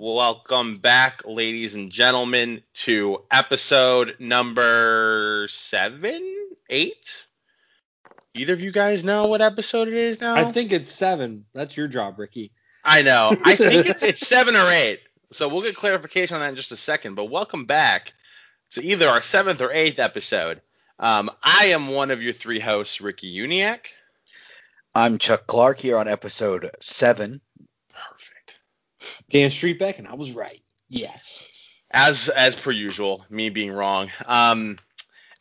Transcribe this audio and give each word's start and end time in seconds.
Welcome 0.00 0.78
back, 0.78 1.22
ladies 1.26 1.74
and 1.74 1.90
gentlemen, 1.90 2.62
to 2.74 3.24
episode 3.32 4.14
number 4.20 5.48
seven, 5.50 6.22
eight. 6.70 7.26
Either 8.32 8.52
of 8.52 8.60
you 8.60 8.70
guys 8.70 9.02
know 9.02 9.26
what 9.26 9.42
episode 9.42 9.88
it 9.88 9.94
is 9.94 10.20
now? 10.20 10.36
I 10.36 10.52
think 10.52 10.70
it's 10.70 10.92
seven. 10.92 11.46
That's 11.52 11.76
your 11.76 11.88
job, 11.88 12.16
Ricky. 12.20 12.52
I 12.84 13.02
know. 13.02 13.36
I 13.44 13.56
think 13.56 13.86
it's 13.86 14.04
it's 14.04 14.20
seven 14.26 14.54
or 14.54 14.70
eight. 14.70 15.00
So 15.32 15.48
we'll 15.48 15.62
get 15.62 15.74
clarification 15.74 16.36
on 16.36 16.42
that 16.42 16.50
in 16.50 16.54
just 16.54 16.70
a 16.70 16.76
second. 16.76 17.16
But 17.16 17.24
welcome 17.24 17.64
back 17.64 18.12
to 18.70 18.84
either 18.84 19.08
our 19.08 19.20
seventh 19.20 19.60
or 19.60 19.72
eighth 19.72 19.98
episode. 19.98 20.60
Um, 21.00 21.28
I 21.42 21.70
am 21.70 21.88
one 21.88 22.12
of 22.12 22.22
your 22.22 22.34
three 22.34 22.60
hosts, 22.60 23.00
Ricky 23.00 23.36
Uniac. 23.36 23.80
I'm 24.94 25.18
Chuck 25.18 25.48
Clark 25.48 25.78
here 25.78 25.98
on 25.98 26.06
episode 26.06 26.70
seven. 26.80 27.40
Dan 29.30 29.50
Streetbeck, 29.50 29.98
and 29.98 30.08
I 30.08 30.14
was 30.14 30.32
right. 30.32 30.60
Yes. 30.88 31.46
As 31.90 32.28
as 32.28 32.56
per 32.56 32.70
usual, 32.70 33.24
me 33.30 33.50
being 33.50 33.72
wrong. 33.72 34.10
Um, 34.26 34.78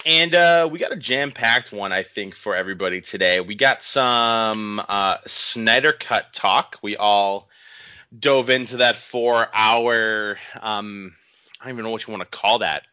and 0.06 0.36
uh, 0.36 0.70
we 0.72 0.80
got 0.80 0.94
a 0.94 0.96
jam-packed 0.96 1.72
one, 1.72 1.92
I 1.92 2.04
think, 2.04 2.36
for 2.36 2.56
everybody 2.56 3.02
today. 3.02 3.40
We 3.42 3.56
got 3.56 3.84
some 3.84 4.82
uh, 4.88 5.18
Snyder 5.26 5.92
Cut 5.92 6.32
talk. 6.34 6.78
We 6.82 6.96
all 6.96 7.50
dove 8.18 8.50
into 8.50 8.78
that 8.78 8.96
four-hour. 8.96 10.38
Um, 10.62 11.14
I 11.60 11.66
don't 11.66 11.74
even 11.74 11.84
know 11.84 11.92
what 11.92 12.08
you 12.08 12.14
want 12.14 12.30
to 12.30 12.38
call 12.38 12.60
that. 12.60 12.84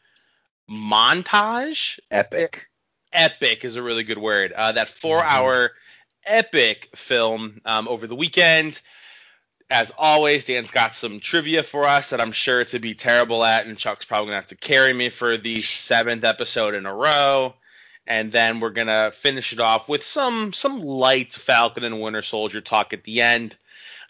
Montage. 0.68 2.00
Epic. 2.10 2.66
Epic 3.12 3.64
is 3.64 3.76
a 3.76 3.82
really 3.82 4.02
good 4.02 4.18
word. 4.18 4.52
Uh, 4.52 4.72
that 4.72 4.88
four-hour 4.88 5.72
epic 6.26 6.88
film 6.96 7.60
um, 7.64 7.86
over 7.86 8.06
the 8.06 8.16
weekend. 8.16 8.80
As 9.70 9.92
always, 9.96 10.44
Dan's 10.44 10.70
got 10.70 10.92
some 10.92 11.20
trivia 11.20 11.62
for 11.62 11.84
us 11.84 12.10
that 12.10 12.20
I'm 12.20 12.32
sure 12.32 12.64
to 12.66 12.78
be 12.78 12.94
terrible 12.94 13.44
at, 13.44 13.66
and 13.66 13.78
Chuck's 13.78 14.04
probably 14.04 14.26
gonna 14.26 14.36
have 14.36 14.46
to 14.46 14.56
carry 14.56 14.92
me 14.92 15.08
for 15.08 15.36
the 15.36 15.58
seventh 15.58 16.24
episode 16.24 16.74
in 16.74 16.86
a 16.86 16.94
row. 16.94 17.54
And 18.06 18.30
then 18.30 18.60
we're 18.60 18.70
gonna 18.70 19.10
finish 19.12 19.52
it 19.52 19.60
off 19.60 19.88
with 19.88 20.04
some 20.04 20.52
some 20.52 20.82
light 20.82 21.32
Falcon 21.32 21.84
and 21.84 22.00
Winter 22.00 22.22
Soldier 22.22 22.60
talk 22.60 22.92
at 22.92 23.04
the 23.04 23.22
end. 23.22 23.56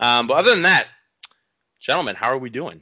Um, 0.01 0.27
but 0.27 0.39
other 0.39 0.51
than 0.51 0.63
that, 0.63 0.89
gentlemen, 1.79 2.17
how 2.17 2.29
are 2.31 2.39
we 2.39 2.51
doing? 2.51 2.81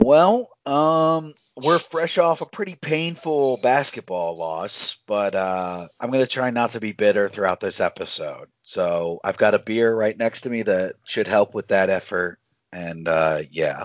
Well, 0.00 0.50
um, 0.66 1.34
we're 1.56 1.78
fresh 1.78 2.18
off 2.18 2.40
a 2.40 2.46
pretty 2.50 2.74
painful 2.74 3.58
basketball 3.62 4.34
loss, 4.36 4.96
but 5.06 5.34
uh, 5.34 5.86
I'm 6.00 6.10
going 6.10 6.24
to 6.24 6.30
try 6.30 6.50
not 6.50 6.72
to 6.72 6.80
be 6.80 6.92
bitter 6.92 7.28
throughout 7.28 7.60
this 7.60 7.80
episode. 7.80 8.48
So 8.62 9.20
I've 9.22 9.36
got 9.36 9.54
a 9.54 9.60
beer 9.60 9.94
right 9.94 10.16
next 10.16 10.40
to 10.42 10.50
me 10.50 10.62
that 10.62 10.96
should 11.04 11.28
help 11.28 11.54
with 11.54 11.68
that 11.68 11.88
effort. 11.88 12.38
And 12.72 13.06
uh, 13.06 13.42
yeah, 13.50 13.84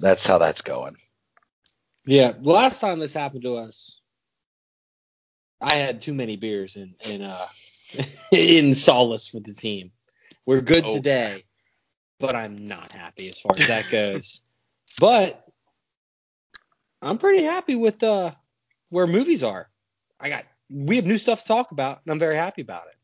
that's 0.00 0.26
how 0.26 0.38
that's 0.38 0.60
going. 0.62 0.96
Yeah. 2.04 2.34
Last 2.42 2.80
time 2.80 2.98
this 2.98 3.14
happened 3.14 3.42
to 3.42 3.56
us, 3.56 4.00
I 5.60 5.74
had 5.76 6.02
too 6.02 6.14
many 6.14 6.36
beers 6.36 6.76
in 6.76 6.94
in 7.04 7.22
uh 7.22 7.46
in 8.32 8.74
solace 8.74 9.26
for 9.28 9.40
the 9.40 9.54
team. 9.54 9.92
We're 10.46 10.60
good 10.60 10.84
Oh. 10.84 10.94
today, 10.94 11.44
but 12.20 12.34
I'm 12.34 12.66
not 12.66 12.92
happy 12.92 13.28
as 13.28 13.38
far 13.40 13.56
as 13.58 13.66
that 13.66 13.88
goes. 13.90 14.40
but 14.98 15.44
I'm 17.00 17.18
pretty 17.18 17.42
happy 17.42 17.74
with 17.74 18.02
uh 18.02 18.32
where 18.90 19.06
movies 19.06 19.42
are. 19.42 19.68
I 20.20 20.28
got 20.28 20.44
we 20.70 20.96
have 20.96 21.06
new 21.06 21.18
stuff 21.18 21.42
to 21.42 21.48
talk 21.48 21.72
about, 21.72 22.00
and 22.04 22.12
I'm 22.12 22.18
very 22.18 22.36
happy 22.36 22.62
about 22.62 22.86
it. 22.88 22.94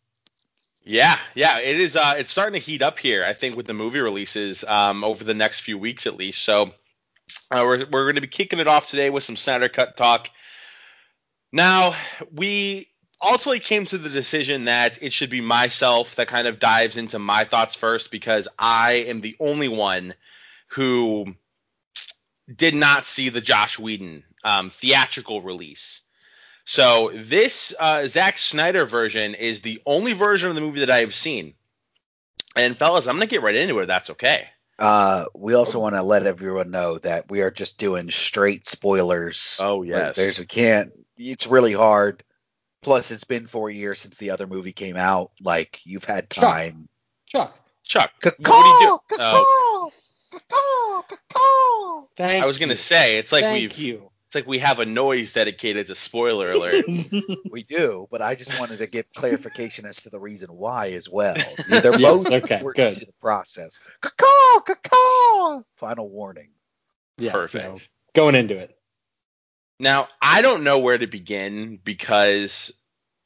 Yeah, 0.87 1.19
yeah, 1.35 1.61
it 1.61 1.81
is. 1.81 1.97
Uh, 1.97 2.15
it's 2.19 2.31
starting 2.31 2.61
to 2.61 2.65
heat 2.65 2.83
up 2.83 2.99
here. 2.99 3.25
I 3.25 3.33
think 3.33 3.57
with 3.57 3.67
the 3.67 3.73
movie 3.73 4.01
releases 4.01 4.65
um, 4.65 5.03
over 5.03 5.25
the 5.25 5.33
next 5.33 5.61
few 5.61 5.79
weeks 5.79 6.07
at 6.07 6.17
least. 6.17 6.45
So 6.45 6.73
uh, 7.51 7.63
we're 7.65 7.87
we're 7.91 8.05
going 8.05 8.17
to 8.17 8.21
be 8.21 8.27
kicking 8.27 8.59
it 8.59 8.67
off 8.67 8.91
today 8.91 9.09
with 9.09 9.25
some 9.25 9.37
Snyder 9.37 9.69
Cut 9.69 9.97
talk. 9.97 10.29
Now 11.53 11.95
we 12.33 12.89
ultimately 13.23 13.61
came 13.61 13.87
to 13.87 13.97
the 13.97 14.11
decision 14.11 14.67
that 14.67 15.03
it 15.03 15.13
should 15.13 15.31
be 15.31 15.41
myself 15.41 16.17
that 16.17 16.29
kind 16.29 16.47
of 16.47 16.59
dives 16.59 16.99
into 16.99 17.19
my 17.19 17.45
thoughts 17.45 17.75
first 17.75 18.11
because 18.11 18.47
I 18.59 19.05
am 19.09 19.23
the 19.23 19.37
only 19.41 19.69
one 19.69 20.15
who 20.69 21.35
did 22.53 22.75
not 22.75 23.07
see 23.07 23.29
the 23.29 23.41
Joss 23.41 23.79
Whedon 23.79 24.25
um, 24.45 24.71
theatrical 24.71 25.43
release. 25.43 26.01
So 26.65 27.11
this 27.15 27.75
uh, 27.79 28.07
Zack 28.09 28.39
Snyder 28.39 28.87
version 28.87 29.35
is 29.35 29.61
the 29.61 29.83
only 29.85 30.13
version 30.15 30.49
of 30.49 30.55
the 30.55 30.61
movie 30.61 30.81
that 30.81 30.91
I 30.91 31.01
have 31.01 31.15
seen. 31.15 31.55
And 32.57 32.77
fellas, 32.77 33.07
I'm 33.07 33.17
gonna 33.17 33.27
get 33.27 33.43
right 33.43 33.55
into 33.55 33.79
it. 33.81 33.87
That's 33.87 34.11
okay. 34.11 34.49
Uh, 34.79 35.27
we 35.35 35.55
also 35.55 35.79
want 35.79 35.95
to 35.95 36.03
let 36.03 36.27
everyone 36.27 36.71
know 36.71 36.99
that 36.99 37.31
we 37.31 37.43
are 37.43 37.51
just 37.51 37.79
doing 37.79 38.11
straight 38.11 38.67
spoilers. 38.67 39.59
Oh 39.61 39.83
Like, 40.07 40.15
There's 40.15 40.39
we 40.39 40.47
can't. 40.47 40.93
It's 41.17 41.47
really 41.47 41.73
hard. 41.73 42.25
Plus, 42.83 43.11
it's 43.11 43.25
been 43.25 43.47
four 43.47 43.71
years 43.71 44.01
since 44.01 44.17
the 44.19 44.31
other 44.31 44.47
movie 44.47 44.73
came 44.73 44.97
out. 44.97 45.33
Like 45.41 45.81
you've 45.85 46.05
had 46.05 46.31
Chuck. 46.31 46.45
time. 46.45 46.89
Chuck, 47.27 47.57
Chuck, 47.83 48.13
Caw, 48.21 48.31
what 48.37 48.49
are 48.51 48.81
you 48.81 48.87
doing? 48.87 49.21
caw, 49.21 49.45
Oh, 49.45 49.91
caw, 50.49 51.03
caw. 51.33 52.04
Thank 52.17 52.43
I 52.43 52.47
was 52.47 52.59
gonna 52.59 52.77
say 52.77 53.19
it's 53.19 53.33
like 53.33 53.43
thank 53.45 53.61
we've 53.73 53.79
you. 53.79 54.11
it's 54.27 54.35
like 54.35 54.47
we 54.47 54.59
have 54.59 54.81
a 54.81 54.87
noise 54.87 55.33
dedicated 55.33 55.87
to 55.89 55.95
spoiler 55.95 56.53
alert. 56.53 56.85
We 57.51 57.63
do, 57.63 58.09
but 58.11 58.21
I 58.21 58.35
just 58.35 58.59
wanted 58.59 58.79
to 58.79 58.87
give 58.89 59.13
clarification 59.13 59.87
as 59.87 59.97
to 60.03 60.11
the 60.11 60.19
reason 60.19 60.49
why 60.51 60.89
as 60.89 61.09
well. 61.09 61.35
They're 61.69 61.99
Yes, 61.99 62.01
both 62.01 62.27
okay, 62.33 62.57
important 62.57 62.77
good. 62.77 63.01
to 63.01 63.07
the 63.07 63.13
process. 63.21 63.79
Caw, 64.01 64.61
caw. 64.61 65.63
Final 65.77 66.09
warning. 66.09 66.51
Yeah, 67.17 67.31
Perfect. 67.33 67.79
so 67.79 67.85
going 68.15 68.35
into 68.35 68.59
it. 68.59 68.77
Now, 69.79 70.09
I 70.21 70.43
don't 70.43 70.65
know 70.65 70.81
where 70.81 70.99
to 70.99 71.07
begin 71.07 71.79
because 71.85 72.73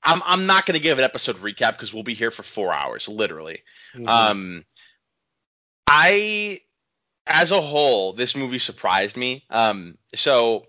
I'm 0.03 0.21
I'm 0.27 0.44
not 0.47 0.66
going 0.66 0.75
to 0.78 0.82
give 0.82 0.98
an 0.98 1.04
episode 1.04 1.37
recap 1.37 1.72
because 1.72 1.94
we'll 1.94 2.03
be 2.03 2.15
here 2.15 2.31
for 2.31 2.43
4 2.43 2.72
hours 2.75 3.09
literally. 3.09 3.62
Mm-hmm. 3.97 4.09
Um 4.09 4.65
I 5.87 6.60
as 7.28 7.50
a 7.50 7.61
whole, 7.61 8.12
this 8.12 8.34
movie 8.34 8.59
surprised 8.59 9.16
me. 9.16 9.44
Um 9.50 9.99
so 10.15 10.66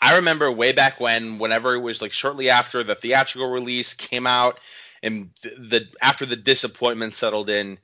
I 0.00 0.16
remember 0.16 0.50
way 0.50 0.72
back 0.72 1.00
when 1.00 1.38
whenever 1.38 1.74
it 1.74 1.80
was 1.80 2.00
like 2.00 2.12
shortly 2.12 2.50
after 2.50 2.84
the 2.84 2.94
theatrical 2.94 3.50
release 3.50 3.94
came 3.94 4.26
out 4.26 4.60
and 5.02 5.30
the, 5.42 5.50
the 5.58 5.88
after 6.00 6.24
the 6.24 6.36
disappointment 6.36 7.14
settled 7.14 7.50
in, 7.50 7.78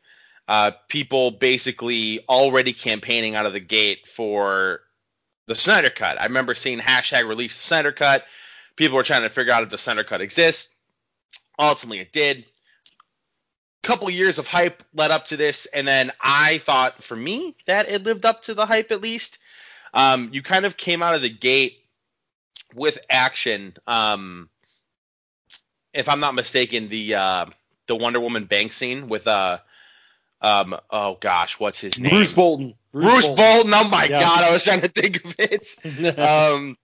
uh 0.48 0.72
people 0.88 1.32
basically 1.32 2.25
already 2.28 2.72
campaigning 2.72 3.34
out 3.34 3.47
of 3.47 3.52
the 3.52 3.60
gate 3.60 4.06
for 4.08 4.81
the 5.46 5.54
Snyder 5.54 5.91
Cut. 5.91 6.20
I 6.20 6.25
remember 6.25 6.54
seeing 6.54 6.78
hashtag 6.78 7.28
release 7.28 7.54
Snyder 7.56 7.92
Cut. 7.92 8.25
People 8.76 8.96
were 8.96 9.02
trying 9.02 9.22
to 9.22 9.28
figure 9.31 9.52
out 9.52 9.62
if 9.62 9.70
the 9.70 9.78
Snyder 9.78 10.04
Cut 10.04 10.20
exists. 10.20 10.69
Ultimately, 11.58 12.00
it 12.00 12.12
did. 12.12 12.44
Couple 13.84 14.08
years 14.10 14.38
of 14.38 14.46
hype 14.46 14.82
led 14.94 15.10
up 15.10 15.26
to 15.26 15.36
this, 15.36 15.66
and 15.66 15.86
then 15.86 16.10
I 16.20 16.58
thought 16.58 17.02
for 17.02 17.14
me 17.14 17.54
that 17.66 17.88
it 17.88 18.02
lived 18.02 18.24
up 18.24 18.42
to 18.44 18.54
the 18.54 18.66
hype 18.66 18.90
at 18.90 19.02
least. 19.02 19.38
Um, 19.92 20.30
you 20.32 20.42
kind 20.42 20.64
of 20.64 20.76
came 20.76 21.02
out 21.02 21.14
of 21.14 21.22
the 21.22 21.28
gate 21.28 21.78
with 22.74 22.98
action. 23.10 23.74
Um, 23.86 24.48
if 25.92 26.08
I'm 26.08 26.20
not 26.20 26.34
mistaken, 26.34 26.88
the 26.88 27.14
uh, 27.14 27.46
the 27.86 27.96
Wonder 27.96 28.20
Woman 28.20 28.46
bank 28.46 28.72
scene 28.72 29.08
with 29.08 29.26
uh, 29.26 29.58
um, 30.40 30.76
oh 30.90 31.18
gosh, 31.20 31.60
what's 31.60 31.80
his 31.80 32.00
name? 32.00 32.10
Bruce 32.10 32.32
Bolton. 32.32 32.74
Bruce 32.92 33.28
Bolton. 33.28 33.74
Oh 33.74 33.88
my 33.88 34.08
Yeah. 34.08 34.20
god, 34.20 34.44
I 34.44 34.52
was 34.52 34.64
trying 34.64 34.80
to 34.80 34.88
think 34.88 35.24
of 35.24 35.34
it. 35.38 36.18
um, 36.18 36.76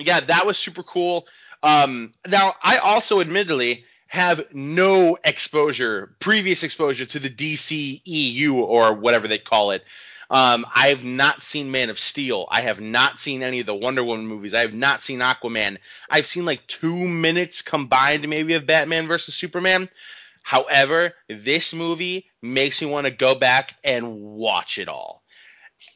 yeah, 0.00 0.20
that 0.20 0.46
was 0.46 0.56
super 0.56 0.82
cool. 0.82 1.26
Um, 1.62 2.14
now, 2.26 2.54
I 2.62 2.78
also 2.78 3.20
admittedly 3.20 3.84
have 4.08 4.42
no 4.52 5.18
exposure, 5.22 6.14
previous 6.18 6.62
exposure 6.62 7.06
to 7.06 7.18
the 7.18 7.30
DC 7.30 8.00
EU 8.04 8.54
or 8.54 8.94
whatever 8.94 9.28
they 9.28 9.38
call 9.38 9.70
it. 9.70 9.84
Um, 10.30 10.66
I 10.74 10.88
have 10.88 11.04
not 11.04 11.42
seen 11.42 11.70
Man 11.70 11.88
of 11.88 11.98
Steel. 11.98 12.46
I 12.50 12.62
have 12.62 12.80
not 12.80 13.18
seen 13.18 13.42
any 13.42 13.60
of 13.60 13.66
the 13.66 13.74
Wonder 13.74 14.04
Woman 14.04 14.26
movies. 14.26 14.52
I 14.54 14.60
have 14.60 14.74
not 14.74 15.02
seen 15.02 15.20
Aquaman. 15.20 15.78
I've 16.10 16.26
seen 16.26 16.44
like 16.44 16.66
two 16.66 17.08
minutes 17.08 17.62
combined, 17.62 18.28
maybe, 18.28 18.54
of 18.54 18.66
Batman 18.66 19.06
versus 19.06 19.34
Superman. 19.34 19.88
However, 20.42 21.14
this 21.28 21.72
movie 21.72 22.26
makes 22.42 22.80
me 22.80 22.88
want 22.88 23.06
to 23.06 23.10
go 23.10 23.34
back 23.34 23.76
and 23.84 24.20
watch 24.20 24.78
it 24.78 24.88
all. 24.88 25.22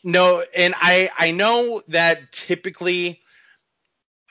No, 0.04 0.44
and 0.54 0.74
I 0.76 1.10
I 1.18 1.30
know 1.30 1.82
that 1.88 2.32
typically 2.32 3.20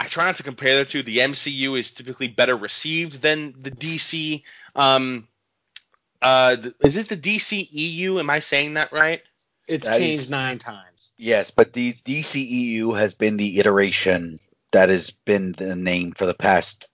I 0.02 0.06
try 0.08 0.26
not 0.26 0.38
to 0.38 0.44
compare 0.44 0.80
the 0.80 0.86
two. 0.86 1.04
The 1.04 1.20
MCU 1.20 1.78
is 1.78 1.92
typically 1.92 2.28
better 2.28 2.58
received 2.58 3.22
than 3.22 3.54
the 3.62 3.70
DC. 3.70 4.42
Um, 4.76 5.28
uh, 6.24 6.58
is 6.84 6.98
it 6.98 7.08
the 7.08 7.16
DC 7.18 7.68
EU? 7.72 8.18
Am 8.18 8.30
I 8.30 8.40
saying 8.40 8.74
that 8.74 8.92
right? 8.92 9.22
It's 9.68 9.86
That 9.86 10.00
changed 10.00 10.24
is- 10.24 10.30
nine 10.32 10.58
times. 10.58 11.12
Yes, 11.18 11.52
but 11.52 11.74
the 11.74 11.94
DCEU 11.94 12.98
has 12.98 13.14
been 13.14 13.38
the 13.38 13.60
iteration 13.60 14.40
that 14.72 14.90
has 14.90 15.12
been 15.12 15.52
the 15.52 15.76
name 15.76 16.14
for 16.14 16.26
the 16.26 16.34
past, 16.34 16.88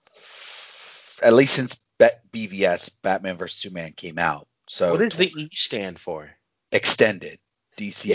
at 1.22 1.32
least 1.32 1.54
since 1.54 1.80
Bat- 1.98 2.30
BVS 2.30 2.90
Batman 3.02 3.38
vs 3.38 3.58
Superman 3.58 3.94
came 3.94 4.18
out. 4.18 4.46
So 4.68 4.90
what 4.90 5.00
does 5.00 5.16
the 5.16 5.32
E 5.34 5.48
stand 5.54 5.98
for? 5.98 6.30
extended. 6.72 7.38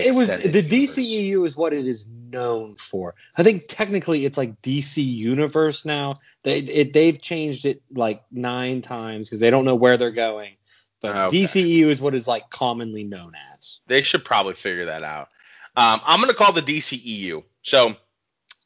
It 0.06 0.16
was 0.16 0.30
the 0.30 0.36
universe. 0.36 0.96
DCEU 0.96 1.46
is 1.46 1.56
what 1.58 1.74
it 1.74 1.88
is 1.88 2.06
known 2.30 2.76
for. 2.76 3.16
I 3.38 3.44
think 3.44 3.64
technically 3.68 4.26
it's 4.26 4.38
like 4.38 4.62
DC 4.62 5.04
Universe 5.06 5.86
now. 5.86 6.16
They 6.44 6.60
it, 6.60 6.94
they've 6.94 7.20
changed 7.20 7.66
it 7.66 7.82
like 7.92 8.24
nine 8.32 8.82
times 8.82 9.28
because 9.30 9.40
they 9.40 9.50
don't 9.50 9.66
know 9.66 9.76
where 9.76 9.98
they're 9.98 10.12
going. 10.12 10.56
But 11.02 11.16
Okay. 11.16 11.44
DCEU 11.44 11.88
is 11.88 12.02
what 12.02 12.16
is 12.16 12.28
like 12.28 12.50
commonly 12.50 13.04
known 13.04 13.34
as. 13.54 13.80
They 13.88 14.02
should 14.02 14.24
probably 14.24 14.54
figure 14.54 14.86
that 14.86 15.04
out. 15.04 15.30
Um, 15.76 16.02
I'm 16.04 16.20
gonna 16.20 16.34
call 16.34 16.54
the 16.54 16.62
DCEU. 16.62 17.44
So 17.62 17.96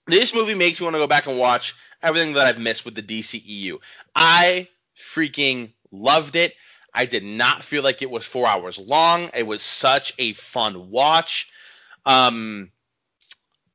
this 0.07 0.33
movie 0.33 0.55
makes 0.55 0.79
me 0.79 0.85
want 0.85 0.95
to 0.95 0.99
go 0.99 1.07
back 1.07 1.27
and 1.27 1.37
watch 1.37 1.75
everything 2.01 2.33
that 2.33 2.47
I've 2.47 2.59
missed 2.59 2.85
with 2.85 2.95
the 2.95 3.03
DCEU. 3.03 3.77
I 4.15 4.67
freaking 4.95 5.73
loved 5.91 6.35
it. 6.35 6.53
I 6.97 7.05
did 7.05 7.23
not 7.23 7.61
feel 7.61 7.83
like 7.83 8.01
it 8.01 8.09
was 8.09 8.25
four 8.25 8.47
hours 8.47 8.79
long. 8.79 9.29
It 9.35 9.45
was 9.45 9.61
such 9.61 10.13
a 10.17 10.33
fun 10.33 10.89
watch. 10.89 11.47
Um, 12.07 12.71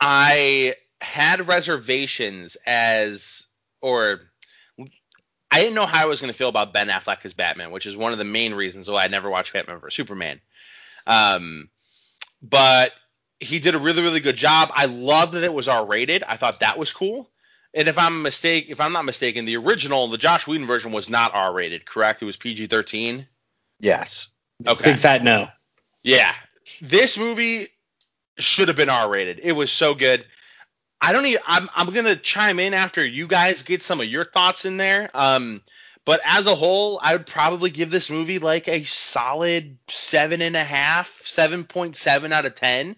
I 0.00 0.74
had 1.00 1.46
reservations 1.46 2.56
as, 2.66 3.46
or 3.80 4.22
I 5.52 5.60
didn't 5.60 5.74
know 5.74 5.86
how 5.86 6.02
I 6.02 6.06
was 6.06 6.20
going 6.20 6.32
to 6.32 6.36
feel 6.36 6.48
about 6.48 6.72
Ben 6.72 6.88
Affleck 6.88 7.24
as 7.24 7.32
Batman, 7.32 7.70
which 7.70 7.86
is 7.86 7.96
one 7.96 8.10
of 8.10 8.18
the 8.18 8.24
main 8.24 8.54
reasons 8.54 8.90
why 8.90 9.04
I 9.04 9.08
never 9.08 9.30
watched 9.30 9.52
Batman 9.52 9.78
vs 9.78 9.94
Superman. 9.94 10.40
Um, 11.06 11.68
but 12.42 12.90
he 13.38 13.60
did 13.60 13.76
a 13.76 13.78
really, 13.78 14.02
really 14.02 14.18
good 14.18 14.36
job. 14.36 14.72
I 14.74 14.86
loved 14.86 15.34
that 15.34 15.44
it 15.44 15.54
was 15.54 15.68
R 15.68 15.86
rated. 15.86 16.24
I 16.24 16.36
thought 16.36 16.58
that 16.58 16.76
was 16.76 16.92
cool. 16.92 17.30
And 17.74 17.88
if 17.88 17.96
I'm 17.96 18.22
mistake, 18.22 18.66
if 18.68 18.80
I'm 18.80 18.92
not 18.92 19.04
mistaken, 19.04 19.44
the 19.44 19.56
original, 19.56 20.08
the 20.08 20.18
Joss 20.18 20.46
Whedon 20.46 20.66
version 20.66 20.92
was 20.92 21.08
not 21.08 21.34
R 21.34 21.52
rated, 21.52 21.86
correct? 21.86 22.22
It 22.22 22.26
was 22.26 22.36
PG 22.36 22.66
13. 22.66 23.26
Yes. 23.80 24.28
Okay. 24.66 24.92
Big 24.92 24.98
fat 24.98 25.24
no. 25.24 25.48
Yeah. 26.02 26.32
This 26.80 27.16
movie 27.16 27.68
should 28.38 28.68
have 28.68 28.76
been 28.76 28.90
R 28.90 29.10
rated. 29.10 29.40
It 29.42 29.52
was 29.52 29.72
so 29.72 29.94
good. 29.94 30.24
I 31.00 31.12
don't 31.12 31.26
even 31.26 31.42
I'm 31.46 31.68
I'm 31.74 31.92
gonna 31.92 32.14
chime 32.14 32.60
in 32.60 32.74
after 32.74 33.04
you 33.04 33.26
guys 33.26 33.62
get 33.62 33.82
some 33.82 34.00
of 34.00 34.06
your 34.06 34.24
thoughts 34.24 34.64
in 34.64 34.76
there. 34.76 35.10
Um 35.14 35.62
but 36.04 36.20
as 36.24 36.46
a 36.46 36.54
whole, 36.54 36.98
I 37.02 37.14
would 37.14 37.26
probably 37.26 37.70
give 37.70 37.90
this 37.90 38.10
movie 38.10 38.40
like 38.40 38.68
a 38.68 38.82
solid 38.84 39.78
seven 39.88 40.42
and 40.42 40.56
a 40.56 40.64
half, 40.64 41.22
seven 41.24 41.64
point 41.64 41.96
seven 41.96 42.32
out 42.32 42.44
of 42.44 42.54
ten. 42.54 42.96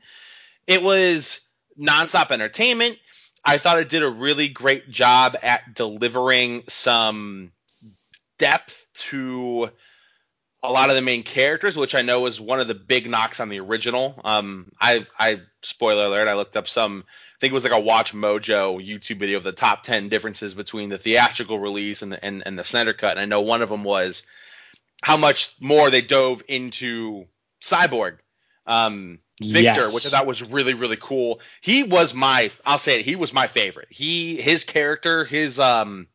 It 0.66 0.82
was 0.82 1.40
nonstop 1.78 2.30
entertainment. 2.30 2.98
I 3.44 3.58
thought 3.58 3.78
it 3.78 3.88
did 3.88 4.02
a 4.02 4.08
really 4.08 4.48
great 4.48 4.90
job 4.90 5.36
at 5.42 5.74
delivering 5.74 6.64
some 6.68 7.52
depth 8.38 8.86
to 8.94 9.70
a 10.62 10.72
lot 10.72 10.88
of 10.88 10.96
the 10.96 11.02
main 11.02 11.22
characters, 11.22 11.76
which 11.76 11.94
I 11.94 12.00
know 12.00 12.20
was 12.20 12.40
one 12.40 12.58
of 12.58 12.68
the 12.68 12.74
big 12.74 13.08
knocks 13.08 13.38
on 13.38 13.50
the 13.50 13.60
original. 13.60 14.18
Um, 14.24 14.72
I, 14.80 15.06
I 15.18 15.40
spoiler 15.62 16.06
alert, 16.06 16.26
I 16.26 16.34
looked 16.34 16.56
up 16.56 16.68
some. 16.68 17.04
I 17.06 17.36
think 17.40 17.50
it 17.50 17.54
was 17.54 17.64
like 17.64 17.72
a 17.72 17.80
Watch 17.80 18.14
Mojo 18.14 18.82
YouTube 18.82 19.18
video 19.18 19.36
of 19.36 19.44
the 19.44 19.52
top 19.52 19.82
ten 19.82 20.08
differences 20.08 20.54
between 20.54 20.88
the 20.88 20.96
theatrical 20.96 21.58
release 21.58 22.00
and 22.00 22.12
the 22.12 22.24
and, 22.24 22.42
and 22.46 22.58
the 22.58 22.64
Snyder 22.64 22.94
cut. 22.94 23.12
And 23.12 23.20
I 23.20 23.26
know 23.26 23.42
one 23.42 23.60
of 23.60 23.68
them 23.68 23.84
was 23.84 24.22
how 25.02 25.18
much 25.18 25.54
more 25.60 25.90
they 25.90 26.00
dove 26.00 26.42
into 26.48 27.26
Cyborg. 27.60 28.18
Um, 28.66 29.18
Victor, 29.40 29.62
Yes. 29.62 29.94
which 29.94 30.06
I 30.06 30.10
thought 30.10 30.26
was 30.26 30.52
really 30.52 30.74
really 30.74 30.96
cool. 31.00 31.40
He 31.60 31.82
was 31.82 32.14
my 32.14 32.50
I'll 32.64 32.78
say 32.78 33.00
it, 33.00 33.04
he 33.04 33.16
was 33.16 33.32
my 33.32 33.46
favorite. 33.48 33.88
He 33.90 34.40
his 34.40 34.64
character, 34.64 35.24
his 35.24 35.58
um 35.58 36.06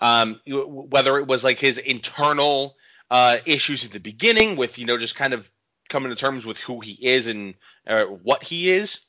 um 0.00 0.40
whether 0.46 1.18
it 1.18 1.26
was 1.26 1.44
like 1.44 1.58
his 1.58 1.78
internal 1.78 2.76
uh 3.10 3.38
issues 3.46 3.84
at 3.84 3.92
the 3.92 4.00
beginning 4.00 4.56
with 4.56 4.78
you 4.78 4.86
know 4.86 4.98
just 4.98 5.14
kind 5.16 5.32
of 5.34 5.50
coming 5.88 6.10
to 6.10 6.16
terms 6.16 6.44
with 6.44 6.58
who 6.58 6.80
he 6.80 6.92
is 7.06 7.26
and 7.28 7.54
uh, 7.86 8.04
what 8.04 8.42
he 8.42 8.70
is 8.70 9.00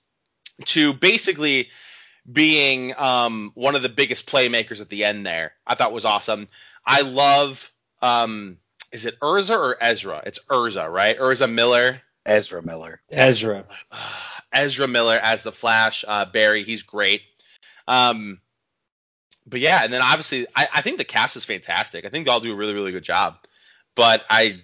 to 0.66 0.94
basically 0.94 1.70
being 2.32 2.94
um 2.98 3.52
one 3.56 3.76
of 3.76 3.82
the 3.82 3.90
biggest 3.90 4.28
playmakers 4.28 4.82
at 4.82 4.90
the 4.90 5.06
end 5.06 5.26
there. 5.26 5.54
I 5.66 5.76
thought 5.76 5.92
was 5.92 6.06
awesome. 6.06 6.48
I 6.86 7.02
love 7.02 7.72
um 8.02 8.58
is 8.92 9.06
it 9.06 9.20
Urza 9.22 9.58
or 9.58 9.78
Ezra? 9.82 10.22
It's 10.26 10.40
Urza, 10.50 10.92
right? 10.92 11.18
Urza 11.18 11.52
Miller. 11.52 12.02
Ezra 12.26 12.62
Miller. 12.62 13.02
Ezra. 13.12 13.66
Ezra 14.52 14.88
Miller 14.88 15.20
as 15.22 15.44
the 15.44 15.52
Flash, 15.52 16.04
uh, 16.08 16.26
Barry, 16.26 16.64
he's 16.64 16.82
great. 16.84 17.22
Um, 17.88 18.40
but 19.46 19.60
yeah, 19.60 19.84
and 19.84 19.94
then 19.94 20.02
obviously, 20.02 20.48
I, 20.56 20.68
I 20.76 20.82
think 20.82 20.98
the 20.98 21.04
cast 21.04 21.36
is 21.36 21.46
fantastic. 21.46 22.06
I 22.06 22.10
think 22.10 22.26
they 22.26 22.32
all 22.32 22.40
do 22.40 22.52
a 22.52 22.56
really, 22.56 22.74
really 22.74 22.92
good 22.92 23.04
job. 23.04 23.36
But 23.96 24.24
I, 24.30 24.62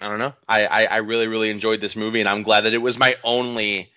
I 0.00 0.08
don't 0.08 0.18
know. 0.18 0.34
I, 0.48 0.66
I, 0.66 0.84
I 0.84 0.96
really, 0.98 1.26
really 1.28 1.50
enjoyed 1.50 1.80
this 1.80 1.96
movie, 1.96 2.20
and 2.20 2.28
I'm 2.28 2.42
glad 2.42 2.62
that 2.62 2.74
it 2.74 2.78
was 2.78 2.98
my 2.98 3.16
only, 3.22 3.92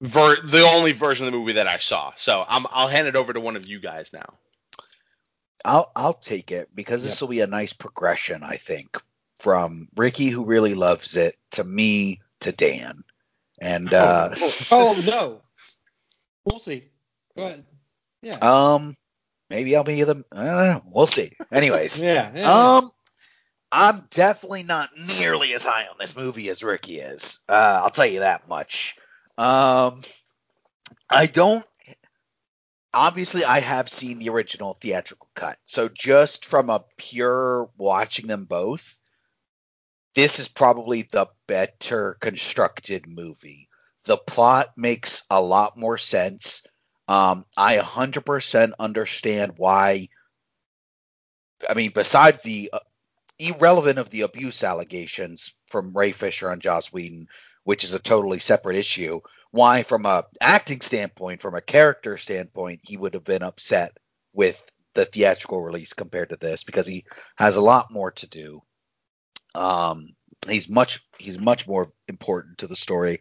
ver- 0.00 0.40
the 0.42 0.62
only 0.62 0.92
version 0.92 1.26
of 1.26 1.32
the 1.32 1.38
movie 1.38 1.54
that 1.54 1.66
I 1.66 1.78
saw. 1.78 2.12
So 2.16 2.44
I'm, 2.48 2.66
I'll 2.70 2.88
hand 2.88 3.08
it 3.08 3.16
over 3.16 3.32
to 3.32 3.40
one 3.40 3.56
of 3.56 3.66
you 3.66 3.80
guys 3.80 4.12
now. 4.12 4.34
I'll 5.64 5.90
I'll 5.96 6.14
take 6.14 6.52
it 6.52 6.68
because 6.74 7.02
this 7.02 7.16
Yep. 7.16 7.20
will 7.20 7.28
be 7.28 7.40
a 7.40 7.46
nice 7.46 7.72
progression, 7.72 8.42
I 8.42 8.56
think, 8.56 8.96
from 9.38 9.88
Ricky 9.96 10.28
who 10.28 10.44
really 10.44 10.74
loves 10.74 11.16
it 11.16 11.36
to 11.52 11.64
me 11.64 12.20
to 12.40 12.52
Dan. 12.52 13.04
And 13.60 13.92
uh 13.92 14.34
oh 14.70 15.00
no. 15.06 15.40
We'll 16.44 16.60
see. 16.60 16.84
But. 17.34 17.60
Yeah. 18.22 18.38
um 18.40 18.96
maybe 19.48 19.76
I'll 19.76 19.84
be 19.84 20.02
the 20.02 20.24
I 20.32 20.44
don't 20.44 20.56
know. 20.56 20.82
We'll 20.86 21.06
see. 21.06 21.32
Anyways. 21.52 22.02
yeah. 22.02 22.30
yeah. 22.34 22.76
Um 22.76 22.90
I'm 23.70 24.08
definitely 24.10 24.62
not 24.62 24.90
nearly 24.96 25.52
as 25.52 25.64
high 25.64 25.86
on 25.88 25.96
this 26.00 26.16
movie 26.16 26.48
as 26.48 26.62
Ricky 26.62 27.00
is. 27.00 27.40
Uh 27.48 27.80
I'll 27.82 27.90
tell 27.90 28.06
you 28.06 28.20
that 28.20 28.48
much. 28.48 28.96
Um 29.36 30.02
I 31.10 31.26
don't 31.26 31.64
obviously 32.92 33.44
I 33.44 33.60
have 33.60 33.88
seen 33.88 34.18
the 34.18 34.30
original 34.30 34.76
theatrical 34.80 35.28
cut. 35.34 35.56
So 35.64 35.88
just 35.88 36.44
from 36.44 36.70
a 36.70 36.84
pure 36.96 37.70
watching 37.76 38.26
them 38.26 38.44
both, 38.44 38.97
this 40.18 40.40
is 40.40 40.48
probably 40.48 41.02
the 41.02 41.28
better 41.46 42.16
constructed 42.18 43.06
movie. 43.06 43.68
The 44.06 44.16
plot 44.16 44.76
makes 44.76 45.22
a 45.30 45.40
lot 45.40 45.76
more 45.76 45.96
sense. 45.96 46.64
Um, 47.06 47.44
I 47.56 47.78
100% 47.78 48.72
understand 48.80 49.52
why. 49.58 50.08
I 51.70 51.74
mean, 51.74 51.92
besides 51.94 52.42
the 52.42 52.70
uh, 52.72 52.80
irrelevant 53.38 54.00
of 54.00 54.10
the 54.10 54.22
abuse 54.22 54.64
allegations 54.64 55.52
from 55.68 55.96
Ray 55.96 56.10
Fisher 56.10 56.50
on 56.50 56.58
Joss 56.58 56.92
Whedon, 56.92 57.28
which 57.62 57.84
is 57.84 57.94
a 57.94 58.00
totally 58.00 58.40
separate 58.40 58.74
issue, 58.74 59.20
why, 59.52 59.84
from 59.84 60.04
a 60.04 60.24
acting 60.40 60.80
standpoint, 60.80 61.42
from 61.42 61.54
a 61.54 61.60
character 61.60 62.18
standpoint, 62.18 62.80
he 62.82 62.96
would 62.96 63.14
have 63.14 63.22
been 63.22 63.44
upset 63.44 63.96
with 64.32 64.60
the 64.94 65.04
theatrical 65.04 65.62
release 65.62 65.92
compared 65.92 66.30
to 66.30 66.36
this 66.36 66.64
because 66.64 66.88
he 66.88 67.04
has 67.36 67.54
a 67.54 67.60
lot 67.60 67.92
more 67.92 68.10
to 68.10 68.26
do. 68.26 68.62
Um, 69.54 70.14
he's 70.48 70.68
much 70.68 71.00
he's 71.18 71.38
much 71.38 71.66
more 71.66 71.92
important 72.08 72.58
to 72.58 72.66
the 72.66 72.76
story. 72.76 73.20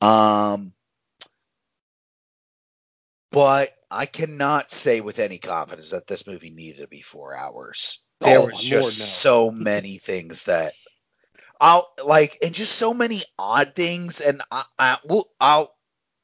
Um, 0.00 0.72
but 3.30 3.70
I 3.90 4.06
cannot 4.06 4.70
say 4.70 5.00
with 5.00 5.18
any 5.18 5.38
confidence 5.38 5.90
that 5.90 6.06
this 6.06 6.26
movie 6.26 6.50
needed 6.50 6.80
to 6.80 6.88
be 6.88 7.02
four 7.02 7.36
hours. 7.36 8.00
There 8.20 8.40
Oh, 8.40 8.46
was 8.46 8.70
Lord, 8.70 8.92
just 8.92 8.98
no. 8.98 9.04
so 9.04 9.50
many 9.50 9.98
things 9.98 10.44
that 10.44 10.74
I'll 11.60 11.92
like, 12.04 12.38
and 12.42 12.54
just 12.54 12.76
so 12.76 12.92
many 12.94 13.22
odd 13.38 13.74
things. 13.74 14.20
And 14.20 14.42
I, 14.50 14.64
I 14.78 14.98
will, 15.04 15.28
I'll, 15.40 15.74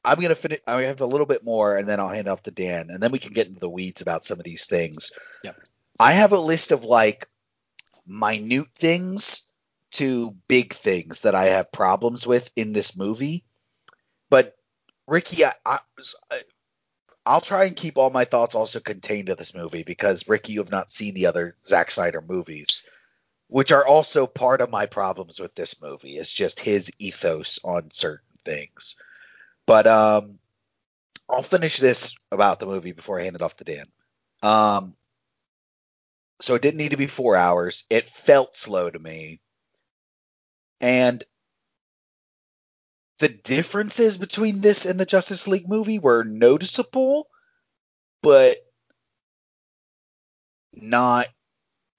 I'm 0.03 0.19
gonna 0.19 0.35
finish. 0.35 0.59
I 0.67 0.83
have 0.83 1.01
a 1.01 1.05
little 1.05 1.25
bit 1.25 1.43
more, 1.43 1.77
and 1.77 1.87
then 1.87 1.99
I'll 1.99 2.07
hand 2.07 2.27
off 2.27 2.43
to 2.43 2.51
Dan, 2.51 2.89
and 2.89 3.01
then 3.01 3.11
we 3.11 3.19
can 3.19 3.33
get 3.33 3.47
into 3.47 3.59
the 3.59 3.69
weeds 3.69 4.01
about 4.01 4.25
some 4.25 4.37
of 4.37 4.43
these 4.43 4.65
things. 4.65 5.11
Yep. 5.43 5.59
I 5.99 6.13
have 6.13 6.31
a 6.31 6.39
list 6.39 6.71
of 6.71 6.83
like 6.83 7.27
minute 8.07 8.67
things 8.75 9.43
to 9.91 10.35
big 10.47 10.73
things 10.73 11.21
that 11.21 11.35
I 11.35 11.45
have 11.45 11.71
problems 11.71 12.25
with 12.27 12.49
in 12.55 12.73
this 12.73 12.95
movie. 12.95 13.43
But 14.29 14.55
Ricky, 15.07 15.45
I, 15.45 15.53
I, 15.65 15.79
I'll 17.25 17.41
try 17.41 17.65
and 17.65 17.75
keep 17.75 17.97
all 17.97 18.09
my 18.09 18.25
thoughts 18.25 18.55
also 18.55 18.79
contained 18.79 19.27
to 19.27 19.35
this 19.35 19.55
movie 19.55 19.83
because 19.83 20.27
Ricky, 20.27 20.53
you 20.53 20.59
have 20.59 20.71
not 20.71 20.91
seen 20.91 21.13
the 21.13 21.27
other 21.27 21.55
Zack 21.65 21.91
Snyder 21.91 22.21
movies, 22.21 22.83
which 23.47 23.71
are 23.71 23.85
also 23.85 24.27
part 24.27 24.61
of 24.61 24.69
my 24.69 24.85
problems 24.85 25.39
with 25.39 25.55
this 25.55 25.81
movie. 25.81 26.17
It's 26.17 26.31
just 26.31 26.59
his 26.59 26.91
ethos 26.99 27.59
on 27.63 27.91
certain 27.91 28.27
things. 28.43 28.95
But 29.65 29.87
um, 29.87 30.39
I'll 31.29 31.43
finish 31.43 31.77
this 31.77 32.15
about 32.31 32.59
the 32.59 32.65
movie 32.65 32.91
before 32.91 33.19
I 33.19 33.23
hand 33.23 33.35
it 33.35 33.41
off 33.41 33.57
to 33.57 33.63
Dan. 33.63 33.85
Um, 34.43 34.95
so 36.41 36.55
it 36.55 36.61
didn't 36.61 36.77
need 36.77 36.91
to 36.91 36.97
be 36.97 37.07
four 37.07 37.35
hours. 37.35 37.83
It 37.89 38.09
felt 38.09 38.57
slow 38.57 38.89
to 38.89 38.99
me, 38.99 39.41
and 40.81 41.23
the 43.19 43.29
differences 43.29 44.17
between 44.17 44.61
this 44.61 44.85
and 44.85 44.99
the 44.99 45.05
Justice 45.05 45.47
League 45.47 45.67
movie 45.67 45.99
were 45.99 46.23
noticeable, 46.23 47.27
but 48.21 48.57
not 50.73 51.27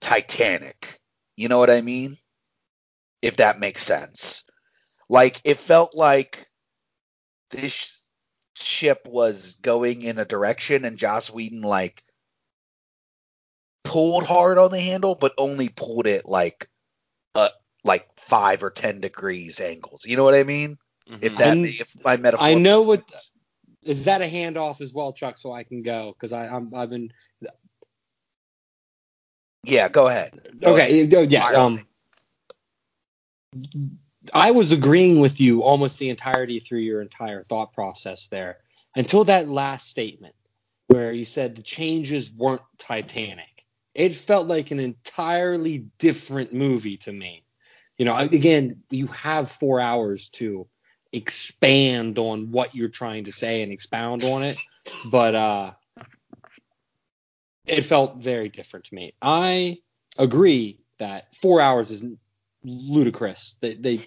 Titanic. 0.00 1.00
You 1.36 1.48
know 1.48 1.58
what 1.58 1.70
I 1.70 1.80
mean? 1.82 2.18
if 3.22 3.36
that 3.36 3.58
makes 3.60 3.84
sense. 3.84 4.44
Like 5.08 5.40
it 5.44 5.58
felt 5.58 5.94
like 5.94 6.46
this 7.50 8.02
ship 8.54 9.06
was 9.06 9.54
going 9.54 10.02
in 10.02 10.18
a 10.18 10.24
direction 10.24 10.84
and 10.84 10.98
Joss 10.98 11.30
Whedon 11.30 11.62
like 11.62 12.02
pulled 13.88 14.26
hard 14.26 14.58
on 14.58 14.70
the 14.70 14.80
handle, 14.80 15.14
but 15.14 15.32
only 15.38 15.68
pulled 15.70 16.06
it 16.06 16.26
like 16.26 16.68
uh 17.34 17.48
like 17.84 18.08
five 18.18 18.62
or 18.62 18.70
ten 18.70 19.00
degrees 19.00 19.60
angles. 19.60 20.04
You 20.04 20.16
know 20.16 20.24
what 20.24 20.34
I 20.34 20.44
mean? 20.44 20.78
If 21.20 21.32
Mhm. 21.32 21.38
that 21.38 21.48
I'm- 21.48 21.64
if 21.64 22.04
my 22.04 22.16
metaphor 22.16 22.46
I 22.46 22.54
know 22.54 22.78
makes 22.80 22.88
what- 22.88 23.10
sense. 23.10 23.30
Is 23.84 24.04
that 24.04 24.20
a 24.20 24.26
handoff 24.26 24.80
as 24.82 24.92
well, 24.92 25.12
Chuck? 25.12 25.38
So 25.38 25.52
I 25.52 25.62
can 25.62 25.82
go 25.82 26.12
because 26.12 26.32
I'm 26.32 26.74
I've 26.74 26.90
been 26.90 27.12
Yeah, 29.64 29.88
go 29.88 30.08
ahead. 30.08 30.58
Go 30.60 30.74
okay. 30.74 31.02
uh, 31.02 31.20
Yeah. 31.22 31.40
Fire 31.40 31.56
Um, 31.56 31.86
I 34.34 34.50
was 34.50 34.72
agreeing 34.72 35.20
with 35.20 35.40
you 35.40 35.62
almost 35.62 35.98
the 35.98 36.10
entirety 36.10 36.58
through 36.58 36.80
your 36.80 37.00
entire 37.00 37.42
thought 37.42 37.72
process 37.72 38.26
there 38.28 38.58
until 38.96 39.24
that 39.24 39.48
last 39.48 39.88
statement 39.88 40.34
where 40.88 41.12
you 41.12 41.24
said 41.24 41.54
the 41.54 41.62
changes 41.62 42.30
weren't 42.32 42.62
Titanic. 42.78 43.57
It 43.94 44.14
felt 44.14 44.46
like 44.46 44.70
an 44.70 44.80
entirely 44.80 45.86
different 45.98 46.52
movie 46.52 46.98
to 46.98 47.12
me. 47.12 47.44
You 47.96 48.04
know, 48.04 48.16
again, 48.16 48.82
you 48.90 49.08
have 49.08 49.50
four 49.50 49.80
hours 49.80 50.28
to 50.30 50.68
expand 51.12 52.18
on 52.18 52.52
what 52.52 52.74
you're 52.74 52.88
trying 52.88 53.24
to 53.24 53.32
say 53.32 53.62
and 53.62 53.72
expound 53.72 54.22
on 54.22 54.42
it, 54.44 54.56
but 55.10 55.34
uh, 55.34 55.72
it 57.66 57.82
felt 57.82 58.16
very 58.16 58.48
different 58.48 58.86
to 58.86 58.94
me. 58.94 59.14
I 59.20 59.78
agree 60.16 60.80
that 60.98 61.34
four 61.34 61.60
hours 61.60 61.90
is 61.90 62.04
ludicrous. 62.64 63.56
They, 63.60 63.74
they 63.74 64.00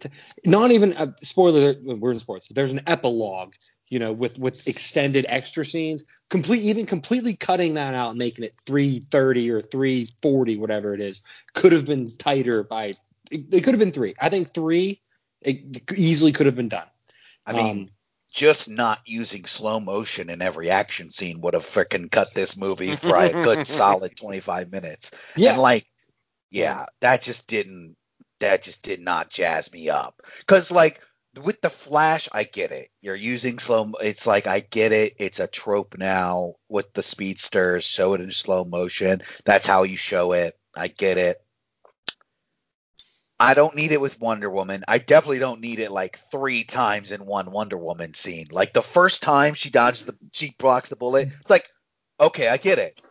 not 0.45 0.71
even 0.71 0.93
a 0.93 1.13
spoiler. 1.21 1.75
We're 1.83 2.11
in 2.11 2.19
sports. 2.19 2.49
There's 2.49 2.71
an 2.71 2.81
epilogue, 2.87 3.53
you 3.91 3.99
know, 3.99 4.13
with 4.13 4.39
with 4.39 4.67
extended 4.67 5.27
extra 5.29 5.65
scenes. 5.65 6.05
Complete, 6.29 6.63
even 6.63 6.87
completely 6.87 7.35
cutting 7.35 7.75
that 7.75 7.93
out 7.93 8.11
and 8.11 8.17
making 8.17 8.45
it 8.45 8.55
330 8.65 9.51
or 9.51 9.61
340, 9.61 10.57
whatever 10.57 10.95
it 10.95 11.01
is, 11.01 11.21
could 11.53 11.73
have 11.73 11.85
been 11.85 12.07
tighter 12.07 12.63
by. 12.63 12.93
It, 13.29 13.53
it 13.53 13.63
could 13.63 13.73
have 13.73 13.79
been 13.79 13.91
three. 13.91 14.15
I 14.19 14.29
think 14.29 14.53
three. 14.53 15.01
It 15.41 15.91
easily 15.97 16.31
could 16.31 16.45
have 16.47 16.55
been 16.55 16.69
done. 16.69 16.87
I 17.45 17.53
mean, 17.53 17.81
Um, 17.81 17.89
just 18.31 18.69
not 18.69 19.01
using 19.05 19.45
slow 19.45 19.79
motion 19.81 20.29
in 20.29 20.41
every 20.41 20.69
action 20.69 21.11
scene 21.11 21.41
would 21.41 21.53
have 21.53 21.63
freaking 21.63 22.09
cut 22.09 22.33
this 22.33 22.55
movie 22.55 22.95
for 22.95 23.17
a 23.17 23.33
good 23.33 23.67
solid 23.67 24.15
25 24.15 24.71
minutes. 24.71 25.11
yeah, 25.35 25.51
And 25.51 25.61
like, 25.61 25.85
yeah, 26.49 26.85
that 27.01 27.21
just 27.23 27.47
didn't, 27.47 27.97
that 28.39 28.63
just 28.63 28.83
did 28.83 29.01
not 29.01 29.29
jazz 29.29 29.71
me 29.73 29.89
up. 29.89 30.21
Cause 30.47 30.71
like 30.71 31.01
with 31.39 31.61
the 31.61 31.69
Flash, 31.69 32.27
I 32.31 32.43
get 32.43 32.71
it. 32.71 32.89
You're 33.01 33.15
using 33.15 33.59
slow. 33.59 33.91
It's 34.01 34.27
like 34.27 34.47
I 34.47 34.59
get 34.59 34.91
it. 34.91 35.13
It's 35.17 35.39
a 35.39 35.47
trope 35.47 35.97
now 35.97 36.55
with 36.67 36.93
the 36.93 37.03
speedsters. 37.03 37.85
Show 37.85 38.13
it 38.13 38.21
in 38.21 38.31
slow 38.31 38.65
motion. 38.65 39.21
That's 39.45 39.67
how 39.67 39.83
you 39.83 39.97
show 39.97 40.33
it. 40.33 40.57
I 40.75 40.87
get 40.87 41.17
it. 41.17 41.37
I 43.39 43.55
don't 43.55 43.75
need 43.75 43.91
it 43.91 43.99
with 43.99 44.19
Wonder 44.19 44.51
Woman. 44.51 44.83
I 44.87 44.99
definitely 44.99 45.39
don't 45.39 45.61
need 45.61 45.79
it 45.79 45.91
like 45.91 46.19
three 46.29 46.63
times 46.63 47.11
in 47.11 47.25
one 47.25 47.49
Wonder 47.49 47.77
Woman 47.77 48.13
scene. 48.13 48.47
Like 48.51 48.71
the 48.71 48.83
first 48.83 49.23
time 49.23 49.55
she 49.55 49.71
dodges 49.71 50.05
the, 50.05 50.15
she 50.31 50.53
blocks 50.59 50.89
the 50.89 50.95
bullet. 50.95 51.29
It's 51.41 51.49
like, 51.49 51.67
okay, 52.19 52.49
I 52.49 52.57
get 52.57 52.77
it. 52.77 53.01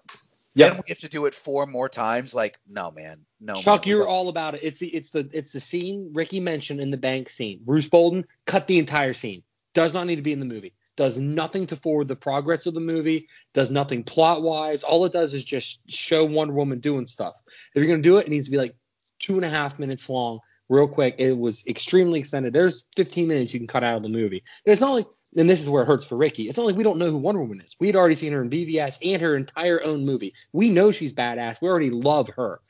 Yeah. 0.55 0.71
Then 0.71 0.81
we 0.85 0.89
have 0.89 0.99
to 0.99 1.09
do 1.09 1.27
it 1.27 1.35
four 1.35 1.67
more 1.67 1.89
times. 1.89 2.35
Like, 2.35 2.59
no, 2.69 2.91
man, 2.91 3.21
no. 3.41 3.55
Chuck, 3.55 3.87
man, 3.87 3.91
you're 3.91 4.07
all 4.07 4.29
about 4.29 4.55
it. 4.55 4.61
It's 4.63 4.81
the 4.81 4.89
it's 4.89 5.11
the 5.11 5.29
it's 5.33 5.53
the 5.53 5.61
scene 5.61 6.11
Ricky 6.13 6.41
mentioned 6.41 6.81
in 6.81 6.91
the 6.91 6.97
bank 6.97 7.29
scene. 7.29 7.61
Bruce 7.65 7.89
Bolden 7.89 8.25
cut 8.47 8.67
the 8.67 8.79
entire 8.79 9.13
scene. 9.13 9.43
Does 9.75 9.95
not 9.95 10.07
need 10.07 10.17
to 10.17 10.23
be 10.23 10.33
in 10.33 10.41
the 10.41 10.47
movie. 10.47 10.75
Does 10.97 11.19
nothing 11.19 11.67
to 11.67 11.77
forward 11.77 12.09
the 12.09 12.17
progress 12.17 12.67
of 12.67 12.75
the 12.75 12.81
movie. 12.81 13.29
Does 13.55 13.71
nothing 13.71 14.03
plot 14.03 14.43
wise. 14.43 14.83
All 14.83 15.05
it 15.05 15.13
does 15.13 15.33
is 15.33 15.45
just 15.45 15.81
show 15.89 16.25
Wonder 16.25 16.55
Woman 16.55 16.81
doing 16.81 17.07
stuff. 17.07 17.41
If 17.75 17.83
you're 17.83 17.91
gonna 17.91 18.03
do 18.03 18.19
it, 18.19 18.27
it 18.27 18.31
needs 18.31 18.47
to 18.47 18.51
be 18.51 18.59
like 18.59 18.75
two 19.21 19.37
and 19.37 19.45
a 19.45 19.49
half 19.49 19.79
minutes 19.79 20.09
long, 20.09 20.41
real 20.69 20.89
quick. 20.89 21.15
It 21.19 21.39
was 21.39 21.65
extremely 21.67 22.19
extended. 22.19 22.53
There's 22.53 22.85
15 22.97 23.29
minutes 23.29 23.55
you 23.55 23.61
can 23.61 23.69
cut 23.69 23.85
out 23.85 23.97
of 23.97 24.03
the 24.03 24.09
movie. 24.09 24.43
It's 24.65 24.81
not 24.81 24.93
like, 24.93 25.07
and 25.37 25.49
this 25.49 25.61
is 25.61 25.71
where 25.71 25.83
it 25.83 25.87
hurts 25.87 26.05
for 26.05 26.17
Ricky. 26.17 26.49
It's 26.49 26.59
not 26.59 26.67
like 26.67 26.77
we 26.77 26.83
don't 26.83 26.99
know 26.99 27.11
who 27.11 27.19
Wonder 27.19 27.41
Woman 27.41 27.61
is. 27.61 27.77
We 27.79 27.87
had 27.87 27.97
already 27.97 28.17
seen 28.17 28.33
her 28.33 28.43
in 28.43 28.51
BVS 28.51 28.99
and 29.03 29.23
her 29.23 29.37
entire 29.37 29.83
own 29.83 30.05
movie. 30.05 30.35
We 30.53 30.71
know 30.71 30.91
she's 30.91 31.13
badass. 31.13 31.63
We 31.63 31.69
already 31.69 31.91
love 31.91 32.29
her 32.31 32.61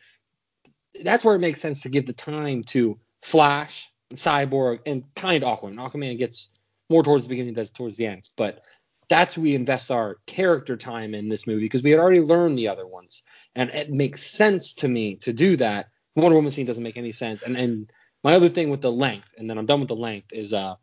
that's 1.03 1.25
where 1.25 1.35
it 1.35 1.41
makes 1.41 1.61
sense 1.61 1.83
to 1.83 1.89
give 1.89 2.07
the 2.07 2.13
time 2.13 2.63
to 2.65 2.99
Flash, 3.23 3.91
Cyborg, 4.15 4.81
and 4.87 5.05
kind 5.15 5.43
of 5.43 5.59
Aquaman. 5.59 5.77
Aquaman 5.77 6.19
gets 6.19 6.51
more 6.89 7.03
towards 7.03 7.25
the 7.25 7.29
beginning 7.29 7.55
than 7.55 7.67
towards 7.67 7.97
the 7.97 8.07
end, 8.07 8.29
but 8.37 8.65
that's 9.09 9.35
who 9.35 9.43
we 9.43 9.55
invest 9.55 9.91
our 9.91 10.19
character 10.27 10.77
time 10.77 11.15
in 11.15 11.29
this 11.29 11.47
movie 11.47 11.63
because 11.65 11.83
we 11.83 11.91
had 11.91 12.01
already 12.01 12.21
learned 12.21 12.59
the 12.59 12.69
other 12.69 12.87
ones, 12.87 13.23
and 13.55 13.71
it 13.71 13.91
makes 13.91 14.23
sense 14.23 14.75
to 14.75 14.89
me 14.89 15.17
to 15.17 15.33
do 15.33 15.57
that. 15.57 15.89
Wonder 16.17 16.37
Woman 16.37 16.51
scene 16.51 16.67
doesn't 16.67 16.83
make 16.83 16.97
any 16.97 17.13
sense, 17.13 17.43
and 17.43 17.57
and 17.57 17.93
my 18.23 18.35
other 18.35 18.49
thing 18.49 18.71
with 18.71 18.81
the 18.81 18.93
length, 18.93 19.33
and 19.39 19.49
then 19.49 19.59
I'm 19.59 19.67
done 19.67 19.81
with 19.81 19.89
the 19.89 19.97
length, 19.97 20.33
is 20.33 20.53
uh, 20.53 20.75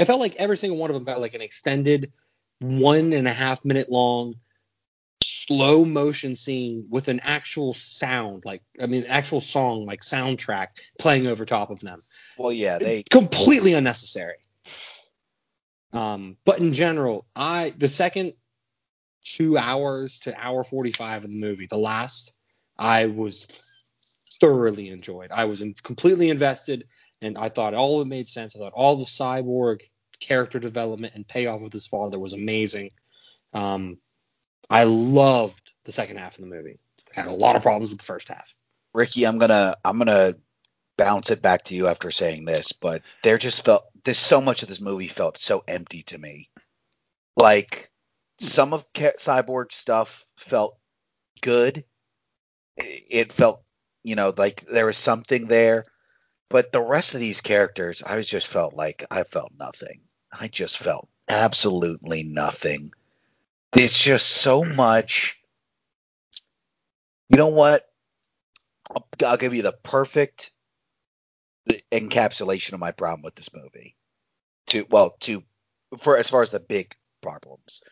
it 0.00 0.06
felt 0.06 0.18
like 0.18 0.36
every 0.36 0.56
single 0.56 0.78
one 0.78 0.88
of 0.88 0.94
them 0.94 1.04
got 1.04 1.20
like 1.20 1.34
an 1.34 1.42
extended 1.42 2.10
one 2.60 3.12
and 3.12 3.28
a 3.28 3.32
half 3.32 3.64
minute 3.66 3.90
long 3.90 4.34
slow 5.22 5.84
motion 5.84 6.34
scene 6.34 6.86
with 6.88 7.08
an 7.08 7.20
actual 7.20 7.74
sound, 7.74 8.44
like 8.46 8.62
I 8.80 8.86
mean, 8.86 9.04
actual 9.06 9.42
song, 9.42 9.84
like 9.84 10.00
soundtrack 10.00 10.68
playing 10.98 11.26
over 11.26 11.44
top 11.44 11.70
of 11.70 11.80
them. 11.80 12.00
Well, 12.38 12.50
yeah, 12.50 12.78
they. 12.78 13.02
completely 13.10 13.74
unnecessary. 13.74 14.36
Um, 15.92 16.38
but 16.46 16.60
in 16.60 16.72
general, 16.72 17.26
I 17.36 17.74
the 17.76 17.88
second 17.88 18.32
two 19.22 19.58
hours 19.58 20.18
to 20.20 20.34
hour 20.34 20.64
forty 20.64 20.92
five 20.92 21.24
of 21.24 21.30
the 21.30 21.40
movie, 21.40 21.66
the 21.68 21.76
last, 21.76 22.32
I 22.78 23.06
was 23.06 23.66
thoroughly 24.40 24.88
enjoyed. 24.88 25.30
I 25.30 25.44
was 25.44 25.60
in, 25.60 25.74
completely 25.82 26.30
invested, 26.30 26.86
and 27.20 27.36
I 27.36 27.50
thought 27.50 27.74
all 27.74 28.00
of 28.00 28.06
it 28.06 28.10
made 28.10 28.28
sense. 28.28 28.56
I 28.56 28.60
thought 28.60 28.72
all 28.72 28.96
the 28.96 29.04
cyborg 29.04 29.80
character 30.20 30.58
development 30.58 31.14
and 31.14 31.26
payoff 31.26 31.60
with 31.60 31.72
his 31.72 31.86
father 31.86 32.18
was 32.18 32.32
amazing. 32.32 32.90
Um, 33.52 33.98
I 34.68 34.84
loved 34.84 35.72
the 35.84 35.92
second 35.92 36.18
half 36.18 36.36
of 36.36 36.42
the 36.42 36.50
movie. 36.50 36.78
I 37.16 37.22
had 37.22 37.30
a 37.30 37.34
lot 37.34 37.56
of 37.56 37.62
problems 37.62 37.90
with 37.90 37.98
the 37.98 38.04
first 38.04 38.28
half. 38.28 38.54
Ricky, 38.94 39.24
I'm 39.24 39.38
gonna 39.38 39.74
I'm 39.84 39.98
gonna 39.98 40.36
bounce 40.96 41.30
it 41.30 41.42
back 41.42 41.64
to 41.64 41.74
you 41.74 41.88
after 41.88 42.10
saying 42.10 42.44
this, 42.44 42.72
but 42.72 43.02
there 43.22 43.38
just 43.38 43.64
felt 43.64 43.84
there's 44.04 44.18
so 44.18 44.40
much 44.40 44.62
of 44.62 44.68
this 44.68 44.80
movie 44.80 45.08
felt 45.08 45.38
so 45.38 45.62
empty 45.66 46.02
to 46.04 46.18
me. 46.18 46.50
Like 47.36 47.90
some 48.40 48.72
of 48.72 48.90
Cyborg 48.92 49.72
stuff 49.72 50.24
felt 50.36 50.78
good. 51.40 51.84
It 52.76 53.02
it 53.10 53.32
felt, 53.32 53.62
you 54.02 54.14
know, 54.14 54.32
like 54.36 54.62
there 54.62 54.86
was 54.86 54.98
something 54.98 55.46
there, 55.46 55.84
but 56.48 56.72
the 56.72 56.82
rest 56.82 57.14
of 57.14 57.20
these 57.20 57.40
characters, 57.40 58.02
I 58.04 58.16
was 58.16 58.26
just 58.26 58.46
felt 58.46 58.74
like 58.74 59.06
I 59.10 59.22
felt 59.24 59.52
nothing. 59.58 60.00
I 60.32 60.48
just 60.48 60.78
felt 60.78 61.08
absolutely 61.28 62.22
nothing. 62.22 62.92
It's 63.76 63.98
just 63.98 64.26
so 64.26 64.64
much. 64.64 65.38
You 67.28 67.36
know 67.36 67.48
what? 67.48 67.84
I'll, 68.90 69.06
I'll 69.24 69.36
give 69.36 69.54
you 69.54 69.62
the 69.62 69.72
perfect 69.72 70.50
encapsulation 71.92 72.72
of 72.72 72.80
my 72.80 72.90
problem 72.90 73.22
with 73.22 73.34
this 73.34 73.54
movie. 73.54 73.96
To 74.68 74.86
well, 74.90 75.16
to 75.20 75.42
for 75.98 76.16
as 76.16 76.28
far 76.28 76.42
as 76.42 76.50
the 76.50 76.60
big 76.60 76.94
problems. 77.20 77.82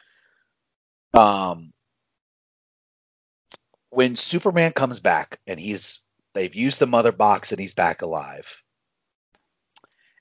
Um, 1.14 1.72
when 3.90 4.16
Superman 4.16 4.72
comes 4.72 5.00
back 5.00 5.40
and 5.46 5.58
he's 5.58 6.00
they've 6.34 6.54
used 6.54 6.78
the 6.78 6.86
mother 6.86 7.12
box 7.12 7.52
and 7.52 7.60
he's 7.60 7.74
back 7.74 8.02
alive, 8.02 8.62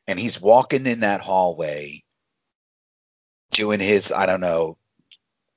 and 0.08 0.20
he's 0.20 0.42
walking 0.42 0.86
in 0.86 1.02
that 1.02 1.22
hallway, 1.22 2.04
doing 3.58 3.82
his 3.82 4.12
I 4.14 4.26
don't 4.28 4.40
know 4.40 4.78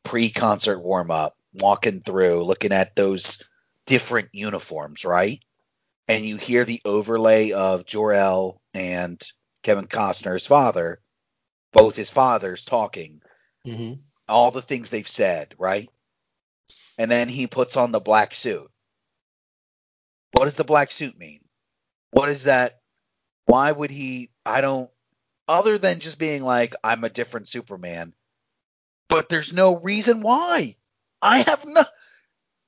pre-concert 0.02 0.80
warm 0.80 1.10
up, 1.10 1.36
walking 1.52 2.00
through, 2.00 2.42
looking 2.42 2.72
at 2.72 2.96
those 2.96 3.42
different 3.86 4.30
uniforms, 4.32 5.04
right? 5.04 5.40
And 6.08 6.24
you 6.24 6.36
hear 6.38 6.64
the 6.64 6.80
overlay 6.84 7.52
of 7.52 7.84
Jor-El 7.86 8.60
and 8.74 9.22
Kevin 9.62 9.86
Costner's 9.86 10.46
father, 10.46 11.00
both 11.72 11.94
his 11.94 12.10
fathers 12.10 12.64
talking, 12.64 13.20
Mm-hmm. 13.66 14.00
all 14.26 14.50
the 14.50 14.62
things 14.62 14.88
they've 14.88 15.06
said, 15.06 15.54
right? 15.58 15.90
And 16.98 17.10
then 17.10 17.28
he 17.28 17.46
puts 17.46 17.76
on 17.76 17.92
the 17.92 18.00
black 18.00 18.34
suit. 18.34 18.70
What 20.32 20.46
does 20.46 20.56
the 20.56 20.64
black 20.64 20.90
suit 20.90 21.18
mean? 21.18 21.40
What 22.10 22.30
is 22.30 22.44
that? 22.44 22.80
Why 23.44 23.70
would 23.70 23.90
he? 23.90 24.30
I 24.46 24.62
don't. 24.62 24.90
Other 25.50 25.78
than 25.78 25.98
just 25.98 26.20
being 26.20 26.44
like, 26.44 26.76
I'm 26.84 27.02
a 27.02 27.10
different 27.10 27.48
Superman, 27.48 28.14
but 29.08 29.28
there's 29.28 29.52
no 29.52 29.76
reason 29.76 30.22
why. 30.22 30.76
I 31.20 31.38
have 31.38 31.66
no. 31.66 31.84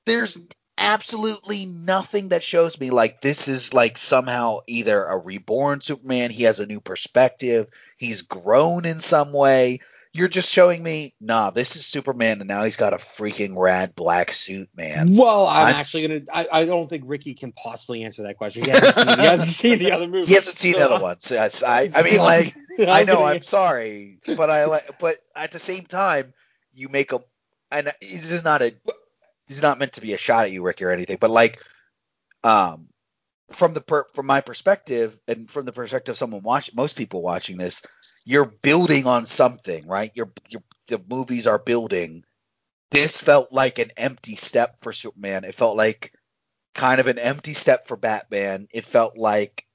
There's 0.05 0.37
absolutely 0.77 1.65
nothing 1.65 2.29
that 2.29 2.43
shows 2.43 2.77
me 2.77 2.89
like 2.89 3.21
this 3.21 3.47
is 3.47 3.73
like 3.73 3.97
somehow 3.97 4.59
either 4.67 5.01
a 5.01 5.17
reborn 5.17 5.79
Superman, 5.79 6.29
he 6.29 6.43
has 6.43 6.59
a 6.59 6.65
new 6.65 6.81
perspective, 6.81 7.67
he's 7.95 8.23
grown 8.23 8.83
in 8.83 8.99
some 8.99 9.31
way. 9.31 9.79
You're 10.15 10.27
just 10.27 10.51
showing 10.51 10.83
me, 10.83 11.15
nah, 11.19 11.49
this 11.49 11.75
is 11.75 11.87
Superman, 11.87 12.39
and 12.39 12.47
now 12.47 12.63
he's 12.63 12.75
got 12.75 12.93
a 12.93 12.97
freaking 12.97 13.57
rad 13.57 13.95
black 13.95 14.31
suit, 14.31 14.69
man. 14.75 15.15
Well, 15.15 15.47
I'm, 15.47 15.65
I'm- 15.67 15.75
actually 15.75 16.07
gonna. 16.07 16.21
I, 16.31 16.61
I 16.61 16.65
don't 16.65 16.87
think 16.87 17.05
Ricky 17.07 17.33
can 17.33 17.51
possibly 17.51 18.03
answer 18.03 18.21
that 18.23 18.37
question. 18.37 18.63
He 18.63 18.69
hasn't 18.69 18.95
seen, 18.95 19.19
he 19.19 19.25
hasn't 19.25 19.49
seen 19.49 19.79
the 19.79 19.91
other 19.91 20.07
movie. 20.07 20.27
He 20.27 20.35
hasn't 20.35 20.55
seen 20.55 20.73
So 20.73 20.79
the 20.79 20.85
other 20.85 20.95
I- 20.97 21.01
ones. 21.09 21.31
Yes, 21.31 21.63
I, 21.63 21.89
I 21.95 22.03
mean, 22.03 22.19
like, 22.19 22.55
I'm 22.79 23.07
know, 23.07 23.23
I'm 23.23 23.41
sorry, 23.41 24.19
but 24.37 24.51
I 24.51 24.65
like, 24.65 24.87
but 24.99 25.15
at 25.35 25.51
the 25.51 25.59
same 25.59 25.83
time, 25.85 26.33
you 26.75 26.89
make 26.89 27.11
a, 27.11 27.19
and 27.71 27.91
this 27.99 28.31
is 28.31 28.43
not 28.43 28.61
a, 28.61 28.69
this 29.47 29.57
is 29.57 29.63
not 29.63 29.79
meant 29.79 29.93
to 29.93 30.01
be 30.01 30.13
a 30.13 30.17
shot 30.19 30.45
at 30.45 30.51
you, 30.51 30.61
Ricky, 30.61 30.85
or 30.85 30.91
anything, 30.91 31.17
but 31.19 31.31
like, 31.31 31.59
um, 32.43 32.87
from 33.51 33.73
the 33.73 33.81
per, 33.81 34.05
from 34.13 34.25
my 34.25 34.41
perspective, 34.41 35.17
and 35.27 35.49
from 35.49 35.65
the 35.65 35.71
perspective 35.71 36.13
of 36.13 36.17
someone 36.17 36.41
watch, 36.43 36.73
most 36.73 36.97
people 36.97 37.21
watching 37.21 37.57
this, 37.57 37.81
you're 38.25 38.51
building 38.61 39.05
on 39.05 39.25
something, 39.25 39.87
right? 39.87 40.11
You're, 40.15 40.31
you're, 40.49 40.63
the 40.87 41.01
movies 41.09 41.47
are 41.47 41.59
building. 41.59 42.23
This 42.91 43.19
felt 43.19 43.51
like 43.51 43.79
an 43.79 43.91
empty 43.97 44.35
step 44.35 44.77
for 44.81 44.93
Superman. 44.93 45.43
It 45.43 45.55
felt 45.55 45.75
like 45.75 46.13
kind 46.75 46.99
of 46.99 47.07
an 47.07 47.19
empty 47.19 47.53
step 47.53 47.87
for 47.87 47.97
Batman. 47.97 48.67
It 48.71 48.85
felt 48.85 49.17
like 49.17 49.65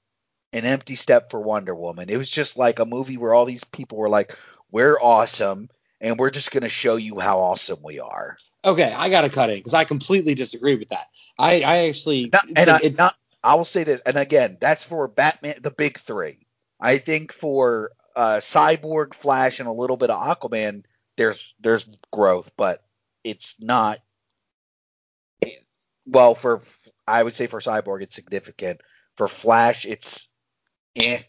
an 0.53 0.65
empty 0.65 0.95
step 0.95 1.31
for 1.31 1.41
Wonder 1.41 1.75
Woman. 1.75 2.09
It 2.09 2.17
was 2.17 2.31
just 2.31 2.57
like 2.57 2.79
a 2.79 2.87
movie 2.87 3.17
where 3.19 3.35
all 3.35 3.45
these 3.45 3.65
people 3.65 3.99
were 3.99 4.09
like, 4.09 4.37
"We're 4.71 4.99
awesome, 5.01 5.69
and 6.01 6.19
we're 6.19 6.31
just 6.31 6.51
going 6.53 6.63
to 6.63 6.69
show 6.69 6.97
you 6.97 7.19
how 7.19 7.41
awesome 7.41 7.81
we 7.83 8.01
are." 8.01 8.39
Okay, 8.65 8.93
I 8.93 9.09
gotta 9.09 9.31
cut 9.31 9.51
in 9.51 9.57
because 9.59 9.75
I 9.75 9.85
completely 9.85 10.35
disagree 10.35 10.77
with 10.77 10.89
that. 10.89 11.07
I, 11.39 11.61
I 11.63 11.77
actually 11.89 12.31
Not, 12.33 12.49
and 12.57 12.71
I, 12.71 12.77
it's- 12.77 12.97
not, 12.99 13.15
I 13.43 13.55
will 13.55 13.65
say 13.65 13.85
this, 13.85 14.01
and 14.05 14.17
again, 14.17 14.59
that's 14.61 14.85
for 14.85 15.07
Batman, 15.09 15.57
the 15.63 15.71
big 15.71 15.99
three. 15.99 16.47
I 16.81 16.99
think 16.99 17.33
for 17.33 17.93
uh, 18.17 18.41
Cyborg, 18.41 19.15
Flash, 19.15 19.61
and 19.61 19.69
a 19.69 19.73
little 19.73 19.97
bit 19.97 20.11
of 20.11 20.21
Aquaman, 20.21 20.85
there's 21.17 21.55
there's 21.61 21.87
growth, 22.13 22.51
but 22.57 22.85
it's 23.25 23.61
not. 23.61 23.99
well, 26.07 26.35
for 26.35 26.63
I 27.07 27.23
would 27.23 27.35
say 27.35 27.47
for 27.47 27.61
Cyborg, 27.61 28.03
it's 28.03 28.15
significant. 28.15 28.81
For 29.17 29.29
Flash, 29.29 29.85
it's 29.85 30.29
eh. 30.97 31.23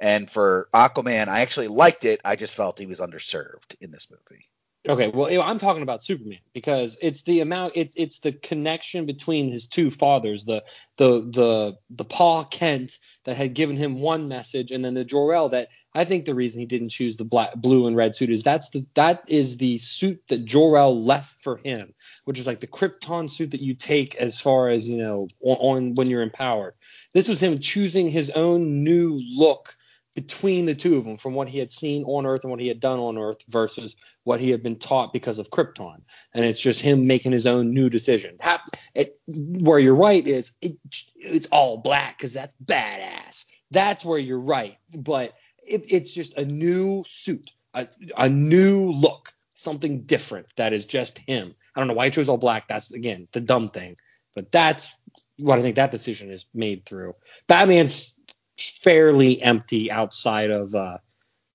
And 0.00 0.30
for 0.30 0.68
Aquaman, 0.72 1.28
I 1.28 1.40
actually 1.40 1.68
liked 1.68 2.04
it. 2.04 2.20
I 2.24 2.36
just 2.36 2.54
felt 2.54 2.78
he 2.78 2.86
was 2.86 3.00
underserved 3.00 3.74
in 3.80 3.90
this 3.90 4.08
movie. 4.10 4.48
Okay, 4.88 5.08
well, 5.08 5.42
I'm 5.42 5.58
talking 5.58 5.82
about 5.82 6.02
Superman 6.02 6.38
because 6.54 6.96
it's 7.02 7.20
the 7.22 7.40
amount, 7.40 7.74
it's 7.76 7.94
it's 7.96 8.20
the 8.20 8.32
connection 8.32 9.04
between 9.04 9.52
his 9.52 9.68
two 9.68 9.90
fathers, 9.90 10.46
the 10.46 10.64
the 10.96 11.20
the 11.30 11.76
the 11.90 12.04
Paul 12.06 12.44
Kent 12.44 12.98
that 13.24 13.36
had 13.36 13.52
given 13.52 13.76
him 13.76 14.00
one 14.00 14.28
message, 14.28 14.70
and 14.70 14.82
then 14.82 14.94
the 14.94 15.04
Jor 15.04 15.34
El 15.34 15.50
that 15.50 15.68
I 15.94 16.06
think 16.06 16.24
the 16.24 16.34
reason 16.34 16.60
he 16.60 16.66
didn't 16.66 16.88
choose 16.88 17.16
the 17.16 17.26
black, 17.26 17.54
blue 17.56 17.86
and 17.86 17.96
red 17.96 18.14
suit 18.14 18.30
is 18.30 18.42
that's 18.42 18.70
the 18.70 18.86
that 18.94 19.24
is 19.28 19.58
the 19.58 19.76
suit 19.76 20.22
that 20.28 20.46
Jor 20.46 20.78
El 20.78 21.02
left 21.02 21.38
for 21.42 21.58
him, 21.58 21.92
which 22.24 22.38
is 22.38 22.46
like 22.46 22.60
the 22.60 22.66
Krypton 22.66 23.28
suit 23.28 23.50
that 23.50 23.60
you 23.60 23.74
take 23.74 24.16
as 24.16 24.40
far 24.40 24.70
as 24.70 24.88
you 24.88 24.96
know 24.96 25.28
on, 25.42 25.56
on 25.56 25.94
when 25.96 26.08
you're 26.08 26.22
empowered. 26.22 26.72
This 27.12 27.28
was 27.28 27.42
him 27.42 27.60
choosing 27.60 28.10
his 28.10 28.30
own 28.30 28.84
new 28.84 29.20
look 29.36 29.76
between 30.18 30.66
the 30.66 30.74
two 30.74 30.96
of 30.96 31.04
them 31.04 31.16
from 31.16 31.32
what 31.32 31.48
he 31.48 31.60
had 31.60 31.70
seen 31.70 32.02
on 32.02 32.26
Earth 32.26 32.42
and 32.42 32.50
what 32.50 32.58
he 32.58 32.66
had 32.66 32.80
done 32.80 32.98
on 32.98 33.16
Earth 33.16 33.38
versus 33.46 33.94
what 34.24 34.40
he 34.40 34.50
had 34.50 34.64
been 34.64 34.74
taught 34.74 35.12
because 35.12 35.38
of 35.38 35.48
Krypton. 35.50 36.02
And 36.34 36.44
it's 36.44 36.58
just 36.58 36.80
him 36.80 37.06
making 37.06 37.30
his 37.30 37.46
own 37.46 37.72
new 37.72 37.88
decision. 37.88 38.36
Hap- 38.40 38.66
it, 38.96 39.20
where 39.28 39.78
you're 39.78 39.94
right 39.94 40.26
is 40.26 40.50
it, 40.60 40.76
it's 41.14 41.46
all 41.52 41.76
black 41.76 42.18
because 42.18 42.32
that's 42.32 42.52
badass. 42.64 43.44
That's 43.70 44.04
where 44.04 44.18
you're 44.18 44.40
right. 44.40 44.76
But 44.92 45.34
it, 45.64 45.86
it's 45.88 46.12
just 46.12 46.36
a 46.36 46.44
new 46.44 47.04
suit, 47.06 47.52
a, 47.74 47.86
a 48.16 48.28
new 48.28 48.90
look, 48.90 49.32
something 49.54 50.02
different 50.02 50.48
that 50.56 50.72
is 50.72 50.84
just 50.84 51.18
him. 51.18 51.46
I 51.76 51.80
don't 51.80 51.86
know 51.86 51.94
why 51.94 52.06
he 52.06 52.10
chose 52.10 52.28
all 52.28 52.38
black. 52.38 52.66
That's, 52.66 52.92
again, 52.92 53.28
the 53.30 53.40
dumb 53.40 53.68
thing. 53.68 53.94
But 54.34 54.50
that's 54.50 54.90
what 55.36 55.60
I 55.60 55.62
think 55.62 55.76
that 55.76 55.92
decision 55.92 56.32
is 56.32 56.46
made 56.52 56.86
through. 56.86 57.14
Batman's 57.46 58.16
fairly 58.60 59.40
empty 59.42 59.90
outside 59.90 60.50
of 60.50 60.74
uh, 60.74 60.98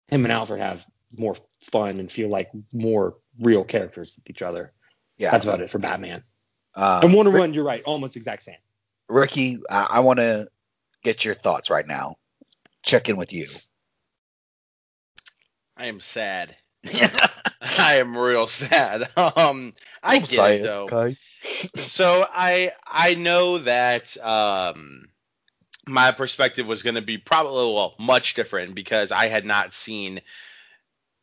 him 0.08 0.24
and 0.26 0.32
Alfred 0.32 0.60
have 0.60 0.86
more 1.20 1.36
fun 1.64 2.00
and 2.00 2.12
feel 2.12 2.30
like 2.30 2.50
more 2.74 3.16
real 3.40 3.64
characters 3.64 4.14
with 4.16 4.30
each 4.30 4.42
other. 4.42 4.74
Yeah, 5.18 5.32
That's 5.32 5.46
about 5.46 5.62
it 5.62 5.70
for 5.70 5.80
Batman. 5.80 6.24
Uh, 6.76 7.02
and 7.04 7.14
Wonder 7.14 7.32
Rick- 7.32 7.40
Woman, 7.40 7.54
you're 7.54 7.64
right, 7.64 7.84
almost 7.86 8.16
exact 8.16 8.42
same. 8.42 8.56
Ricky, 9.10 9.60
I, 9.70 9.88
I 9.92 10.00
want 10.00 10.20
to 10.20 10.48
get 11.04 11.24
your 11.24 11.36
thoughts 11.36 11.70
right 11.70 11.86
now. 11.86 12.18
Check 12.84 13.10
in 13.10 13.18
with 13.18 13.32
you. 13.32 13.48
I 15.78 15.88
am 15.88 16.00
sad. 16.00 16.56
I 17.78 17.96
am 17.96 18.18
real 18.18 18.48
sad. 18.48 19.10
Um, 19.18 19.74
I 20.02 20.20
get 20.20 20.52
it 20.52 20.64
though. 20.64 20.90
Okay. 20.92 21.16
so 21.78 22.26
I 22.30 22.72
I 22.86 23.16
know 23.16 23.60
that 23.60 24.18
um 24.24 25.08
my 25.86 26.12
perspective 26.12 26.66
was 26.66 26.84
going 26.84 26.96
to 26.96 27.02
be 27.02 27.18
probably 27.18 27.74
well 27.74 27.96
much 28.00 28.34
different 28.34 28.76
because 28.76 29.12
I 29.12 29.28
had 29.28 29.46
not 29.46 29.74
seen 29.74 30.22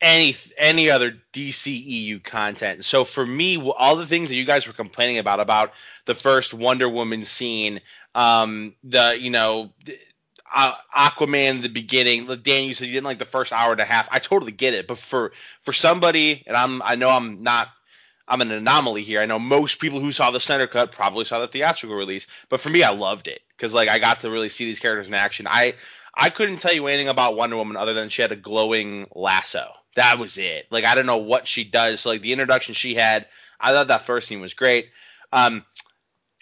any 0.01 0.37
any 0.57 0.90
other 0.90 1.14
DCEU 1.33 2.23
content. 2.23 2.85
So 2.85 3.05
for 3.05 3.25
me, 3.25 3.59
all 3.59 3.96
the 3.96 4.07
things 4.07 4.29
that 4.29 4.37
you 4.37 4.44
guys 4.44 4.66
were 4.66 4.73
complaining 4.73 5.18
about 5.18 5.40
about 5.40 5.73
the 6.07 6.14
first 6.14 6.55
Wonder 6.55 6.88
Woman 6.88 7.25
scene, 7.25 7.81
um, 8.14 8.75
the 8.85 9.16
you 9.18 9.31
know. 9.31 9.73
Uh, 10.53 10.75
Aquaman 10.96 11.51
in 11.51 11.61
the 11.61 11.68
beginning, 11.68 12.27
Dan, 12.27 12.64
you 12.64 12.75
said 12.75 12.88
you 12.88 12.94
didn't 12.94 13.05
like 13.05 13.20
the 13.20 13.25
first 13.25 13.53
hour 13.53 13.70
and 13.70 13.81
a 13.81 13.85
half. 13.85 14.09
I 14.11 14.18
totally 14.18 14.51
get 14.51 14.75
it, 14.75 14.88
but 14.88 14.99
for 14.99 15.31
for 15.62 15.73
somebody, 15.73 16.42
and 16.44 16.57
I'm 16.57 16.83
I 16.83 16.96
know 16.96 17.09
I'm 17.09 17.44
not 17.44 17.68
I'm 18.31 18.40
an 18.40 18.53
anomaly 18.53 19.03
here. 19.03 19.21
I 19.21 19.27
know 19.27 19.40
most 19.40 19.81
people 19.81 20.01
who 20.01 20.12
saw 20.12 20.31
the 20.31 20.38
Snyder 20.38 20.69
cut 20.69 20.93
probably 20.93 21.25
saw 21.25 21.40
the 21.40 21.49
theatrical 21.49 21.97
release, 21.97 22.29
but 22.49 22.61
for 22.61 22.69
me, 22.69 22.85
I 22.85 22.90
loved 22.90 23.27
it 23.27 23.43
because 23.57 23.75
like 23.75 23.88
I 23.88 23.99
got 23.99 24.21
to 24.21 24.31
really 24.31 24.49
see 24.49 24.64
these 24.64 24.79
characters 24.79 25.09
in 25.09 25.14
action. 25.14 25.49
I 25.49 25.75
I 26.14 26.31
couldn't 26.31 26.59
tell 26.59 26.73
you 26.73 26.87
anything 26.87 27.09
about 27.09 27.37
Wonder 27.37 27.57
Woman 27.57 27.77
other 27.77 27.93
than 27.93 28.09
she 28.09 28.23
had 28.23 28.33
a 28.33 28.37
glowing 28.37 29.09
lasso. 29.14 29.73
That 29.97 30.21
was 30.21 30.38
it. 30.38 30.66
Like 30.71 30.85
I 30.85 30.95
don't 30.95 31.07
know 31.07 31.19
what 31.19 31.49
she 31.49 31.64
does. 31.64 32.01
So, 32.01 32.11
like 32.11 32.23
the 32.23 32.33
introduction 32.33 32.75
she 32.75 32.95
had, 32.95 33.27
I 33.61 33.73
thought 33.73 33.88
that 33.88 34.07
first 34.07 34.29
scene 34.29 34.40
was 34.40 34.55
great. 34.55 34.90
Um, 35.33 35.64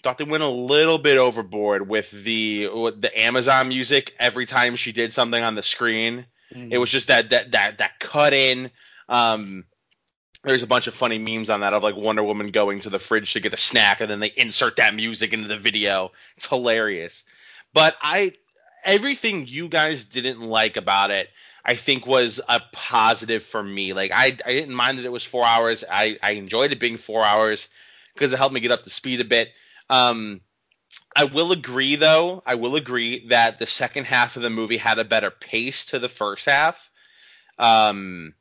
thought 0.03 0.19
they 0.19 0.25
went 0.25 0.43
a 0.43 0.49
little 0.49 0.99
bit 0.99 1.17
overboard 1.17 1.89
with 1.89 2.11
the 2.11 2.69
with 2.69 3.01
the 3.01 3.19
Amazon 3.19 3.69
music 3.69 4.15
every 4.19 4.45
time 4.45 4.77
she 4.77 4.93
did 4.93 5.13
something 5.13 5.43
on 5.43 5.55
the 5.55 5.63
screen. 5.63 6.27
It 6.71 6.79
was 6.79 6.91
just 6.91 7.09
that 7.09 7.31
that 7.31 7.53
that 7.53 7.79
that 7.79 7.99
cut 7.99 8.35
in. 8.35 8.71
Um, 9.09 9.65
there's 10.45 10.63
a 10.63 10.69
bunch 10.69 10.87
of 10.87 10.95
funny 10.95 11.19
memes 11.19 11.51
on 11.51 11.61
that 11.61 11.75
of 11.75 11.83
like 11.83 11.97
Wonder 11.97 12.23
Woman 12.23 12.49
going 12.49 12.81
to 12.81 12.91
the 12.91 12.99
fridge 12.99 13.33
to 13.33 13.41
get 13.41 13.55
a 13.55 13.59
snack 13.59 14.01
and 14.01 14.11
then 14.11 14.21
they 14.21 14.33
insert 14.37 14.77
that 14.77 14.95
music 14.95 15.33
into 15.33 15.49
the 15.49 15.59
video. 15.59 16.13
It's 16.37 16.47
hilarious. 16.47 17.25
But 17.75 17.97
I 18.01 18.35
everything 18.85 19.47
you 19.47 19.69
guys 19.69 20.05
didn't 20.05 20.41
like 20.41 20.77
about 20.77 21.11
it, 21.11 21.29
I 21.65 21.75
think 21.75 22.07
was 22.07 22.41
a 22.49 22.61
positive 22.73 23.43
for 23.43 23.63
me. 23.63 23.93
Like 23.93 24.13
I 24.15 24.37
I 24.45 24.53
didn't 24.53 24.75
mind 24.75 24.99
that 24.99 25.05
it 25.05 25.13
was 25.13 25.25
4 25.25 25.45
hours. 25.45 25.85
I 25.91 26.19
I 26.23 26.33
enjoyed 26.33 26.73
it 26.73 26.81
being 26.81 26.99
4 26.99 27.25
hours 27.25 27.69
because 28.15 28.33
it 28.33 28.39
helped 28.39 28.55
me 28.55 28.61
get 28.61 28.71
up 28.73 28.85
to 28.85 28.91
speed 28.91 29.21
a 29.21 29.25
bit. 29.25 29.49
Um 29.91 30.41
I 31.17 31.25
will 31.25 31.53
agree 31.53 31.97
though, 31.97 32.43
I 32.47 32.55
will 32.55 32.77
agree 32.77 33.27
that 33.29 33.59
the 33.59 33.67
second 33.67 34.05
half 34.05 34.37
of 34.37 34.43
the 34.43 34.51
movie 34.51 34.77
had 34.77 34.99
a 34.99 35.05
better 35.05 35.31
pace 35.31 35.87
to 35.87 35.99
the 35.99 36.09
first 36.09 36.47
half. 36.47 36.91
Um 37.59 38.35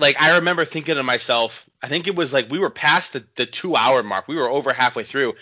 like 0.00 0.20
I 0.20 0.36
remember 0.36 0.64
thinking 0.64 0.96
to 0.96 1.02
myself, 1.02 1.68
I 1.82 1.88
think 1.88 2.06
it 2.06 2.16
was 2.16 2.32
like 2.32 2.50
we 2.50 2.58
were 2.58 2.70
past 2.70 3.12
the, 3.12 3.24
the 3.36 3.46
two 3.46 3.76
hour 3.76 4.02
mark. 4.02 4.28
We 4.28 4.36
were 4.36 4.48
over 4.48 4.72
halfway 4.72 5.04
through, 5.04 5.34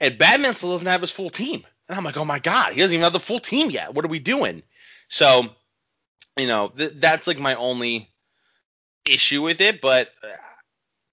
and 0.00 0.18
Batman 0.18 0.54
still 0.54 0.72
doesn't 0.72 0.86
have 0.86 1.00
his 1.00 1.10
full 1.10 1.30
team. 1.30 1.64
And 1.88 1.98
I'm 1.98 2.04
like, 2.04 2.16
oh 2.16 2.24
my 2.24 2.38
god, 2.38 2.72
he 2.72 2.80
doesn't 2.80 2.94
even 2.94 3.04
have 3.04 3.12
the 3.12 3.20
full 3.20 3.40
team 3.40 3.70
yet. 3.70 3.94
What 3.94 4.04
are 4.04 4.08
we 4.08 4.18
doing? 4.18 4.62
So, 5.08 5.48
you 6.36 6.46
know, 6.46 6.68
th- 6.68 6.94
that's 6.96 7.26
like 7.26 7.38
my 7.38 7.54
only 7.56 8.10
issue 9.04 9.42
with 9.42 9.60
it. 9.60 9.80
But 9.80 10.08
uh, 10.22 10.28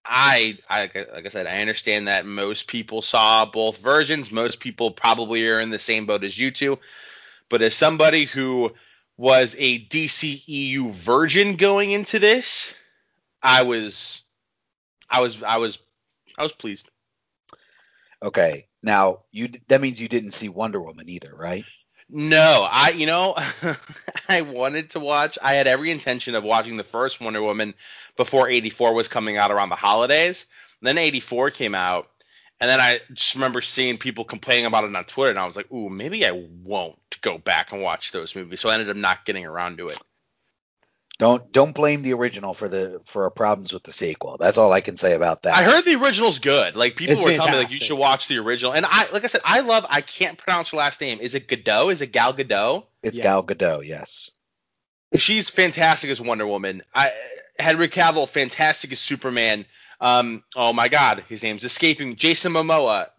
I, 0.05 0.57
I, 0.69 0.81
like 1.13 1.25
I 1.25 1.29
said, 1.29 1.47
I 1.47 1.61
understand 1.61 2.07
that 2.07 2.25
most 2.25 2.67
people 2.67 3.01
saw 3.01 3.45
both 3.45 3.77
versions. 3.79 4.31
Most 4.31 4.59
people 4.59 4.91
probably 4.91 5.47
are 5.47 5.59
in 5.59 5.69
the 5.69 5.79
same 5.79 6.05
boat 6.05 6.23
as 6.23 6.37
you 6.37 6.51
two. 6.51 6.79
But 7.49 7.61
as 7.61 7.75
somebody 7.75 8.25
who 8.25 8.71
was 9.17 9.55
a 9.59 9.85
DCEU 9.87 10.91
virgin 10.91 11.57
going 11.57 11.91
into 11.91 12.19
this, 12.19 12.73
I 13.41 13.63
was, 13.63 14.21
I 15.09 15.21
was, 15.21 15.43
I 15.43 15.57
was, 15.57 15.79
I 16.37 16.43
was 16.43 16.51
pleased. 16.53 16.89
Okay. 18.23 18.67
Now 18.81 19.23
you 19.31 19.49
that 19.67 19.81
means 19.81 20.01
you 20.01 20.07
didn't 20.07 20.31
see 20.31 20.49
Wonder 20.49 20.81
Woman 20.81 21.09
either, 21.09 21.33
right? 21.35 21.65
No, 22.09 22.67
I, 22.69 22.89
you 22.89 23.05
know, 23.05 23.35
I 24.29 24.41
wanted 24.41 24.91
to 24.91 24.99
watch. 24.99 25.37
I 25.43 25.53
had 25.53 25.67
every 25.67 25.91
intention 25.91 26.33
of 26.35 26.43
watching 26.43 26.75
the 26.75 26.83
first 26.83 27.21
Wonder 27.21 27.41
Woman 27.41 27.75
before 28.17 28.49
84 28.49 28.93
was 28.95 29.07
coming 29.07 29.37
out 29.37 29.51
around 29.51 29.69
the 29.69 29.75
holidays. 29.75 30.47
Then 30.81 30.97
84 30.97 31.51
came 31.51 31.75
out, 31.75 32.09
And 32.59 32.69
then 32.69 32.79
I 32.81 33.01
just 33.13 33.35
remember 33.35 33.61
seeing 33.61 33.97
people 33.97 34.25
complaining 34.25 34.65
about 34.65 34.85
it 34.85 34.95
on 34.95 35.05
Twitter, 35.05 35.29
and 35.31 35.39
I 35.39 35.45
was 35.45 35.55
like, 35.55 35.71
ooh, 35.71 35.89
maybe 35.89 36.25
I 36.25 36.31
won't 36.63 36.97
go 37.21 37.37
back 37.37 37.71
and 37.71 37.81
watch 37.81 38.11
those 38.11 38.35
movies. 38.35 38.59
So 38.61 38.69
I 38.69 38.73
ended 38.73 38.89
up 38.89 38.97
not 38.97 39.25
getting 39.25 39.45
around 39.45 39.77
to 39.77 39.89
it. 39.89 39.99
Don't 41.19 41.51
don't 41.51 41.75
blame 41.75 42.01
the 42.01 42.13
original 42.13 42.53
for 42.53 42.69
the 42.69 43.01
for 43.05 43.23
our 43.23 43.29
problems 43.29 43.73
with 43.73 43.83
the 43.83 43.91
sequel. 43.91 44.37
That's 44.39 44.57
all 44.57 44.71
I 44.71 44.79
can 44.79 44.95
say 44.95 45.13
about 45.13 45.43
that. 45.43 45.53
I 45.53 45.63
heard 45.63 45.83
the 45.83 45.95
original's 45.95 46.39
good. 46.39 46.77
Like 46.77 46.95
people 46.95 47.13
It's 47.13 47.23
were 47.23 47.33
telling 47.33 47.51
me 47.51 47.57
like 47.57 47.71
you 47.71 47.77
should 47.77 47.97
watch 47.97 48.29
the 48.29 48.37
original. 48.37 48.73
And 48.73 48.85
I 48.85 49.11
like 49.11 49.25
I 49.25 49.27
said, 49.27 49.41
I 49.43 49.59
love 49.59 49.85
I 49.89 49.99
can't 49.99 50.37
pronounce 50.37 50.69
her 50.69 50.77
last 50.77 51.01
name. 51.01 51.19
Is 51.19 51.35
it 51.35 51.49
Godot? 51.49 51.89
Is 51.89 52.01
it 52.01 52.13
Gal 52.13 52.33
Gadot? 52.33 52.85
it's 53.03 53.17
Yeah. 53.17 53.23
Gal 53.23 53.43
Gadot, 53.43 53.85
yes. 53.85 54.31
She's 55.15 55.49
fantastic 55.49 56.09
as 56.09 56.21
Wonder 56.21 56.47
Woman. 56.47 56.83
I 56.95 57.11
Henry 57.59 57.89
Cavill, 57.89 58.27
fantastic 58.27 58.93
as 58.93 58.99
Superman. 58.99 59.65
Um, 59.99 60.45
oh 60.55 60.71
my 60.71 60.87
God, 60.87 61.25
his 61.27 61.43
name's 61.43 61.65
escaping. 61.65 62.15
Jason 62.15 62.53
Momoa, 62.53 63.09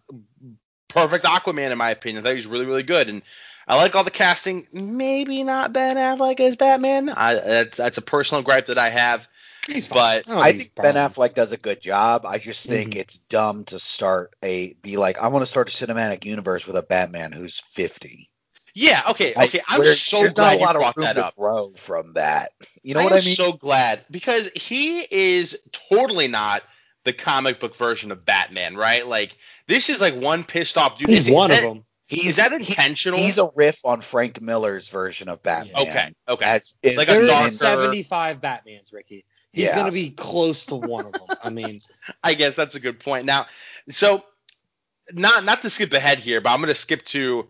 perfect 0.87 1.25
Aquaman 1.25 1.71
in 1.71 1.77
my 1.77 1.91
opinion. 1.91 2.23
I 2.23 2.29
thought 2.29 2.31
he 2.31 2.37
was 2.37 2.47
really 2.47 2.65
really 2.65 2.81
good, 2.81 3.09
and 3.09 3.21
I 3.67 3.75
like 3.77 3.95
all 3.95 4.03
the 4.03 4.11
casting. 4.11 4.65
Maybe 4.73 5.43
not 5.43 5.73
Ben 5.73 5.97
Affleck 5.97 6.39
as 6.39 6.55
Batman. 6.55 7.09
I, 7.09 7.35
that's 7.35 7.77
that's 7.77 7.97
a 7.97 8.01
personal 8.01 8.43
gripe 8.43 8.67
that 8.67 8.77
I 8.77 8.89
have. 8.89 9.27
He's 9.67 9.87
But 9.87 10.25
don't 10.25 10.37
I 10.39 10.51
he's 10.53 10.63
think 10.63 10.75
Ben. 10.75 10.95
Affleck 10.95 11.35
does 11.35 11.51
a 11.51 11.57
good 11.57 11.81
job. 11.81 12.25
I 12.25 12.39
just 12.39 12.65
think 12.65 12.93
Mhm. 12.95 12.97
it's 12.99 13.17
dumb 13.19 13.63
to 13.65 13.77
start 13.79 14.33
a 14.43 14.73
be 14.81 14.97
like 14.97 15.19
I 15.19 15.27
want 15.27 15.43
to 15.43 15.45
start 15.47 15.69
a 15.69 15.85
cinematic 15.85 16.25
universe 16.25 16.65
with 16.65 16.75
a 16.75 16.81
Batman 16.81 17.31
who's 17.31 17.59
50. 17.73 18.27
Yeah, 18.73 19.03
okay, 19.09 19.33
Like, 19.35 19.49
okay. 19.49 19.61
I'm 19.67 19.81
where 19.81 19.93
so 19.95 20.21
glad 20.29 20.37
not 20.37 20.53
a 20.55 20.57
lot 20.59 20.73
you 20.75 20.79
brought 20.79 20.89
of 20.91 20.97
room 20.97 21.03
that 21.05 21.13
to 21.15 21.25
up. 21.27 21.35
grow 21.35 21.71
from 21.75 22.13
that. 22.13 22.51
You 22.83 22.93
know 22.95 23.03
what 23.03 23.11
I 23.11 23.15
what 23.17 23.23
I 23.23 23.25
mean? 23.25 23.35
so 23.35 23.51
glad 23.53 24.05
because 24.09 24.49
he 24.55 25.01
is 25.11 25.59
totally 25.73 26.27
not 26.29 26.63
the 27.03 27.11
comic 27.13 27.59
book 27.59 27.75
version 27.75 28.11
of 28.11 28.25
Batman, 28.25 28.75
right? 28.77 29.05
Like 29.05 29.37
this 29.67 29.89
is 29.89 29.99
like 30.01 30.15
one 30.15 30.43
pissed 30.45 30.77
off 30.77 30.97
dude. 30.97 31.09
He's 31.09 31.27
Is- 31.27 31.33
one 31.33 31.51
is 31.51 31.57
of 31.57 31.63
that- 31.63 31.69
them. 31.69 31.85
He's 32.11 32.27
Is 32.27 32.35
that 32.37 32.51
he- 32.51 32.57
intentional? 32.69 33.19
he's 33.19 33.37
a 33.37 33.49
riff 33.55 33.79
on 33.85 34.01
Frank 34.01 34.41
Miller's 34.41 34.89
version 34.89 35.29
of 35.29 35.41
Batman. 35.41 35.75
okay, 35.77 36.13
okay. 36.27 36.45
As, 36.45 36.73
is 36.83 36.97
Like 36.97 37.07
a 37.07 37.25
darker- 37.25 37.49
75 37.51 38.41
Batmans, 38.41 38.93
Ricky. 38.93 39.25
He's 39.53 39.65
Yeah. 39.65 39.75
gonna 39.75 39.91
be 39.91 40.11
close 40.11 40.65
to 40.67 40.75
one 40.75 41.05
of 41.05 41.13
them. 41.13 41.27
I 41.43 41.49
mean, 41.49 41.79
I 42.23 42.33
guess 42.35 42.55
that's 42.55 42.75
a 42.75 42.79
good 42.79 42.99
point. 42.99 43.25
Now, 43.25 43.47
so 43.89 44.23
not 45.13 45.43
not 45.43 45.61
to 45.63 45.69
skip 45.69 45.91
ahead 45.93 46.19
here, 46.19 46.39
but 46.41 46.51
I'm 46.51 46.59
gonna 46.61 46.75
skip 46.75 47.03
to 47.07 47.47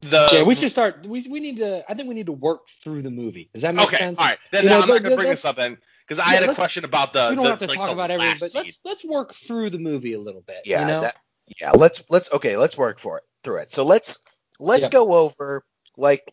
the. 0.00 0.28
yeah, 0.32 0.42
we 0.42 0.54
should 0.54 0.70
start. 0.70 1.06
We, 1.06 1.26
we 1.28 1.40
need 1.40 1.58
to. 1.58 1.84
I 1.90 1.94
think 1.94 2.08
we 2.08 2.14
need 2.14 2.26
to 2.26 2.32
work 2.32 2.66
through 2.68 3.02
the 3.02 3.10
movie. 3.10 3.50
Does 3.52 3.62
that 3.62 3.74
make 3.74 3.86
Okay, 3.86 3.96
sense? 3.96 4.18
all 4.18 4.26
right. 4.26 4.38
Then 4.52 4.64
You 4.64 4.70
know, 4.70 4.80
I'm 4.80 4.88
not 4.88 5.02
gonna 5.02 5.16
bring 5.16 5.28
this 5.30 5.44
up 5.44 5.56
then 5.56 5.78
because 6.06 6.18
I 6.18 6.34
Yeah, 6.34 6.40
had 6.40 6.50
a 6.50 6.54
question 6.54 6.84
about 6.84 7.12
the. 7.12 7.28
we 7.30 7.36
don't 7.36 7.44
the- 7.44 7.50
have 7.50 7.58
to 7.60 7.66
like, 7.66 7.76
talk 7.78 7.90
about 7.92 8.10
everything, 8.10 8.36
but 8.40 8.50
let's 8.54 8.80
let's 8.84 9.04
work 9.04 9.32
through 9.32 9.70
the 9.70 9.78
movie 9.78 10.12
a 10.14 10.20
little 10.20 10.42
bit. 10.42 10.62
Yeah, 10.64 10.80
you 10.82 10.86
know? 10.88 11.00
that, 11.02 11.16
yeah. 11.60 11.72
Let's 11.72 12.02
let's 12.08 12.30
okay. 12.32 12.56
Let's 12.56 12.76
work 12.76 12.98
for 12.98 13.18
it 13.18 13.24
through 13.42 13.58
it. 13.58 13.72
So 13.72 13.84
let's 13.84 14.18
let's 14.58 14.82
Yep. 14.82 14.90
go 14.92 15.14
over 15.14 15.64
like 15.96 16.32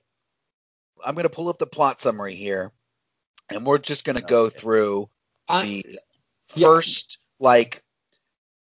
I'm 1.04 1.15
gonna 1.15 1.30
pull 1.30 1.50
up 1.50 1.58
the 1.58 1.67
plot 1.67 2.02
summary 2.02 2.36
here, 2.36 2.71
and 3.50 3.65
we're 3.65 3.78
just 3.80 4.04
gonna 4.06 4.21
go 4.21 4.50
through 4.50 5.10
I- 5.50 5.63
the 5.63 6.00
yeah. 6.56 6.67
first 6.67 7.17
like 7.39 7.84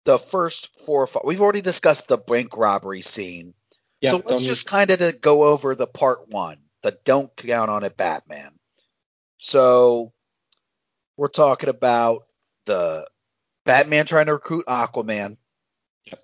the 0.06 0.20
first 0.20 0.70
four 0.86 1.04
or 1.04 1.08
five. 1.08 1.24
We've 1.26 1.42
already 1.42 1.62
discussed 1.62 2.08
the 2.08 2.18
bank 2.18 2.56
robbery 2.58 3.02
scene. 3.02 3.54
yeah, 4.02 4.12
so 4.12 4.18
let's 4.26 4.42
just 4.42 4.66
kind 4.68 4.92
of 4.92 5.00
to 5.00 5.12
go 5.14 5.44
over 5.46 5.76
the 5.76 5.88
part 5.88 6.30
one, 6.30 6.58
the 6.84 6.98
don't 7.06 7.36
count 7.36 7.70
on 7.70 7.84
it 7.84 7.98
Batman. 7.98 8.52
So 9.40 10.14
we're 11.18 11.28
talking 11.30 11.70
about 11.70 12.28
the 12.66 13.08
Batman 13.66 14.06
trying 14.06 14.28
to 14.28 14.34
recruit 14.34 14.66
Aquaman. 14.68 15.38
Yep. 16.08 16.20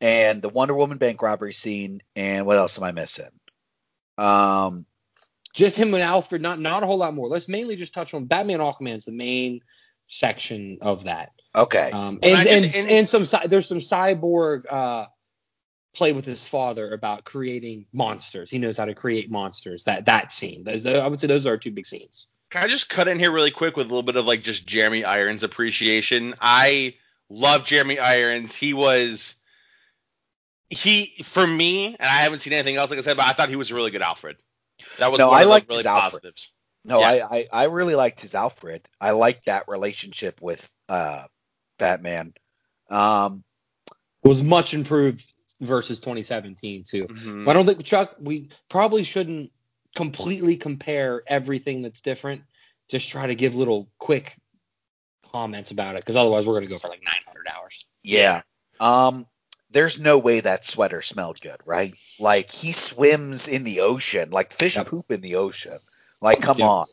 And 0.00 0.42
the 0.42 0.48
Wonder 0.48 0.74
Woman 0.74 0.98
bank 0.98 1.22
robbery 1.22 1.52
scene, 1.52 2.02
and 2.14 2.44
what 2.46 2.58
else 2.58 2.76
am 2.78 2.84
I 2.84 2.92
missing? 2.92 3.30
Um, 4.18 4.86
just 5.54 5.76
him 5.76 5.94
and 5.94 6.02
Alfred. 6.02 6.42
Not 6.42 6.60
not 6.60 6.82
a 6.82 6.86
whole 6.86 6.98
lot 6.98 7.14
more. 7.14 7.28
Let's 7.28 7.48
mainly 7.48 7.76
just 7.76 7.94
touch 7.94 8.12
on 8.12 8.26
Batman. 8.26 8.58
Aquaman's 8.58 9.04
the 9.04 9.12
main 9.12 9.60
section 10.06 10.78
of 10.82 11.04
that. 11.04 11.30
okay, 11.54 11.90
Um, 11.92 12.18
Well, 12.22 12.36
and, 12.36 12.48
I 12.48 12.52
and, 12.52 12.64
and- 12.64 12.90
and 12.90 13.08
some 13.08 13.24
there's 13.48 13.66
some 13.68 13.78
cyborg 13.78 14.64
uh, 14.70 15.06
play 15.94 16.12
with 16.12 16.26
his 16.26 16.46
father 16.46 16.92
about 16.92 17.24
creating 17.24 17.86
monsters. 17.92 18.50
He 18.50 18.58
knows 18.58 18.76
how 18.76 18.84
to 18.84 18.94
create 18.94 19.30
monsters. 19.30 19.84
That 19.84 20.04
that 20.06 20.32
scene. 20.32 20.64
Those, 20.64 20.84
I 20.84 21.06
would 21.06 21.20
say 21.20 21.28
those 21.28 21.46
are 21.46 21.50
our 21.50 21.56
two 21.56 21.70
big 21.70 21.86
scenes. 21.86 22.28
Can 22.50 22.64
I 22.64 22.68
just 22.68 22.88
cut 22.90 23.08
in 23.08 23.18
here 23.18 23.32
really 23.32 23.50
quick 23.50 23.76
with 23.76 23.86
a 23.86 23.88
little 23.88 24.02
bit 24.02 24.16
of 24.16 24.26
like 24.26 24.42
just 24.42 24.66
Jeremy 24.66 25.04
Irons 25.04 25.42
appreciation? 25.44 26.34
I 26.40 26.94
love 27.28 27.64
Jeremy 27.64 27.98
Irons. 27.98 28.54
He 28.54 28.74
was 28.74 29.34
he 30.70 31.14
for 31.24 31.46
me, 31.46 31.86
and 31.86 32.02
I 32.02 32.22
haven't 32.22 32.40
seen 32.40 32.52
anything 32.52 32.76
else 32.76 32.90
like 32.90 32.98
I 32.98 33.02
said, 33.02 33.16
but 33.16 33.26
I 33.26 33.32
thought 33.32 33.48
he 33.48 33.56
was 33.56 33.70
a 33.70 33.74
really 33.74 33.90
good 33.90 34.02
Alfred. 34.02 34.36
That 34.98 35.10
was 35.10 35.18
No, 35.18 35.28
one 35.28 35.36
I 35.36 35.40
of 35.42 35.46
the 35.46 35.50
liked 35.50 35.68
really 35.70 35.78
his 35.80 35.86
Alfred. 35.86 36.22
positives. 36.22 36.50
no, 36.84 37.00
yeah. 37.00 37.26
I, 37.30 37.36
I 37.38 37.46
I 37.52 37.64
really 37.64 37.94
liked 37.94 38.20
his 38.20 38.34
Alfred. 38.34 38.88
I 39.00 39.10
liked 39.12 39.46
that 39.46 39.64
relationship 39.68 40.40
with 40.42 40.68
uh 40.88 41.24
Batman. 41.78 42.34
Um, 42.90 43.44
Was 44.22 44.42
much 44.42 44.74
improved 44.74 45.22
versus 45.60 45.98
2017 46.00 46.84
too. 46.84 47.06
Mhm. 47.06 47.48
I 47.48 47.52
don't 47.52 47.66
think 47.66 47.84
Chuck. 47.84 48.16
We 48.20 48.50
probably 48.68 49.04
shouldn't 49.04 49.52
completely 49.94 50.56
compare 50.56 51.22
everything 51.26 51.82
that's 51.82 52.00
different. 52.00 52.42
Just 52.88 53.08
try 53.10 53.26
to 53.28 53.34
give 53.34 53.54
little 53.54 53.88
quick 53.98 54.36
comments 55.34 55.72
about 55.72 55.96
it, 55.96 56.00
because 56.02 56.14
otherwise 56.14 56.46
we're 56.46 56.54
gonna 56.54 56.66
go 56.68 56.76
for 56.76 56.88
like 56.88 57.02
900 57.02 57.48
hours. 57.48 57.86
Yeah. 58.04 58.42
Um 58.78 59.26
there's 59.70 59.98
no 59.98 60.18
way 60.18 60.38
that 60.38 60.64
sweater 60.64 61.02
smelled 61.02 61.40
good, 61.40 61.56
right? 61.66 61.92
Like 62.20 62.52
he 62.52 62.70
swims 62.70 63.48
in 63.48 63.64
the 63.64 63.80
ocean, 63.80 64.30
like 64.30 64.52
fish 64.52 64.76
Yep. 64.76 64.86
poop 64.86 65.10
in 65.10 65.20
the 65.20 65.34
ocean. 65.34 65.76
Like 66.20 66.40
come 66.40 66.58
Yep. 66.58 66.68
on. 66.68 66.86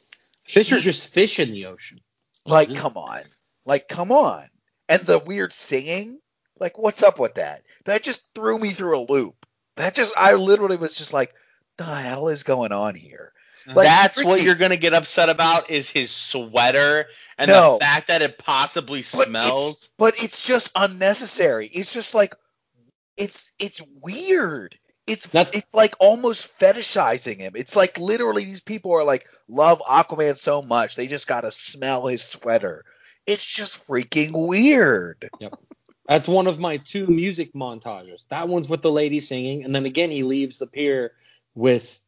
Fish 0.47 0.71
are 0.71 0.80
just 0.80 1.13
fish 1.13 1.39
in 1.39 1.51
the 1.51 1.67
ocean. 1.67 1.99
Like 2.47 2.73
come 2.75 2.97
on. 2.97 3.21
Like 3.65 3.88
come 3.88 4.12
on. 4.12 4.47
And 4.89 5.04
the 5.04 5.19
weird 5.19 5.54
singing, 5.54 6.19
like 6.60 6.80
what's 6.80 7.04
up 7.04 7.19
with 7.19 7.36
that? 7.36 7.62
That 7.86 8.01
just 8.01 8.23
threw 8.34 8.58
me 8.58 8.71
through 8.71 8.97
a 8.97 9.06
loop. 9.12 9.45
That 9.75 9.93
just 9.93 10.13
I 10.17 10.34
literally 10.34 10.77
was 10.77 10.95
just 10.95 11.13
like 11.13 11.36
the 11.77 11.84
hell 11.84 12.27
is 12.30 12.41
going 12.41 12.71
on 12.71 12.95
here? 12.95 13.34
Like, 13.67 13.86
That's 13.88 14.24
what 14.24 14.41
you're 14.41 14.56
gonna 14.56 14.78
get 14.78 14.93
upset 14.93 15.30
about 15.30 15.69
is 15.69 15.89
his 15.89 16.12
sweater 16.12 17.08
and 17.38 17.50
No. 17.50 17.74
the 17.74 17.80
fact 17.86 18.08
that 18.08 18.21
it 18.21 18.38
possibly 18.38 19.00
But 19.02 19.28
smells. 19.28 19.71
It's, 19.74 19.89
but 19.97 20.24
it's 20.24 20.45
just 20.45 20.71
unnecessary. 20.76 21.67
It's 21.67 21.93
just 21.93 22.13
like 22.13 22.36
it's 23.17 23.52
it's 23.60 23.82
weird. 24.02 24.78
It's 25.08 25.28
That's- 25.28 25.56
it's 25.58 25.74
like 25.74 25.95
almost 26.00 26.47
fetishizing 26.60 27.39
him. 27.39 27.54
It's 27.56 27.76
like 27.76 27.97
literally 27.97 28.45
these 28.45 28.62
people 28.62 28.91
are 28.93 29.04
like 29.04 29.26
love 29.47 29.82
Aquaman 29.82 30.38
so 30.38 30.62
much 30.62 30.95
they 30.95 31.08
just 31.08 31.28
gotta 31.28 31.52
smell 31.52 32.08
his 32.08 32.24
sweater. 32.24 32.86
It's 33.28 33.45
just 33.45 33.86
freaking 33.88 34.47
weird. 34.47 35.30
Yep. 35.39 35.54
That's 36.08 36.28
one 36.28 36.47
of 36.47 36.60
my 36.60 36.78
two 36.78 37.08
music 37.08 37.54
montages. 37.54 38.28
That 38.30 38.47
one's 38.47 38.67
with 38.67 38.82
the 38.82 38.91
lady 38.91 39.19
singing, 39.19 39.63
and 39.63 39.74
then 39.74 39.86
again 39.86 40.10
he 40.12 40.24
leaves 40.24 40.58
the 40.58 40.67
pier 40.67 41.13
with 41.56 42.02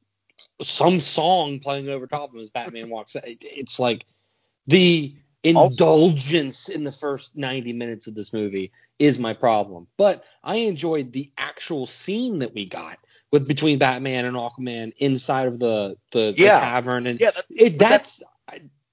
some 0.61 0.99
song 0.99 1.59
playing 1.59 1.89
over 1.89 2.07
top 2.07 2.29
of 2.29 2.35
him 2.35 2.41
as 2.41 2.49
Batman 2.49 2.89
walks. 2.89 3.15
It- 3.15 3.37
It's 3.41 3.79
like 3.79 4.05
the 4.67 5.15
indulgence 5.43 6.69
in 6.69 6.83
the 6.83 6.91
first 6.91 7.35
90 7.35 7.73
minutes 7.73 8.07
of 8.07 8.15
this 8.15 8.31
movie 8.31 8.71
is 8.99 9.19
my 9.19 9.33
problem. 9.33 9.87
But 9.97 10.23
I 10.43 10.55
enjoyed 10.57 11.11
the 11.11 11.31
actual 11.37 11.85
scene 11.85 12.39
that 12.39 12.53
we 12.53 12.65
got 12.65 12.97
with 13.31 13.47
between 13.47 13.79
Batman 13.79 14.25
and 14.25 14.37
Aquaman 14.37 14.93
inside 14.97 15.47
of 15.47 15.59
the 15.59 15.97
the, 16.11 16.31
the 16.31 16.43
tavern, 16.59 17.07
and 17.07 17.19
Yeah, 17.19 17.31
that- 17.31 17.45
it, 17.49 17.79
that's 17.79 18.23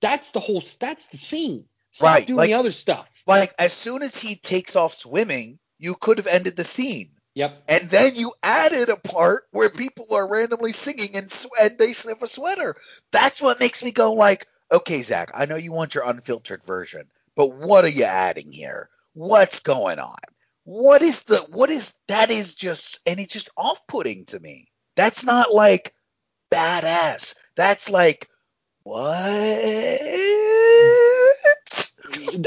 that's 0.01 0.31
the 0.31 0.41
whole 0.41 0.63
that's 0.81 1.07
the 1.09 1.17
scene. 1.19 1.67
Stop 1.93 2.07
Right, 2.07 2.27
doing 2.27 2.37
like- 2.39 2.49
the 2.51 2.55
other 2.55 2.73
stuff. 2.73 3.23
like 3.27 3.55
as 3.59 3.73
soon 3.73 4.03
as 4.03 4.17
he 4.17 4.37
takes 4.37 4.75
off 4.77 4.95
swimming, 4.95 5.59
you 5.79 5.95
could 5.95 6.19
have 6.19 6.27
ended 6.27 6.57
the 6.57 6.65
scene. 6.65 7.11
Yep. 7.35 7.55
And 7.69 7.91
then 7.91 8.17
you 8.17 8.33
added 8.43 8.91
a 8.91 8.97
part 8.99 9.45
where 9.53 9.71
people 9.71 10.09
are 10.13 10.29
randomly 10.29 10.73
singing 10.73 11.17
and, 11.17 11.33
sw- 11.33 11.47
and 11.61 11.79
they 11.79 11.95
sniff 11.95 12.23
a 12.23 12.29
sweater. 12.29 12.77
That's 13.13 13.43
what 13.43 13.61
makes 13.61 13.83
me 13.85 13.93
go 13.93 14.15
like, 14.15 14.47
okay, 14.73 15.03
Zack, 15.03 15.33
I 15.35 15.47
know 15.47 15.57
you 15.57 15.73
want 15.73 15.97
your 15.97 16.05
unfiltered 16.09 16.65
version, 16.65 17.05
but 17.37 17.55
what 17.55 17.85
are 17.87 17.91
you 17.91 18.05
adding 18.05 18.53
here? 18.53 18.91
What's 19.15 19.61
going 19.61 20.01
on? 20.01 20.19
What 20.65 21.03
is 21.03 21.25
the 21.25 21.39
what 21.53 21.71
is 21.71 21.95
that 22.09 22.31
is 22.33 22.55
just 22.57 23.01
and 23.07 23.21
it's 23.21 23.35
just 23.35 23.51
off-putting 23.57 24.27
to 24.27 24.41
me. 24.41 24.69
That's 24.97 25.25
not 25.25 25.53
like 25.55 25.95
badass. 26.53 27.35
That's 27.57 27.91
like 27.91 28.29
what? 28.85 29.01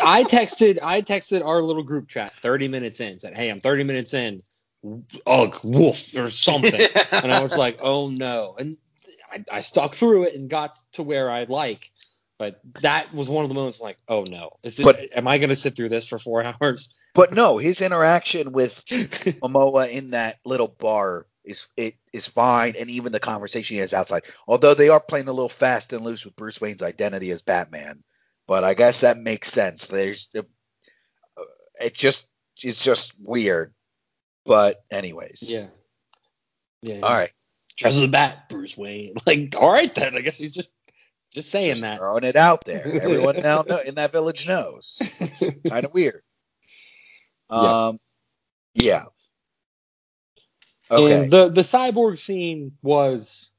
I 0.03 0.25
texted 0.25 0.79
I 0.83 1.01
texted 1.03 1.45
our 1.45 1.61
little 1.61 1.83
group 1.83 2.09
chat 2.09 2.33
30 2.41 2.69
minutes 2.69 2.99
in, 3.01 3.19
said, 3.19 3.35
Hey, 3.37 3.49
I'm 3.49 3.59
30 3.59 3.83
minutes 3.85 4.13
in. 4.15 4.41
Ugh, 4.83 5.57
woof, 5.63 6.15
or 6.15 6.29
something. 6.29 6.81
and 7.11 7.31
I 7.31 7.41
was 7.41 7.55
like, 7.55 7.79
Oh 7.81 8.09
no. 8.09 8.55
And 8.57 8.77
I, 9.31 9.43
I 9.51 9.59
stuck 9.61 9.95
through 9.95 10.23
it 10.23 10.35
and 10.35 10.49
got 10.49 10.75
to 10.93 11.03
where 11.03 11.29
I 11.29 11.43
like. 11.43 11.91
But 12.39 12.59
that 12.81 13.13
was 13.13 13.29
one 13.29 13.43
of 13.45 13.49
the 13.49 13.55
moments 13.55 13.79
I'm 13.79 13.85
like, 13.85 13.99
oh 14.07 14.23
no, 14.23 14.49
is 14.63 14.79
it, 14.79 14.83
But- 14.83 15.15
am 15.15 15.27
I 15.27 15.37
going 15.37 15.49
to 15.49 15.55
sit 15.55 15.75
through 15.75 15.89
this 15.89 16.07
for 16.07 16.17
four 16.17 16.43
hours? 16.61 16.89
But 17.13 17.31
no, 17.31 17.57
his 17.57 17.79
interaction 17.81 18.51
with 18.51 18.83
Momoa 18.89 19.89
in 19.89 20.11
that 20.11 20.39
little 20.43 20.67
bar 20.67 21.27
is 21.43 21.67
it 21.77 21.95
is 22.11 22.27
fine, 22.27 22.75
and 22.77 22.89
even 22.89 23.11
the 23.11 23.19
conversation 23.19 23.75
he 23.75 23.79
has 23.81 23.93
outside. 23.93 24.23
Although 24.47 24.73
they 24.73 24.89
are 24.89 24.99
playing 24.99 25.27
a 25.27 25.33
little 25.33 25.49
fast 25.49 25.93
and 25.93 26.03
loose 26.03 26.25
with 26.25 26.35
Bruce 26.35 26.59
Wayne's 26.59 26.81
identity 26.81 27.31
as 27.31 27.41
Batman, 27.41 28.03
but 28.47 28.63
I 28.63 28.73
guess 28.73 29.01
that 29.01 29.17
makes 29.17 29.51
sense. 29.51 29.87
There's 29.87 30.29
uh, 30.35 30.41
it 31.79 31.93
just 31.93 32.27
it's 32.61 32.83
just 32.83 33.13
weird. 33.19 33.73
But 34.45 34.83
anyways, 34.91 35.43
yeah. 35.43 35.67
Yeah. 36.81 36.99
all 37.01 37.13
right, 37.13 37.31
Dress 37.77 37.95
as 37.95 38.03
a 38.03 38.07
bat, 38.07 38.49
Bruce 38.49 38.77
Wayne. 38.77 39.15
Like, 39.25 39.55
all 39.57 39.71
right 39.71 39.93
then. 39.93 40.15
I 40.15 40.21
guess 40.21 40.37
he's 40.37 40.51
just 40.51 40.71
just 41.31 41.49
saying 41.49 41.71
just 41.71 41.81
that. 41.81 41.97
throwing 41.99 42.23
it 42.23 42.35
out 42.35 42.65
there. 42.65 42.85
Everyone 43.01 43.37
now 43.41 43.63
know, 43.67 43.79
in 43.79 43.95
that 43.95 44.11
village 44.11 44.47
knows. 44.47 44.97
It's 44.99 45.43
kind 45.69 45.85
of 45.85 45.93
weird. 45.93 46.21
Yeah. 47.51 47.87
Um, 47.87 47.99
yeah. 48.73 49.03
Okay. 50.89 51.23
And 51.23 51.31
the 51.31 51.49
the 51.49 51.61
cyborg 51.61 52.17
scene 52.17 52.71
was 52.81 53.51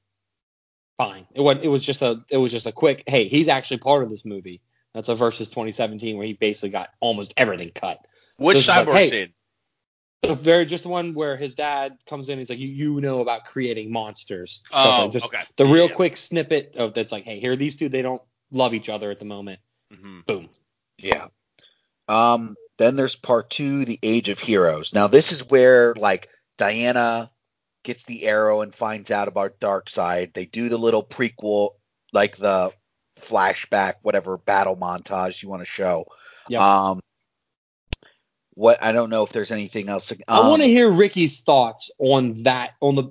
fine. 0.97 1.27
It 1.33 1.41
was 1.41 1.59
it 1.63 1.69
was 1.69 1.83
just 1.83 2.03
a 2.03 2.25
it 2.29 2.39
was 2.39 2.51
just 2.51 2.67
a 2.67 2.73
quick. 2.73 3.05
Hey, 3.07 3.29
he's 3.29 3.47
actually 3.47 3.79
part 3.79 4.03
of 4.03 4.11
this 4.11 4.25
movie. 4.25 4.63
That's 4.95 5.09
a 5.09 5.15
versus 5.15 5.49
2017 5.49 6.17
where 6.17 6.27
he 6.27 6.33
basically 6.33 6.71
got 6.71 6.91
almost 6.99 7.35
everything 7.37 7.71
cut. 7.75 8.05
Which 8.37 8.65
Just 8.65 8.69
like, 8.69 8.89
cyborg 8.89 8.93
hey, 8.95 9.11
scene? 9.11 9.33
The 10.27 10.35
very 10.35 10.67
just 10.67 10.85
the 10.85 10.89
one 10.89 11.15
where 11.15 11.37
his 11.37 11.55
dad 11.55 11.97
comes 12.07 12.29
in. 12.29 12.39
He's 12.39 12.51
like, 12.51 12.59
you 12.59 12.69
you 12.69 13.01
know 13.01 13.21
about 13.21 13.45
creating 13.45 13.93
monsters. 13.93 14.63
Oh, 14.73 15.03
like- 15.03 15.13
just 15.13 15.27
okay. 15.27 15.41
The 15.57 15.67
real 15.67 15.89
Yeah. 15.89 15.95
quick 15.95 16.17
snippet 16.17 16.77
of 16.77 16.95
that's 16.95 17.13
like, 17.13 17.25
hey, 17.25 17.39
here 17.41 17.53
are 17.53 17.57
these 17.57 17.77
two. 17.77 17.89
They 17.89 18.03
don't 18.03 18.23
love 18.51 18.75
each 18.75 18.89
other 18.89 19.11
at 19.11 19.19
the 19.19 19.25
moment. 19.25 19.61
hmm 19.93 20.21
Boom. 20.27 20.49
Yeah. 20.99 21.27
Um, 22.09 22.55
then 22.79 22.97
there's 22.97 23.17
part 23.17 23.51
two, 23.51 23.85
the 23.85 23.99
Age 24.03 24.29
of 24.29 24.39
Heroes. 24.39 24.93
Now 24.93 25.07
this 25.07 25.33
is 25.33 25.49
where 25.49 25.95
like 25.95 26.29
Diana 26.59 27.31
gets 27.83 28.05
the 28.05 28.25
arrow 28.25 28.63
and 28.63 28.75
finds 28.75 29.11
out 29.11 29.29
about 29.29 29.61
Darkseid. 29.61 30.33
They 30.35 30.47
do 30.47 30.69
the 30.69 30.79
little 30.79 31.03
prequel, 31.05 31.71
like 32.13 32.37
the 32.37 32.73
flashback, 33.21 33.95
whatever 34.03 34.37
battle 34.39 34.77
montage 34.77 35.43
you 35.43 35.49
want 35.49 35.63
to 35.63 35.67
show. 35.67 36.07
Yep. 36.49 36.61
Um, 36.61 37.01
what 38.55 38.83
I 38.83 38.93
don't 38.93 39.11
know 39.11 39.23
if 39.25 39.33
there's 39.33 39.51
anything 39.51 39.89
else. 39.89 40.11
Um, 40.13 40.19
I 40.29 40.49
want 40.49 40.63
to 40.63 40.69
hear 40.69 40.91
Ricky's 40.91 41.41
thoughts 41.43 41.91
on 41.99 42.35
that 42.45 42.73
on 42.81 42.95
the 42.95 43.03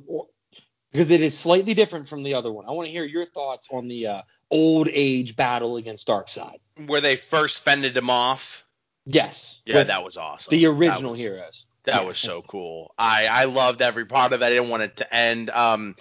because 0.92 1.10
it 1.10 1.22
is 1.22 1.38
slightly 1.38 1.74
different 1.74 2.08
from 2.08 2.24
the 2.24 2.34
other 2.36 2.52
one. 2.52 2.66
I 2.68 2.72
want 2.72 2.88
to 2.88 2.92
hear 2.92 3.04
your 3.04 3.26
thoughts 3.26 3.68
on 3.72 3.88
the 3.88 4.08
uh, 4.08 4.22
old 4.52 4.88
age 4.92 5.36
battle 5.36 5.78
against 5.78 6.08
Darkseid. 6.08 6.58
Where 6.86 7.02
they 7.02 7.16
first 7.16 7.64
fended 7.64 7.98
him 7.98 8.10
off. 8.10 8.64
Yes. 9.06 9.62
Yeah, 9.66 9.84
that 9.84 10.04
was 10.06 10.18
awesome. 10.18 10.50
the 10.52 10.64
That 10.66 10.72
original 10.72 11.12
was- 11.12 11.20
heroes. 11.20 11.66
That 11.86 12.04
Yeah. 12.04 12.08
was 12.08 12.18
so 12.18 12.40
cool. 12.42 12.94
I 12.98 13.26
I 13.28 13.44
loved 13.46 13.82
every 13.82 14.06
part 14.06 14.32
of 14.32 14.42
it. 14.42 14.46
I 14.46 14.50
didn't 14.50 14.70
want 14.70 14.84
it 14.84 14.98
to 14.98 15.14
end. 15.14 15.50
Um, 15.50 15.98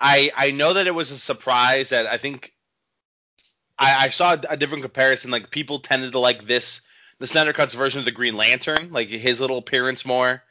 I 0.00 0.30
I 0.34 0.50
know 0.52 0.72
that 0.72 0.86
it 0.86 0.94
was 0.94 1.10
a 1.10 1.18
surprise 1.18 1.90
that 1.90 2.06
I 2.06 2.16
think 2.16 2.54
I, 3.78 4.06
I 4.06 4.08
saw 4.08 4.36
a 4.48 4.56
different 4.56 4.82
comparison. 4.82 5.30
Like 5.30 5.50
people 5.50 5.80
tended 5.80 6.12
to 6.12 6.18
like 6.18 6.46
this 6.46 6.80
the 7.18 7.26
Snyder 7.26 7.52
Cuts 7.52 7.74
version 7.74 7.98
of 8.00 8.04
the 8.04 8.12
Green 8.12 8.36
Lantern, 8.36 8.92
like 8.92 9.08
his 9.08 9.40
little 9.40 9.58
appearance 9.58 10.04
more. 10.04 10.42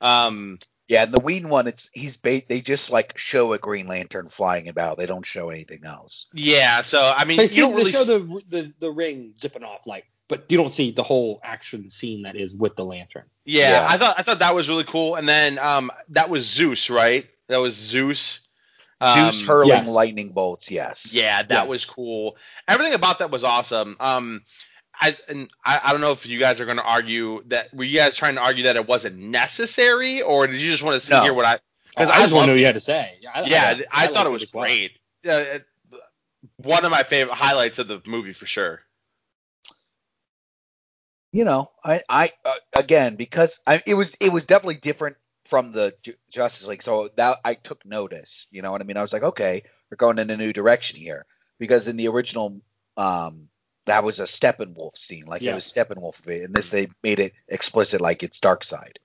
Um, 0.00 0.58
Yeah, 0.88 1.04
and 1.04 1.12
the 1.14 1.20
Whedon 1.20 1.48
one, 1.50 1.66
it's 1.68 1.88
he's 1.92 2.16
ba- 2.16 2.42
they 2.48 2.60
just 2.60 2.90
like 2.90 3.16
show 3.16 3.52
a 3.52 3.58
Green 3.58 3.86
Lantern 3.86 4.28
flying 4.28 4.68
about. 4.68 4.96
They 4.98 5.06
don't 5.06 5.24
show 5.26 5.50
anything 5.50 5.84
else. 5.84 6.26
yeah. 6.34 6.82
So 6.82 7.00
I 7.16 7.24
mean, 7.24 7.36
They, 7.36 7.44
you 7.44 7.48
see, 7.48 7.60
don't 7.60 7.74
really 7.74 7.92
they 7.92 7.98
show 7.98 8.00
s- 8.02 8.06
the, 8.08 8.42
the 8.48 8.74
the 8.80 8.90
ring 8.90 9.34
zipping 9.38 9.62
off 9.64 9.86
like, 9.86 10.06
but 10.28 10.46
you 10.48 10.56
don't 10.58 10.72
see 10.72 10.90
the 10.90 11.02
whole 11.02 11.40
action 11.44 11.90
scene 11.90 12.22
that 12.22 12.34
is 12.36 12.54
with 12.56 12.76
the 12.76 12.84
lantern. 12.84 13.24
Yeah, 13.44 13.70
Yeah. 13.82 13.86
I 13.88 13.96
thought 13.98 14.14
I 14.18 14.22
thought 14.22 14.38
that 14.40 14.54
was 14.54 14.68
really 14.68 14.84
cool. 14.84 15.14
And 15.14 15.28
then 15.28 15.58
um, 15.58 15.90
that 16.10 16.28
was 16.28 16.44
Zeus, 16.46 16.90
right? 16.90 17.26
That 17.48 17.58
was 17.58 17.74
Zeus. 17.76 18.40
Zeus 19.02 19.40
Um, 19.40 19.46
hurling 19.46 19.68
yes. 19.70 19.88
lightning 19.88 20.32
bolts. 20.32 20.70
Yes. 20.70 21.14
Yeah, 21.14 21.42
that 21.42 21.50
Yes. 21.50 21.68
was 21.68 21.84
cool. 21.86 22.36
Everything 22.68 22.92
about 22.94 23.20
that 23.20 23.30
was 23.30 23.44
awesome. 23.44 23.96
Um, 23.98 24.42
I 25.00 25.16
and 25.28 25.48
I, 25.64 25.80
I 25.84 25.92
don't 25.92 26.00
know 26.00 26.12
if 26.12 26.26
you 26.26 26.38
guys 26.38 26.60
are 26.60 26.64
going 26.66 26.76
to 26.76 26.82
argue 26.84 27.42
that 27.46 27.72
were 27.74 27.84
you 27.84 27.96
guys 27.98 28.16
trying 28.16 28.34
to 28.34 28.40
argue 28.42 28.64
that 28.64 28.76
it 28.76 28.86
wasn't 28.86 29.16
necessary, 29.18 30.22
or 30.22 30.46
did 30.46 30.60
you 30.60 30.70
just 30.70 30.82
want 30.82 31.00
to 31.00 31.06
see 31.06 31.12
No. 31.14 31.22
hear 31.22 31.34
what 31.34 31.44
I? 31.46 31.54
I, 31.54 31.58
Because 31.90 32.10
I, 32.10 32.20
just 32.20 32.32
want 32.34 32.44
to 32.44 32.46
know 32.48 32.52
what 32.54 32.60
you 32.60 32.66
had 32.66 32.74
to 32.74 32.80
say. 32.80 33.18
Yeah, 33.20 33.30
I, 33.34 33.42
Yeah, 33.44 33.80
I, 33.90 34.02
liked 34.02 34.14
thought 34.14 34.26
it 34.26 34.30
it 34.30 34.32
was 34.32 34.42
as 34.44 34.54
well. 34.54 34.64
great. 34.64 34.92
Yeah, 35.22 35.38
it- 35.38 35.66
one 36.56 36.84
of 36.84 36.90
my 36.90 37.02
favorite 37.02 37.34
highlights 37.34 37.78
of 37.78 37.88
the 37.88 38.00
movie 38.06 38.32
for 38.32 38.46
sure. 38.46 38.80
you 41.32 41.44
know, 41.44 41.70
I, 41.84 42.02
I 42.08 42.30
uh, 42.44 42.52
again 42.74 43.16
because 43.16 43.60
I, 43.66 43.82
it 43.86 43.94
was 43.94 44.14
it 44.20 44.32
was 44.32 44.44
definitely 44.46 44.76
different 44.76 45.16
from 45.46 45.72
the 45.72 45.94
Ju- 46.02 46.14
Justice 46.30 46.66
League, 46.66 46.82
so 46.82 47.10
that 47.16 47.38
I 47.44 47.54
took 47.54 47.84
notice. 47.86 48.46
You 48.50 48.62
know 48.62 48.72
what 48.72 48.80
I 48.80 48.84
mean? 48.84 48.96
I 48.96 49.02
was 49.02 49.12
like, 49.12 49.22
okay, 49.22 49.62
we're 49.90 49.96
going 49.96 50.18
in 50.18 50.30
a 50.30 50.36
new 50.36 50.52
direction 50.52 50.98
here 50.98 51.26
because 51.58 51.88
in 51.88 51.96
the 51.96 52.08
original, 52.08 52.60
um, 52.96 53.48
that 53.86 54.04
was 54.04 54.20
a 54.20 54.24
Steppenwolf 54.24 54.96
scene, 54.96 55.24
like 55.26 55.42
Yeah. 55.42 55.52
it 55.52 55.56
was 55.56 55.64
Steppenwolf, 55.72 56.18
of 56.20 56.28
it. 56.28 56.44
and 56.44 56.54
this 56.54 56.70
they 56.70 56.88
made 57.02 57.20
it 57.20 57.32
explicit, 57.48 58.00
like 58.00 58.22
it's 58.22 58.40
Darkseid. 58.40 58.96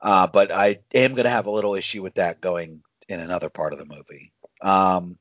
Uh, 0.00 0.26
but 0.26 0.52
I 0.52 0.80
am 0.94 1.14
gonna 1.14 1.30
have 1.30 1.46
a 1.46 1.50
little 1.50 1.74
issue 1.74 2.02
with 2.02 2.14
that 2.14 2.40
going 2.40 2.82
in 3.08 3.20
another 3.20 3.48
part 3.48 3.72
of 3.72 3.78
the 3.78 3.86
movie. 3.86 4.32
Um, 4.62 5.18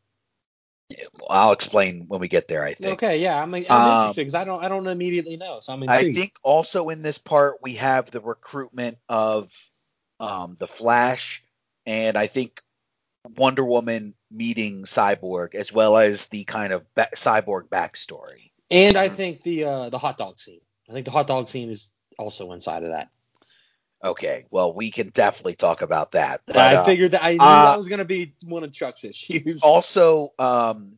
I'll 1.29 1.51
explain 1.53 2.05
when 2.07 2.19
we 2.19 2.27
get 2.27 2.47
there. 2.47 2.63
I 2.63 2.73
think. 2.75 3.01
Okay, 3.01 3.17
yeah, 3.19 3.41
I'm, 3.41 3.53
I'm 3.55 3.65
Um, 3.71 3.91
interested 4.01 4.21
because 4.21 4.35
I 4.35 4.43
don't 4.43 4.63
I 4.63 4.67
don't 4.67 4.85
immediately 4.87 5.37
know, 5.37 5.59
so 5.59 5.73
I'm 5.73 5.81
intrigued. 5.83 6.17
I 6.17 6.19
think 6.19 6.33
also 6.43 6.89
in 6.89 7.01
this 7.01 7.17
part 7.17 7.55
we 7.63 7.75
have 7.75 8.11
the 8.11 8.21
recruitment 8.21 8.97
of 9.09 9.51
um, 10.19 10.57
the 10.59 10.67
Flash, 10.67 11.43
and 11.85 12.17
I 12.17 12.27
think 12.27 12.61
Wonder 13.37 13.65
Woman 13.65 14.13
meeting 14.29 14.83
Cyborg, 14.83 15.55
as 15.55 15.73
well 15.73 15.97
as 15.97 16.27
the 16.27 16.43
kind 16.43 16.71
of 16.71 16.85
ba- 16.93 17.09
Cyborg 17.15 17.67
backstory. 17.69 18.51
And 18.71 18.97
I 18.97 19.09
think 19.09 19.41
the 19.43 19.63
uh, 19.65 19.89
the 19.89 19.97
hot 19.97 20.17
dog 20.17 20.39
scene. 20.39 20.61
I 20.89 20.93
think 20.93 21.05
the 21.05 21.11
hot 21.11 21.27
dog 21.27 21.47
scene 21.47 21.69
is 21.69 21.91
also 22.17 22.51
inside 22.51 22.83
of 22.83 22.89
that. 22.89 23.09
Okay, 24.03 24.45
well 24.51 24.73
we 24.73 24.91
can 24.91 25.09
definitely 25.09 25.55
talk 25.55 25.81
about 25.81 26.11
that. 26.11 26.41
But, 26.45 26.57
I 26.57 26.75
uh, 26.75 26.83
figured 26.83 27.11
that 27.11 27.23
I 27.23 27.31
knew 27.31 27.39
uh, 27.39 27.71
that 27.71 27.77
was 27.77 27.87
going 27.87 27.99
to 27.99 28.05
be 28.05 28.35
one 28.45 28.63
of 28.63 28.71
Chuck's 28.71 29.03
issues. 29.03 29.61
also, 29.63 30.33
um, 30.37 30.97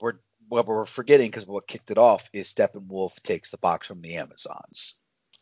we're 0.00 0.14
what 0.48 0.66
we're 0.66 0.86
forgetting 0.86 1.30
because 1.30 1.46
what 1.46 1.66
kicked 1.66 1.90
it 1.90 1.98
off 1.98 2.28
is 2.32 2.52
Steppenwolf 2.52 3.20
takes 3.22 3.50
the 3.50 3.58
box 3.58 3.86
from 3.86 4.00
the 4.00 4.16
Amazons. 4.16 4.94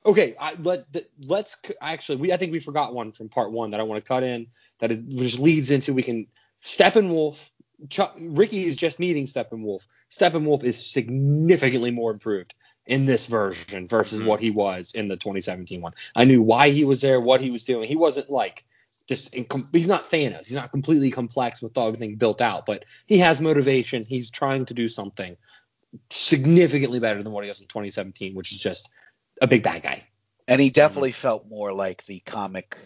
Okay, 0.05 0.35
I, 0.39 0.55
let 0.55 0.87
let's 1.21 1.57
actually 1.81 2.17
we 2.17 2.33
I 2.33 2.37
think 2.37 2.53
we 2.53 2.59
forgot 2.59 2.93
one 2.93 3.13
from 3.13 3.29
part 3.29 3.53
one 3.53 3.71
that 3.71 3.81
I 3.81 3.85
want 3.85 4.05
to 4.05 4.09
cut 4.09 4.25
in 4.25 4.49
that 4.81 4.91
is 4.91 5.01
which 5.01 5.39
leads 5.39 5.71
into 5.71 5.95
we 5.95 6.03
can 6.03 6.27
Steppenwolf. 6.65 7.51
Chuck, 7.89 8.17
Ricky 8.19 8.65
is 8.65 8.77
just 8.77 8.99
meeting 8.99 9.25
Steppenwolf. 9.27 9.87
Steppenwolf 10.11 10.65
is 10.65 10.85
significantly 10.85 11.91
more 11.91 12.11
improved 12.11 12.55
in 12.87 13.05
this 13.05 13.27
version 13.27 13.87
versus 13.87 14.23
Mhm. 14.23 14.27
what 14.27 14.41
he 14.41 14.51
was 14.51 14.93
in 14.93 15.09
the 15.09 15.17
2017 15.17 15.81
one. 15.81 15.95
I 16.15 16.25
knew 16.25 16.43
why 16.43 16.71
he 16.71 16.85
was 16.85 17.01
there, 17.01 17.21
what 17.21 17.41
he 17.41 17.51
was 17.51 17.65
doing. 17.65 17.89
He 17.89 17.97
wasn't 17.97 18.31
like 18.31 18.65
just 19.09 19.35
incom- 19.35 19.69
he's 19.75 19.89
not 19.89 20.05
Thanos. 20.05 20.47
He's 20.47 20.57
not 20.57 20.71
completely 20.71 21.11
complex 21.11 21.61
with 21.61 21.77
everything 21.77 22.17
built 22.17 22.41
out, 22.41 22.67
but 22.67 22.85
he 23.07 23.19
has 23.19 23.41
motivation. 23.41 24.05
He's 24.05 24.31
trying 24.31 24.67
to 24.67 24.75
do 24.75 24.87
something 24.89 25.37
significantly 26.11 27.01
better 27.01 27.23
than 27.23 27.33
what 27.33 27.45
he 27.45 27.49
was 27.49 27.61
in 27.61 27.67
2017, 27.67 28.35
which 28.35 28.53
is 28.53 28.59
just 28.59 28.89
a 29.41 29.47
big 29.47 29.63
bad 29.63 29.83
guy. 29.83 30.07
And 30.49 30.61
he 30.61 30.71
definitely 30.71 31.13
felt 31.13 31.49
more 31.49 31.73
like 31.73 32.05
the 32.07 32.21
comic, 32.21 32.77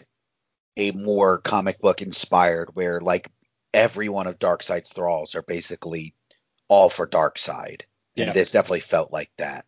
a 0.75 0.91
more 0.91 1.37
comic 1.39 1.79
book 1.79 2.01
inspired, 2.01 2.75
where 2.75 2.99
like 2.99 3.29
every 3.73 4.09
one 4.09 4.27
of 4.27 4.39
Darkseid's 4.39 4.91
thralls 4.91 5.35
are 5.35 5.41
basically 5.41 6.13
all 6.67 6.89
for 6.89 7.07
Darkseid. 7.07 7.81
And 8.15 8.27
Yeah. 8.27 8.33
this 8.33 8.51
definitely 8.51 8.79
felt 8.81 9.11
like 9.11 9.31
that. 9.37 9.65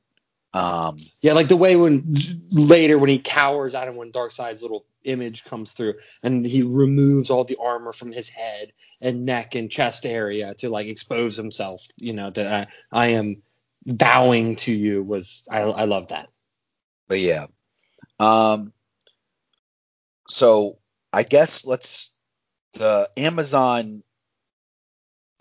Um, 0.53 0.97
Yeah, 1.21 1.33
like 1.33 1.47
the 1.47 1.55
way 1.57 1.75
when 1.75 2.15
later 2.51 2.97
when 2.97 3.09
he 3.09 3.19
cowers 3.19 3.75
out 3.75 3.88
and 3.88 3.95
when 3.95 4.12
Darkseid's 4.12 4.63
little 4.63 4.85
image 5.03 5.45
comes 5.45 5.73
through 5.73 5.93
and 6.23 6.43
he 6.43 6.63
removes 6.63 7.29
all 7.29 7.43
the 7.43 7.57
armor 7.57 7.93
from 7.93 8.12
his 8.12 8.29
head 8.29 8.73
and 8.99 9.25
neck 9.25 9.53
and 9.53 9.69
chest 9.69 10.05
area 10.07 10.55
to 10.55 10.69
like 10.69 10.88
expose 10.88 11.38
himself, 11.38 11.88
you 11.97 12.13
know, 12.13 12.31
that 12.31 12.69
I, 12.91 12.99
I 13.05 13.07
am 13.09 13.43
bowing 13.85 14.55
to 14.57 14.73
you 14.73 15.03
was 15.03 15.47
I 15.51 15.62
I 15.62 15.83
love 15.85 16.07
that. 16.07 16.29
but 17.07 17.19
yeah. 17.19 17.45
Um, 18.19 18.73
so 20.29 20.79
I 21.13 21.23
guess 21.23 21.63
let's 21.65 22.09
the 22.73 23.10
Amazon 23.17 24.03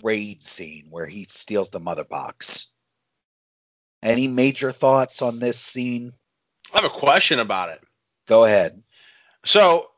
raid 0.02 0.42
scene 0.42 0.86
where 0.90 1.06
he 1.06 1.26
steals 1.28 1.70
the 1.70 1.80
mother 1.80 2.04
box. 2.04 2.68
Any 4.02 4.28
major 4.28 4.70
thoughts 4.70 5.22
on 5.22 5.38
this 5.38 5.58
scene? 5.58 6.12
I 6.72 6.80
have 6.80 6.90
a 6.90 6.94
question 6.94 7.40
about 7.40 7.70
it. 7.70 7.80
Go 8.26 8.44
ahead. 8.44 8.82
So, 9.44 9.88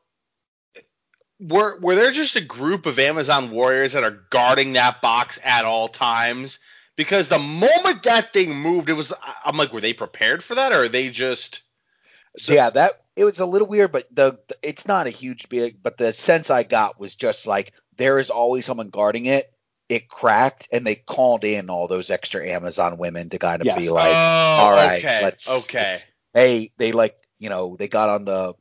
were 1.39 1.79
were 1.79 1.95
there 1.95 2.11
just 2.11 2.35
a 2.35 2.41
group 2.41 2.85
of 2.85 2.99
Amazon 2.99 3.51
warriors 3.51 3.93
that 3.93 4.03
are 4.03 4.23
guarding 4.29 4.73
that 4.73 5.01
box 5.01 5.39
at 5.43 5.65
all 5.65 5.87
times? 5.87 6.59
because 6.95 7.27
the 7.29 7.39
moment 7.39 8.03
that 8.03 8.31
thing 8.33 8.55
moved, 8.55 8.89
it 8.89 8.93
was 8.93 9.11
I'm 9.45 9.57
like, 9.57 9.73
were 9.73 9.81
they 9.81 9.93
prepared 9.93 10.43
for 10.43 10.55
that 10.55 10.71
or 10.71 10.83
are 10.83 10.89
they 10.89 11.09
just 11.09 11.63
So, 12.37 12.53
yeah, 12.53 12.69
that 12.69 13.00
it 13.15 13.25
was 13.25 13.39
a 13.39 13.45
little 13.45 13.67
weird, 13.67 13.91
but 13.91 14.07
the, 14.13 14.39
the 14.47 14.57
it's 14.61 14.87
not 14.87 15.07
a 15.07 15.11
huge 15.11 15.49
big, 15.49 15.81
but 15.83 15.97
the 15.97 16.13
sense 16.13 16.49
I 16.49 16.63
got 16.63 16.99
was 16.99 17.15
just 17.15 17.45
like 17.47 17.73
there 17.97 18.19
is 18.19 18.29
always 18.29 18.65
someone 18.65 18.89
guarding 18.89 19.25
it. 19.25 19.51
It 19.89 20.07
cracked, 20.07 20.69
and 20.71 20.87
they 20.87 20.95
called 20.95 21.43
in 21.43 21.69
all 21.69 21.87
those 21.89 22.09
extra 22.09 22.47
Amazon 22.47 22.97
women 22.97 23.27
to 23.29 23.37
kind 23.37 23.61
of 23.61 23.65
Yes. 23.65 23.77
be 23.77 23.89
like, 23.89 24.13
oh, 24.15 24.57
all 24.61 24.71
right, 24.71 25.03
okay, 25.03 25.21
let's 25.21 25.49
okay. 25.65 25.77
let's- 25.79 26.05
hey, 26.33 26.71
they 26.77 26.93
like 26.93 27.17
you 27.39 27.49
know 27.49 27.75
they 27.77 27.87
got 27.87 28.09
on 28.09 28.25
the. 28.25 28.53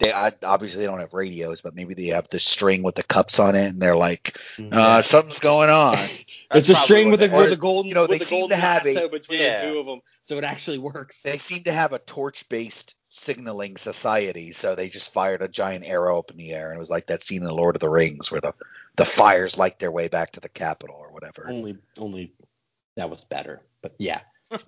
They 0.00 0.12
I, 0.12 0.32
obviously 0.42 0.80
they 0.80 0.86
don't 0.86 0.98
have 0.98 1.14
radios, 1.14 1.60
but 1.60 1.74
maybe 1.76 1.94
they 1.94 2.06
have 2.08 2.28
the 2.28 2.40
string 2.40 2.82
with 2.82 2.96
the 2.96 3.04
cups 3.04 3.38
on 3.38 3.54
it, 3.54 3.66
and 3.68 3.80
they're 3.80 3.96
like, 3.96 4.36
uh, 4.72 5.02
something's 5.02 5.38
going 5.38 5.70
on. 5.70 5.94
it's 6.52 6.68
a 6.68 6.74
string 6.74 7.08
probably 7.10 7.28
with 7.28 7.32
what 7.32 7.38
a 7.38 7.42
with 7.44 7.50
or, 7.50 7.54
a 7.54 7.56
golden 7.56 7.88
you 7.90 7.94
know, 7.94 8.06
they 8.08 8.18
a 8.18 8.24
seem 8.24 8.48
to 8.48 8.56
have 8.56 8.84
a- 8.86 9.08
between 9.08 9.38
Yeah. 9.40 9.60
the 9.64 9.70
two 9.72 9.78
of 9.78 9.86
them, 9.86 10.00
so 10.22 10.36
it 10.36 10.42
actually 10.44 10.78
works. 10.78 11.22
They 11.22 11.38
seem 11.38 11.62
to 11.64 11.72
have 11.72 11.92
a 11.92 12.00
torch-based 12.00 12.96
signaling 13.14 13.76
society, 13.76 14.52
so 14.52 14.74
they 14.74 14.88
just 14.88 15.12
fired 15.12 15.42
a 15.42 15.48
giant 15.48 15.84
arrow 15.84 16.18
up 16.18 16.30
in 16.30 16.36
the 16.36 16.52
air, 16.52 16.70
and 16.70 16.76
it 16.76 16.80
was 16.80 16.90
like 16.90 17.06
that 17.06 17.22
scene 17.22 17.42
in 17.42 17.46
the 17.48 17.54
Lord 17.54 17.76
of 17.76 17.80
the 17.80 17.88
Rings 17.88 18.30
where 18.30 18.40
the 18.40 18.52
the 18.96 19.04
fires 19.04 19.58
light 19.58 19.78
their 19.78 19.90
way 19.92 20.08
back 20.08 20.32
to 20.32 20.40
the 20.40 20.48
capital 20.48 20.96
or 20.96 21.12
whatever. 21.12 21.46
only 21.48 21.78
only 21.98 22.32
that 22.96 23.10
was 23.10 23.24
better, 23.24 23.62
but 23.82 23.94
yeah. 23.98 24.20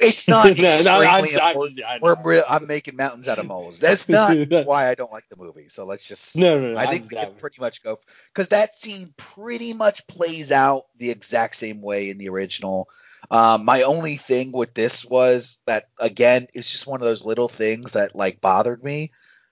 It's 0.00 0.26
not 0.26 0.56
No, 0.58 0.82
no, 0.82 1.00
I'm- 1.00 1.24
I'm- 1.40 1.56
I 1.86 1.94
know. 1.98 2.00
We're, 2.00 2.16
re- 2.24 2.42
I'm 2.48 2.66
making 2.66 2.96
mountains 2.96 3.28
out 3.28 3.38
of 3.38 3.46
moles. 3.46 3.78
That's 3.78 4.08
not 4.08 4.36
why 4.66 4.88
I 4.88 4.94
don't 4.94 5.12
like 5.12 5.28
the 5.28 5.36
movie. 5.36 5.68
So 5.68 5.84
let's 5.84 6.04
just. 6.04 6.34
No, 6.34 6.58
no, 6.58 6.72
no. 6.72 6.78
I 6.78 6.82
I'm- 6.84 6.90
think 6.90 7.10
we 7.10 7.16
that- 7.16 7.26
can 7.28 7.34
pretty 7.36 7.60
much 7.60 7.82
go 7.84 8.00
because 8.34 8.48
that 8.48 8.76
scene 8.76 9.12
pretty 9.16 9.74
much 9.74 10.06
plays 10.06 10.50
out 10.50 10.86
the 10.96 11.10
exact 11.10 11.56
same 11.56 11.82
way 11.82 12.10
in 12.10 12.18
the 12.18 12.28
original. 12.30 12.88
Um, 13.32 13.64
my 13.64 13.82
only 13.82 14.16
thing 14.16 14.52
with 14.52 14.74
this 14.74 15.04
was 15.06 15.58
that 15.66 15.84
again, 15.98 16.48
it's 16.52 16.70
just 16.70 16.86
one 16.86 17.00
of 17.00 17.06
those 17.06 17.24
little 17.24 17.48
things 17.48 17.92
that 17.92 18.14
like 18.14 18.42
bothered 18.42 18.84
me. 18.84 19.10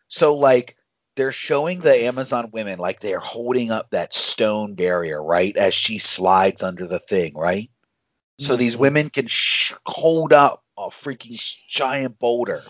So 0.08 0.36
like 0.36 0.76
they're 1.16 1.32
showing 1.32 1.80
the 1.80 2.04
Amazon 2.04 2.50
women 2.52 2.78
like 2.78 3.00
they're 3.00 3.18
holding 3.18 3.70
up 3.70 3.90
that 3.90 4.14
stone 4.14 4.74
barrier 4.74 5.22
right 5.22 5.56
as 5.56 5.72
she 5.74 5.98
slides 5.98 6.62
under 6.62 6.86
the 6.86 6.98
thing, 6.98 7.34
right? 7.34 7.70
So 8.38 8.56
these 8.56 8.76
Mhm. 8.76 8.80
women 8.80 9.10
can 9.10 9.26
sh- 9.28 9.72
hold 9.86 10.32
up 10.34 10.62
a 10.76 10.88
freaking 10.88 11.38
giant 11.68 12.18
boulder. 12.18 12.62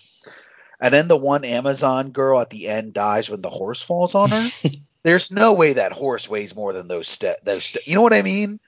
And 0.81 0.95
then 0.95 1.09
the 1.09 1.17
one 1.17 1.45
Amazon 1.45 2.11
girl 2.11 2.41
at 2.41 2.51
the 2.51 2.69
end 2.69 2.95
dies 2.95 3.29
when 3.29 3.43
the 3.43 3.51
horse 3.51 3.83
falls 3.83 4.15
on 4.15 4.31
her. 4.31 4.43
there's 5.03 5.31
no 5.31 5.55
way 5.55 5.75
that 5.75 5.93
horse 5.93 6.29
weighs 6.29 6.55
more 6.55 6.73
than 6.73 6.89
those 6.89 7.09
ste- 7.09 7.45
those 7.45 7.65
ste- 7.65 7.87
you 7.87 7.95
know 7.97 8.03
what 8.03 8.15
I 8.15 8.23
mean? 8.23 8.61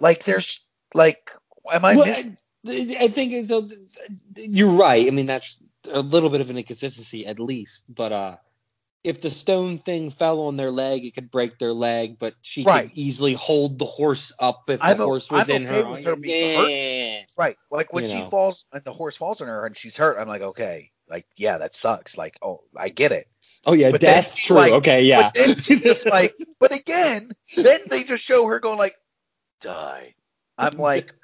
Like 0.00 0.24
there's 0.24 0.64
like 0.94 1.30
am 1.72 1.84
I 1.84 1.96
Well, 1.96 2.06
missing? 2.06 2.36
I, 2.66 3.04
I 3.04 3.08
think 3.08 3.32
it's 3.32 3.50
a, 3.50 3.62
you're 4.48 4.70
right. 4.76 5.06
I 5.06 5.10
mean, 5.10 5.26
that's 5.26 5.62
a 5.90 6.00
little 6.02 6.30
bit 6.30 6.40
of 6.40 6.50
an 6.50 6.58
inconsistency, 6.58 7.26
at 7.26 7.40
least. 7.40 7.84
But 7.88 8.12
uh, 8.12 8.36
if 9.02 9.20
the 9.22 9.30
stone 9.30 9.78
thing 9.78 10.10
fell 10.10 10.42
on 10.42 10.56
their 10.56 10.70
leg, 10.70 11.04
it 11.04 11.14
could 11.14 11.30
break 11.30 11.58
their 11.58 11.72
leg. 11.72 12.18
But 12.18 12.34
she 12.42 12.64
Right. 12.64 12.88
could 12.88 12.98
easily 12.98 13.32
hold 13.34 13.78
the 13.78 13.86
horse 13.86 14.32
up 14.38 14.64
if 14.68 14.80
I'm 14.82 14.96
the 14.98 15.02
o- 15.04 15.06
horse 15.06 15.30
was 15.30 15.48
I'm 15.48 15.56
in 15.56 15.66
okay 15.68 15.82
her. 15.82 15.90
with 15.90 16.04
her 16.04 16.16
being 16.16 16.58
hurt. 16.58 17.26
Right. 17.38 17.56
Like 17.70 17.92
when 17.92 18.04
you 18.04 18.10
she 18.10 18.18
know. 18.18 18.28
falls 18.30 18.64
and 18.72 18.84
the 18.84 18.92
horse 18.92 19.16
falls 19.16 19.40
on 19.40 19.48
her 19.48 19.64
and 19.66 19.76
she's 19.76 19.96
hurt, 19.96 20.18
I'm 20.18 20.28
like, 20.28 20.42
okay, 20.42 20.90
like 21.08 21.26
yeah, 21.36 21.58
that 21.58 21.74
sucks. 21.74 22.18
Like, 22.18 22.38
oh, 22.42 22.62
I 22.76 22.90
get 22.90 23.12
it. 23.12 23.26
Oh 23.64 23.72
yeah, 23.72 23.90
But 23.90 24.00
then 24.02 24.22
True. 24.36 24.56
like- 24.56 24.72
okay. 24.74 25.02
Yeah. 25.04 25.30
But 25.32 25.34
then 25.34 25.56
she's 25.56 25.80
just 25.80 26.04
like, 26.06 26.34
but 26.58 26.72
again, 26.72 27.30
then 27.56 27.80
they 27.88 28.04
just 28.04 28.22
show 28.24 28.46
her 28.48 28.60
going 28.60 28.76
like, 28.78 28.96
die. 29.62 30.14
I'm 30.58 30.76
like, 30.76 31.14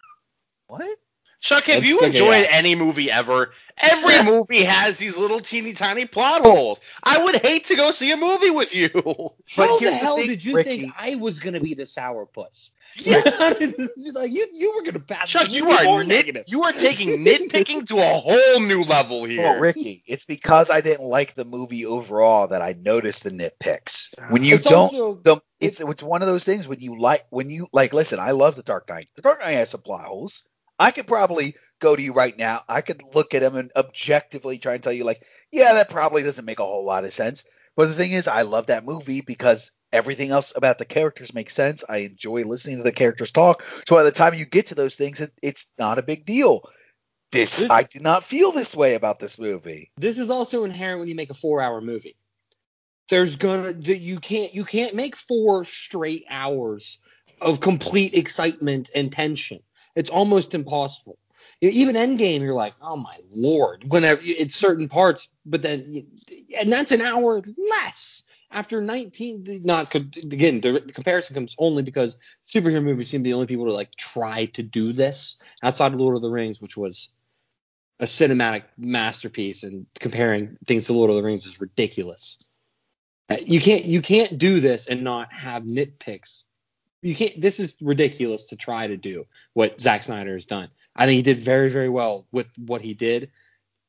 what? 0.69 0.99
Chuck, 1.39 1.65
have 1.65 1.77
Let's 1.77 1.87
you 1.89 2.01
enjoyed 2.01 2.45
out. 2.47 2.51
any 2.51 2.75
movie 2.75 3.11
ever? 3.11 3.53
Every 3.77 4.25
movie 4.25 4.65
has 4.65 4.97
these 4.97 5.19
little 5.19 5.39
teeny 5.39 5.75
tiny 5.75 6.07
plot 6.07 6.41
holes. 6.41 6.81
I 7.05 7.23
would 7.23 7.37
hate 7.37 7.67
to 7.67 7.77
go 7.77 7.91
see 7.93 8.11
a 8.11 8.17
movie 8.17 8.49
with 8.51 8.75
you. 8.75 8.89
How 9.55 9.79
here's 9.79 9.79
the 9.79 9.85
the 9.91 9.93
hell 9.93 10.17
thing, 10.17 10.29
did 10.29 10.43
you 10.43 10.57
Ricky. 10.57 10.81
think 10.81 10.95
I 10.99 11.17
was 11.17 11.39
gonna 11.39 11.61
be 11.61 11.75
the 11.75 11.83
sourpuss? 11.83 12.71
Yeah. 12.99 13.21
like 14.15 14.31
you, 14.33 14.47
you 14.55 14.75
were 14.77 14.91
gonna 14.91 15.05
pass. 15.05 15.29
Chuck, 15.29 15.53
you 15.53 15.65
movie 15.65 15.77
are 15.77 15.85
more 15.85 15.99
nit, 16.01 16.09
negative. 16.27 16.45
you 16.49 16.63
are 16.63 16.73
taking 16.73 17.11
nitpicking 17.25 17.87
to 17.89 17.99
a 17.99 18.15
whole 18.19 18.61
new 18.61 18.83
level 18.83 19.25
here. 19.25 19.55
Oh, 19.57 19.61
Ricky, 19.61 20.03
it's 20.07 20.25
because 20.25 20.71
I 20.71 20.81
didn't 20.81 21.07
like 21.07 21.35
the 21.35 21.45
movie 21.45 21.85
overall 21.85 22.49
that 22.49 22.63
I 22.63 22.75
noticed 22.81 23.25
the 23.25 23.31
nitpicks. 23.31 24.09
When 24.31 24.43
you 24.43 24.57
It's 24.57 24.65
don't, 24.65 24.75
also- 24.95 25.21
the, 25.23 25.37
it's 25.61 25.81
it's 25.81 26.03
one 26.03 26.23
of 26.23 26.29
those 26.29 26.45
things 26.45 26.67
when 26.67 26.81
you 26.81 26.99
like 26.99 27.27
when 27.29 27.51
you 27.51 27.69
like. 27.75 27.93
Listen, 27.93 28.19
I 28.21 28.31
love 28.31 28.57
the 28.57 28.63
Dark 28.63 28.89
Knight. 28.89 29.11
The 29.17 29.23
Dark 29.23 29.41
Knight 29.41 29.53
has 29.53 29.69
some 29.71 29.83
plot 29.83 30.07
holes. 30.07 30.43
I 30.79 30.91
could 30.91 31.07
probably 31.07 31.55
go 31.81 31.97
to 31.97 32.03
you 32.03 32.13
right 32.13 32.37
now. 32.37 32.63
I 32.69 32.81
could 32.81 33.03
look 33.15 33.35
at 33.35 33.43
him 33.43 33.57
and 33.57 33.71
objectively 33.77 34.59
try 34.59 34.75
and 34.75 34.83
tell 34.83 34.93
you 34.93 35.05
like, 35.05 35.23
yeah, 35.53 35.75
that 35.75 35.91
probably 35.91 36.23
doesn't 36.23 36.45
make 36.45 36.59
a 36.59 36.65
whole 36.65 36.85
lot 36.85 37.05
of 37.05 37.13
sense. 37.13 37.45
But 37.77 37.89
the 37.89 37.95
thing 37.95 38.13
is, 38.13 38.29
I 38.29 38.43
love 38.43 38.67
that 38.67 38.85
movie 38.85 39.21
because 39.21 39.71
everything 39.93 40.31
else 40.31 40.53
about 40.57 40.79
the 40.79 40.85
characters 40.85 41.35
makes 41.35 41.55
sense. 41.55 41.85
I 41.89 41.99
enjoy 41.99 42.45
listening 42.45 42.79
to 42.79 42.83
the 42.83 42.93
characters 42.93 43.31
talk. 43.31 43.65
So 43.89 43.97
by 43.97 44.03
the 44.03 44.13
time 44.13 44.35
you 44.35 44.47
get 44.47 44.69
to 44.69 44.75
those 44.75 44.97
things, 44.97 45.21
it, 45.21 45.33
it's 45.43 45.67
not 45.79 45.99
a 45.99 46.03
big 46.03 46.25
deal. 46.25 46.63
This, 47.33 47.59
This- 47.59 47.71
I 47.71 47.83
did 47.83 48.03
not 48.03 48.25
feel 48.25 48.53
this 48.53 48.75
way 48.75 48.95
about 48.95 49.19
this 49.19 49.39
movie. 49.39 49.91
this 49.97 50.19
is 50.19 50.31
also 50.31 50.65
inherent 50.65 51.01
when 51.01 51.09
you 51.09 51.15
make 51.15 51.31
a 51.31 51.35
four-hour 51.35 51.81
movie. 51.81 52.17
There's 53.09 53.37
gonna 53.37 53.71
you 53.71 54.19
can't 54.19 54.53
you 54.53 54.65
can't 54.65 54.95
make 54.97 55.15
four 55.15 55.65
straight 55.65 56.25
hours 56.29 56.99
of 57.41 57.61
complete 57.61 58.15
excitement 58.15 58.91
and 58.97 59.13
tension. 59.13 59.61
It's 59.97 60.11
almost 60.11 60.55
impossible. 60.55 61.19
Even 61.63 61.97
Endgame, 61.97 62.43
you're 62.43 62.55
like, 62.55 62.75
oh 62.83 62.97
my 62.97 63.17
lord, 63.31 63.85
whenever 63.91 64.21
it's 64.25 64.57
certain 64.57 64.89
parts, 64.89 65.29
but 65.47 65.63
then 65.63 66.07
and 66.61 66.73
that's 66.73 66.93
an 66.93 67.03
hour 67.03 67.43
less 67.71 68.23
after 68.53 68.83
19. 68.83 69.63
Not 69.65 69.95
again, 69.95 70.61
the 70.61 70.83
comparison 70.95 71.35
comes 71.35 71.57
only 71.59 71.83
because 71.83 72.19
superhero 72.47 72.85
movies 72.85 73.09
seem 73.11 73.21
to 73.21 73.25
be 73.25 73.31
the 73.31 73.35
only 73.35 73.49
people 73.49 73.67
to 73.67 73.75
like 73.75 73.95
try 73.97 74.47
to 74.47 74.63
do 74.63 74.93
this 74.93 75.39
outside 75.63 75.95
of 75.95 76.01
Lord 76.01 76.17
of 76.17 76.23
the 76.23 76.31
Rings, 76.31 76.63
which 76.63 76.77
was 76.77 77.11
a 78.01 78.07
cinematic 78.07 78.65
masterpiece 78.79 79.63
and 79.65 79.87
comparing 79.99 80.59
things 80.67 80.87
to 80.87 80.93
Lord 80.93 81.11
of 81.11 81.17
the 81.17 81.23
Rings 81.23 81.47
is 81.47 81.61
ridiculous. 81.61 82.39
Uh, 83.31 83.39
You 83.45 83.61
can't 83.61 83.87
you 83.87 84.03
can't 84.03 84.39
do 84.39 84.61
this 84.61 84.89
and 84.89 85.05
not 85.05 85.33
have 85.33 85.65
nitpicks. 85.65 86.45
You 87.07 87.15
can't. 87.15 87.41
This 87.41 87.61
is 87.61 87.77
ridiculous 87.81 88.47
to 88.47 88.57
try 88.57 88.89
to 88.89 88.97
do 88.97 89.27
what 89.53 89.81
Zack 89.81 90.03
Snyder 90.03 90.33
has 90.33 90.45
done. 90.45 90.69
I 90.97 91.07
think 91.07 91.17
he 91.17 91.23
did 91.23 91.39
very 91.39 91.69
very 91.69 91.89
well 91.89 92.27
with 92.33 92.49
what 92.59 92.81
he 92.81 92.95
did. 92.95 93.31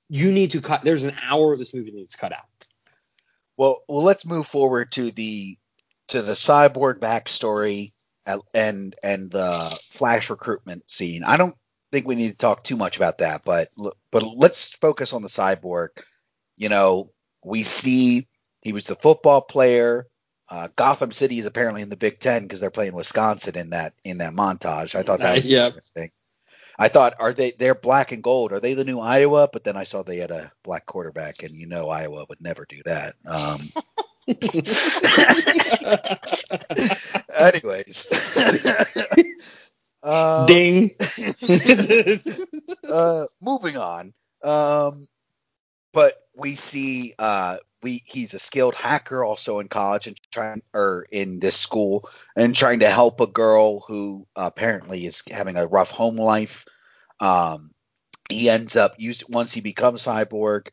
You 0.07 0.31
need 0.31 0.51
to 0.51 0.61
cut. 0.61 0.83
There's 0.83 1.03
an 1.03 1.15
hour 1.23 1.51
of 1.51 1.57
this 1.57 1.73
movie 1.73 1.89
that 1.89 1.97
needs 1.97 2.15
cut 2.15 2.31
out. 2.31 2.45
Well, 3.57 3.81
well, 3.87 4.03
let's 4.03 4.23
move 4.23 4.45
forward 4.45 4.91
to 4.91 5.09
the 5.09 5.57
to 6.09 6.21
the 6.21 6.33
cyborg 6.33 6.99
backstory 6.99 7.91
and 8.27 8.43
and, 8.53 8.95
and 9.01 9.31
the 9.31 9.79
Flash 9.89 10.29
recruitment 10.29 10.87
scene. 10.87 11.23
I 11.23 11.37
don't 11.37 11.55
think 11.91 12.07
we 12.07 12.13
need 12.13 12.33
to 12.33 12.37
talk 12.37 12.63
too 12.63 12.77
much 12.77 12.97
about 12.97 13.17
that, 13.17 13.41
but 13.43 13.69
but 14.11 14.21
let's 14.21 14.73
focus 14.73 15.11
on 15.11 15.23
the 15.23 15.27
cyborg. 15.27 15.89
You 16.55 16.69
know, 16.69 17.09
we 17.43 17.63
see 17.63 18.27
he 18.61 18.73
was 18.73 18.85
the 18.85 18.95
football 18.95 19.41
player. 19.41 20.05
Uh, 20.49 20.69
Gotham 20.75 21.11
City 21.11 21.39
is 21.39 21.45
apparently 21.45 21.81
in 21.81 21.89
the 21.89 21.97
Big 21.97 22.19
Ten 22.19 22.43
because 22.43 22.59
they're 22.59 22.69
playing 22.69 22.93
Wisconsin 22.93 23.57
in 23.57 23.71
that 23.71 23.93
in 24.03 24.19
that 24.19 24.33
montage. 24.33 24.95
I 24.95 25.03
thought 25.03 25.19
that 25.19 25.35
was 25.35 25.47
interesting. 25.47 26.09
I 26.79 26.89
thought, 26.89 27.15
are 27.19 27.33
they? 27.33 27.51
They're 27.51 27.75
black 27.75 28.11
and 28.11 28.23
gold. 28.23 28.53
Are 28.53 28.59
they 28.59 28.75
the 28.75 28.85
new 28.85 28.99
Iowa? 28.99 29.49
But 29.51 29.63
then 29.63 29.75
I 29.75 29.83
saw 29.83 30.03
they 30.03 30.17
had 30.17 30.31
a 30.31 30.51
black 30.63 30.85
quarterback, 30.85 31.43
and 31.43 31.53
you 31.53 31.65
know 31.65 31.89
Iowa 31.89 32.25
would 32.29 32.39
never 32.39 32.65
do 32.65 32.81
that. 32.85 33.15
Um, 33.25 33.61
anyways, 37.37 38.07
um, 40.03 40.45
Ding. 40.45 40.91
uh, 42.89 43.25
moving 43.41 43.77
on. 43.77 44.13
Um, 44.43 45.07
but 45.93 46.21
we 46.35 46.55
see 46.55 47.13
uh, 47.17 47.57
we 47.83 48.03
he's 48.05 48.33
a 48.33 48.39
skilled 48.39 48.75
hacker 48.75 49.23
also 49.23 49.59
in 49.59 49.67
college 49.67 50.07
and 50.07 50.17
trying 50.31 50.61
or 50.73 51.05
in 51.11 51.39
this 51.39 51.55
school 51.55 52.09
and 52.35 52.55
trying 52.55 52.79
to 52.79 52.89
help 52.89 53.19
a 53.21 53.27
girl 53.27 53.81
who 53.87 54.27
apparently 54.35 55.05
is 55.05 55.21
having 55.29 55.57
a 55.57 55.67
rough 55.67 55.91
home 55.91 56.17
life. 56.17 56.65
Um, 57.19 57.71
he 58.29 58.49
ends 58.49 58.75
up 58.75 58.95
once 59.29 59.53
he 59.53 59.61
becomes 59.61 60.03
cyborg, 60.03 60.67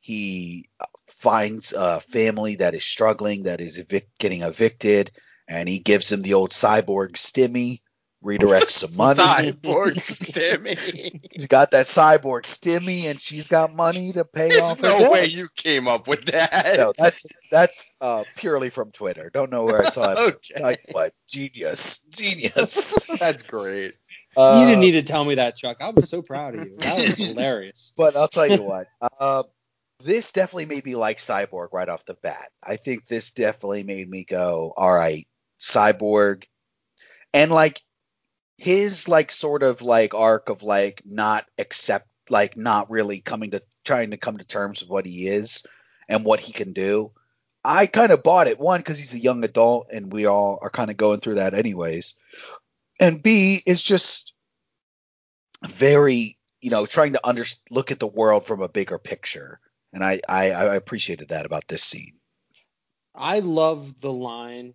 he 0.00 0.68
finds 1.06 1.72
a 1.72 2.00
family 2.00 2.56
that 2.56 2.74
is 2.74 2.84
struggling, 2.84 3.44
that 3.44 3.60
is 3.60 3.78
evic- 3.78 4.08
getting 4.18 4.42
evicted, 4.42 5.12
and 5.48 5.68
he 5.68 5.78
gives 5.78 6.08
them 6.08 6.20
the 6.20 6.34
old 6.34 6.50
cyborg 6.50 7.12
stimmy, 7.12 7.80
redirects 8.22 8.72
some 8.72 8.90
money. 8.96 9.20
Cyborg 9.20 9.94
Stimmy. 9.94 11.20
She's 11.32 11.46
got 11.46 11.70
that 11.70 11.86
cyborg 11.86 12.42
stimmy, 12.42 13.04
and 13.04 13.20
she's 13.20 13.46
got 13.46 13.74
money 13.74 14.12
to 14.12 14.24
pay 14.24 14.50
There's 14.50 14.62
off 14.62 14.80
her 14.80 14.88
no 14.88 14.98
debts. 14.98 15.12
way 15.12 15.26
you 15.26 15.46
came 15.56 15.88
up 15.88 16.08
with 16.08 16.26
that. 16.26 16.76
No, 16.76 16.92
that's 16.96 17.24
that's 17.50 17.92
uh, 18.00 18.24
purely 18.36 18.70
from 18.70 18.90
Twitter. 18.90 19.30
Don't 19.32 19.50
know 19.50 19.64
where 19.64 19.86
I 19.86 19.90
saw 19.90 20.12
it. 20.12 20.18
okay. 20.52 20.62
Like 20.62 20.80
what? 20.90 21.12
Genius, 21.28 22.00
genius. 22.10 22.94
That's 23.18 23.42
great. 23.42 23.96
Uh, 24.36 24.58
you 24.60 24.66
didn't 24.66 24.80
need 24.80 24.92
to 24.92 25.02
tell 25.02 25.24
me 25.24 25.34
that, 25.36 25.56
Chuck. 25.56 25.78
I 25.80 25.90
was 25.90 26.08
so 26.08 26.22
proud 26.22 26.54
of 26.54 26.66
you. 26.66 26.76
That 26.78 26.96
was 26.96 27.16
hilarious. 27.16 27.92
But 27.96 28.16
I'll 28.16 28.28
tell 28.28 28.46
you 28.46 28.62
what. 28.62 28.86
Uh, 29.20 29.42
this 30.02 30.32
definitely 30.32 30.66
made 30.66 30.84
me 30.84 30.94
like 30.94 31.18
Cyborg 31.18 31.68
right 31.72 31.88
off 31.88 32.04
the 32.06 32.14
bat. 32.14 32.50
I 32.62 32.76
think 32.76 33.06
this 33.08 33.32
definitely 33.32 33.82
made 33.82 34.08
me 34.08 34.24
go, 34.24 34.72
all 34.76 34.92
right, 34.92 35.26
Cyborg, 35.60 36.44
and 37.34 37.50
like 37.50 37.82
his 38.58 39.06
like 39.06 39.30
sort 39.30 39.62
of 39.62 39.80
like 39.82 40.14
arc 40.14 40.48
of 40.48 40.62
like 40.62 41.02
not 41.06 41.46
accept 41.58 42.08
like 42.28 42.56
not 42.56 42.90
really 42.90 43.20
coming 43.20 43.52
to 43.52 43.62
trying 43.84 44.10
to 44.10 44.16
come 44.16 44.36
to 44.36 44.44
terms 44.44 44.80
with 44.80 44.90
what 44.90 45.06
he 45.06 45.28
is 45.28 45.64
and 46.08 46.24
what 46.24 46.40
he 46.40 46.52
can 46.52 46.72
do. 46.72 47.12
I 47.64 47.86
kind 47.86 48.12
of 48.12 48.22
bought 48.22 48.48
it 48.48 48.58
one 48.58 48.80
because 48.80 48.98
he's 48.98 49.14
a 49.14 49.18
young 49.18 49.44
adult 49.44 49.88
and 49.92 50.12
we 50.12 50.26
all 50.26 50.58
are 50.60 50.70
kind 50.70 50.90
of 50.90 50.96
going 50.96 51.20
through 51.20 51.36
that 51.36 51.54
anyways, 51.54 52.14
and 53.00 53.22
B 53.22 53.62
is 53.64 53.82
just 53.82 54.32
very 55.66 56.36
you 56.60 56.70
know 56.70 56.84
trying 56.84 57.12
to 57.12 57.26
under 57.26 57.44
look 57.70 57.92
at 57.92 58.00
the 58.00 58.06
world 58.06 58.44
from 58.44 58.60
a 58.60 58.68
bigger 58.68 58.98
picture, 58.98 59.60
and 59.92 60.04
I 60.04 60.20
I, 60.28 60.50
I 60.50 60.74
appreciated 60.74 61.28
that 61.28 61.46
about 61.46 61.68
this 61.68 61.84
scene. 61.84 62.14
I 63.14 63.38
love 63.40 64.00
the 64.00 64.12
line 64.12 64.74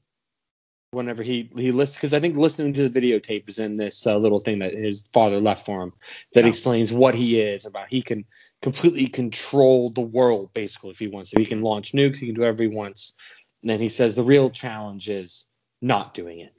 whenever 0.94 1.24
he 1.24 1.50
he 1.58 1.72
lists 1.72 1.98
because 1.98 2.14
I 2.14 2.20
think 2.20 2.38
listening 2.38 2.74
to 2.74 2.90
the 2.90 3.02
videotape 3.02 3.50
is 3.50 3.60
in 3.60 3.78
this 3.78 4.08
uh, 4.08 4.18
little 4.18 4.40
thing 4.40 4.60
that 4.60 4.74
his 4.76 5.04
father 5.14 5.40
left 5.42 5.66
for 5.66 5.84
him 5.84 5.94
that 6.34 6.46
Yeah. 6.46 6.50
explains 6.50 6.94
what 6.94 7.16
he 7.16 7.40
is 7.40 7.66
about. 7.66 7.90
He 7.90 8.02
can 8.02 8.26
completely 8.62 9.08
control 9.08 9.90
the 9.92 10.02
world 10.02 10.54
basically 10.54 10.92
if 10.92 11.00
he 11.00 11.08
wants 11.08 11.32
to. 11.32 11.40
He 11.40 11.46
can 11.46 11.62
launch 11.62 11.94
nukes. 11.94 12.18
He 12.18 12.28
can 12.28 12.36
do 12.36 12.42
whatever 12.42 12.64
he 12.64 12.70
wants. 12.70 13.14
And 13.64 13.70
then 13.70 13.82
he 13.82 13.90
says 13.90 14.16
the 14.16 14.24
real 14.24 14.50
challenge 14.50 15.10
is 15.10 15.48
not 15.82 16.14
doing 16.14 16.40
it. 16.40 16.54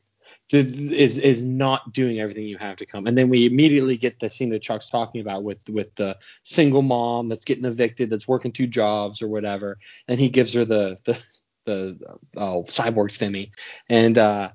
Is 0.53 0.79
Is 0.93 1.19
is 1.19 1.43
not 1.43 1.93
doing 1.93 2.21
everything 2.21 2.47
you 2.47 2.59
have 2.59 2.77
to 2.77 2.87
come. 2.87 3.07
And 3.07 3.17
then 3.19 3.29
we 3.29 3.47
immediately 3.47 3.97
get 3.97 4.21
the 4.21 4.31
scene 4.31 4.51
that 4.51 4.63
Chuck's 4.63 4.91
talking 4.91 5.21
about 5.21 5.45
with 5.45 5.69
with 5.71 5.95
the 5.97 6.19
single 6.45 6.83
mom 6.83 7.29
that's 7.29 7.45
getting 7.45 7.65
evicted, 7.65 8.11
that's 8.11 8.29
working 8.29 8.53
two 8.53 8.67
jobs 8.67 9.23
or 9.23 9.29
whatever, 9.29 9.79
and 10.09 10.21
he 10.21 10.31
gives 10.31 10.53
her 10.55 10.65
the 10.65 10.99
the 11.05 11.19
the 11.65 11.99
oh 12.37 12.65
cyborg 12.69 13.11
stimmy. 13.11 13.51
And 13.89 14.19
uh 14.19 14.51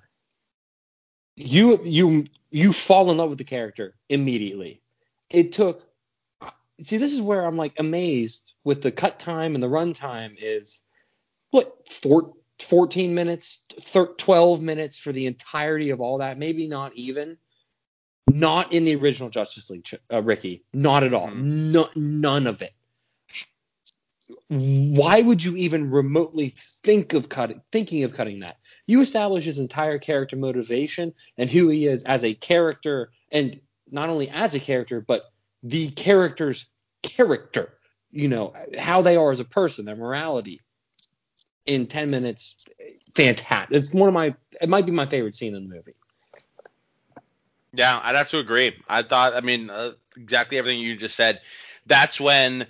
you 1.36 1.84
you 1.84 2.26
you 2.52 2.74
fall 2.74 3.12
in 3.12 3.18
love 3.18 3.30
with 3.30 3.38
the 3.38 3.44
character 3.44 3.96
immediately. 4.10 4.82
It 5.30 5.52
took 5.52 5.86
see 6.82 6.98
this 6.98 7.14
is 7.14 7.22
where 7.22 7.46
i'm 7.46 7.58
like 7.58 7.78
amazed 7.80 8.54
with 8.64 8.82
the 8.82 8.92
cut 8.92 9.20
time 9.20 9.54
and 9.54 9.62
the 9.62 9.68
run 9.70 9.92
time 9.92 10.36
is 10.40 10.82
what 11.52 11.88
four, 11.90 12.34
14 12.60 13.14
minutes 13.14 13.66
thir- 13.82 14.14
12 14.18 14.62
minutes 14.62 14.98
for 14.98 15.12
the 15.12 15.26
entirety 15.26 15.90
of 15.90 16.02
all 16.02 16.20
that? 16.20 16.38
Maybe 16.38 16.68
not 16.68 16.94
even. 16.96 17.38
Not 18.30 18.74
in 18.74 18.86
the 18.86 18.96
original 18.96 19.30
justice 19.30 19.70
league 19.70 19.88
uh, 20.14 20.22
ricky. 20.22 20.64
Not 20.74 21.04
at 21.04 21.14
all. 21.14 21.28
Mhm. 21.28 21.72
no, 21.72 21.90
none 21.96 22.48
of 22.48 22.62
it. 22.62 22.74
Why 24.48 25.22
would 25.22 25.44
you 25.44 25.56
even 25.56 25.90
remotely 25.90 26.54
think 26.84 27.14
of 27.14 27.30
cutting 27.30 27.62
thinking 27.72 28.04
of 28.04 28.14
cutting 28.14 28.40
that 28.40 28.58
you 28.88 29.02
establish 29.02 29.44
his 29.44 29.60
entire 29.60 29.98
character 29.98 30.36
motivation 30.36 31.14
and 31.38 31.50
who 31.50 31.70
he 31.70 31.88
is 31.88 32.04
as 32.04 32.24
a 32.24 32.34
character 32.34 33.12
and 33.32 33.60
not 33.92 34.10
only 34.10 34.30
as 34.30 34.56
a 34.56 34.60
character 34.60 35.02
but 35.02 35.24
the 35.64 35.90
character's 35.92 36.68
character 37.04 37.74
you 38.12 38.28
know 38.28 38.54
how 38.78 39.02
they 39.02 39.16
are 39.16 39.32
as 39.32 39.40
a 39.40 39.46
person 39.46 39.86
their 39.86 39.96
morality 39.96 40.62
in 41.66 41.86
10 41.86 42.10
minutes 42.10 42.66
fantastic 43.14 43.76
it's 43.76 43.94
one 43.94 44.08
of 44.08 44.14
my 44.14 44.34
it 44.62 44.70
might 44.70 44.86
be 44.86 44.92
my 44.92 45.06
favorite 45.06 45.36
scene 45.36 45.56
in 45.56 45.68
the 45.68 45.76
movie 45.76 45.96
Yeah, 47.74 48.00
I'd 48.02 48.16
have 48.16 48.30
to 48.30 48.40
agree. 48.40 48.76
I 48.88 49.04
thought, 49.04 49.36
I 49.36 49.42
mean, 49.42 49.70
uh, 49.70 49.92
exactly 50.18 50.58
everything 50.58 50.80
you 50.80 50.96
just 50.96 51.16
said. 51.16 51.42
That's 51.86 52.20
when 52.20 52.66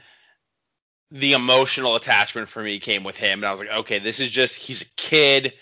the 1.11 1.33
emotional 1.33 1.95
attachment 1.95 2.47
for 2.47 2.61
me 2.61 2.79
came 2.79 3.03
with 3.03 3.17
him, 3.17 3.39
and 3.39 3.45
I 3.45 3.51
was 3.51 3.59
like, 3.61 3.69
okay, 3.69 3.99
this 3.99 4.19
is 4.19 4.31
just 4.31 4.55
he's 4.55 4.81
a 4.81 4.89
kid. 4.95 5.53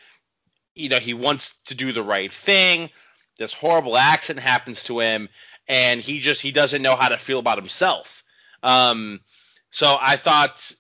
You 0.76 0.90
know, 0.90 1.00
he 1.00 1.14
wants 1.14 1.56
to 1.66 1.76
do 1.76 1.92
the 1.92 2.04
right 2.04 2.32
thing. 2.32 2.90
This 3.38 3.54
horrible 3.54 3.98
accident 3.98 4.46
happens 4.46 4.84
to 4.84 5.00
him, 5.00 5.30
and 5.68 6.02
he 6.02 6.20
just 6.20 6.42
he 6.42 6.52
doesn't 6.52 6.82
know 6.82 6.96
how 6.96 7.10
to 7.10 7.18
feel 7.18 7.40
about 7.40 7.58
himself. 7.58 8.24
Um, 8.64 9.22
so 9.70 9.98
I 10.00 10.18
thought, 10.18 10.72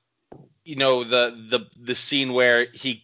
you 0.63 0.75
know, 0.75 1.03
the 1.03 1.35
the 1.49 1.67
the 1.79 1.95
scene 1.95 2.33
where 2.33 2.67
he 2.73 3.03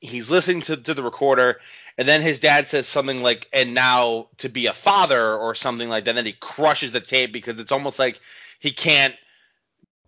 he's 0.00 0.30
listening 0.30 0.62
to, 0.62 0.76
to 0.76 0.94
the 0.94 1.02
recorder 1.02 1.60
and 1.98 2.08
then 2.08 2.22
his 2.22 2.40
dad 2.40 2.66
says 2.66 2.86
something 2.86 3.22
like 3.22 3.46
and 3.52 3.74
now 3.74 4.28
to 4.38 4.48
be 4.48 4.66
a 4.66 4.72
father 4.72 5.34
or 5.34 5.54
something 5.54 5.88
like 5.88 6.04
that 6.04 6.10
and 6.10 6.18
then 6.18 6.26
he 6.26 6.32
crushes 6.32 6.92
the 6.92 7.00
tape 7.00 7.32
because 7.32 7.60
it's 7.60 7.72
almost 7.72 7.98
like 7.98 8.18
he 8.58 8.70
can't 8.70 9.14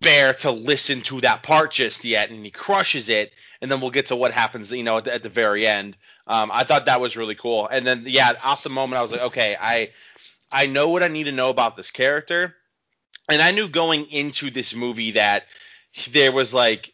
bear 0.01 0.33
to 0.33 0.51
listen 0.51 1.01
to 1.01 1.21
that 1.21 1.43
part 1.43 1.71
just 1.71 2.03
yet 2.03 2.29
and 2.29 2.43
he 2.43 2.51
crushes 2.51 3.07
it 3.09 3.31
and 3.61 3.71
then 3.71 3.79
we'll 3.79 3.91
get 3.91 4.07
to 4.07 4.15
what 4.15 4.31
happens 4.31 4.71
you 4.71 4.83
know 4.83 4.97
at 4.97 5.05
the, 5.05 5.13
at 5.13 5.23
the 5.23 5.29
very 5.29 5.65
end 5.65 5.95
um, 6.27 6.51
i 6.53 6.63
thought 6.63 6.85
that 6.85 6.99
was 6.99 7.15
really 7.15 7.35
cool 7.35 7.67
and 7.67 7.87
then 7.87 8.03
yeah 8.05 8.33
off 8.43 8.63
the 8.63 8.69
moment 8.69 8.99
i 8.99 9.01
was 9.01 9.11
like 9.11 9.21
okay 9.21 9.55
i 9.59 9.89
i 10.51 10.65
know 10.65 10.89
what 10.89 11.03
i 11.03 11.07
need 11.07 11.23
to 11.25 11.31
know 11.31 11.49
about 11.49 11.77
this 11.77 11.89
character 11.89 12.53
and 13.29 13.41
i 13.41 13.51
knew 13.51 13.69
going 13.69 14.05
into 14.11 14.51
this 14.51 14.75
movie 14.75 15.11
that 15.11 15.43
there 16.11 16.31
was 16.33 16.53
like 16.53 16.91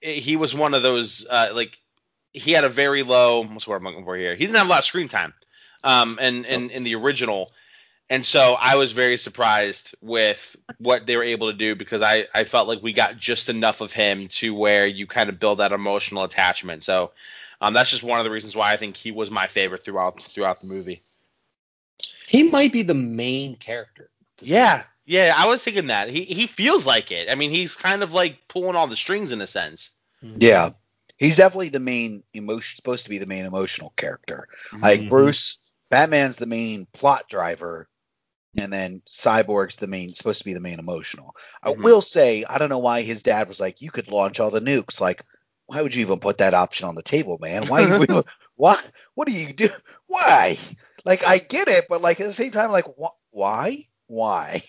he 0.00 0.36
was 0.36 0.54
one 0.54 0.74
of 0.74 0.82
those 0.82 1.26
uh, 1.28 1.48
like 1.52 1.78
he 2.32 2.52
had 2.52 2.64
a 2.64 2.68
very 2.68 3.02
low 3.02 3.44
what's 3.44 3.66
what 3.66 3.76
I'm 3.76 3.84
looking 3.84 4.04
for 4.04 4.16
here. 4.16 4.34
He 4.34 4.44
didn't 4.46 4.56
have 4.56 4.66
a 4.66 4.70
lot 4.70 4.80
of 4.80 4.84
screen 4.84 5.08
time. 5.08 5.34
Um 5.84 6.08
and 6.20 6.48
in, 6.48 6.70
in 6.70 6.84
the 6.84 6.94
original. 6.94 7.48
And 8.10 8.24
so 8.24 8.56
I 8.60 8.76
was 8.76 8.92
very 8.92 9.16
surprised 9.16 9.94
with 10.00 10.56
what 10.78 11.06
they 11.06 11.16
were 11.16 11.22
able 11.22 11.50
to 11.50 11.56
do 11.56 11.74
because 11.74 12.02
I, 12.02 12.26
I 12.34 12.44
felt 12.44 12.68
like 12.68 12.82
we 12.82 12.92
got 12.92 13.16
just 13.16 13.48
enough 13.48 13.80
of 13.80 13.92
him 13.92 14.28
to 14.28 14.54
where 14.54 14.86
you 14.86 15.06
kind 15.06 15.28
of 15.30 15.40
build 15.40 15.58
that 15.60 15.72
emotional 15.72 16.24
attachment. 16.24 16.84
So 16.84 17.12
um, 17.60 17.72
that's 17.72 17.90
just 17.90 18.02
one 18.02 18.18
of 18.20 18.24
the 18.24 18.30
reasons 18.30 18.54
why 18.56 18.72
I 18.72 18.76
think 18.76 18.96
he 18.96 19.10
was 19.12 19.30
my 19.30 19.46
favorite 19.46 19.84
throughout 19.84 20.20
throughout 20.20 20.60
the 20.60 20.66
movie. 20.68 21.00
he 22.28 22.44
might 22.44 22.72
be 22.72 22.82
the 22.82 22.94
main 22.94 23.56
character 23.56 24.10
Yeah, 24.40 24.84
yeah, 25.04 25.34
I 25.36 25.46
was 25.46 25.62
thinking 25.62 25.86
that 25.86 26.08
he 26.10 26.24
he 26.24 26.46
feels 26.46 26.86
like 26.86 27.10
it. 27.10 27.30
I 27.30 27.34
mean, 27.34 27.50
he's 27.50 27.74
kind 27.74 28.02
of 28.02 28.12
like 28.12 28.48
pulling 28.48 28.76
all 28.76 28.86
the 28.86 28.96
strings 28.96 29.32
in 29.32 29.40
a 29.40 29.46
sense. 29.46 29.90
Yeah. 30.22 30.70
He's 31.18 31.36
definitely 31.36 31.68
the 31.70 31.78
main 31.80 32.22
emotion 32.34 32.76
supposed 32.76 33.04
to 33.04 33.10
be 33.10 33.18
the 33.18 33.26
main 33.26 33.44
emotional 33.44 33.90
character. 33.96 34.48
Like 34.82 35.00
Mhm. 35.00 35.08
Bruce, 35.08 35.72
Batman's 35.88 36.36
the 36.36 36.46
main 36.46 36.86
plot 36.92 37.28
driver, 37.28 37.88
and 38.56 38.72
then 38.72 39.02
Cyborg's 39.08 39.76
the 39.76 39.86
main 39.86 40.14
supposed 40.14 40.38
to 40.40 40.44
be 40.44 40.52
the 40.54 40.60
main 40.60 40.78
emotional. 40.78 41.34
I 41.62 41.70
Mhm. 41.70 41.82
will 41.82 42.02
say, 42.02 42.44
I 42.44 42.58
don't 42.58 42.68
know 42.68 42.78
why 42.78 43.02
his 43.02 43.22
dad 43.22 43.48
was 43.48 43.60
like, 43.60 43.80
you 43.80 43.90
could 43.90 44.08
launch 44.10 44.40
all 44.40 44.50
the 44.50 44.60
nukes. 44.60 45.00
Like, 45.00 45.24
why 45.66 45.80
would 45.82 45.94
you 45.94 46.02
even 46.02 46.20
put 46.20 46.38
that 46.38 46.54
option 46.54 46.88
on 46.88 46.94
the 46.94 47.02
table, 47.02 47.38
man? 47.40 47.66
Why 47.66 47.80
you 47.80 48.24
what 48.56 48.86
what 49.14 49.28
do 49.28 49.34
you 49.34 49.52
do? 49.52 49.70
Why? 50.06 50.58
Like 51.04 51.26
I 51.26 51.38
get 51.38 51.68
it, 51.68 51.86
but 51.88 52.02
like 52.02 52.20
at 52.20 52.26
the 52.26 52.34
same 52.34 52.52
time, 52.52 52.70
like 52.70 52.86
wh- 53.00 53.16
why? 53.30 53.88
Why? 54.06 54.62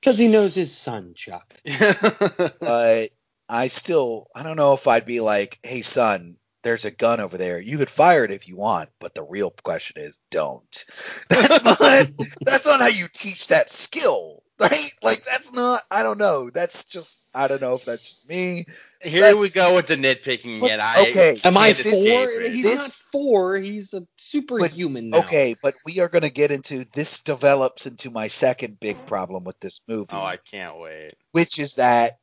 because 0.00 0.18
he 0.18 0.28
knows 0.28 0.54
his 0.54 0.76
son 0.76 1.14
chuck 1.14 1.54
But 2.60 3.10
I 3.48 3.68
still 3.68 4.28
I 4.34 4.42
don't 4.42 4.56
know 4.56 4.74
if 4.74 4.86
I'd 4.86 5.06
be 5.06 5.20
like, 5.20 5.58
hey 5.62 5.82
son, 5.82 6.36
there's 6.62 6.84
a 6.84 6.90
gun 6.90 7.20
over 7.20 7.38
there. 7.38 7.58
You 7.60 7.78
could 7.78 7.90
fire 7.90 8.24
it 8.24 8.30
if 8.30 8.46
you 8.48 8.56
want, 8.56 8.90
but 8.98 9.14
the 9.14 9.22
real 9.22 9.50
question 9.50 10.02
is 10.02 10.18
don't. 10.30 10.84
That's 11.30 11.64
not 11.64 12.08
that's 12.42 12.66
not 12.66 12.80
how 12.80 12.88
you 12.88 13.08
teach 13.12 13.48
that 13.48 13.70
skill. 13.70 14.42
Right? 14.58 14.92
Like 15.02 15.24
that's 15.24 15.52
not 15.54 15.82
I 15.90 16.02
don't 16.02 16.18
know. 16.18 16.50
That's 16.50 16.84
just 16.84 17.30
I 17.34 17.48
don't 17.48 17.62
know 17.62 17.72
if 17.72 17.86
that's 17.86 18.06
just 18.06 18.28
me. 18.28 18.66
Here 19.00 19.22
That's- 19.22 19.40
we 19.40 19.48
go 19.48 19.74
with 19.74 19.86
the 19.86 19.96
nitpicking 19.96 20.62
again. 20.62 20.80
I 20.82 21.00
okay. 21.08 21.40
Am 21.44 21.56
I 21.56 21.72
four? 21.72 22.30
He's 22.30 22.62
This- 22.62 22.78
not 22.78 22.90
four. 22.92 23.56
He's 23.56 23.94
a 23.94 24.06
superhuman 24.18 25.08
now. 25.10 25.20
Okay, 25.20 25.56
but 25.62 25.74
we 25.86 26.00
are 26.00 26.08
going 26.08 26.22
to 26.22 26.30
get 26.30 26.50
into 26.50 26.84
this 26.92 27.20
develops 27.20 27.86
into 27.86 28.10
my 28.10 28.28
second 28.28 28.78
big 28.78 29.06
problem 29.06 29.44
with 29.44 29.58
this 29.60 29.80
movie, 29.88 30.10
Oh, 30.12 30.20
I 30.20 30.36
can't 30.36 30.78
wait. 30.78 31.14
which 31.32 31.58
is 31.58 31.76
that 31.76 32.18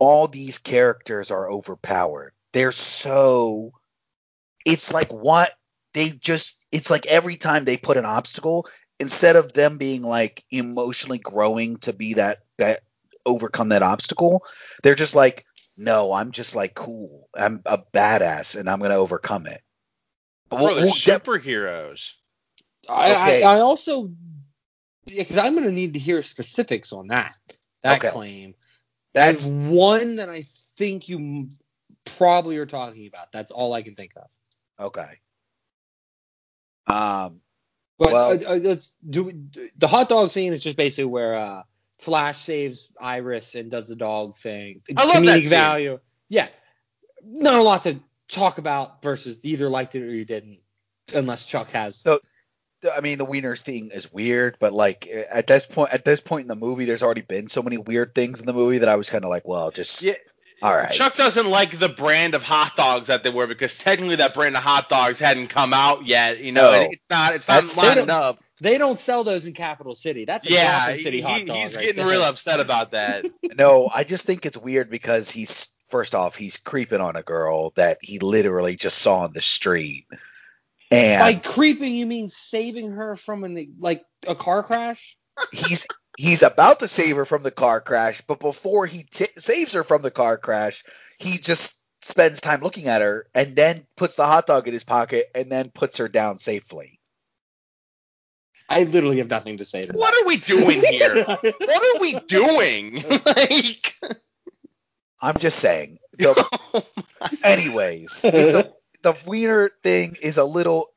all 0.00 0.26
these 0.26 0.58
characters 0.58 1.30
are 1.30 1.48
overpowered. 1.48 2.32
They're 2.52 2.72
so 2.72 3.72
it's 4.64 4.92
like 4.92 5.12
what 5.12 5.52
they 5.94 6.10
just 6.10 6.56
it's 6.70 6.90
like 6.90 7.06
every 7.06 7.36
time 7.36 7.64
they 7.64 7.76
put 7.76 7.96
an 7.96 8.04
obstacle 8.04 8.66
instead 8.98 9.36
of 9.36 9.52
them 9.52 9.78
being 9.78 10.02
like 10.02 10.44
emotionally 10.50 11.18
growing 11.18 11.76
to 11.78 11.92
be 11.92 12.14
that 12.14 12.38
that 12.58 12.80
overcome 13.26 13.70
that 13.70 13.82
obstacle, 13.82 14.42
they're 14.82 14.94
just 14.94 15.14
like 15.14 15.44
no, 15.76 16.12
I'm 16.12 16.32
just 16.32 16.54
like 16.54 16.74
cool. 16.74 17.28
I'm 17.34 17.62
a 17.66 17.78
badass 17.78 18.58
and 18.58 18.68
I'm 18.68 18.78
going 18.78 18.90
to 18.90 18.96
overcome 18.98 19.46
it. 19.46 19.62
Bro, 20.50 20.74
they're 20.74 20.84
Well, 20.84 20.94
def- 20.94 21.24
superheroes. 21.24 22.12
I, 22.90 23.12
Okay. 23.12 23.42
I, 23.42 23.56
I 23.56 23.60
also 23.60 24.12
because 25.06 25.38
I'm 25.38 25.54
going 25.54 25.66
to 25.66 25.72
need 25.72 25.94
to 25.94 25.98
hear 25.98 26.22
specifics 26.22 26.92
on 26.92 27.08
that 27.08 27.36
that 27.82 27.98
Okay. 27.98 28.08
claim. 28.10 28.54
That's 29.14 29.42
That's 29.42 29.46
one 29.46 30.16
that 30.16 30.28
I 30.28 30.44
think 30.76 31.08
you 31.08 31.18
m- 31.18 31.48
probably 32.22 32.56
are 32.58 32.66
talking 32.66 33.06
about. 33.06 33.32
That's 33.32 33.50
all 33.50 33.72
I 33.72 33.82
can 33.82 33.94
think 33.94 34.12
of. 34.16 34.28
Okay. 34.86 35.18
Um, 36.86 37.40
But 37.98 38.12
Well- 38.12 38.30
uh, 38.30 38.54
uh, 38.54 38.58
let's 38.62 38.94
do 39.08 39.32
the 39.76 39.86
hot 39.86 40.08
dog 40.08 40.30
scene 40.30 40.52
is 40.52 40.62
just 40.62 40.76
basically 40.76 41.04
where 41.04 41.34
uh, 41.34 41.62
Flash 41.98 42.38
saves 42.42 42.90
Iris 43.00 43.54
and 43.54 43.70
does 43.70 43.86
the 43.86 43.94
dog 43.96 44.36
thing. 44.36 44.82
I 44.96 45.04
love 45.04 45.14
that 45.14 45.22
Comedic 45.22 45.40
scene. 45.42 45.50
value. 45.50 46.00
Yeah, 46.28 46.48
not 47.24 47.54
a 47.54 47.62
lot 47.62 47.82
to 47.82 48.00
talk 48.28 48.58
about 48.58 49.02
versus 49.02 49.44
either 49.44 49.68
liked 49.68 49.94
it 49.94 50.02
or 50.02 50.10
you 50.10 50.24
didn't, 50.24 50.58
unless 51.14 51.44
Chuck 51.44 51.70
has. 51.72 51.96
So- 51.96 52.20
I 52.96 53.00
mean, 53.00 53.18
the 53.18 53.24
wiener 53.24 53.54
thing 53.54 53.90
is 53.92 54.12
weird, 54.12 54.56
but 54.58 54.72
like 54.72 55.06
at 55.06 55.46
this 55.46 55.64
point, 55.66 55.92
at 55.92 56.04
this 56.04 56.18
point 56.18 56.42
in 56.42 56.48
the 56.48 56.56
movie, 56.56 56.84
there's 56.84 57.04
already 57.04 57.20
been 57.20 57.48
so 57.48 57.62
many 57.62 57.78
weird 57.78 58.12
things 58.12 58.40
in 58.40 58.46
the 58.46 58.52
movie 58.52 58.78
that 58.78 58.88
I 58.88 58.96
was 58.96 59.08
kind 59.08 59.22
of 59.24 59.30
like, 59.30 59.46
well, 59.46 59.70
just 59.70 60.02
Yeah. 60.02 60.14
All 60.62 60.74
right. 60.74 60.92
Chuck 60.92 61.16
doesn't 61.16 61.46
like 61.48 61.78
the 61.78 61.88
brand 61.88 62.34
of 62.34 62.42
hot 62.42 62.76
dogs 62.76 63.08
that 63.08 63.22
they 63.24 63.30
were 63.30 63.46
because 63.46 63.76
technically 63.76 64.16
that 64.16 64.32
brand 64.34 64.56
of 64.56 64.62
hot 64.62 64.88
dogs 64.88 65.18
hadn't 65.18 65.48
come 65.48 65.72
out 65.74 66.06
yet. 66.06 66.38
You 66.38 66.52
know, 66.52 66.70
No. 66.72 66.80
it's 66.90 67.10
not 67.10 67.34
it's 67.34 67.48
not 67.48 67.54
That's- 67.62 67.76
lining 67.76 68.06
don't- 68.06 68.10
up. 68.10 68.38
They 68.60 68.78
don't 68.78 68.96
sell 68.98 69.24
those 69.24 69.44
in 69.46 69.54
Capital 69.54 69.92
City. 69.92 70.24
That's 70.24 70.46
a 70.46 70.50
Yeah, 70.50 70.86
Gotham 70.86 71.02
City 71.02 71.16
he- 71.16 71.22
hot 71.22 71.46
dog. 71.46 71.56
he's 71.56 71.74
right 71.74 71.82
getting 71.86 71.96
there. 72.04 72.12
real 72.12 72.22
upset 72.22 72.60
about 72.60 72.92
that. 72.92 73.26
No, 73.56 73.90
I 73.92 74.04
just 74.04 74.24
think 74.24 74.46
it's 74.46 74.56
weird 74.56 74.88
because 74.88 75.28
he's 75.30 75.68
first 75.90 76.14
off, 76.14 76.36
he's 76.36 76.56
creeping 76.58 77.00
on 77.00 77.16
a 77.16 77.22
girl 77.22 77.70
that 77.76 77.98
he 78.00 78.18
literally 78.20 78.76
just 78.76 78.98
saw 78.98 79.18
on 79.24 79.32
the 79.34 79.42
street, 79.42 80.06
and 80.90 81.20
By 81.20 81.34
creeping, 81.34 81.94
you 81.94 82.06
mean 82.06 82.28
saving 82.28 82.92
her 82.92 83.14
from 83.16 83.44
an 83.44 83.74
like 83.78 84.02
a 84.26 84.34
car 84.34 84.62
crash? 84.62 85.16
he's 85.52 85.86
he's 86.18 86.42
about 86.42 86.80
to 86.80 86.88
save 86.88 87.16
her 87.16 87.24
from 87.24 87.42
the 87.42 87.50
car 87.50 87.80
crash, 87.80 88.22
but 88.26 88.40
before 88.40 88.86
he 88.86 89.04
t- 89.04 89.26
saves 89.38 89.72
her 89.72 89.84
from 89.84 90.02
the 90.02 90.10
car 90.10 90.36
crash, 90.38 90.84
he 91.18 91.38
just 91.38 91.74
spends 92.02 92.40
time 92.40 92.60
looking 92.60 92.88
at 92.88 93.00
her 93.00 93.26
and 93.34 93.56
then 93.56 93.86
puts 93.96 94.16
the 94.16 94.26
hot 94.26 94.46
dog 94.46 94.66
in 94.66 94.74
his 94.74 94.84
pocket 94.84 95.30
and 95.34 95.50
then 95.50 95.70
puts 95.70 95.98
her 95.98 96.08
down 96.08 96.38
safely. 96.38 96.98
I 98.68 98.84
literally 98.84 99.18
have 99.18 99.30
nothing 99.30 99.58
to 99.58 99.64
say 99.64 99.86
to 99.86 99.92
what 99.92 100.14
are 100.16 100.26
we 100.26 100.38
doing 100.38 100.80
here? 100.80 101.24
what 101.24 101.96
are 101.96 102.00
we 102.00 102.18
doing? 102.20 103.02
like, 103.26 103.94
I'm 105.20 105.36
just 105.36 105.58
saying. 105.58 105.98
The, 106.18 106.48
oh 106.74 106.84
anyways, 107.44 108.22
it's 108.24 108.66
a, 108.66 108.72
the 109.02 109.18
wiener 109.26 109.70
thing 109.82 110.16
is 110.20 110.38
a 110.38 110.44
little. 110.44 110.88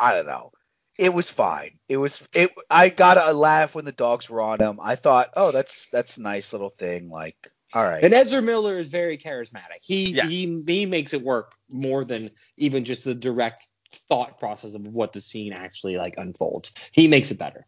I 0.00 0.14
don't 0.14 0.26
know. 0.26 0.52
It 0.98 1.12
was 1.12 1.28
fine. 1.28 1.78
It 1.88 1.96
was. 1.96 2.22
It. 2.32 2.50
I 2.70 2.88
got 2.88 3.18
a 3.18 3.32
laugh 3.32 3.74
when 3.74 3.84
the 3.84 3.92
dogs 3.92 4.30
were 4.30 4.40
on 4.40 4.60
him. 4.60 4.78
I 4.80 4.96
thought, 4.96 5.30
oh, 5.36 5.50
that's 5.50 5.90
that's 5.90 6.16
a 6.18 6.22
nice 6.22 6.52
little 6.52 6.70
thing. 6.70 7.10
Like, 7.10 7.50
all 7.72 7.84
right. 7.84 8.04
And 8.04 8.14
Ezra 8.14 8.40
Miller 8.40 8.78
is 8.78 8.90
very 8.90 9.18
charismatic. 9.18 9.80
He 9.82 10.12
Yeah. 10.12 10.26
he 10.26 10.62
he 10.66 10.86
makes 10.86 11.12
it 11.12 11.22
work 11.22 11.52
more 11.70 12.04
than 12.04 12.30
even 12.56 12.84
just 12.84 13.04
the 13.04 13.14
direct 13.14 13.62
thought 14.08 14.38
process 14.38 14.74
of 14.74 14.86
what 14.86 15.12
the 15.12 15.20
scene 15.20 15.52
actually 15.52 15.96
like 15.96 16.14
unfolds. 16.16 16.72
He 16.92 17.08
makes 17.08 17.30
it 17.30 17.38
better. 17.38 17.66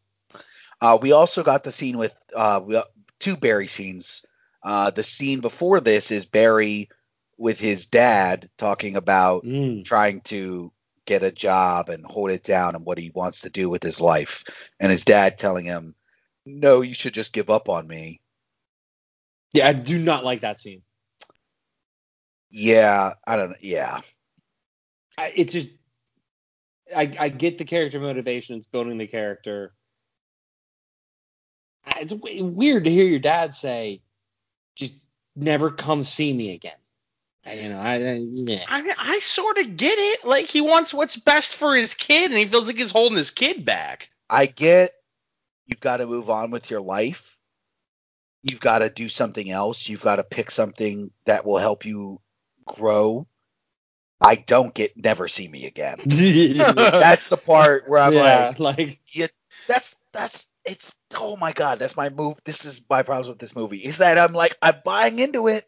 Uh, 0.80 0.98
we 1.00 1.12
also 1.12 1.42
got 1.42 1.64
the 1.64 1.72
scene 1.72 1.98
with 1.98 2.14
uh, 2.34 2.60
we, 2.64 2.80
two 3.18 3.36
Barry 3.36 3.66
scenes. 3.66 4.24
Uh, 4.62 4.90
the 4.90 5.02
scene 5.02 5.40
before 5.40 5.80
this 5.80 6.10
is 6.10 6.26
Barry 6.26 6.90
with 7.38 7.58
his 7.58 7.86
dad 7.86 8.48
talking 8.56 8.96
about 8.96 9.44
Mm. 9.44 9.84
trying 9.84 10.20
to 10.22 10.72
get 11.06 11.22
a 11.22 11.32
job 11.32 11.88
and 11.90 12.04
hold 12.04 12.30
it 12.30 12.44
down 12.44 12.74
and 12.76 12.84
what 12.86 12.98
he 12.98 13.10
wants 13.14 13.42
to 13.42 13.50
do 13.50 13.70
with 13.70 13.82
his 13.82 14.00
life, 14.00 14.44
and 14.80 14.92
his 14.92 15.04
dad 15.04 15.38
telling 15.38 15.64
him, 15.66 15.94
"No, 16.46 16.82
you 16.82 16.94
should 16.94 17.14
just 17.14 17.32
give 17.32 17.50
up 17.50 17.68
on 17.68 17.86
me." 17.86 18.20
Yeah, 19.54 19.68
I 19.68 19.72
do 19.74 19.98
not 19.98 20.24
like 20.24 20.42
that 20.42 20.60
scene. 20.60 20.82
Yeah, 22.50 23.14
I 23.26 23.36
don't 23.36 23.50
know. 23.50 23.56
Yeah, 23.60 24.00
I, 25.18 25.32
it 25.34 25.50
just 25.50 25.72
I 26.94 27.10
I 27.18 27.28
get 27.30 27.58
the 27.58 27.64
character 27.64 28.00
motivations, 28.00 28.66
building 28.66 28.98
the 28.98 29.06
character. 29.06 29.74
It's 31.98 32.12
w- 32.12 32.44
weird 32.44 32.84
to 32.84 32.90
hear 32.90 33.06
your 33.06 33.18
dad 33.20 33.54
say, 33.54 34.02
"Just 34.76 34.94
never 35.36 35.70
come 35.70 36.04
see 36.04 36.32
me 36.32 36.54
again." 36.54 36.78
I- 37.46 37.54
You 37.54 37.68
know, 37.70 37.78
I, 37.78 37.94
I 37.94 38.26
yeah. 38.30 38.64
I, 38.68 38.92
I 38.98 39.20
sort 39.20 39.58
of 39.58 39.76
get 39.76 39.98
it. 39.98 40.24
Like 40.24 40.46
he 40.46 40.60
wants 40.60 40.94
what's 40.94 41.16
best 41.16 41.54
for 41.54 41.74
his 41.76 41.94
kid, 41.94 42.30
and 42.30 42.38
he 42.38 42.46
feels 42.46 42.66
like 42.66 42.76
he's 42.76 42.90
holding 42.92 43.18
his 43.18 43.30
kid 43.30 43.64
back. 43.64 44.10
I 44.28 44.46
get 44.46 44.90
you've 45.66 45.80
got 45.80 45.98
to 45.98 46.06
move 46.06 46.30
on 46.30 46.50
with 46.50 46.70
your 46.70 46.80
life. 46.80 47.36
You've 48.42 48.60
got 48.60 48.78
to 48.80 48.90
do 48.90 49.08
something 49.08 49.50
else. 49.50 49.88
You've 49.88 50.02
got 50.02 50.16
to 50.16 50.24
pick 50.24 50.50
something 50.50 51.10
that 51.26 51.44
will 51.44 51.58
help 51.58 51.84
you 51.84 52.20
grow. 52.64 53.26
I 54.20 54.36
don't 54.36 54.74
get 54.74 54.96
never 54.96 55.28
see 55.28 55.48
me 55.48 55.66
again. 55.66 55.98
That's 56.06 57.28
the 57.28 57.36
part 57.36 57.88
where 57.88 58.00
I'm 58.00 58.14
yeah, 58.14 58.54
like, 58.56 58.58
like 58.60 59.00
yeah, 59.12 59.28
that's 59.68 59.94
that's 60.12 60.46
it's 60.64 60.94
oh 61.14 61.36
my 61.36 61.52
god, 61.52 61.78
that's 61.78 61.96
my 61.96 62.08
move. 62.08 62.36
This 62.44 62.64
is 62.64 62.82
my 62.88 63.02
problems 63.02 63.28
with 63.28 63.38
this 63.38 63.56
movie 63.56 63.78
is 63.78 63.98
that 63.98 64.18
I'm 64.18 64.32
like 64.32 64.56
I'm 64.62 64.76
buying 64.84 65.18
into 65.18 65.48
it, 65.48 65.64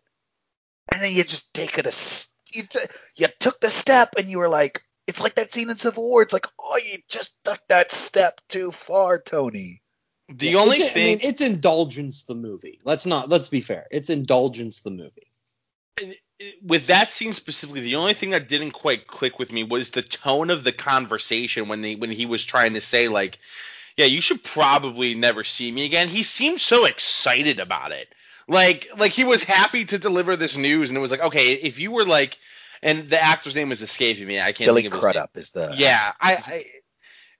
and 0.93 1.03
then 1.03 1.12
you 1.12 1.24
just 1.24 1.53
take 1.55 1.78
it 1.78 1.86
a 1.86 1.89
s- 1.89 2.28
you 2.53 2.64
t- 2.66 2.80
you 3.16 3.28
took 3.41 3.61
the 3.61 3.70
step 3.70 4.14
and 4.18 4.30
you 4.30 4.39
were 4.39 4.49
like, 4.49 4.82
it's 5.07 5.20
like 5.20 5.34
that 5.36 5.53
scene 5.53 5.70
in 5.70 5.76
Civil 5.76 6.09
War. 6.09 6.22
It's 6.22 6.32
like, 6.32 6.47
oh, 6.59 6.76
you 6.78 6.99
just 7.09 7.36
took 7.45 7.61
that 7.68 7.93
step 7.93 8.41
too 8.49 8.70
far, 8.70 9.20
Tony. 9.20 9.82
The 10.28 10.51
Yeah, 10.51 10.61
only 10.61 10.80
it's, 10.80 10.95
thing 10.95 11.03
I 11.03 11.07
mean, 11.07 11.20
it's 11.22 11.41
indulgence 11.41 12.22
the 12.24 12.34
movie. 12.34 12.80
Let's 12.84 13.07
not 13.07 13.28
let's 13.28 13.49
be 13.49 13.61
fair. 13.61 13.86
It's 13.91 14.11
indulgence 14.11 14.80
the 14.80 14.91
movie. 14.91 15.32
Uh, 16.01 16.12
with 16.62 16.86
that 16.86 17.12
scene 17.12 17.32
specifically, 17.32 17.80
the 17.80 17.97
only 17.97 18.14
thing 18.14 18.30
that 18.30 18.49
didn't 18.49 18.70
quite 18.72 19.07
click 19.07 19.39
with 19.39 19.51
me 19.53 19.64
was 19.64 19.91
the 19.91 20.03
tone 20.03 20.51
of 20.51 20.64
the 20.64 20.72
conversation 20.72 21.68
when 21.68 21.82
they 21.82 21.97
when 21.97 22.11
he 22.11 22.26
was 22.26 22.45
trying 22.45 22.74
to 22.74 22.80
say 22.80 23.09
like, 23.09 23.39
yeah, 23.97 24.07
you 24.07 24.20
should 24.20 24.45
probably 24.45 25.14
never 25.14 25.45
see 25.45 25.72
me 25.72 25.84
again. 25.86 26.09
He 26.09 26.22
seemed 26.22 26.61
so 26.61 26.84
excited 26.84 27.59
about 27.59 27.93
it. 27.93 28.14
Like 28.49 28.89
like 28.97 29.13
he 29.13 29.25
was 29.25 29.45
happy 29.45 29.85
to 29.85 29.99
deliver 29.99 30.37
this 30.37 30.57
news 30.57 30.89
and 30.91 30.97
it 30.97 31.01
was 31.01 31.11
like, 31.11 31.21
okay, 31.21 31.53
if 31.53 31.79
you 31.79 31.93
were 31.93 32.05
like 32.05 32.39
and 32.83 33.09
the 33.09 33.23
actor's 33.23 33.55
name 33.55 33.73
is 33.73 33.83
escaping 33.83 34.27
me. 34.27 34.41
I 34.41 34.53
can't 34.53 34.69
Billy 34.69 34.83
think 34.83 34.95
of. 34.95 35.01
Crudup 35.01 35.37
is 35.37 35.51
the 35.51 35.71
uh, 35.71 35.75
Yeah, 35.77 36.13
I, 36.21 36.35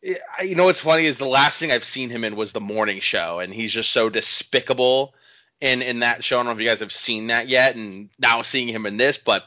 I, 0.05 0.17
I, 0.39 0.43
you 0.43 0.55
know 0.55 0.65
what's 0.65 0.81
funny 0.81 1.07
is 1.07 1.19
the 1.19 1.27
last 1.27 1.59
thing 1.59 1.73
I've 1.73 1.85
seen 1.85 2.11
him 2.11 2.25
in 2.25 2.37
was 2.37 2.53
the 2.53 2.61
morning 2.61 3.01
show, 3.01 3.39
and 3.39 3.53
he's 3.53 3.73
just 3.73 3.91
so 3.91 4.09
despicable 4.09 5.15
in 5.61 5.83
in 5.83 6.01
that 6.01 6.25
show. 6.25 6.37
I 6.37 6.39
don't 6.41 6.47
know 6.47 6.53
if 6.53 6.61
you 6.61 6.69
guys 6.69 6.81
have 6.81 6.93
seen 6.93 7.29
that 7.29 7.49
yet, 7.49 7.77
and 7.77 8.11
now 8.19 8.43
seeing 8.43 8.69
him 8.69 8.87
in 8.87 8.97
this, 8.97 9.19
but 9.19 9.45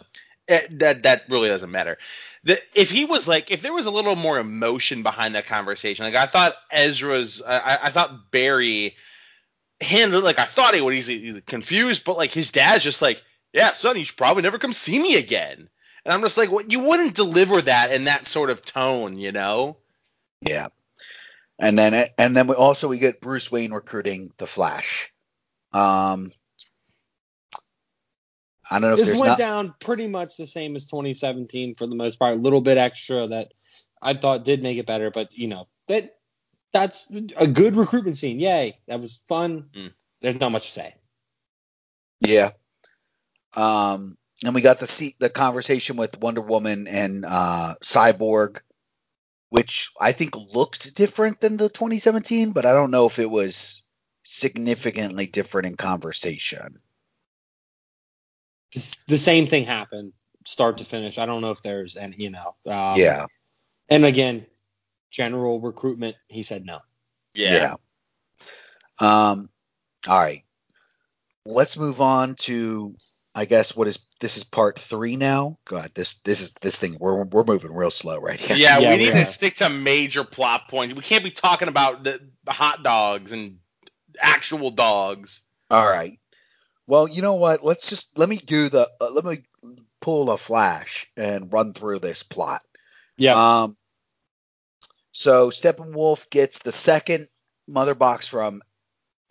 it, 0.48 0.80
that 0.80 1.04
that 1.04 1.24
really 1.30 1.50
doesn't 1.50 1.72
matter. 1.72 1.98
The, 2.44 2.58
if 2.74 2.90
he 2.90 3.06
was 3.06 3.28
like, 3.28 3.52
if 3.52 3.62
there 3.62 3.74
was 3.74 3.86
a 3.86 3.92
little 3.92 4.16
more 4.16 4.40
emotion 4.40 5.04
behind 5.04 5.36
that 5.36 5.46
conversation, 5.46 6.06
like 6.06 6.16
I 6.16 6.26
thought 6.26 6.56
Ezra's, 6.72 7.42
I, 7.46 7.78
I 7.84 7.90
thought 7.92 8.32
Barry 8.32 8.96
handled 9.82 10.24
like 10.24 10.40
I 10.40 10.46
thought 10.46 10.76
he 10.76 10.82
would. 10.82 10.94
He's, 10.94 11.08
he's 11.08 11.42
confused, 11.46 12.04
but 12.04 12.18
like 12.18 12.32
his 12.32 12.52
dad's 12.52 12.84
just 12.84 13.02
like, 13.02 13.24
yeah, 13.54 13.74
son, 13.74 13.98
you 13.98 14.06
should 14.06 14.18
probably 14.18 14.44
never 14.44 14.60
come 14.60 14.74
see 14.74 15.02
me 15.02 15.16
again. 15.18 15.70
And 16.06 16.14
I'm 16.14 16.22
just 16.22 16.38
like, 16.38 16.52
well, 16.52 16.66
you 16.66 16.80
wouldn't 16.80 17.16
deliver 17.16 17.62
that 17.62 17.92
in 17.92 18.06
that 18.06 18.28
sort 18.28 18.50
of 18.50 18.64
tone, 18.64 19.18
you 19.18 19.32
know? 19.32 19.78
Yeah. 20.42 20.68
And 21.60 21.78
then 21.78 22.08
and 22.18 22.36
then 22.36 22.48
we 22.48 22.56
also 22.56 22.88
we 22.88 22.98
get 22.98 23.22
Bruce 23.22 23.52
Wayne 23.52 23.72
recruiting 23.72 24.32
the 24.38 24.48
Flash. 24.48 25.14
Um 25.74 26.32
I 28.70 28.80
don't 28.80 28.82
know 28.82 28.94
if 28.94 28.98
This 28.98 29.10
there's 29.10 29.20
went 29.20 29.32
not, 29.32 29.38
down 29.38 29.76
pretty 29.80 30.08
much 30.08 30.38
the 30.38 30.48
same 30.48 30.76
as 30.76 30.86
2017 30.86 31.76
for 31.76 31.86
the 31.86 31.96
most 31.96 32.18
part. 32.18 32.36
A 32.36 32.40
little 32.40 32.62
bit 32.62 32.78
extra 32.78 33.28
that 33.28 33.54
I 34.02 34.14
thought 34.14 34.46
did 34.46 34.64
make 34.64 34.78
it 34.78 34.88
better, 34.88 35.12
but 35.12 35.38
you 35.38 35.48
know 35.48 35.68
that 35.88 36.16
that's 36.74 37.08
a 37.36 37.48
good 37.48 37.76
recruitment 37.76 38.18
scene. 38.18 38.40
Yay, 38.40 38.80
that 38.88 39.00
was 39.02 39.24
fun. 39.28 39.66
Mm. 39.76 39.92
There's 40.22 40.40
not 40.40 40.52
much 40.52 40.68
to 40.68 40.72
say. 40.72 40.96
Yeah. 42.20 42.52
Um 43.54 44.18
and 44.44 44.56
we 44.56 44.62
got 44.62 44.80
the 44.80 44.88
see 44.88 45.16
the 45.20 45.30
conversation 45.30 45.98
with 45.98 46.20
Wonder 46.20 46.42
Woman 46.42 46.88
and 46.88 47.26
uh 47.26 47.76
Cyborg 47.84 48.62
which 49.52 49.92
I 50.00 50.14
think 50.14 50.34
looked 50.36 50.96
different 50.96 51.42
than 51.42 51.58
the 51.58 51.68
2017, 51.68 52.54
but 52.54 52.66
I 52.66 52.72
don't 52.72 52.90
know 52.90 53.06
if 53.06 53.20
it 53.20 53.30
was 53.30 53.84
significantly 54.24 55.26
different 55.28 55.68
in 55.68 55.76
conversation. 55.76 56.78
The, 58.74 58.98
the 59.08 59.18
same 59.18 59.48
thing 59.48 59.66
happened, 59.66 60.14
start 60.46 60.78
to 60.78 60.86
finish. 60.86 61.18
I 61.18 61.26
don't 61.26 61.42
know 61.42 61.52
if 61.52 61.62
there's 61.62 61.98
any, 61.98 62.16
you 62.18 62.30
know. 62.30 62.56
Um, 62.66 62.98
yeah. 62.98 63.26
And 63.90 64.06
again, 64.06 64.46
general 65.12 65.60
recruitment. 65.60 66.16
He 66.28 66.42
said 66.44 66.66
no. 66.66 66.80
Yeah. 67.34 67.76
Yeah. 69.00 69.32
Um. 69.32 69.50
All 70.08 70.20
right. 70.20 70.44
Let's 71.46 71.78
move 71.78 72.02
on 72.02 72.36
to, 72.36 72.96
I 73.34 73.46
guess, 73.46 73.76
what 73.76 73.88
is 73.88 74.00
this 74.20 74.38
is 74.38 74.44
part 74.44 74.80
three 74.80 75.16
now. 75.16 75.58
God, 75.66 75.92
this 75.96 76.16
this 76.20 76.42
is 76.42 76.54
this 76.62 76.78
thing. 76.78 76.98
We're 77.00 77.24
we're 77.26 77.44
moving 77.44 77.74
real 77.74 77.92
slow 77.92 78.20
right 78.20 78.40
here. 78.40 78.56
Yeah, 78.56 78.80
Yeah, 78.80 78.92
we 78.92 78.98
we 78.98 79.06
need 79.06 79.10
are. 79.14 79.26
to 79.26 79.26
stick 79.26 79.56
to 79.58 79.70
major 79.70 80.24
plot 80.24 80.70
points. 80.70 80.96
We 80.96 81.02
can't 81.02 81.24
be 81.24 81.32
talking 81.32 81.68
about 81.68 82.04
the, 82.04 82.20
the 82.44 82.52
hot 82.52 82.84
dogs 82.84 83.32
and 83.32 83.58
actual 84.20 84.72
dogs. 84.72 85.42
All 85.70 85.86
right. 85.86 86.20
Well, 86.88 87.08
you 87.08 87.22
know 87.22 87.36
what? 87.36 87.64
Let's 87.64 87.90
just 87.90 88.18
let 88.18 88.30
me 88.30 88.38
do 88.38 88.70
the 88.70 88.90
uh, 89.00 89.10
let 89.10 89.26
me 89.26 89.44
pull 90.00 90.30
a 90.30 90.38
flash 90.38 91.10
and 91.18 91.52
run 91.52 91.74
through 91.74 92.00
this 92.00 92.22
plot. 92.24 92.62
Yeah. 93.18 93.62
Um. 93.64 93.76
So 95.22 95.52
Steppenwolf 95.52 96.30
gets 96.32 96.60
the 96.60 96.72
second 96.72 97.28
mother 97.68 97.94
box 97.94 98.26
from 98.28 98.64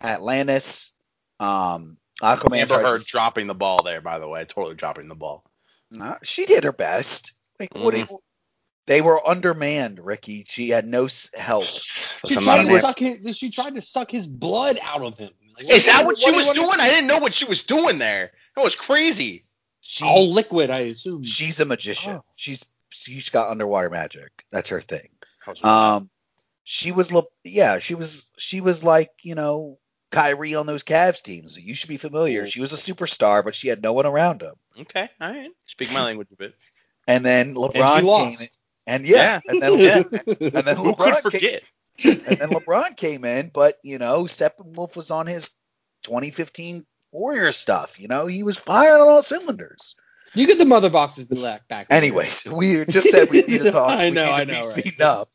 Atlantis. 0.01 0.91
Um, 1.39 1.97
Aquaman 2.21 2.59
Amber 2.61 2.75
tries 2.75 2.85
Heard 2.85 3.01
to- 3.01 3.07
dropping 3.11 3.47
the 3.47 3.53
ball 3.55 3.83
there, 3.83 3.99
by 3.99 4.19
the 4.19 4.27
way, 4.27 4.45
totally 4.45 4.75
dropping 4.75 5.09
the 5.09 5.15
ball. 5.15 5.43
She 6.23 6.45
did 6.45 6.63
her 6.63 6.71
best. 6.71 7.33
Like 7.59 7.75
what? 7.75 7.91
do 7.93 7.97
Mm. 8.05 8.09
you- 8.09 8.23
they 8.87 9.01
were 9.01 9.25
undermanned, 9.27 9.99
Ricky. 9.99 10.45
She 10.49 10.69
had 10.69 10.87
no 10.87 11.09
help. 11.33 11.67
She 12.25 12.35
tried, 12.35 12.65
to 12.67 12.79
suck 12.81 12.99
his, 12.99 13.37
she 13.37 13.49
tried 13.51 13.75
to 13.75 13.81
suck 13.81 14.09
his 14.09 14.27
blood 14.27 14.79
out 14.81 15.01
of 15.01 15.17
him. 15.17 15.31
Like, 15.57 15.69
Is 15.69 15.85
that 15.87 15.97
do 15.97 15.99
you- 15.99 16.05
what 16.07 16.17
she 16.19 16.31
do 16.31 16.35
was 16.37 16.45
want- 16.47 16.55
doing? 16.57 16.79
I 16.79 16.87
didn't 16.89 17.07
know 17.07 17.17
what 17.19 17.33
she 17.33 17.45
was 17.45 17.63
doing 17.63 17.97
there. 17.97 18.31
That 18.55 18.63
was 18.63 18.75
crazy. 18.75 19.45
She 19.81 20.05
All 20.05 20.31
liquid, 20.31 20.69
I 20.69 20.79
assume. 20.79 21.25
she's 21.25 21.59
a 21.59 21.65
magician. 21.65 22.13
Oh. 22.13 22.23
She's 22.37 22.65
she's 22.89 23.29
got 23.29 23.49
underwater 23.49 23.89
magic. 23.89 24.45
That's 24.51 24.69
her 24.69 24.81
thing. 24.81 25.09
That 25.45 25.51
was 25.51 25.61
wild. 25.63 26.01
Um, 26.03 26.09
she 26.63 26.91
was 26.91 27.11
le- 27.11 27.23
yeah, 27.43 27.79
she 27.79 27.95
was 27.95 28.29
she 28.37 28.61
was 28.61 28.83
like 28.83 29.09
you 29.23 29.35
know 29.35 29.77
Kyrie 30.11 30.55
on 30.55 30.65
those 30.65 30.83
Cavs 30.83 31.21
teams. 31.21 31.57
You 31.57 31.73
should 31.75 31.89
be 31.89 31.97
familiar. 31.97 32.45
She 32.47 32.61
was 32.61 32.73
a 32.73 32.75
superstar, 32.75 33.43
but 33.43 33.55
she 33.55 33.67
had 33.67 33.81
no 33.81 33.93
one 33.93 34.05
around 34.05 34.41
him. 34.41 34.53
okay, 34.81 35.09
all 35.19 35.31
right. 35.31 35.51
Speak 35.65 35.91
my 35.93 36.03
language 36.03 36.27
a 36.31 36.35
bit. 36.35 36.55
And 37.07 37.25
then 37.25 37.47
and 37.49 37.57
LeBron 37.57 37.87
she 37.89 37.95
came, 37.95 38.05
lost. 38.05 38.41
in- 38.41 38.47
and 38.87 39.05
yeah, 39.05 39.41
and 39.47 39.61
then 39.61 39.79
Yeah. 39.79 40.03
and 40.27 40.67
then 40.67 40.75
Who 40.77 40.93
LeBron 40.93 41.21
could 41.23 41.33
came, 41.41 41.59
and 42.03 42.37
then 42.37 42.49
LeBron 42.49 42.95
came 42.95 43.25
in, 43.25 43.49
but 43.53 43.75
you 43.83 43.97
know 43.97 44.23
Steppenwolf 44.23 44.95
was 44.95 45.11
on 45.11 45.27
his 45.27 45.49
2015 46.03 46.85
Warrior 47.11 47.51
stuff. 47.51 47.99
You 47.99 48.07
know 48.07 48.25
he 48.27 48.43
was 48.43 48.57
firing 48.57 49.01
on 49.01 49.07
all 49.07 49.23
cylinders. 49.23 49.95
You 50.33 50.47
get 50.47 50.57
the 50.57 50.65
mother 50.65 50.89
boxes 50.89 51.25
back. 51.25 51.67
back 51.67 51.87
Anyways, 51.89 52.45
we 52.45 52.85
just 52.85 53.09
said 53.09 53.29
we 53.29 53.41
need 53.47 53.63
to 53.63 53.71
talk. 53.71 53.91
I 53.91 54.09
know, 54.09 54.31
I 54.31 54.45
know, 54.45 54.53
right. 54.53 54.79
Speeding 54.79 55.01
up. 55.01 55.29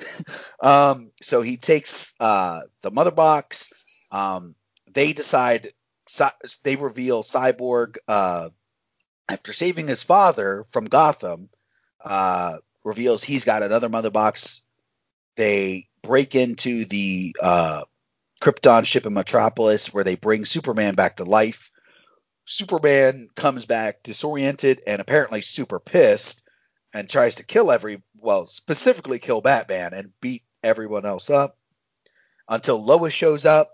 um, 0.60 1.10
so 1.22 1.40
he 1.40 1.56
takes 1.56 2.12
uh, 2.20 2.62
the 2.82 2.90
mother 2.90 3.10
box. 3.10 3.70
Um, 4.10 4.54
they 4.92 5.12
decide. 5.12 5.72
They 6.62 6.76
reveal 6.76 7.22
Cyborg 7.22 7.96
uh, 8.06 8.50
after 9.28 9.52
saving 9.52 9.88
his 9.88 10.02
father 10.02 10.66
from 10.70 10.84
Gotham. 10.84 11.48
Uh, 12.04 12.58
reveals 12.84 13.24
he's 13.24 13.44
got 13.44 13.62
another 13.62 13.88
mother 13.88 14.10
box. 14.10 14.60
They 15.36 15.88
break 16.02 16.34
into 16.34 16.84
the 16.84 17.34
uh, 17.42 17.84
Krypton 18.42 18.84
ship 18.84 19.06
in 19.06 19.14
Metropolis 19.14 19.92
where 19.92 20.04
they 20.04 20.16
bring 20.16 20.44
Superman 20.44 20.94
back 20.94 21.16
to 21.16 21.24
life. 21.24 21.70
Superman 22.46 23.28
comes 23.34 23.66
back 23.66 24.02
disoriented 24.02 24.80
and 24.86 25.00
apparently 25.00 25.40
super 25.40 25.80
pissed 25.80 26.42
and 26.92 27.08
tries 27.08 27.36
to 27.36 27.44
kill 27.44 27.70
every 27.70 28.02
well, 28.18 28.46
specifically 28.46 29.18
kill 29.18 29.40
Batman 29.40 29.92
and 29.94 30.12
beat 30.20 30.42
everyone 30.62 31.04
else 31.04 31.28
up 31.30 31.58
until 32.48 32.82
Lois 32.82 33.12
shows 33.12 33.44
up 33.44 33.70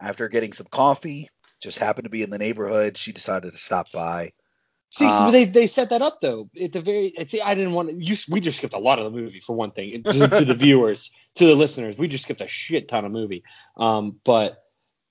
after 0.00 0.28
getting 0.28 0.52
some 0.52 0.66
coffee. 0.70 1.28
Just 1.62 1.78
happened 1.78 2.04
to 2.04 2.10
be 2.10 2.22
in 2.22 2.30
the 2.30 2.38
neighborhood. 2.38 2.96
She 2.96 3.12
decided 3.12 3.52
to 3.52 3.58
stop 3.58 3.90
by. 3.92 4.30
See, 4.90 5.04
Uh, 5.04 5.30
they 5.30 5.44
they 5.44 5.66
set 5.66 5.90
that 5.90 6.00
up 6.02 6.18
though. 6.20 6.48
At 6.60 6.72
the 6.72 6.80
very, 6.80 7.12
see, 7.26 7.40
I 7.40 7.54
didn't 7.54 7.72
want 7.72 7.90
to. 7.90 7.96
You, 7.96 8.16
we 8.30 8.40
just 8.40 8.58
skipped 8.58 8.74
a 8.74 8.78
lot 8.78 8.98
of 8.98 9.04
the 9.04 9.10
movie 9.10 9.40
for 9.40 9.54
one 9.54 9.72
thing. 9.72 10.02
To, 10.04 10.28
to 10.28 10.44
the 10.44 10.54
viewers, 10.58 11.10
to 11.34 11.46
the 11.46 11.54
listeners, 11.54 11.98
we 11.98 12.08
just 12.08 12.24
skipped 12.24 12.40
a 12.40 12.48
shit 12.48 12.88
ton 12.88 13.04
of 13.04 13.12
movie. 13.12 13.42
Um, 13.76 14.18
but 14.24 14.62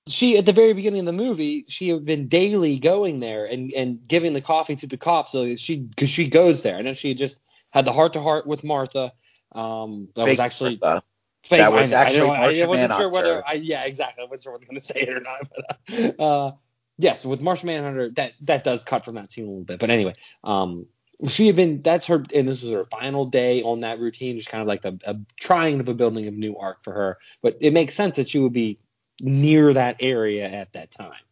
she 0.08 0.38
at 0.38 0.45
the 0.45 0.53
very 0.53 0.74
beginning 0.74 1.01
of 1.01 1.05
the 1.05 1.14
movie, 1.14 1.66
she 1.68 1.89
had 1.89 2.05
been 2.05 2.28
daily 2.28 2.80
going 2.80 3.20
there 3.20 3.45
and 3.45 3.72
and 3.74 4.05
giving 4.08 4.34
the 4.34 4.41
coffee 4.41 4.76
to 4.76 4.88
the 4.88 4.97
cops. 4.97 5.32
So 5.32 5.55
she 5.55 5.78
because 5.78 6.10
she 6.10 6.28
goes 6.28 6.64
there, 6.64 6.78
and 6.78 6.88
then 6.88 6.95
she 6.95 7.14
just 7.14 7.39
had 7.72 7.86
the 7.86 7.93
heart 7.93 8.14
to 8.14 8.22
heart 8.22 8.47
with 8.47 8.64
Martha. 8.64 9.12
Um, 9.53 10.10
that 10.16 10.28
was 10.28 10.39
actually 10.39 10.80
Martha. 10.82 11.03
fake. 11.43 11.60
That 11.60 11.72
was 11.72 11.91
I 11.91 12.12
know, 12.12 12.32
I 12.32 12.47
actually 12.47 12.64
I, 12.64 12.68
wasn't 12.68 12.93
sure 12.93 13.10
whether. 13.10 13.43
I, 13.47 13.53
yeah, 13.53 13.84
exactly. 13.84 14.24
I 14.24 14.28
wasn't 14.28 14.43
sure 14.43 14.53
whether 14.53 14.66
I 14.70 14.74
was 14.74 14.82
going 14.82 14.82
to 14.82 14.86
say 14.86 15.01
it 15.01 15.10
or 15.10 15.22
not. 15.22 15.49
But 15.49 16.20
uh, 16.20 16.47
uh, 16.47 16.51
yes, 16.97 17.26
with 17.26 17.41
Martian 17.41 17.68
Manhunter, 17.68 18.10
that 18.12 18.34
that 18.41 18.64
does 18.64 18.84
cut 18.84 19.05
from 19.05 19.16
that 19.16 19.32
scene 19.32 19.45
a 19.45 19.49
little 19.49 19.64
bit. 19.64 19.80
But 19.80 19.89
anyway, 19.89 20.14
um, 20.43 20.86
she 21.28 21.47
had 21.47 21.55
been. 21.55 21.82
That's 21.82 22.05
her, 22.05 22.24
and 22.34 22.47
this 22.47 22.64
was 22.64 22.72
her 22.72 22.86
final 22.86 23.26
day 23.26 23.64
on 23.64 23.82
that 23.82 23.99
routine. 23.99 24.34
Just 24.34 24.49
kind 24.49 24.62
of 24.62 24.68
like 24.68 24.86
a, 24.86 24.97
a 25.05 25.18
trying 25.39 25.80
of 25.80 25.89
a 25.89 25.93
building 25.93 26.28
of 26.28 26.34
new 26.34 26.55
arc 26.58 26.84
for 26.84 26.93
her. 26.93 27.18
But 27.41 27.58
it 27.62 27.74
makes 27.74 27.95
sense 27.95 28.18
that 28.18 28.30
she 28.30 28.39
would 28.39 28.53
be 28.53 28.80
near 29.20 29.74
that 29.74 29.97
area 29.99 30.47
at 30.47 30.74
that 30.74 30.91
time. 30.91 31.24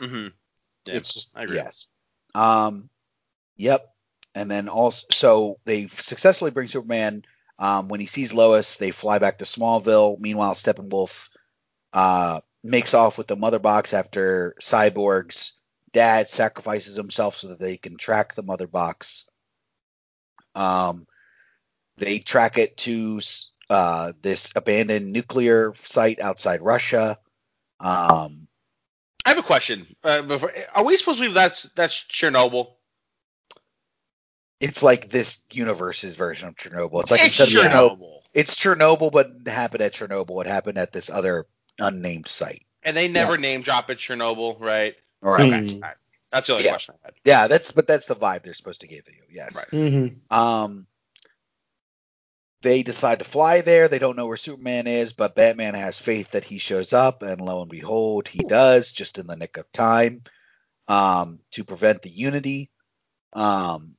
Mm-hmm. 0.00 0.28
Yeah, 0.86 0.94
it's 0.94 1.14
just 1.14 1.30
I 1.34 1.44
agree. 1.44 1.56
yes. 1.56 1.86
Um, 2.34 2.88
yep. 3.56 3.94
And 4.34 4.50
then 4.50 4.68
also, 4.68 5.06
so 5.12 5.58
they 5.64 5.88
successfully 5.88 6.50
bring 6.50 6.68
Superman. 6.68 7.24
Um, 7.58 7.88
when 7.88 8.00
he 8.00 8.06
sees 8.06 8.32
Lois, 8.32 8.76
they 8.76 8.90
fly 8.90 9.18
back 9.18 9.38
to 9.38 9.44
Smallville. 9.44 10.18
Meanwhile, 10.18 10.54
Steppenwolf 10.54 11.28
uh, 11.92 12.40
makes 12.64 12.94
off 12.94 13.18
with 13.18 13.26
the 13.26 13.36
mother 13.36 13.58
box 13.58 13.92
after 13.92 14.56
Cyborg's 14.60 15.52
dad 15.92 16.28
sacrifices 16.28 16.96
himself 16.96 17.36
so 17.36 17.48
that 17.48 17.60
they 17.60 17.76
can 17.76 17.96
track 17.96 18.34
the 18.34 18.42
mother 18.42 18.66
box. 18.66 19.26
Um, 20.54 21.06
they 21.98 22.18
track 22.18 22.58
it 22.58 22.76
to 22.78 23.20
uh, 23.72 24.12
this 24.22 24.52
abandoned 24.54 25.12
nuclear 25.12 25.72
site 25.82 26.20
outside 26.20 26.60
Russia. 26.62 27.18
Um, 27.80 28.48
I 29.24 29.30
have 29.30 29.38
a 29.38 29.42
question. 29.42 29.86
Uh, 30.04 30.22
before, 30.22 30.52
are 30.74 30.84
we 30.84 30.96
supposed 30.96 31.18
to 31.18 31.22
believe 31.22 31.34
that's 31.34 31.62
that's 31.74 32.04
Chernobyl? 32.04 32.74
it's 34.62 34.80
like 34.80 35.10
this 35.10 35.40
universe's 35.50 36.14
version 36.14 36.46
of 36.46 36.54
Chernobyl. 36.54 37.02
It's 37.02 37.10
like 37.10 37.24
it's 37.24 37.40
instead 37.40 37.66
of 37.66 37.72
Chernobyl, 37.72 37.98
Chernobyl. 37.98 38.20
it's 38.32 38.54
Chernobyl, 38.54 39.10
but 39.10 39.32
it 39.44 39.50
happened 39.50 39.82
at 39.82 39.92
Chernobyl. 39.92 40.40
It 40.40 40.46
happened 40.46 40.78
at 40.78 40.92
this 40.92 41.10
other 41.10 41.46
unnamed 41.80 42.28
site. 42.28 42.64
And 42.84 42.96
they 42.96 43.08
never 43.08 43.36
name 43.38 43.62
drop 43.62 43.90
at 43.90 43.98
Chernobyl, 43.98 44.60
right? 44.60 44.94
All 45.22 45.32
right. 45.32 45.40
Okay. 45.40 45.74
all 45.74 45.80
right. 45.80 45.96
That's 46.30 46.46
the 46.46 46.52
only 46.52 46.64
Yeah. 46.64 46.70
question 46.70 46.94
I 47.02 47.06
had. 47.06 47.14
Yeah, 47.24 47.46
that's 47.48 47.72
but 47.72 47.88
that's 47.88 48.06
the 48.06 48.14
vibe 48.14 48.44
they're 48.44 48.54
supposed 48.54 48.82
to 48.82 48.86
give 48.86 49.08
you. 49.08 49.22
Yes. 49.32 49.56
Right. 49.56 49.70
Mm-hmm. 49.72 50.36
Um, 50.36 50.86
they 52.62 52.82
decide 52.82 53.18
to 53.18 53.24
fly 53.24 53.60
there. 53.60 53.88
They 53.88 53.98
don't 53.98 54.16
know 54.16 54.26
where 54.26 54.36
Superman 54.36 54.86
is, 54.86 55.12
but 55.12 55.34
Batman 55.34 55.74
has 55.74 55.98
faith 55.98 56.30
that 56.30 56.44
he 56.44 56.58
shows 56.58 56.92
up, 56.92 57.22
and 57.22 57.40
lo 57.40 57.60
and 57.62 57.70
behold, 57.70 58.28
he 58.28 58.38
does, 58.38 58.92
just 58.92 59.18
in 59.18 59.26
the 59.26 59.36
nick 59.36 59.56
of 59.56 59.70
time, 59.72 60.22
um, 60.88 61.40
to 61.52 61.64
prevent 61.64 62.02
the 62.02 62.10
Unity. 62.10 62.70
Um, 63.32 63.96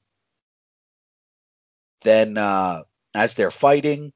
then, 2.03 2.37
uh, 2.37 2.83
as 3.13 3.33
they're 3.35 3.51
fighting, 3.51 4.13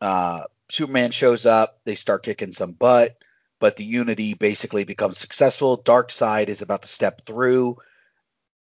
uh, 0.00 0.42
Superman 0.70 1.12
shows 1.12 1.46
up. 1.46 1.80
They 1.84 1.94
start 1.94 2.24
kicking 2.24 2.52
some 2.52 2.72
butt, 2.72 3.16
but 3.60 3.76
the 3.76 3.84
Unity 3.84 4.34
basically 4.34 4.84
becomes 4.84 5.18
successful. 5.18 5.82
Darkseid 5.82 6.48
is 6.48 6.62
about 6.62 6.82
to 6.82 6.88
step 6.88 7.24
through, 7.24 7.76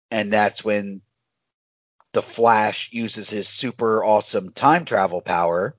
and 0.10 0.34
that's 0.34 0.64
when 0.64 1.02
the 2.14 2.22
Flash 2.22 2.90
uses 2.92 3.30
his 3.30 3.48
super 3.48 4.04
awesome 4.04 4.52
time 4.52 4.86
travel 4.86 5.22
power. 5.22 5.76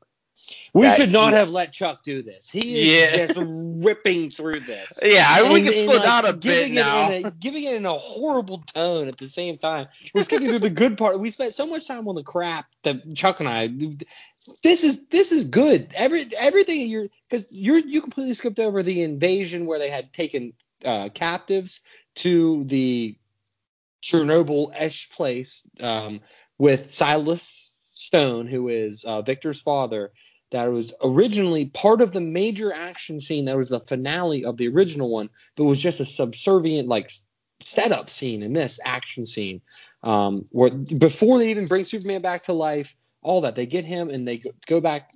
We 0.74 0.90
should 0.92 1.12
not 1.12 1.30
he- 1.30 1.36
have 1.36 1.50
let 1.50 1.72
Chuck 1.72 2.02
do 2.02 2.22
this. 2.22 2.50
He 2.50 2.98
is 2.98 3.12
Yeah. 3.12 3.26
just 3.26 3.38
ripping 3.84 4.30
through 4.30 4.60
this. 4.60 4.98
Yeah, 5.02 5.24
I 5.28 5.42
we 5.50 5.60
And- 5.60 5.68
can 5.68 5.74
and, 5.74 5.84
slow 5.84 5.94
like, 5.96 6.02
down 6.02 6.24
a 6.26 6.32
bit 6.32 6.40
giving 6.42 6.74
now. 6.74 7.10
It 7.10 7.20
in 7.20 7.26
a, 7.26 7.30
giving 7.30 7.64
it 7.64 7.76
in 7.76 7.86
a 7.86 7.92
horrible 7.94 8.58
tone 8.58 9.06
at 9.08 9.18
the 9.18 9.28
same 9.28 9.56
time. 9.58 9.86
We're 10.14 10.24
skipping 10.24 10.48
through 10.48 10.58
the 10.60 10.70
good 10.70 10.98
part. 10.98 11.20
We 11.20 11.30
spent 11.30 11.54
so 11.54 11.66
much 11.66 11.86
time 11.86 12.08
on 12.08 12.16
the 12.16 12.24
crap 12.24 12.66
that 12.82 13.14
Chuck 13.14 13.38
and 13.40 13.48
I. 13.48 13.68
This 14.62 14.82
is 14.82 15.06
this 15.08 15.30
is 15.30 15.44
good. 15.44 15.92
Every 15.94 16.28
everything 16.36 16.88
you're 16.88 17.06
because 17.30 17.54
you're 17.54 17.78
you 17.78 18.00
completely 18.00 18.34
skipped 18.34 18.58
over 18.58 18.82
the 18.82 19.02
invasion 19.02 19.66
where 19.66 19.78
they 19.78 19.90
had 19.90 20.12
taken 20.12 20.54
uh, 20.84 21.10
captives 21.14 21.82
to 22.16 22.64
the 22.64 23.16
Chernobyl-ish 24.02 25.10
place 25.10 25.66
um, 25.80 26.20
with 26.58 26.92
Silas 26.92 27.76
Stone, 27.94 28.46
who 28.46 28.68
is 28.68 29.04
uh, 29.04 29.22
Victor's 29.22 29.60
father, 29.60 30.12
that 30.50 30.70
was 30.70 30.92
originally 31.02 31.66
part 31.66 32.00
of 32.00 32.12
the 32.12 32.20
major 32.20 32.72
action 32.72 33.20
scene 33.20 33.46
that 33.46 33.56
was 33.56 33.70
the 33.70 33.80
finale 33.80 34.44
of 34.44 34.56
the 34.56 34.68
original 34.68 35.10
one, 35.10 35.30
but 35.56 35.64
was 35.64 35.78
just 35.78 36.00
a 36.00 36.06
subservient 36.06 36.88
like 36.88 37.10
setup 37.62 38.10
scene 38.10 38.42
in 38.42 38.52
this 38.52 38.78
action 38.84 39.24
scene. 39.24 39.60
Um, 40.02 40.44
where 40.50 40.70
before 40.70 41.38
they 41.38 41.50
even 41.50 41.64
bring 41.64 41.84
Superman 41.84 42.22
back 42.22 42.42
to 42.44 42.52
life, 42.52 42.94
all 43.22 43.40
that 43.42 43.54
they 43.54 43.66
get 43.66 43.84
him 43.84 44.10
and 44.10 44.26
they 44.26 44.42
go, 44.66 44.80
back. 44.80 45.12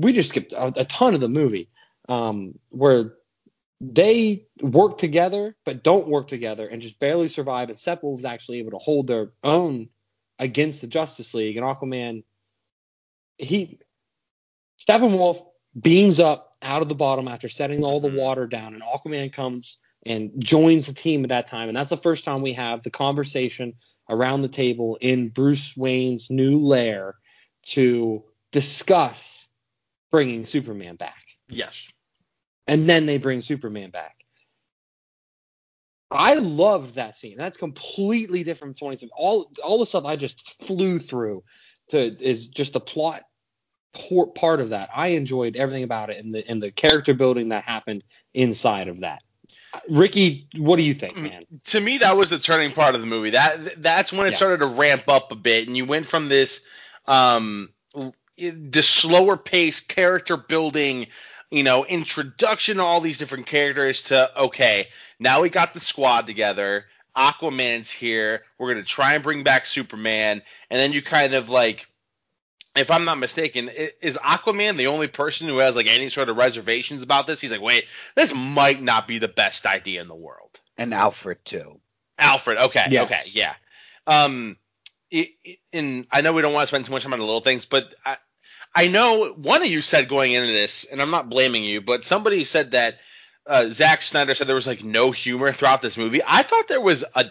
We 0.00 0.12
just 0.12 0.30
skipped 0.30 0.52
a, 0.52 0.72
a 0.76 0.84
ton 0.84 1.14
of 1.14 1.20
the 1.20 1.28
movie 1.28 1.68
um, 2.08 2.58
where 2.70 3.14
they 3.82 4.46
work 4.60 4.96
together 4.96 5.56
but 5.64 5.82
don't 5.82 6.06
work 6.06 6.28
together 6.28 6.68
and 6.68 6.80
just 6.80 7.00
barely 7.00 7.26
survive. 7.26 7.68
And 7.68 7.78
Steppenwolf 7.78 8.12
was 8.12 8.24
actually 8.24 8.60
able 8.60 8.70
to 8.70 8.78
hold 8.78 9.08
their 9.08 9.32
own 9.42 9.88
against 10.38 10.80
the 10.80 10.86
Justice 10.86 11.34
League 11.34 11.56
and 11.56 11.66
Aquaman. 11.66 12.22
He 13.38 13.80
Steppenwolf 14.80 15.44
beams 15.80 16.20
up 16.20 16.52
out 16.62 16.82
of 16.82 16.88
the 16.88 16.94
bottom 16.94 17.26
after 17.26 17.48
setting 17.48 17.82
all 17.82 17.98
the 17.98 18.08
mm-hmm. 18.08 18.18
water 18.18 18.46
down, 18.46 18.74
and 18.74 18.82
Aquaman 18.82 19.32
comes 19.32 19.78
and 20.06 20.30
joins 20.38 20.86
the 20.86 20.94
team 20.94 21.24
at 21.24 21.28
that 21.30 21.48
time. 21.48 21.68
And 21.68 21.76
that's 21.76 21.90
the 21.90 21.96
first 21.96 22.24
time 22.24 22.40
we 22.40 22.52
have 22.54 22.82
the 22.82 22.90
conversation 22.90 23.74
around 24.08 24.42
the 24.42 24.48
table 24.48 24.98
in 25.00 25.28
Bruce 25.28 25.76
Wayne's 25.76 26.30
new 26.30 26.58
lair 26.58 27.14
to 27.66 28.24
discuss 28.50 29.48
bringing 30.10 30.44
Superman 30.44 30.96
back. 30.96 31.22
Yes. 31.48 31.86
And 32.66 32.88
then 32.88 33.06
they 33.06 33.18
bring 33.18 33.40
Superman 33.40 33.90
back. 33.90 34.22
I 36.10 36.34
loved 36.34 36.96
that 36.96 37.16
scene. 37.16 37.36
That's 37.36 37.56
completely 37.56 38.44
different 38.44 38.76
from 38.76 38.86
27. 38.86 39.10
All 39.16 39.50
all 39.64 39.78
the 39.78 39.86
stuff 39.86 40.04
I 40.04 40.16
just 40.16 40.62
flew 40.62 40.98
through 40.98 41.42
to 41.88 41.98
is 41.98 42.48
just 42.48 42.74
the 42.74 42.80
plot 42.80 43.22
part 44.34 44.60
of 44.60 44.70
that. 44.70 44.90
I 44.94 45.08
enjoyed 45.08 45.56
everything 45.56 45.84
about 45.84 46.10
it 46.10 46.22
and 46.22 46.34
the 46.34 46.48
and 46.48 46.62
the 46.62 46.70
character 46.70 47.14
building 47.14 47.48
that 47.48 47.64
happened 47.64 48.04
inside 48.34 48.88
of 48.88 49.00
that. 49.00 49.22
Ricky, 49.88 50.48
what 50.56 50.76
do 50.76 50.82
you 50.82 50.92
think, 50.92 51.16
mm, 51.16 51.22
man? 51.22 51.44
To 51.66 51.80
me, 51.80 51.98
that 51.98 52.16
was 52.16 52.28
the 52.28 52.38
turning 52.38 52.72
part 52.72 52.94
of 52.94 53.00
the 53.00 53.06
movie. 53.06 53.30
That 53.30 53.82
that's 53.82 54.12
when 54.12 54.26
it 54.26 54.32
yeah. 54.32 54.36
started 54.36 54.60
to 54.60 54.66
ramp 54.66 55.04
up 55.08 55.32
a 55.32 55.36
bit, 55.36 55.66
and 55.66 55.76
you 55.76 55.86
went 55.86 56.06
from 56.06 56.28
this 56.28 56.60
um 57.06 57.70
the 58.36 58.82
slower 58.82 59.36
pace 59.36 59.80
character 59.80 60.36
building 60.36 61.06
you 61.52 61.62
know, 61.62 61.84
introduction 61.84 62.78
to 62.78 62.82
all 62.82 63.02
these 63.02 63.18
different 63.18 63.44
characters 63.44 64.02
to 64.04 64.40
okay, 64.44 64.88
now 65.20 65.42
we 65.42 65.50
got 65.50 65.74
the 65.74 65.80
squad 65.80 66.26
together. 66.26 66.86
Aquaman's 67.14 67.90
here. 67.90 68.42
We're 68.58 68.72
gonna 68.72 68.84
try 68.84 69.14
and 69.14 69.22
bring 69.22 69.42
back 69.42 69.66
Superman, 69.66 70.40
and 70.70 70.80
then 70.80 70.94
you 70.94 71.02
kind 71.02 71.34
of 71.34 71.50
like, 71.50 71.86
if 72.74 72.90
I'm 72.90 73.04
not 73.04 73.18
mistaken, 73.18 73.68
is 73.68 74.16
Aquaman 74.16 74.78
the 74.78 74.86
only 74.86 75.08
person 75.08 75.46
who 75.46 75.58
has 75.58 75.76
like 75.76 75.86
any 75.88 76.08
sort 76.08 76.30
of 76.30 76.38
reservations 76.38 77.02
about 77.02 77.26
this? 77.26 77.42
He's 77.42 77.52
like, 77.52 77.60
wait, 77.60 77.84
this 78.14 78.32
might 78.34 78.82
not 78.82 79.06
be 79.06 79.18
the 79.18 79.28
best 79.28 79.66
idea 79.66 80.00
in 80.00 80.08
the 80.08 80.14
world. 80.14 80.58
And 80.78 80.94
Alfred 80.94 81.44
too. 81.44 81.80
Alfred, 82.18 82.56
okay, 82.56 82.86
yes. 82.88 83.04
okay, 83.04 83.30
yeah. 83.38 83.54
Um, 84.06 84.56
it, 85.10 85.32
it, 85.44 85.58
and 85.74 86.06
I 86.10 86.22
know 86.22 86.32
we 86.32 86.40
don't 86.40 86.54
want 86.54 86.62
to 86.62 86.68
spend 86.68 86.86
too 86.86 86.92
much 86.92 87.02
time 87.02 87.12
on 87.12 87.18
the 87.18 87.26
little 87.26 87.42
things, 87.42 87.66
but 87.66 87.94
I, 88.06 88.16
I 88.74 88.88
know 88.88 89.28
one 89.34 89.62
of 89.62 89.68
you 89.68 89.82
said 89.82 90.08
going 90.08 90.32
into 90.32 90.52
this, 90.52 90.84
and 90.84 91.02
I'm 91.02 91.10
not 91.10 91.28
blaming 91.28 91.64
you, 91.64 91.80
but 91.80 92.04
somebody 92.04 92.44
said 92.44 92.70
that 92.70 92.98
uh, 93.46 93.68
Zack 93.70 94.02
Snyder 94.02 94.34
said 94.34 94.46
there 94.46 94.54
was 94.54 94.66
like 94.66 94.82
no 94.82 95.10
humor 95.10 95.52
throughout 95.52 95.82
this 95.82 95.98
movie. 95.98 96.20
I 96.26 96.42
thought 96.42 96.68
there 96.68 96.80
was 96.80 97.04
a, 97.14 97.26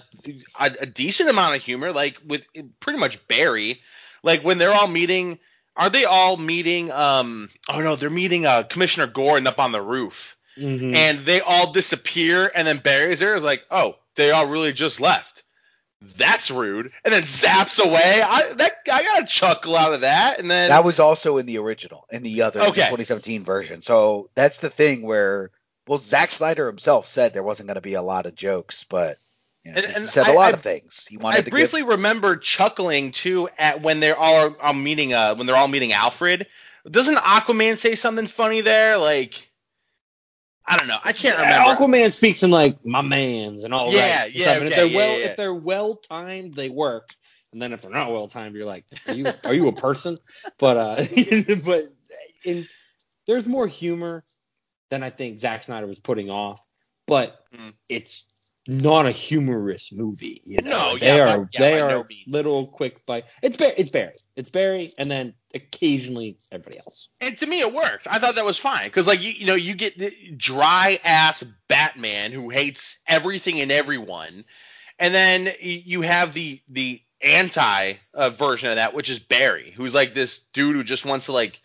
a, 0.59 0.71
a 0.81 0.85
decent 0.85 1.29
amount 1.29 1.55
of 1.55 1.63
humor, 1.63 1.91
like 1.91 2.17
with 2.25 2.45
pretty 2.79 2.99
much 2.99 3.25
Barry, 3.27 3.81
like 4.23 4.43
when 4.43 4.57
they're 4.57 4.73
all 4.73 4.87
meeting. 4.87 5.39
Are 5.77 5.89
they 5.89 6.03
all 6.03 6.35
meeting? 6.35 6.91
Um, 6.91 7.49
oh 7.69 7.81
no, 7.81 7.95
they're 7.95 8.09
meeting 8.09 8.45
uh, 8.45 8.63
Commissioner 8.63 9.07
Gordon 9.07 9.47
up 9.47 9.57
on 9.57 9.71
the 9.71 9.81
roof, 9.81 10.35
mm-hmm. 10.57 10.93
and 10.93 11.19
they 11.19 11.39
all 11.39 11.71
disappear, 11.71 12.51
and 12.53 12.67
then 12.67 12.79
Barry's 12.79 13.19
there 13.19 13.35
is 13.35 13.43
like, 13.43 13.63
oh, 13.71 13.95
they 14.15 14.31
all 14.31 14.47
really 14.47 14.73
just 14.73 14.99
left 14.99 15.40
that's 16.01 16.49
rude, 16.49 16.91
and 17.05 17.13
then 17.13 17.23
zaps 17.23 17.79
away. 17.83 18.21
I 18.23 18.53
that 18.53 18.73
I 18.91 19.03
got 19.03 19.23
a 19.23 19.25
chuckle 19.25 19.75
out 19.75 19.93
of 19.93 20.01
that, 20.01 20.39
and 20.39 20.49
then 20.49 20.69
that 20.69 20.83
was 20.83 20.99
also 20.99 21.37
in 21.37 21.45
the 21.45 21.59
original, 21.59 22.07
in 22.11 22.23
the 22.23 22.41
other 22.41 22.59
okay. 22.61 22.81
2017 22.81 23.45
version. 23.45 23.81
So 23.81 24.29
that's 24.33 24.57
the 24.57 24.71
thing 24.71 25.03
where, 25.03 25.51
well, 25.87 25.99
Zack 25.99 26.31
Snyder 26.31 26.65
himself 26.65 27.07
said 27.07 27.33
there 27.33 27.43
wasn't 27.43 27.67
going 27.67 27.75
to 27.75 27.81
be 27.81 27.93
a 27.93 28.01
lot 28.01 28.25
of 28.25 28.33
jokes, 28.33 28.83
but 28.83 29.15
you 29.63 29.71
know, 29.73 29.77
and, 29.77 29.85
and 29.85 30.03
he 30.05 30.09
said 30.09 30.27
a 30.27 30.33
lot 30.33 30.53
I, 30.53 30.57
of 30.57 30.61
things. 30.61 31.05
He 31.07 31.17
wanted. 31.17 31.45
I 31.45 31.49
briefly 31.51 31.81
give... 31.81 31.89
remember 31.89 32.35
chuckling 32.35 33.11
too 33.11 33.47
at 33.59 33.83
when 33.83 33.99
they're 33.99 34.17
all 34.17 34.55
are 34.59 34.73
meeting 34.73 35.13
uh 35.13 35.35
when 35.35 35.45
they're 35.45 35.55
all 35.55 35.67
meeting 35.67 35.93
Alfred. 35.93 36.47
Doesn't 36.89 37.17
Aquaman 37.17 37.77
say 37.77 37.93
something 37.93 38.25
funny 38.25 38.61
there? 38.61 38.97
Like 38.97 39.50
I 40.65 40.77
don't 40.77 40.87
know. 40.87 40.97
I 41.03 41.11
can't 41.11 41.37
remember. 41.37 41.83
Aquaman 41.83 42.11
speaks 42.11 42.43
in 42.43 42.51
like 42.51 42.85
my 42.85 43.01
man's 43.01 43.63
and 43.63 43.73
all 43.73 43.91
yeah, 43.91 44.25
that. 44.25 44.35
Yeah, 44.35 44.51
okay, 44.51 44.67
if 44.67 44.75
they're 44.75 44.85
yeah, 44.85 44.97
well, 44.97 45.19
yeah. 45.19 45.25
if 45.25 45.37
they're 45.37 45.53
well 45.53 45.95
timed, 45.95 46.53
they 46.53 46.69
work. 46.69 47.09
And 47.51 47.61
then 47.61 47.73
if 47.73 47.81
they're 47.81 47.91
not 47.91 48.11
well 48.11 48.27
timed, 48.27 48.55
you're 48.55 48.65
like, 48.65 48.85
are 49.07 49.13
you 49.13 49.25
are 49.45 49.53
you 49.53 49.67
a 49.67 49.73
person? 49.73 50.17
But 50.57 50.77
uh, 50.77 51.05
but 51.65 51.91
in 52.45 52.67
there's 53.25 53.47
more 53.47 53.67
humor 53.67 54.23
than 54.89 55.03
I 55.03 55.09
think 55.09 55.39
Zack 55.39 55.63
Snyder 55.63 55.87
was 55.87 55.99
putting 55.99 56.29
off. 56.29 56.65
But 57.07 57.43
mm. 57.53 57.75
it's 57.89 58.27
not 58.67 59.07
a 59.07 59.11
humorous 59.11 59.91
movie. 59.91 60.41
You 60.45 60.61
know, 60.61 60.69
no, 60.69 60.97
they 60.97 61.17
yeah, 61.17 61.35
are 61.35 61.49
yeah, 61.53 61.59
they 61.59 61.81
are 61.81 61.89
no 61.89 62.05
little 62.27 62.67
quick 62.67 63.03
bite. 63.05 63.25
It's 63.41 63.57
Barry, 63.57 63.73
it's 63.77 63.89
Barry, 63.89 64.13
it's 64.35 64.49
Barry, 64.49 64.91
and 64.97 65.09
then 65.09 65.33
occasionally 65.53 66.37
everybody 66.51 66.77
else. 66.77 67.09
And 67.21 67.37
to 67.39 67.45
me, 67.45 67.61
it 67.61 67.73
worked. 67.73 68.07
I 68.09 68.19
thought 68.19 68.35
that 68.35 68.45
was 68.45 68.57
fine 68.57 68.87
because, 68.87 69.07
like, 69.07 69.21
you, 69.21 69.31
you 69.31 69.45
know, 69.45 69.55
you 69.55 69.73
get 69.73 69.97
the 69.97 70.15
dry 70.37 70.99
ass 71.03 71.43
Batman 71.67 72.31
who 72.31 72.49
hates 72.49 72.97
everything 73.07 73.59
and 73.61 73.71
everyone, 73.71 74.43
and 74.99 75.13
then 75.13 75.53
you 75.59 76.01
have 76.01 76.33
the 76.33 76.61
the 76.69 77.01
anti 77.21 77.93
uh, 78.13 78.29
version 78.29 78.69
of 78.69 78.75
that, 78.75 78.93
which 78.93 79.09
is 79.09 79.19
Barry, 79.19 79.73
who's 79.75 79.95
like 79.95 80.13
this 80.13 80.39
dude 80.53 80.75
who 80.75 80.83
just 80.83 81.05
wants 81.05 81.25
to 81.25 81.31
like, 81.31 81.59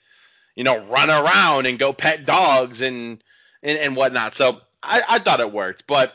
you 0.54 0.64
know, 0.64 0.84
run 0.86 1.10
around 1.10 1.66
and 1.66 1.78
go 1.78 1.92
pet 1.92 2.24
dogs 2.24 2.80
and 2.80 3.22
and, 3.62 3.78
and 3.78 3.96
whatnot. 3.96 4.34
So 4.34 4.62
I, 4.82 5.02
I 5.08 5.18
thought 5.18 5.40
it 5.40 5.52
worked, 5.52 5.86
but 5.86 6.14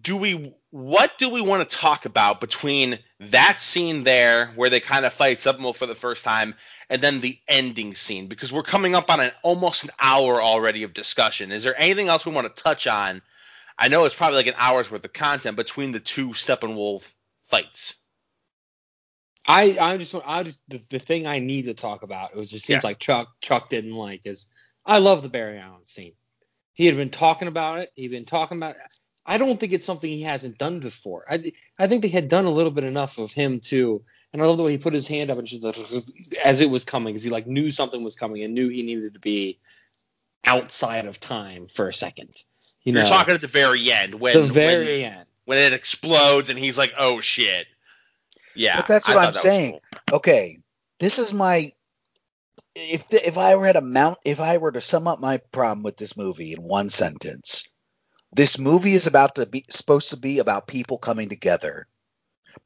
do 0.00 0.16
we 0.16 0.52
what 0.70 1.18
do 1.18 1.30
we 1.30 1.40
want 1.40 1.68
to 1.68 1.76
talk 1.76 2.04
about 2.04 2.40
between 2.40 2.98
that 3.20 3.60
scene 3.60 4.02
there 4.02 4.48
where 4.56 4.70
they 4.70 4.80
kind 4.80 5.04
of 5.04 5.12
fight 5.12 5.38
Submo 5.38 5.74
for 5.74 5.86
the 5.86 5.94
first 5.94 6.24
time 6.24 6.54
and 6.90 7.00
then 7.00 7.20
the 7.20 7.38
ending 7.46 7.94
scene? 7.94 8.26
Because 8.26 8.52
we're 8.52 8.64
coming 8.64 8.94
up 8.94 9.10
on 9.10 9.20
an 9.20 9.30
almost 9.42 9.84
an 9.84 9.90
hour 10.00 10.42
already 10.42 10.82
of 10.82 10.94
discussion. 10.94 11.52
Is 11.52 11.62
there 11.62 11.78
anything 11.78 12.08
else 12.08 12.26
we 12.26 12.32
want 12.32 12.54
to 12.54 12.62
touch 12.62 12.86
on? 12.86 13.22
I 13.78 13.88
know 13.88 14.04
it's 14.04 14.14
probably 14.14 14.36
like 14.36 14.46
an 14.48 14.54
hour's 14.56 14.90
worth 14.90 15.04
of 15.04 15.12
content 15.12 15.56
between 15.56 15.92
the 15.92 16.00
two 16.00 16.30
steppenwolf 16.30 17.12
fights. 17.44 17.94
I 19.46 19.76
i 19.78 19.96
just 19.98 20.14
i 20.24 20.42
just 20.42 20.58
the, 20.68 20.80
the 20.88 20.98
thing 20.98 21.26
i 21.26 21.38
need 21.38 21.66
to 21.66 21.74
talk 21.74 22.02
about 22.02 22.30
it 22.30 22.36
was 22.36 22.48
just 22.48 22.64
seems 22.64 22.82
yeah. 22.82 22.88
like 22.88 22.98
chuck 22.98 23.28
chuck 23.42 23.68
didn't 23.68 23.94
like 23.94 24.22
is 24.24 24.46
i 24.86 24.96
love 24.96 25.22
the 25.22 25.28
barry 25.28 25.58
allen 25.58 25.84
scene 25.84 26.14
he 26.74 26.86
had 26.86 26.96
been 26.96 27.10
talking 27.10 27.48
about 27.48 27.78
it. 27.80 27.92
He'd 27.94 28.08
been 28.08 28.24
talking 28.24 28.58
about. 28.58 28.76
It. 28.76 28.82
I 29.26 29.38
don't 29.38 29.58
think 29.58 29.72
it's 29.72 29.86
something 29.86 30.10
he 30.10 30.22
hasn't 30.22 30.58
done 30.58 30.80
before. 30.80 31.24
I 31.28 31.52
I 31.78 31.86
think 31.86 32.02
they 32.02 32.08
had 32.08 32.28
done 32.28 32.44
a 32.44 32.50
little 32.50 32.70
bit 32.70 32.84
enough 32.84 33.18
of 33.18 33.32
him 33.32 33.60
too. 33.60 34.02
And 34.32 34.42
I 34.42 34.46
love 34.46 34.56
the 34.56 34.64
way 34.64 34.72
he 34.72 34.78
put 34.78 34.92
his 34.92 35.06
hand 35.06 35.30
up 35.30 35.38
and 35.38 35.46
just 35.46 35.64
as 36.44 36.60
it 36.60 36.68
was 36.68 36.84
coming, 36.84 37.14
because 37.14 37.22
he 37.22 37.30
like 37.30 37.46
knew 37.46 37.70
something 37.70 38.02
was 38.02 38.16
coming 38.16 38.42
and 38.42 38.52
knew 38.52 38.68
he 38.68 38.82
needed 38.82 39.14
to 39.14 39.20
be 39.20 39.60
outside 40.44 41.06
of 41.06 41.20
time 41.20 41.68
for 41.68 41.88
a 41.88 41.92
second. 41.92 42.34
You 42.82 42.92
You're 42.92 43.06
talking 43.06 43.34
at 43.34 43.40
the 43.40 43.46
very 43.46 43.90
end 43.90 44.14
when 44.14 44.34
the 44.34 44.42
very 44.42 45.02
when, 45.02 45.12
end 45.12 45.26
when 45.44 45.58
it 45.58 45.72
explodes 45.72 46.50
and 46.50 46.58
he's 46.58 46.76
like, 46.76 46.92
"Oh 46.98 47.20
shit." 47.20 47.66
Yeah, 48.54 48.76
but 48.76 48.88
that's 48.88 49.08
what 49.08 49.18
I'm 49.18 49.32
saying. 49.34 49.78
Cool. 50.08 50.16
Okay, 50.18 50.58
this 50.98 51.18
is 51.18 51.32
my 51.32 51.72
if 52.74 53.08
the, 53.08 53.26
if 53.26 53.38
I 53.38 53.54
were 53.54 53.66
at 53.66 53.76
a 53.76 53.80
mount, 53.80 54.18
if 54.24 54.40
I 54.40 54.58
were 54.58 54.72
to 54.72 54.80
sum 54.80 55.06
up 55.06 55.20
my 55.20 55.38
problem 55.52 55.82
with 55.82 55.96
this 55.96 56.16
movie 56.16 56.52
in 56.52 56.62
one 56.62 56.90
sentence, 56.90 57.64
this 58.32 58.58
movie 58.58 58.94
is 58.94 59.06
about 59.06 59.36
to 59.36 59.46
be 59.46 59.64
supposed 59.70 60.10
to 60.10 60.16
be 60.16 60.38
about 60.40 60.66
people 60.66 60.98
coming 60.98 61.28
together, 61.28 61.86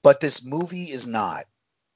but 0.02 0.20
this 0.20 0.42
movie 0.44 0.84
is 0.84 1.06
not. 1.06 1.44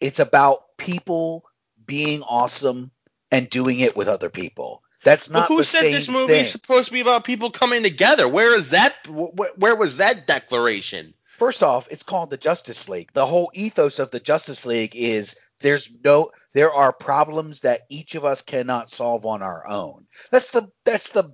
It's 0.01 0.19
about 0.19 0.77
people 0.77 1.45
being 1.87 2.23
awesome 2.23 2.91
and 3.31 3.49
doing 3.49 3.81
it 3.81 3.97
with 3.97 4.09
other 4.09 4.29
people. 4.29 4.83
That's 5.05 5.31
not. 5.31 5.49
Who 5.49 5.65
said 5.65 5.83
this 5.83 6.09
movie 6.09 6.35
thing. 6.35 6.45
is 6.45 6.53
supposed 6.53 6.89
to 6.89 6.93
be 6.93 7.01
about 7.01 7.25
people 7.25 7.51
coming 7.51 7.83
together? 7.83 8.29
Where 8.29 8.57
is 8.57 8.71
that? 8.71 8.95
Where 9.09 9.75
was 9.75 9.97
that 9.97 10.27
declaration? 10.27 11.15
First 11.39 11.63
off, 11.63 11.89
it's 11.91 12.05
called 12.05 12.31
the 12.31 12.37
Justice 12.37 12.89
League. 12.89 13.11
The 13.15 13.27
whole 13.27 13.51
ethos 13.55 13.99
of 13.99 14.11
the 14.11 14.21
Justice 14.21 14.65
League 14.65 14.95
is 14.95 15.35
there's 15.61 15.89
no 16.05 16.31
there 16.55 16.73
are 16.73 16.93
problems 16.93 17.61
that 17.61 17.83
each 17.89 18.15
of 18.15 18.25
us 18.25 18.43
cannot 18.43 18.91
solve 18.91 19.27
on 19.27 19.43
our 19.43 19.67
own. 19.67 20.07
That's 20.31 20.51
the 20.51 20.71
that's 20.85 21.11
the 21.11 21.33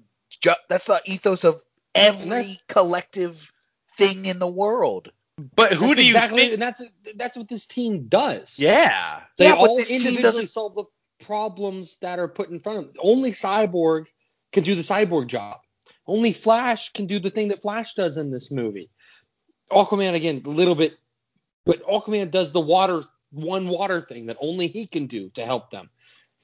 that's 0.69 0.87
the 0.87 1.01
ethos 1.05 1.45
of 1.45 1.61
every 1.95 2.57
collective 2.69 3.51
thing 3.97 4.27
in 4.27 4.39
the 4.39 4.49
world. 4.49 5.11
But 5.57 5.73
who 5.73 5.95
that's 5.95 5.99
do 5.99 6.05
you 6.05 6.15
think? 6.15 6.53
And 6.55 6.63
that's 6.63 6.83
that's 7.17 7.37
what 7.37 7.49
this 7.49 7.67
team 7.67 8.07
does. 8.09 8.59
Yeah, 8.59 9.21
they 9.37 9.47
yeah, 9.47 9.55
all 9.55 9.79
individually 9.79 10.47
solve 10.47 10.75
the 10.75 10.85
problems 11.25 11.97
that 11.99 12.19
are 12.19 12.29
put 12.29 12.51
in 12.51 12.61
front 12.61 12.79
of 12.79 12.85
them. 12.87 12.95
Only 13.01 13.33
Cyborg 13.33 14.07
can 14.53 14.65
do 14.65 14.75
the 14.75 14.83
Cyborg 14.83 15.29
job. 15.29 15.59
Only 16.07 16.33
Flash 16.33 16.93
can 16.93 17.07
do 17.07 17.19
the 17.19 17.31
thing 17.31 17.49
that 17.49 17.61
Flash 17.61 17.95
does 17.95 18.17
in 18.17 18.31
this 18.31 18.51
movie. 18.51 18.87
Aquaman 19.71 20.15
again, 20.15 20.43
a 20.45 20.49
little 20.49 20.75
bit, 20.75 20.97
but 21.67 21.83
Aquaman 21.83 22.31
does 22.31 22.53
the 22.53 22.61
water 22.61 23.05
one 23.31 23.69
water 23.69 24.01
thing 24.01 24.27
that 24.27 24.37
only 24.41 24.67
he 24.67 24.87
can 24.87 25.07
do 25.07 25.31
to 25.31 25.45
help 25.45 25.71
them. 25.71 25.91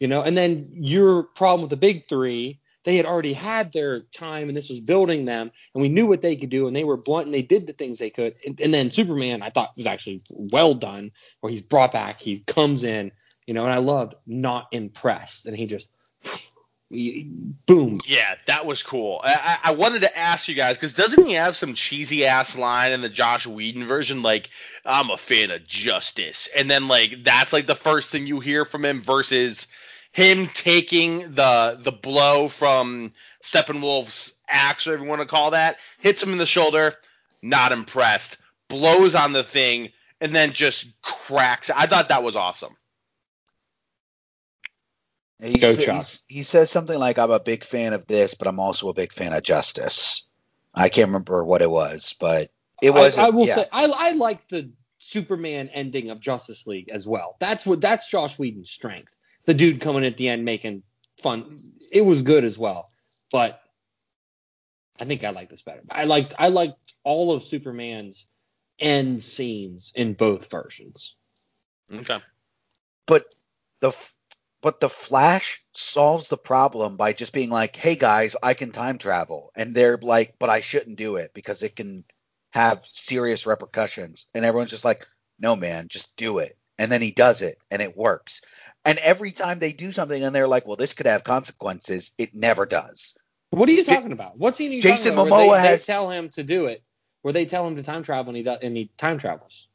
You 0.01 0.09
know, 0.09 0.22
and 0.22 0.37
then 0.37 0.68
your 0.72 1.22
problem 1.22 1.62
with 1.62 1.70
the 1.70 1.76
big 1.76 2.09
three, 2.09 2.61
they 2.85 2.97
had 2.97 3.07
already 3.07 3.32
had 3.32 3.72
their 3.72 3.97
time 4.14 4.49
and 4.49 4.57
this 4.57 4.68
was 4.68 4.80
building 4.80 5.24
them 5.24 5.51
and 5.74 5.82
we 5.82 5.89
knew 5.89 6.07
what 6.07 6.20
they 6.20 6.37
could 6.37 6.51
do 6.51 6.66
and 6.66 6.76
they 6.76 6.85
were 6.85 6.97
blunt 6.97 7.26
and 7.26 7.35
they 7.35 7.43
did 7.43 7.66
the 7.66 7.72
things 7.72 7.99
they 7.99 8.11
could. 8.11 8.37
And, 8.47 8.61
and 8.61 8.74
then 8.74 8.91
Superman 8.91 9.43
I 9.43 9.51
thought 9.51 9.70
was 9.76 9.87
actually 9.87 10.22
well 10.53 10.74
done 10.74 11.11
where 11.41 11.51
he's 11.51 11.62
brought 11.62 11.93
back, 11.93 12.20
he 12.20 12.41
comes 12.41 12.85
in, 12.85 13.12
you 13.47 13.55
know, 13.55 13.64
and 13.64 13.72
I 13.72 13.78
loved 13.78 14.14
not 14.26 14.66
impressed 14.72 15.47
and 15.47 15.57
he 15.57 15.66
just 15.66 15.89
Boom. 16.91 17.99
Yeah, 18.07 18.35
that 18.47 18.66
was 18.66 18.82
cool. 18.82 19.20
I, 19.24 19.59
I 19.64 19.70
wanted 19.72 20.03
to 20.03 20.16
ask 20.16 20.49
you 20.49 20.55
guys 20.55 20.76
because 20.76 20.95
doesn't 20.95 21.26
he 21.26 21.32
have 21.32 21.57
some 21.57 21.74
cheesy 21.74 22.26
ass 22.26 22.57
line 22.57 22.93
in 22.93 23.01
the 23.01 23.09
Joss 23.09 23.47
Whedon 23.47 23.87
version, 23.87 24.22
like 24.22 24.51
"I'm 24.85 25.11
a 25.11 25.16
fan 25.16 25.51
of 25.51 25.66
justice," 25.66 26.49
and 26.55 26.70
then 26.70 26.87
like 26.87 27.24
that's 27.24 27.53
like 27.53 27.66
the 27.66 27.74
first 27.74 28.12
thing 28.12 28.26
you 28.26 28.39
hear 28.41 28.64
from 28.64 28.85
him 28.85 29.03
versus 29.03 29.66
him 30.12 30.47
taking 30.47 31.35
the 31.35 31.78
the 31.82 31.93
blow 31.93 32.49
from 32.49 33.12
Steppenwolf's 33.43 34.32
axe, 34.49 34.87
or 34.87 34.91
whatever 34.91 35.05
you 35.05 35.11
want 35.11 35.22
to 35.22 35.26
call 35.26 35.51
that, 35.51 35.78
hits 35.99 36.22
him 36.22 36.32
in 36.32 36.39
the 36.39 36.47
shoulder, 36.47 36.95
not 37.43 37.72
impressed, 37.72 38.37
blows 38.68 39.14
on 39.14 39.32
the 39.32 39.43
thing, 39.43 39.91
and 40.20 40.35
then 40.35 40.53
just 40.53 40.87
cracks. 41.03 41.70
I 41.70 41.87
thought 41.87 42.09
that 42.11 42.22
was 42.22 42.37
awesome. 42.37 42.76
He, 45.43 45.59
Go, 45.59 45.72
sa- 45.72 45.82
Chuck. 45.82 46.07
he 46.28 46.43
says 46.43 46.70
something 46.70 46.99
like, 46.99 47.18
"I'm 47.18 47.30
a 47.30 47.41
big 47.41 47.64
fan 47.64 47.93
of 47.93 48.07
this, 48.07 48.35
but 48.35 48.47
I'm 48.47 48.61
also 48.61 48.89
a 48.89 48.95
big 48.95 49.12
fan 49.12 49.32
of 49.32 49.43
justice." 49.43 50.28
I 50.74 50.89
can't 50.89 51.09
remember 51.09 51.45
what 51.45 51.62
it 51.62 51.70
was, 51.70 52.14
but 52.18 52.51
it 52.82 52.91
was. 52.91 53.16
I, 53.16 53.26
I 53.26 53.30
will 53.30 53.47
yeah. 53.47 53.55
say 53.57 53.66
I, 53.72 53.85
I 53.85 54.12
like 54.12 54.49
the 54.49 54.70
Superman 54.99 55.68
ending 55.68 56.11
of 56.11 56.20
Justice 56.20 56.66
League 56.66 56.89
as 56.89 57.07
well. 57.07 57.37
That's 57.41 57.66
what 57.66 57.80
that's 57.80 58.09
Joss 58.09 58.39
Whedon's 58.39 58.70
strength. 58.70 59.14
The 59.45 59.55
dude 59.55 59.80
coming 59.80 60.05
at 60.05 60.16
the 60.16 60.28
end 60.28 60.45
making 60.45 60.82
fun. 61.20 61.59
It 61.93 62.01
was 62.03 62.22
good 62.22 62.45
as 62.45 62.57
well, 62.57 62.89
but 63.30 63.61
I 65.01 65.05
think 65.05 65.24
I 65.24 65.30
like 65.30 65.51
this 65.51 65.62
better. 65.62 65.82
I 65.91 66.05
liked 66.05 66.35
I 66.39 66.49
liked 66.49 66.95
all 67.03 67.32
of 67.32 67.43
Superman's 67.43 68.26
end 68.78 69.22
scenes 69.22 69.93
in 69.95 70.14
both 70.14 70.51
versions. 70.51 71.16
Okay. 71.93 72.18
but 73.07 73.26
the 73.80 73.89
f- 73.89 74.13
but 74.64 74.80
the 74.80 74.88
Flash 74.88 75.62
solves 75.74 76.28
the 76.28 76.38
problem 76.38 76.96
by 76.96 77.12
just 77.12 77.34
being 77.34 77.50
like, 77.50 77.76
"Hey 77.76 77.96
guys, 77.96 78.34
I 78.42 78.54
can 78.54 78.72
time 78.72 78.96
travel," 78.96 79.52
and 79.54 79.74
they're 79.74 79.98
like, 79.98 80.36
"But 80.38 80.48
I 80.48 80.60
shouldn't 80.62 80.96
do 80.96 81.16
it 81.16 81.32
because 81.34 81.62
it 81.62 81.76
can 81.76 82.02
have 82.54 82.82
serious 82.90 83.44
repercussions." 83.44 84.24
And 84.34 84.42
everyone's 84.42 84.70
just 84.70 84.86
like, 84.86 85.06
"No, 85.38 85.54
man, 85.54 85.88
just 85.88 86.16
do 86.16 86.38
it." 86.38 86.56
And 86.78 86.90
then 86.90 87.02
he 87.02 87.10
does 87.10 87.42
it, 87.42 87.58
and 87.70 87.82
it 87.82 87.94
works. 87.94 88.40
And 88.86 88.98
every 89.00 89.32
time 89.32 89.58
they 89.58 89.74
do 89.74 89.92
something, 89.92 90.24
and 90.24 90.34
they're 90.34 90.48
like, 90.48 90.66
"Well, 90.66 90.78
this 90.78 90.94
could 90.94 91.06
have 91.06 91.24
consequences," 91.24 92.12
it 92.16 92.34
never 92.34 92.64
does. 92.64 93.18
What 93.50 93.68
are 93.68 93.72
you 93.72 93.84
talking 93.84 94.12
about? 94.12 94.38
What 94.38 94.56
scene 94.56 94.72
are 94.72 94.76
you 94.76 94.80
Jason 94.80 95.14
talking 95.14 95.28
about? 95.28 95.40
Momoa 95.40 95.60
they, 95.60 95.68
has- 95.68 95.86
they 95.86 95.92
tell 95.92 96.08
him 96.08 96.30
to 96.30 96.42
do 96.42 96.66
it, 96.68 96.82
where 97.20 97.34
they 97.34 97.44
tell 97.44 97.66
him 97.66 97.76
to 97.76 97.82
time 97.82 98.02
travel 98.02 98.30
and 98.30 98.38
he 98.38 98.42
does, 98.42 98.60
and 98.62 98.74
he 98.74 98.90
time 98.96 99.18
travels. 99.18 99.68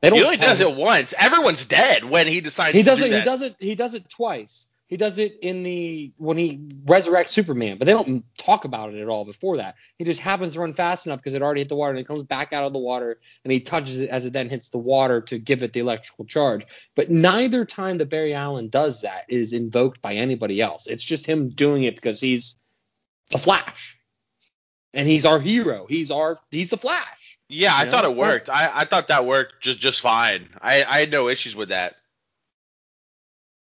They 0.00 0.10
He 0.10 0.22
only 0.22 0.36
does 0.36 0.60
it 0.60 0.74
once. 0.74 1.12
Everyone's 1.18 1.66
dead 1.66 2.04
when 2.04 2.26
he 2.26 2.40
decides 2.40 2.74
He 2.74 2.82
to 2.82 2.86
does 2.86 2.98
do 3.00 3.06
it. 3.06 3.10
that. 3.10 3.18
He 3.18 3.24
does 3.24 3.42
it. 3.42 3.56
He 3.58 3.74
does 3.74 3.94
it 3.94 4.08
twice. 4.08 4.68
He 4.86 4.96
does 4.96 5.18
it 5.18 5.40
in 5.42 5.64
the 5.64 6.12
when 6.16 6.38
he 6.38 6.56
resurrects 6.86 7.28
Superman, 7.28 7.76
but 7.76 7.84
they 7.84 7.92
don't 7.92 8.24
talk 8.38 8.64
about 8.64 8.94
it 8.94 9.00
at 9.02 9.08
all 9.08 9.26
before 9.26 9.58
that. 9.58 9.74
He 9.98 10.04
just 10.04 10.20
happens 10.20 10.54
to 10.54 10.60
run 10.60 10.72
fast 10.72 11.06
enough 11.06 11.18
because 11.18 11.34
it 11.34 11.42
already 11.42 11.60
hit 11.60 11.68
the 11.68 11.76
water, 11.76 11.90
and 11.90 11.98
it 12.00 12.06
comes 12.06 12.22
back 12.22 12.54
out 12.54 12.64
of 12.64 12.72
the 12.72 12.78
water, 12.78 13.18
and 13.44 13.52
he 13.52 13.60
touches 13.60 13.98
it 14.00 14.08
as 14.08 14.24
it 14.24 14.32
then 14.32 14.48
hits 14.48 14.70
the 14.70 14.78
water 14.78 15.20
to 15.22 15.38
give 15.38 15.62
it 15.62 15.74
the 15.74 15.80
electrical 15.80 16.24
charge. 16.24 16.64
But 16.94 17.10
neither 17.10 17.66
time 17.66 17.98
that 17.98 18.08
Barry 18.08 18.32
Allen 18.32 18.70
does 18.70 19.02
that 19.02 19.26
is 19.28 19.52
invoked 19.52 20.00
by 20.00 20.14
anybody 20.14 20.62
else. 20.62 20.86
It's 20.86 21.04
just 21.04 21.26
him 21.26 21.50
doing 21.50 21.82
it 21.82 21.96
because 21.96 22.18
he's 22.18 22.56
the 23.30 23.38
Flash, 23.38 23.98
and 24.94 25.06
he's 25.06 25.26
our 25.26 25.38
hero. 25.38 25.84
He's 25.86 26.10
our 26.10 26.38
he's 26.50 26.70
the 26.70 26.78
Flash. 26.78 27.17
Yeah, 27.48 27.74
I 27.74 27.84
You 27.84 27.90
thought 27.90 28.04
it 28.04 28.14
worked. 28.14 28.48
I, 28.50 28.70
I 28.72 28.84
thought 28.84 29.08
that 29.08 29.24
worked 29.24 29.62
just 29.62 29.80
just 29.80 30.00
fine. 30.00 30.48
I, 30.60 30.84
I 30.84 31.00
had 31.00 31.10
no 31.10 31.28
issues 31.28 31.56
with 31.56 31.70
that. 31.70 31.96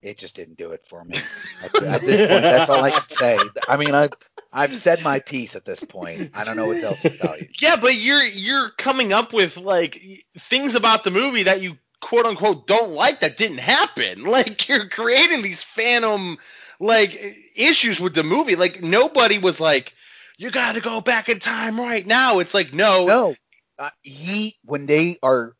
It 0.02 0.16
just 0.16 0.34
didn't 0.34 0.56
do 0.56 0.72
it 0.72 0.86
for 0.86 1.04
me. 1.04 1.16
At, 1.64 1.82
at 1.82 2.00
this 2.00 2.26
point, 2.26 2.42
that's 2.42 2.70
all 2.70 2.82
I 2.82 2.90
can 2.90 3.08
say. 3.08 3.38
I 3.68 3.76
mean, 3.76 3.94
I've 3.94 4.12
I've 4.50 4.74
said 4.74 5.02
my 5.02 5.18
piece 5.18 5.54
at 5.56 5.66
this 5.66 5.84
point. 5.84 6.30
I 6.34 6.44
don't 6.44 6.56
know 6.56 6.66
what 6.66 6.82
else 6.82 7.02
to 7.02 7.10
tell 7.10 7.36
you. 7.38 7.48
Yeah, 7.60 7.76
but 7.76 7.94
you're 7.94 8.24
you're 8.24 8.70
coming 8.70 9.12
up 9.12 9.34
with 9.34 9.58
like 9.58 10.24
things 10.38 10.74
about 10.74 11.04
the 11.04 11.10
movie 11.10 11.42
that 11.42 11.60
you 11.60 11.76
quote 12.00 12.24
unquote 12.24 12.66
don't 12.66 12.92
like 12.92 13.20
that 13.20 13.36
didn't 13.36 13.58
happen. 13.58 14.24
Like 14.30 14.68
you're 14.68 14.88
creating 14.88 15.42
these 15.42 15.62
phantom 15.62 16.38
like 16.78 17.20
issues 17.54 18.00
with 18.00 18.14
the 18.14 18.22
movie. 18.22 18.56
Like 18.56 18.82
nobody 18.82 19.38
was 19.38 19.60
like, 19.60 19.94
you 20.38 20.50
got 20.50 20.76
to 20.76 20.80
go 20.80 21.02
back 21.02 21.28
in 21.28 21.40
time 21.40 21.78
right 21.78 22.06
now. 22.06 22.38
It's 22.38 22.54
like 22.54 22.72
no, 22.72 23.06
No, 23.06 23.34
uh, 23.80 23.90
he 24.02 24.56
when 24.64 24.86
they 24.86 25.18
are 25.24 25.56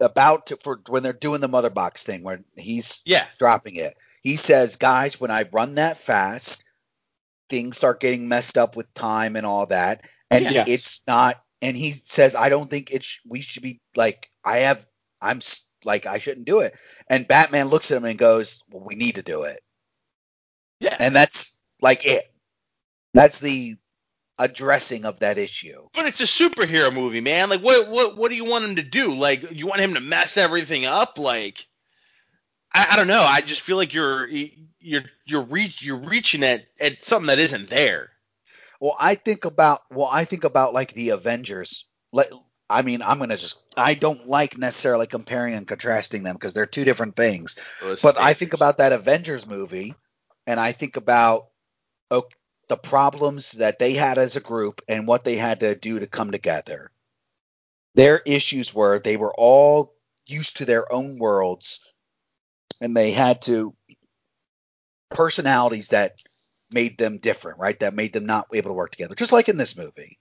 about 0.00 0.46
to 0.46 0.58
for 0.62 0.80
when 0.88 1.02
they're 1.02 1.12
doing 1.12 1.40
the 1.40 1.48
mother 1.48 1.70
box 1.70 2.04
thing 2.04 2.22
where 2.24 2.42
he's 2.56 3.04
yeah, 3.04 3.26
dropping 3.38 3.76
it, 3.76 3.96
he 4.22 4.36
says, 4.36 4.76
"Guys, 4.76 5.20
when 5.20 5.30
I 5.30 5.44
run 5.52 5.76
that 5.76 5.98
fast, 5.98 6.64
things 7.50 7.76
start 7.78 8.00
getting 8.00 8.28
messed 8.28 8.58
up 8.58 8.76
with 8.76 8.92
time 8.94 9.36
and 9.36 9.46
all 9.46 9.66
that, 9.66 10.02
and 10.30 10.50
Yes. 10.50 10.66
it's 10.66 11.02
not." 11.06 11.42
And 11.62 11.76
he 11.76 11.94
says, 12.08 12.34
"I 12.36 12.50
don't 12.50 12.70
think 12.70 12.90
it's 12.92 13.20
we 13.28 13.42
should 13.42 13.62
be 13.62 13.80
like 13.96 14.30
I 14.44 14.58
have 14.58 14.86
I'm 15.22 15.40
like 15.84 16.06
I 16.06 16.18
shouldn't 16.18 16.46
do 16.46 16.60
it." 16.60 16.74
And 17.08 17.28
Batman 17.28 17.68
looks 17.68 17.90
at 17.90 17.98
him 17.98 18.06
and 18.06 18.18
goes, 18.18 18.62
"Well, 18.70 18.84
we 18.84 18.96
need 18.96 19.16
to 19.16 19.22
do 19.22 19.44
it." 19.44 19.62
yeah. 20.80 20.98
And 20.98 21.14
that's 21.14 21.56
like 21.80 22.06
it. 22.06 22.24
That's 23.14 23.40
the 23.40 23.76
addressing 24.40 25.04
of 25.04 25.20
that 25.20 25.38
issue. 25.38 25.88
But 25.92 26.06
it's 26.06 26.20
a 26.20 26.24
superhero 26.24 26.92
movie, 26.92 27.20
man. 27.20 27.50
Like, 27.50 27.60
what, 27.60 27.90
what, 27.90 28.16
what 28.16 28.30
do 28.30 28.36
you 28.36 28.46
want 28.46 28.64
him 28.64 28.76
to 28.76 28.82
do? 28.82 29.14
Like, 29.14 29.52
you 29.52 29.66
want 29.66 29.80
him 29.80 29.94
to 29.94 30.00
mess 30.00 30.36
everything 30.36 30.86
up? 30.86 31.18
Like, 31.18 31.66
I, 32.72 32.88
I 32.92 32.96
don't 32.96 33.08
know. 33.08 33.22
I 33.22 33.42
just 33.42 33.60
feel 33.60 33.76
like 33.76 33.92
you're, 33.92 34.26
you're, 34.80 35.04
you're 35.26 35.44
reach, 35.44 35.82
you're 35.82 35.98
reaching 35.98 36.42
at, 36.42 36.64
at 36.80 37.04
something 37.04 37.28
that 37.28 37.38
isn't 37.38 37.68
there. 37.68 38.10
Well, 38.80 38.96
I 38.98 39.14
think 39.14 39.44
about 39.44 39.80
well, 39.90 40.08
I 40.10 40.24
think 40.24 40.44
about 40.44 40.72
like 40.72 40.94
the 40.94 41.10
Avengers. 41.10 41.84
Like, 42.12 42.30
I 42.70 42.80
mean, 42.80 43.02
I'm 43.02 43.18
gonna 43.18 43.36
just 43.36 43.58
I 43.76 43.92
don't 43.92 44.26
like 44.26 44.56
necessarily 44.56 45.06
comparing 45.06 45.52
and 45.52 45.68
contrasting 45.68 46.22
them 46.22 46.34
because 46.34 46.54
they're 46.54 46.64
two 46.64 46.84
different 46.84 47.14
things. 47.14 47.56
But 48.02 48.18
I 48.18 48.32
think 48.32 48.54
about 48.54 48.78
that 48.78 48.92
Avengers 48.92 49.46
movie, 49.46 49.94
and 50.46 50.58
I 50.58 50.72
think 50.72 50.96
about 50.96 51.48
oh, 52.10 52.24
the 52.70 52.76
problems 52.76 53.50
that 53.52 53.80
they 53.80 53.94
had 53.94 54.16
as 54.16 54.36
a 54.36 54.40
group 54.40 54.80
and 54.86 55.04
what 55.04 55.24
they 55.24 55.36
had 55.36 55.60
to 55.60 55.74
do 55.74 55.98
to 55.98 56.06
come 56.06 56.30
together. 56.30 56.92
Their 57.96 58.20
issues 58.24 58.72
were 58.72 59.00
they 59.00 59.16
were 59.16 59.34
all 59.36 59.92
used 60.24 60.58
to 60.58 60.64
their 60.64 60.90
own 60.92 61.18
worlds, 61.18 61.80
and 62.80 62.96
they 62.96 63.10
had 63.10 63.42
to 63.42 63.74
personalities 65.10 65.88
that 65.88 66.14
made 66.70 66.96
them 66.96 67.18
different, 67.18 67.58
right? 67.58 67.78
That 67.80 67.92
made 67.94 68.12
them 68.12 68.24
not 68.24 68.46
able 68.54 68.70
to 68.70 68.74
work 68.74 68.92
together, 68.92 69.16
just 69.16 69.32
like 69.32 69.48
in 69.48 69.56
this 69.56 69.76
movie. 69.76 70.20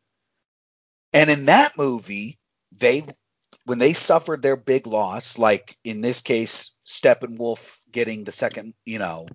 And 1.14 1.30
in 1.30 1.46
that 1.46 1.78
movie, 1.78 2.40
they 2.72 3.04
when 3.66 3.78
they 3.78 3.94
suffered 3.94 4.42
their 4.42 4.58
big 4.58 4.88
loss, 4.88 5.38
like 5.38 5.78
in 5.84 6.02
this 6.02 6.22
case, 6.22 6.72
Steppenwolf 6.88 7.78
getting 7.92 8.24
the 8.24 8.32
second, 8.32 8.74
you 8.86 8.98
know, 8.98 9.28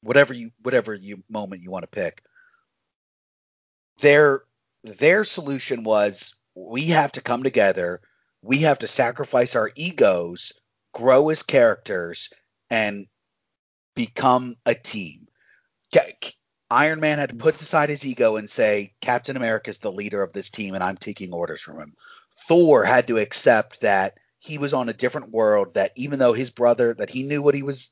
whatever 0.00 0.32
you 0.32 0.52
whatever 0.62 0.94
you 0.94 1.24
moment 1.28 1.62
you 1.62 1.72
want 1.72 1.82
to 1.82 1.88
pick. 1.88 2.22
Their 4.02 4.42
their 4.84 5.24
solution 5.24 5.84
was 5.84 6.34
we 6.54 6.86
have 6.86 7.12
to 7.12 7.22
come 7.22 7.42
together, 7.42 8.02
we 8.42 8.58
have 8.58 8.80
to 8.80 8.88
sacrifice 8.88 9.56
our 9.56 9.70
egos, 9.74 10.52
grow 10.92 11.30
as 11.30 11.42
characters, 11.42 12.28
and 12.68 13.06
become 13.94 14.56
a 14.66 14.74
team. 14.74 15.28
Iron 16.70 17.00
Man 17.00 17.18
had 17.18 17.28
to 17.28 17.34
put 17.36 17.60
aside 17.60 17.90
his 17.90 18.04
ego 18.04 18.36
and 18.36 18.48
say, 18.48 18.94
Captain 19.02 19.36
America 19.36 19.68
is 19.68 19.78
the 19.78 19.92
leader 19.92 20.22
of 20.22 20.32
this 20.32 20.48
team 20.48 20.74
and 20.74 20.82
I'm 20.82 20.96
taking 20.96 21.32
orders 21.32 21.60
from 21.60 21.78
him. 21.78 21.94
Thor 22.48 22.84
had 22.84 23.06
to 23.08 23.18
accept 23.18 23.82
that 23.82 24.14
he 24.38 24.56
was 24.56 24.72
on 24.72 24.88
a 24.88 24.94
different 24.94 25.32
world, 25.32 25.74
that 25.74 25.92
even 25.96 26.18
though 26.18 26.32
his 26.32 26.50
brother, 26.50 26.94
that 26.94 27.10
he 27.10 27.22
knew 27.22 27.42
what 27.42 27.54
he 27.54 27.62
was, 27.62 27.90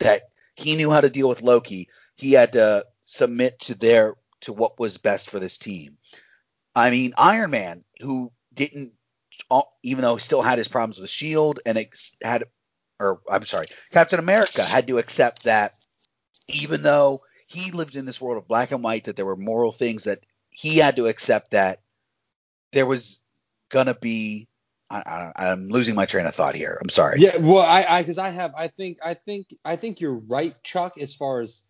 that 0.00 0.22
he 0.54 0.74
knew 0.76 0.90
how 0.90 1.02
to 1.02 1.10
deal 1.10 1.28
with 1.28 1.42
Loki, 1.42 1.88
he 2.16 2.32
had 2.32 2.52
to 2.54 2.86
submit 3.04 3.60
to 3.60 3.74
their, 3.74 4.14
to 4.44 4.52
what 4.52 4.78
was 4.78 4.98
best 4.98 5.30
for 5.30 5.38
this 5.38 5.58
team. 5.58 5.98
I 6.74 6.90
mean, 6.90 7.14
Iron 7.16 7.50
Man, 7.50 7.84
who 8.00 8.32
didn't, 8.52 8.92
even 9.82 10.02
though 10.02 10.16
he 10.16 10.20
still 10.20 10.42
had 10.42 10.58
his 10.58 10.68
problems 10.68 10.98
with 10.98 11.10
Shield 11.10 11.60
and 11.64 11.78
ex- 11.78 12.16
had, 12.22 12.44
or 12.98 13.20
I'm 13.30 13.46
sorry, 13.46 13.66
Captain 13.92 14.18
America 14.18 14.62
had 14.62 14.88
to 14.88 14.98
accept 14.98 15.44
that 15.44 15.72
even 16.48 16.82
though 16.82 17.22
he 17.46 17.70
lived 17.70 17.96
in 17.96 18.06
this 18.06 18.20
world 18.20 18.38
of 18.38 18.48
black 18.48 18.72
and 18.72 18.82
white, 18.82 19.04
that 19.04 19.16
there 19.16 19.26
were 19.26 19.36
moral 19.36 19.72
things 19.72 20.04
that 20.04 20.20
he 20.50 20.78
had 20.78 20.96
to 20.96 21.06
accept 21.06 21.52
that 21.52 21.80
there 22.72 22.86
was 22.86 23.20
gonna 23.70 23.94
be. 23.94 24.48
I, 24.90 25.32
I, 25.36 25.46
I'm 25.50 25.68
losing 25.68 25.94
my 25.94 26.06
train 26.06 26.26
of 26.26 26.34
thought 26.34 26.54
here. 26.54 26.78
I'm 26.80 26.90
sorry. 26.90 27.18
Yeah, 27.18 27.38
well, 27.38 27.64
I, 27.64 27.84
I, 27.88 28.02
because 28.02 28.18
I 28.18 28.28
have, 28.30 28.54
I 28.54 28.68
think, 28.68 28.98
I 29.04 29.14
think, 29.14 29.48
I 29.64 29.76
think 29.76 30.00
you're 30.00 30.20
right, 30.28 30.54
Chuck, 30.62 30.98
as 30.98 31.14
far 31.14 31.40
as 31.40 31.64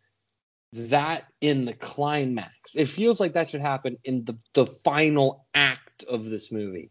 that 0.74 1.24
in 1.40 1.64
the 1.64 1.72
climax. 1.72 2.74
It 2.74 2.86
feels 2.86 3.20
like 3.20 3.34
that 3.34 3.50
should 3.50 3.60
happen 3.60 3.96
in 4.04 4.24
the 4.24 4.36
the 4.54 4.66
final 4.66 5.46
act 5.54 6.04
of 6.04 6.26
this 6.26 6.50
movie. 6.50 6.90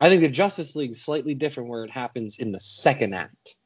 I 0.00 0.08
think 0.08 0.22
the 0.22 0.28
Justice 0.28 0.76
League 0.76 0.90
is 0.90 1.02
slightly 1.02 1.34
different, 1.34 1.68
where 1.68 1.84
it 1.84 1.90
happens 1.90 2.38
in 2.38 2.52
the 2.52 2.60
second 2.60 3.14
act. 3.14 3.56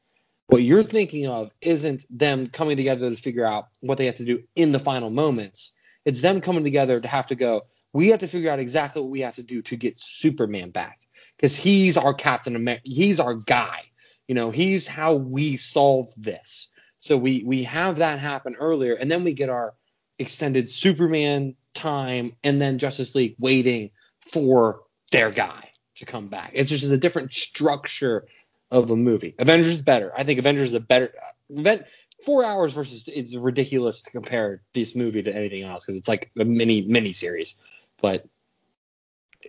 What 0.47 0.63
you're 0.63 0.83
thinking 0.83 1.29
of 1.29 1.51
isn't 1.61 2.05
them 2.09 2.47
coming 2.47 2.75
together 2.75 3.09
to 3.09 3.15
figure 3.15 3.45
out 3.45 3.67
what 3.79 3.97
they 3.97 4.05
have 4.07 4.15
to 4.15 4.25
do 4.25 4.43
in 4.55 4.71
the 4.71 4.79
final 4.79 5.09
moments. 5.09 5.71
It's 6.05 6.21
them 6.21 6.41
coming 6.41 6.63
together 6.63 6.99
to 6.99 7.07
have 7.07 7.27
to 7.27 7.35
go, 7.35 7.61
we 7.93 8.09
have 8.09 8.19
to 8.19 8.27
figure 8.27 8.51
out 8.51 8.59
exactly 8.59 9.01
what 9.01 9.11
we 9.11 9.21
have 9.21 9.35
to 9.35 9.43
do 9.43 9.61
to 9.61 9.77
get 9.77 9.99
Superman 9.99 10.71
back. 10.71 10.99
Because 11.37 11.55
he's 11.55 11.95
our 11.95 12.13
Captain 12.13 12.55
America. 12.55 12.83
He's 12.85 13.19
our 13.19 13.35
guy. 13.35 13.79
You 14.27 14.35
know, 14.35 14.51
he's 14.51 14.87
how 14.87 15.13
we 15.13 15.57
solve 15.57 16.09
this. 16.17 16.69
So 17.03 17.17
we 17.17 17.43
we 17.43 17.63
have 17.63 17.97
that 17.97 18.19
happen 18.19 18.55
earlier, 18.55 18.93
and 18.93 19.11
then 19.11 19.25
we 19.25 19.33
get 19.33 19.49
our 19.49 19.73
extended 20.19 20.69
Superman 20.69 21.53
time, 21.73 22.37
and 22.45 22.61
then 22.61 22.77
Justice 22.77 23.13
League 23.13 23.35
waiting 23.37 23.89
for 24.31 24.83
their 25.11 25.29
guy 25.29 25.69
to 25.95 26.05
come 26.05 26.29
back. 26.29 26.51
It's 26.53 26.69
just 26.69 26.85
a 26.85 26.97
different 26.97 27.33
structure 27.33 28.25
of 28.71 28.89
a 28.89 28.95
movie. 28.95 29.35
Avengers 29.37 29.67
is 29.73 29.81
better. 29.81 30.13
I 30.15 30.23
think 30.23 30.39
Avengers 30.39 30.69
is 30.69 30.75
a 30.75 30.79
better 30.79 31.13
uh, 31.21 31.59
event. 31.59 31.83
Four 32.25 32.45
hours 32.45 32.71
versus 32.71 33.09
it's 33.13 33.35
ridiculous 33.35 34.03
to 34.03 34.09
compare 34.09 34.61
this 34.73 34.95
movie 34.95 35.23
to 35.23 35.35
anything 35.35 35.63
else 35.63 35.83
because 35.83 35.97
it's 35.97 36.07
like 36.07 36.31
a 36.39 36.45
mini 36.45 36.83
mini 36.83 37.11
series. 37.11 37.55
But 38.01 38.25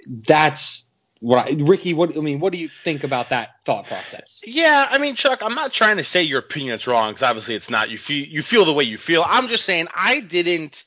that's 0.08 0.86
what 1.24 1.48
I, 1.48 1.56
Ricky. 1.58 1.94
What 1.94 2.16
I 2.16 2.20
mean, 2.20 2.38
what 2.38 2.52
do 2.52 2.58
you 2.58 2.68
think 2.68 3.02
about 3.02 3.30
that 3.30 3.64
thought 3.64 3.86
process? 3.86 4.42
Yeah, 4.44 4.86
I 4.90 4.98
mean, 4.98 5.14
Chuck, 5.14 5.40
I'm 5.42 5.54
not 5.54 5.72
trying 5.72 5.96
to 5.96 6.04
say 6.04 6.22
your 6.22 6.40
opinion 6.40 6.74
is 6.74 6.86
wrong 6.86 7.12
because 7.12 7.22
obviously 7.22 7.54
it's 7.54 7.70
not. 7.70 7.88
You 7.88 7.96
feel 7.96 8.26
you 8.26 8.42
feel 8.42 8.66
the 8.66 8.74
way 8.74 8.84
you 8.84 8.98
feel. 8.98 9.24
I'm 9.26 9.48
just 9.48 9.64
saying 9.64 9.86
I 9.94 10.20
didn't. 10.20 10.84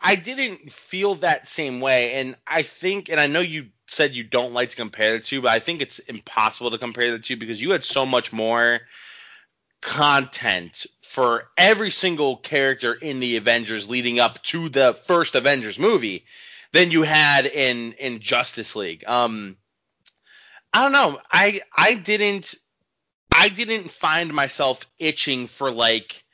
I 0.00 0.14
didn't 0.14 0.70
feel 0.70 1.16
that 1.16 1.48
same 1.48 1.80
way, 1.80 2.14
and 2.14 2.36
I 2.46 2.62
think, 2.62 3.08
and 3.08 3.18
I 3.18 3.26
know 3.26 3.40
you 3.40 3.66
said 3.88 4.14
you 4.14 4.22
don't 4.22 4.52
like 4.52 4.70
to 4.70 4.76
compare 4.76 5.14
the 5.14 5.24
two, 5.24 5.42
but 5.42 5.50
I 5.50 5.58
think 5.58 5.82
it's 5.82 5.98
impossible 5.98 6.70
to 6.70 6.78
compare 6.78 7.10
the 7.10 7.18
two 7.18 7.36
because 7.36 7.60
you 7.60 7.72
had 7.72 7.84
so 7.84 8.06
much 8.06 8.32
more 8.32 8.82
content 9.80 10.86
for 11.02 11.42
every 11.58 11.90
single 11.90 12.36
character 12.36 12.94
in 12.94 13.18
the 13.18 13.36
Avengers 13.36 13.90
leading 13.90 14.20
up 14.20 14.40
to 14.44 14.68
the 14.68 14.94
first 15.06 15.34
Avengers 15.34 15.80
movie 15.80 16.24
than 16.72 16.92
you 16.92 17.02
had 17.02 17.46
in 17.46 17.92
in 17.94 18.20
Justice 18.20 18.76
League. 18.76 19.02
Um, 19.08 19.56
I 20.72 20.82
don't 20.82 20.92
know. 20.92 21.18
I 21.30 21.60
I 21.76 21.94
didn't 21.94 22.54
I 23.34 23.48
didn't 23.48 23.90
find 23.90 24.32
myself 24.32 24.86
itching 24.98 25.46
for 25.46 25.70
like 25.70 26.24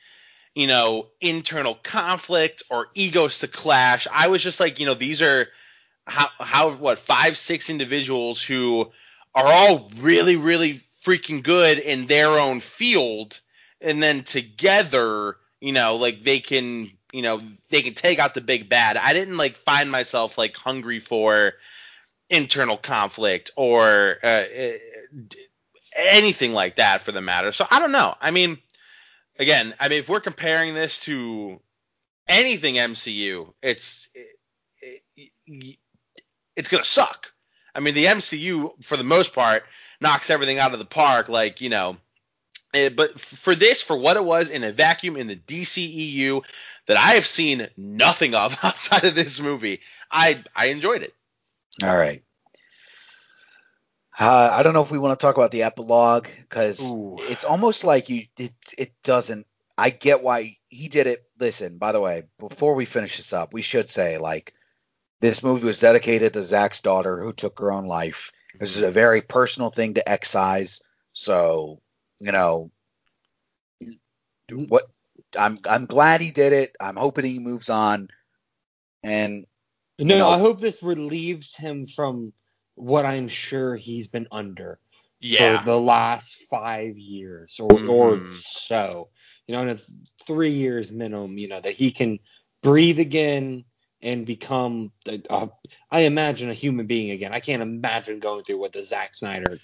you 0.55 0.67
know 0.67 1.09
internal 1.21 1.75
conflict 1.75 2.63
or 2.71 2.89
egos 2.95 3.39
to 3.41 3.49
clash. 3.49 4.07
I 4.13 4.29
was 4.29 4.43
just 4.43 4.61
like 4.61 4.79
you 4.81 4.87
know 4.87 4.95
these 4.95 5.23
are 5.23 5.49
how 6.07 6.29
how 6.39 6.71
what 6.73 6.99
five 6.99 7.37
six 7.37 7.71
individuals 7.71 8.43
who 8.43 8.91
are 9.35 9.47
all 9.47 9.91
really 9.97 10.37
really 10.37 10.81
freaking 11.05 11.43
good 11.43 11.79
in 11.79 12.07
their 12.07 12.31
own 12.31 12.61
field 12.61 13.41
and 13.81 14.03
then 14.03 14.23
together 14.25 15.37
you 15.61 15.73
know 15.73 15.97
like 15.97 16.23
they 16.23 16.41
can 16.41 16.91
you 17.13 17.23
know 17.23 17.41
they 17.71 17.83
can 17.83 17.95
take 17.95 18.19
out 18.19 18.35
the 18.35 18.41
big 18.41 18.69
bad 18.69 18.97
i 18.97 19.13
didn't 19.13 19.37
like 19.37 19.57
find 19.57 19.91
myself 19.91 20.37
like 20.37 20.57
hungry 20.57 20.99
for 20.99 21.53
internal 22.31 22.77
conflict 22.77 23.51
or 23.57 24.17
uh, 24.23 24.45
anything 25.97 26.53
like 26.53 26.77
that 26.77 27.03
for 27.03 27.13
the 27.13 27.21
matter 27.21 27.53
so 27.53 27.67
i 27.71 27.79
don't 27.79 27.93
know 27.93 28.15
i 28.21 28.31
mean 28.31 28.59
again 29.39 29.75
i 29.79 29.89
mean 29.89 30.01
if 30.01 30.09
we're 30.09 30.21
comparing 30.21 30.75
this 30.75 30.99
to 31.01 31.61
anything 32.29 32.75
mcu 32.75 33.53
it's 33.63 34.09
it, 34.13 35.03
it, 35.47 35.79
it's 36.57 36.69
gonna 36.69 36.85
suck. 36.85 37.33
I 37.75 37.81
mean, 37.81 37.95
the 37.95 38.07
MCU 38.07 38.83
for 38.83 38.97
the 38.97 39.05
most 39.05 39.35
part 39.35 39.65
knocks 40.01 40.31
everything 40.31 40.59
out 40.59 40.73
of 40.73 40.79
the 40.79 40.87
park, 40.87 41.29
like 41.29 41.61
you 41.61 41.69
know. 41.69 41.99
Eh, 42.75 42.89
but 42.89 43.21
for 43.21 43.55
this, 43.55 43.83
for 43.83 43.97
what 43.97 44.17
it 44.17 44.25
was 44.25 44.51
in 44.51 44.65
a 44.65 44.73
vacuum 44.73 45.17
in 45.17 45.29
the 45.29 45.37
DCEU 45.37 46.43
that 46.87 46.97
I 46.97 47.13
have 47.13 47.27
seen 47.27 47.69
nothing 47.77 48.35
of 48.35 48.59
outside 48.63 49.05
of 49.05 49.15
this 49.15 49.39
movie, 49.39 49.81
I 50.11 50.43
I 50.55 50.67
enjoyed 50.67 51.03
it. 51.03 51.15
All 51.83 51.97
right. 51.97 52.23
Uh, 54.19 54.51
I 54.51 54.63
don't 54.63 54.73
know 54.73 54.83
if 54.83 54.91
we 54.91 54.99
want 54.99 55.19
to 55.19 55.23
talk 55.23 55.37
about 55.37 55.51
the 55.51 55.65
epilogue 55.65 56.27
because 56.41 56.81
it's 57.29 57.45
almost 57.45 57.85
like 57.85 58.09
you 58.09 58.25
it 58.39 58.55
it 58.79 58.93
doesn't. 59.05 59.47
I 59.77 59.91
get 59.91 60.23
why 60.23 60.57
he 60.69 60.89
did 60.89 61.07
it. 61.07 61.25
Listen, 61.39 61.77
by 61.77 61.93
the 61.93 62.01
way, 62.01 62.23
before 62.39 62.75
we 62.75 62.87
finish 62.87 63.19
this 63.19 63.35
up, 63.35 63.53
we 63.53 63.61
should 63.61 63.91
say 63.91 64.17
like 64.17 64.55
this 65.21 65.43
movie 65.43 65.67
was 65.67 65.81
dedicated 65.81 66.33
to 66.33 66.45
Zack's 66.45 66.81
daughter 66.81 67.23
who 67.23 67.35
took 67.35 67.59
her 67.59 67.71
own 67.71 67.87
life. 67.87 68.33
This 68.59 68.77
is 68.77 68.83
a 68.83 68.91
very 68.91 69.21
personal 69.21 69.71
thing 69.71 69.95
to 69.95 70.09
excise. 70.09 70.81
So, 71.13 71.83
you 72.19 72.33
know, 72.33 72.71
what 74.51 74.85
I'm 75.39 75.59
I'm 75.69 75.85
glad 75.85 76.23
he 76.23 76.31
did 76.31 76.55
it. 76.55 76.75
I'm 76.81 76.97
hoping 76.97 77.27
he 77.27 77.39
moves 77.39 77.69
on. 77.69 78.09
And 79.03 79.47
no, 79.99 80.15
you 80.15 80.21
know, 80.21 80.29
I 80.29 80.39
hope 80.39 80.61
this 80.61 80.83
relieves 80.83 81.57
him 81.57 81.87
from 81.87 82.33
what 82.75 83.07
I'm 83.07 83.29
sure 83.29 83.77
he's 83.77 84.09
been 84.09 84.29
under 84.31 84.79
yeah. 85.21 85.59
for 85.59 85.65
the 85.65 85.81
last 85.81 86.45
five 86.51 86.97
years 86.99 87.59
or 87.61 87.71
mm. 87.71 87.91
or 87.91 88.35
so. 88.35 89.09
You 89.47 89.55
know, 89.55 89.63
and 89.63 89.71
it's 89.71 89.93
three 90.27 90.51
years 90.51 90.93
minimum. 90.93 91.39
You 91.39 91.49
know 91.49 91.61
that 91.61 91.73
he 91.73 91.91
can 91.91 92.19
breathe 92.63 92.99
again 92.99 93.65
and 94.03 94.27
become, 94.27 94.93
uh, 95.31 95.47
I 95.91 96.01
imagine, 96.01 96.51
a 96.51 96.55
human 96.55 96.87
being 96.87 97.11
again. 97.11 97.33
I 97.33 97.41
can't 97.41 97.63
imagine 97.63 98.21
going 98.21 98.45
through 98.45 98.59
what 98.59 98.73
the 98.73 98.85
Zack 98.85 99.15
Snyder, 99.15 99.59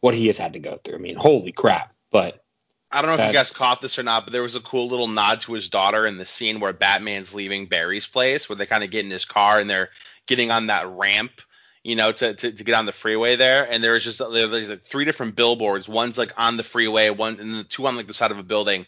what 0.00 0.14
he 0.14 0.26
has 0.26 0.36
had 0.36 0.52
to 0.52 0.58
go 0.58 0.78
through. 0.84 0.96
I 0.96 0.98
mean, 0.98 1.16
holy 1.16 1.52
crap! 1.52 1.94
But 2.10 2.41
I 2.92 3.00
don't 3.00 3.16
know 3.16 3.22
if 3.22 3.28
you 3.28 3.32
guys 3.32 3.50
caught 3.50 3.80
this 3.80 3.98
or 3.98 4.02
not, 4.02 4.24
but 4.24 4.32
there 4.32 4.42
was 4.42 4.54
a 4.54 4.60
cool 4.60 4.88
little 4.88 5.08
nod 5.08 5.40
to 5.42 5.54
his 5.54 5.68
daughter 5.68 6.06
in 6.06 6.18
the 6.18 6.26
scene 6.26 6.60
where 6.60 6.72
Batman's 6.72 7.32
leaving 7.32 7.66
Barry's 7.66 8.06
place, 8.06 8.48
where 8.48 8.56
they 8.56 8.66
kind 8.66 8.84
of 8.84 8.90
get 8.90 9.04
in 9.04 9.10
his 9.10 9.24
car 9.24 9.58
and 9.58 9.68
they're 9.68 9.90
getting 10.26 10.50
on 10.50 10.66
that 10.66 10.88
ramp, 10.88 11.32
you 11.82 11.96
know, 11.96 12.12
to, 12.12 12.34
to, 12.34 12.52
to 12.52 12.64
get 12.64 12.74
on 12.74 12.84
the 12.84 12.92
freeway 12.92 13.34
there. 13.34 13.66
And 13.70 13.82
there 13.82 13.92
was 13.92 14.04
just 14.04 14.18
there's 14.18 14.68
like 14.68 14.84
three 14.84 15.06
different 15.06 15.36
billboards. 15.36 15.88
One's 15.88 16.18
like 16.18 16.32
on 16.36 16.56
the 16.58 16.62
freeway, 16.62 17.08
one 17.08 17.40
and 17.40 17.54
the 17.54 17.64
two 17.64 17.86
on 17.86 17.96
like 17.96 18.06
the 18.08 18.14
side 18.14 18.30
of 18.30 18.38
a 18.38 18.42
building, 18.42 18.86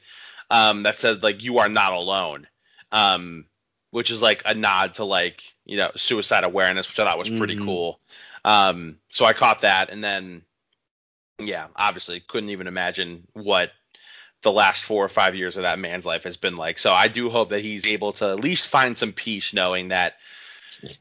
um, 0.50 0.82
that 0.82 0.98
said 0.98 1.22
like 1.22 1.42
"You 1.42 1.58
are 1.58 1.68
not 1.68 1.92
alone." 1.94 2.46
Um, 2.92 3.46
which 3.90 4.10
is 4.10 4.20
like 4.20 4.42
a 4.44 4.54
nod 4.54 4.94
to 4.94 5.04
like 5.04 5.42
you 5.64 5.76
know 5.76 5.90
suicide 5.96 6.44
awareness, 6.44 6.88
which 6.88 6.98
I 6.98 7.04
thought 7.04 7.18
was 7.18 7.30
pretty 7.30 7.56
mm-hmm. 7.56 7.64
cool. 7.64 8.00
Um, 8.44 8.98
so 9.08 9.24
I 9.24 9.32
caught 9.32 9.62
that, 9.62 9.88
and 9.88 10.04
then 10.04 10.42
yeah, 11.38 11.68
obviously 11.76 12.20
couldn't 12.20 12.50
even 12.50 12.66
imagine 12.66 13.26
what 13.32 13.70
the 14.44 14.52
last 14.52 14.84
four 14.84 15.04
or 15.04 15.08
five 15.08 15.34
years 15.34 15.56
of 15.56 15.64
that 15.64 15.80
man's 15.80 16.06
life 16.06 16.22
has 16.22 16.36
been 16.36 16.56
like. 16.56 16.78
So 16.78 16.92
I 16.92 17.08
do 17.08 17.28
hope 17.28 17.48
that 17.48 17.60
he's 17.60 17.88
able 17.88 18.12
to 18.14 18.30
at 18.30 18.40
least 18.40 18.68
find 18.68 18.96
some 18.96 19.12
peace 19.12 19.52
knowing 19.52 19.88
that 19.88 20.14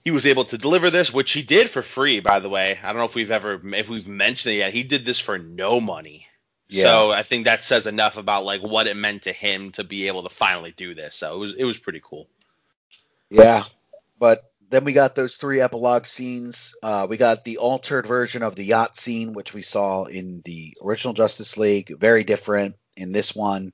he 0.04 0.12
was 0.12 0.26
able 0.26 0.46
to 0.46 0.58
deliver 0.58 0.90
this, 0.90 1.14
which 1.14 1.32
he 1.32 1.44
did 1.44 1.70
for 1.70 1.82
free, 1.82 2.20
by 2.20 2.40
the 2.40 2.50
way. 2.50 2.80
I 2.82 2.88
don't 2.88 2.98
know 2.98 3.06
if 3.06 3.16
we've 3.16 3.32
ever 3.32 3.62
if 3.76 3.90
we've 3.90 4.08
mentioned 4.08 4.56
it 4.56 4.58
yet. 4.58 4.74
He 4.74 4.84
did 4.84 5.06
this 5.06 5.20
for 5.20 5.38
no 5.38 5.80
money. 5.80 6.28
Yeah. 6.70 6.86
So 6.86 7.12
I 7.12 7.24
think 7.24 7.46
that 7.46 7.62
says 7.64 7.86
enough 7.86 8.18
about 8.18 8.46
like 8.46 8.62
what 8.62 8.88
it 8.88 8.96
meant 8.96 9.24
to 9.24 9.34
him 9.34 9.72
to 9.74 9.84
be 9.84 10.08
able 10.08 10.24
to 10.24 10.30
finally 10.30 10.74
do 10.76 10.96
this. 10.96 11.16
So 11.16 11.36
it 11.36 11.38
was 11.38 11.54
it 11.54 11.66
was 11.66 11.78
pretty 11.78 12.02
cool. 12.04 12.28
Yeah, 13.30 13.66
but 14.20 14.52
then 14.70 14.86
we 14.86 14.94
got 14.94 15.16
those 15.16 15.36
three 15.36 15.60
epilogue 15.60 16.08
scenes. 16.08 16.74
Uh, 16.82 17.06
we 17.10 17.18
got 17.18 17.44
the 17.44 17.58
altered 17.58 18.08
version 18.08 18.42
of 18.42 18.56
the 18.56 18.64
yacht 18.64 18.96
scene, 18.98 19.34
which 19.34 19.54
we 19.54 19.64
saw 19.64 20.06
in 20.06 20.42
the 20.46 20.78
original 20.82 21.14
Justice 21.14 21.58
League. 21.58 21.94
Very 22.00 22.24
different 22.24 22.76
in 22.96 23.12
this 23.12 23.36
one, 23.36 23.74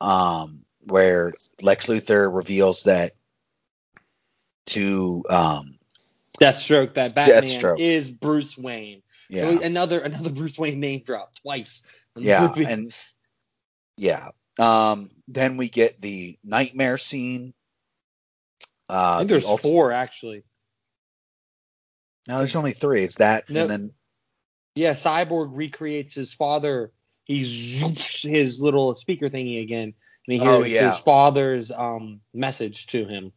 um, 0.00 0.64
where 0.80 1.32
Lex 1.60 1.86
Luthor 1.86 2.34
reveals 2.34 2.84
that 2.84 3.14
to 4.66 5.24
um, 5.30 5.78
Deathstroke 6.40 6.94
that 6.94 7.14
Batman 7.14 7.44
Deathstroke. 7.44 7.80
is 7.80 8.10
Bruce 8.10 8.58
Wayne. 8.58 9.02
Yeah. 9.28 9.50
So 9.50 9.62
another 9.62 10.00
another 10.00 10.30
Bruce 10.30 10.58
Wayne 10.58 10.80
name 10.80 11.02
drop 11.04 11.34
twice. 11.42 11.82
Yeah, 12.16 12.52
and 12.56 12.94
yeah. 13.96 14.30
Um, 14.58 15.10
then 15.28 15.58
we 15.58 15.68
get 15.68 16.00
the 16.00 16.38
nightmare 16.42 16.96
scene 16.96 17.52
uh, 18.88 19.14
I 19.14 19.18
think 19.18 19.30
there's 19.30 19.48
the 19.48 19.56
four 19.56 19.92
actually. 19.92 20.44
No, 22.28 22.38
there's 22.38 22.56
only 22.56 22.72
three. 22.72 23.04
It's 23.04 23.16
that, 23.16 23.48
no, 23.48 23.62
and 23.62 23.70
then 23.70 23.94
yeah, 24.74 24.92
Cyborg 24.92 25.50
recreates 25.52 26.14
his 26.14 26.32
father. 26.32 26.92
He 27.26 27.42
zoops 27.42 28.22
his 28.28 28.62
little 28.62 28.94
speaker 28.94 29.28
thingy 29.28 29.60
again, 29.60 29.92
and 30.26 30.32
he 30.32 30.40
oh, 30.40 30.62
hears 30.62 30.62
oh, 30.62 30.64
yeah. 30.64 30.90
his 30.92 31.00
father's 31.00 31.72
um, 31.72 32.20
message 32.32 32.86
to 32.88 33.04
him. 33.04 33.32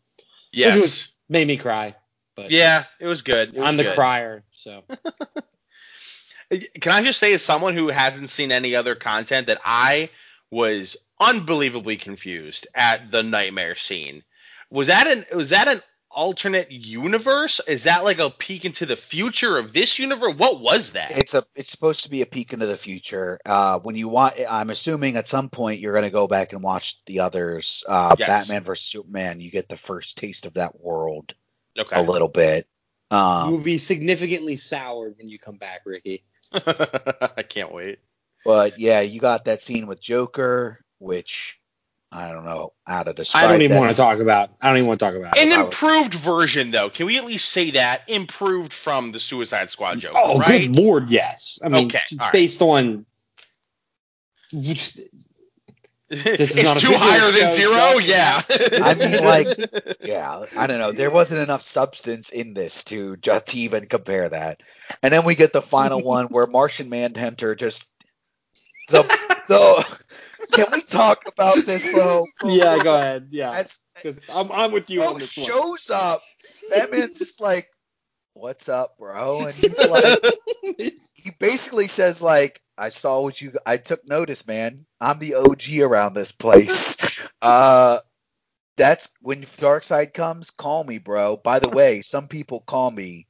Yes, 0.54 0.76
which 0.76 0.84
was, 0.84 1.14
made 1.28 1.48
me 1.48 1.58
cry. 1.58 1.96
But 2.36 2.52
yeah, 2.52 2.86
it 3.00 3.08
was 3.08 3.24
good. 3.24 3.50
It 3.50 3.56
was 3.56 3.64
I'm 3.64 3.78
the 3.78 3.84
good. 3.84 3.96
crier, 3.96 4.44
so. 4.52 4.84
Can 6.52 6.94
I 6.94 7.04
just 7.04 7.20
say, 7.20 7.34
as 7.34 7.44
someone 7.44 7.76
who 7.76 7.90
hasn't 7.90 8.30
seen 8.30 8.52
any 8.52 8.76
other 8.76 8.96
content, 8.96 9.48
that 9.48 9.60
I 9.66 10.10
was 10.52 10.96
unbelievably 11.20 11.98
confused 11.98 12.68
at 12.76 13.12
the 13.12 13.24
nightmare 13.24 13.76
scene 13.76 14.24
was 14.70 14.88
that 14.88 15.08
an 15.08 15.26
was 15.36 15.50
that 15.50 15.68
an 15.68 15.82
alternate 16.12 16.72
universe? 16.72 17.62
Is 17.68 17.84
that 17.84 18.04
like 18.04 18.20
a 18.20 18.30
peek 18.30 18.66
into 18.66 18.86
the 18.86 18.96
future 18.96 19.58
of 19.58 19.74
this 19.74 20.00
universe? 20.00 20.36
What 20.36 20.60
was 20.62 20.94
that? 20.94 21.12
It's 21.18 21.34
a 21.34 21.44
it's 21.56 21.72
supposed 21.72 22.04
to 22.04 22.10
be 22.10 22.22
a 22.22 22.26
peek 22.26 22.54
into 22.54 22.66
the 22.66 22.78
future. 22.78 23.40
Uh, 23.46 23.80
when 23.80 23.96
you 23.96 24.08
want, 24.08 24.36
I'm 24.50 24.70
assuming 24.70 25.16
at 25.16 25.28
some 25.28 25.50
point 25.50 25.80
you're 25.80 25.94
going 25.94 26.04
to 26.04 26.10
go 26.10 26.28
back 26.28 26.54
and 26.54 26.62
watch 26.64 27.04
the 27.06 27.20
others. 27.22 27.84
Uh, 27.88 28.16
Yes. 28.18 28.28
Batman 28.28 28.64
versus 28.64 28.86
Superman. 28.86 29.40
You 29.40 29.52
get 29.52 29.70
the 29.70 29.78
first 29.78 30.18
taste 30.18 30.46
of 30.46 30.56
that 30.56 30.80
world 30.82 31.34
okay. 31.78 32.00
a 32.00 32.02
little 32.02 32.28
bit. 32.28 32.68
Um, 33.12 33.50
you 33.50 33.56
will 33.56 33.64
be 33.64 33.78
significantly 33.78 34.56
soured 34.56 35.16
when 35.18 35.30
you 35.30 35.40
come 35.40 35.58
back, 35.58 35.82
Ricky. 35.86 36.24
I 36.54 37.44
can't 37.48 37.74
wait. 37.74 38.00
but 38.46 38.80
yeah, 38.80 39.02
you 39.02 39.20
got 39.20 39.46
that 39.46 39.62
scene 39.64 39.88
with 39.88 40.02
Joker, 40.02 40.84
which 41.00 41.59
I 42.12 42.32
don't 42.32 42.44
know 42.44 42.74
how 42.88 43.04
to 43.04 43.14
describe. 43.14 43.46
I 43.46 43.48
don't 43.52 43.62
even 43.62 43.76
that. 43.76 43.80
want 43.80 43.92
to 43.92 43.98
talk 43.98 44.20
about. 44.20 44.50
I 44.64 44.70
don't 44.70 44.78
even 44.78 44.88
want 44.88 45.00
to 45.00 45.06
talk 45.06 45.16
about. 45.16 45.38
An 45.38 45.52
it. 45.52 45.60
improved 45.60 46.16
version, 46.16 46.72
though. 46.72 46.90
Can 46.90 47.06
we 47.06 47.18
at 47.18 47.26
least 47.26 47.50
say 47.50 47.72
that 47.72 48.02
improved 48.08 48.74
from 48.74 49.12
the 49.12 49.20
Suicide 49.20 49.70
Squad 49.70 50.00
Joker? 50.00 50.18
Oh, 50.18 50.40
right? 50.40 50.72
good 50.72 50.76
lord, 50.76 51.10
yes. 51.10 51.60
I 51.64 51.70
mean, 51.70 51.86
Okay, 51.86 52.00
it's 52.10 52.14
all 52.14 52.26
right. 52.26 52.34
based 52.34 52.62
on. 52.64 53.06
it's 56.10 56.56
is 56.56 56.64
not 56.64 56.80
too 56.80 56.88
video 56.88 56.98
higher 56.98 57.32
than 57.32 57.50
show, 57.50 57.56
zero. 57.56 58.00
Chuck. 58.00 58.04
Yeah. 58.04 58.42
I 58.84 58.94
mean, 58.96 59.24
like, 59.24 59.98
yeah, 60.02 60.46
I 60.58 60.66
don't 60.66 60.80
know. 60.80 60.92
There 60.92 61.12
wasn't 61.12 61.42
enough 61.42 61.62
substance 61.62 62.32
in 62.32 62.56
this 62.56 62.84
to 62.86 63.18
just 63.18 63.48
to 63.48 63.58
even 63.60 63.86
compare 63.86 64.28
that. 64.28 64.62
And 65.04 65.14
then 65.14 65.26
we 65.26 65.36
get 65.36 65.54
the 65.54 65.62
final 65.62 66.02
one 66.02 66.26
where 66.28 66.48
Martian 66.48 66.90
Manhunter 66.90 67.54
just 67.54 67.86
the 68.88 69.04
the. 69.48 69.99
Can 70.52 70.68
we 70.72 70.82
talk 70.82 71.28
about 71.28 71.66
this 71.66 71.92
though? 71.92 72.28
Yeah, 72.44 72.80
go 72.80 72.96
ahead. 72.96 73.28
Yeah, 73.32 73.52
As, 73.52 73.80
'Cause 74.02 74.20
I'm 74.30 74.52
I'm 74.52 74.72
with 74.72 74.90
you 74.90 75.02
on 75.04 75.20
this 75.20 75.38
one. 75.38 75.46
shows 75.48 75.90
up, 75.90 76.22
Batman's 76.70 77.18
just 77.18 77.40
like, 77.42 77.68
"What's 78.34 78.70
up, 78.70 78.98
bro?" 78.98 79.46
And 79.46 79.56
he's 79.56 79.86
like, 79.88 80.20
he 80.78 81.32
basically 81.40 81.88
says 81.88 82.22
like, 82.22 82.62
"I 82.78 82.90
saw 82.90 83.22
what 83.22 83.42
you. 83.42 83.54
I 83.66 83.78
took 83.78 84.08
notice, 84.08 84.48
man. 84.48 84.86
I'm 85.02 85.20
the 85.20 85.36
OG 85.36 85.82
around 85.82 86.14
this 86.14 86.32
place." 86.32 86.98
Uh, 87.42 88.00
that's 88.78 89.10
when 89.22 89.42
Darkseid 89.44 90.14
comes. 90.14 90.50
Call 90.52 90.84
me, 90.84 90.98
bro. 90.98 91.38
By 91.38 91.60
the 91.60 91.70
way, 91.70 92.02
some 92.02 92.28
people 92.28 92.62
call 92.62 92.92
me 92.92 93.28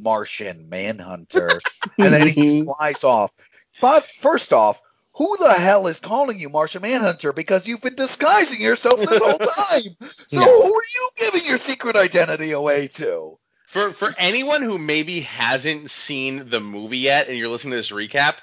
Martian 0.00 0.68
Manhunter, 0.68 1.64
and 2.00 2.12
then 2.12 2.26
he 2.26 2.50
flies 2.64 3.04
off. 3.04 3.30
But 3.80 4.06
first 4.06 4.52
off. 4.52 4.80
Who 5.14 5.36
the 5.38 5.52
hell 5.52 5.86
is 5.88 6.00
calling 6.00 6.38
you 6.38 6.48
Martian 6.48 6.82
Manhunter? 6.82 7.32
Because 7.32 7.68
you've 7.68 7.82
been 7.82 7.94
disguising 7.94 8.60
yourself 8.60 8.98
this 9.00 9.20
whole 9.22 9.38
time. 9.38 9.96
So 10.28 10.40
Yeah. 10.40 10.46
who 10.46 10.74
are 10.74 10.82
you 10.94 11.10
giving 11.16 11.44
your 11.46 11.58
secret 11.58 11.96
identity 11.96 12.52
away 12.52 12.88
to? 12.88 13.38
For 13.66 13.90
for 13.90 14.14
anyone 14.18 14.62
who 14.62 14.78
maybe 14.78 15.20
hasn't 15.20 15.90
seen 15.90 16.48
the 16.50 16.60
movie 16.60 16.98
yet 16.98 17.28
and 17.28 17.36
you're 17.36 17.48
listening 17.48 17.72
to 17.72 17.76
this 17.76 17.90
recap, 17.90 18.36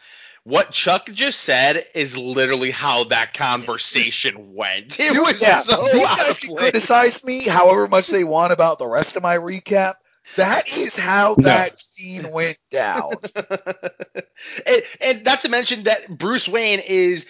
what 0.44 0.72
Chuck 0.72 1.10
just 1.12 1.42
said 1.42 1.86
is 1.94 2.18
literally 2.18 2.72
how 2.72 3.06
that 3.06 3.34
conversation 3.34 4.54
went. 4.56 5.00
It 5.00 5.12
was 5.12 5.42
yeah, 5.42 5.62
so 5.62 5.84
these 5.84 6.08
guys 6.08 6.40
can 6.40 6.56
criticize 6.56 7.24
me 7.24 7.44
however 7.44 7.88
much 7.88 8.08
they 8.08 8.24
want 8.24 8.54
about 8.54 8.80
the 8.80 8.88
rest 8.88 9.16
of 9.18 9.24
my 9.24 9.38
recap. 9.38 9.96
That 10.36 10.70
is 10.70 10.96
how 10.96 11.36
No. 11.38 11.44
that 11.44 11.80
scene 11.80 12.32
went 12.32 12.58
down. 12.72 13.12
and, 14.66 14.84
and 15.02 15.24
not 15.24 15.42
to 15.42 15.50
mention 15.50 15.84
that 15.84 16.08
Bruce 16.18 16.48
Wayne 16.48 16.80
is 16.80 17.26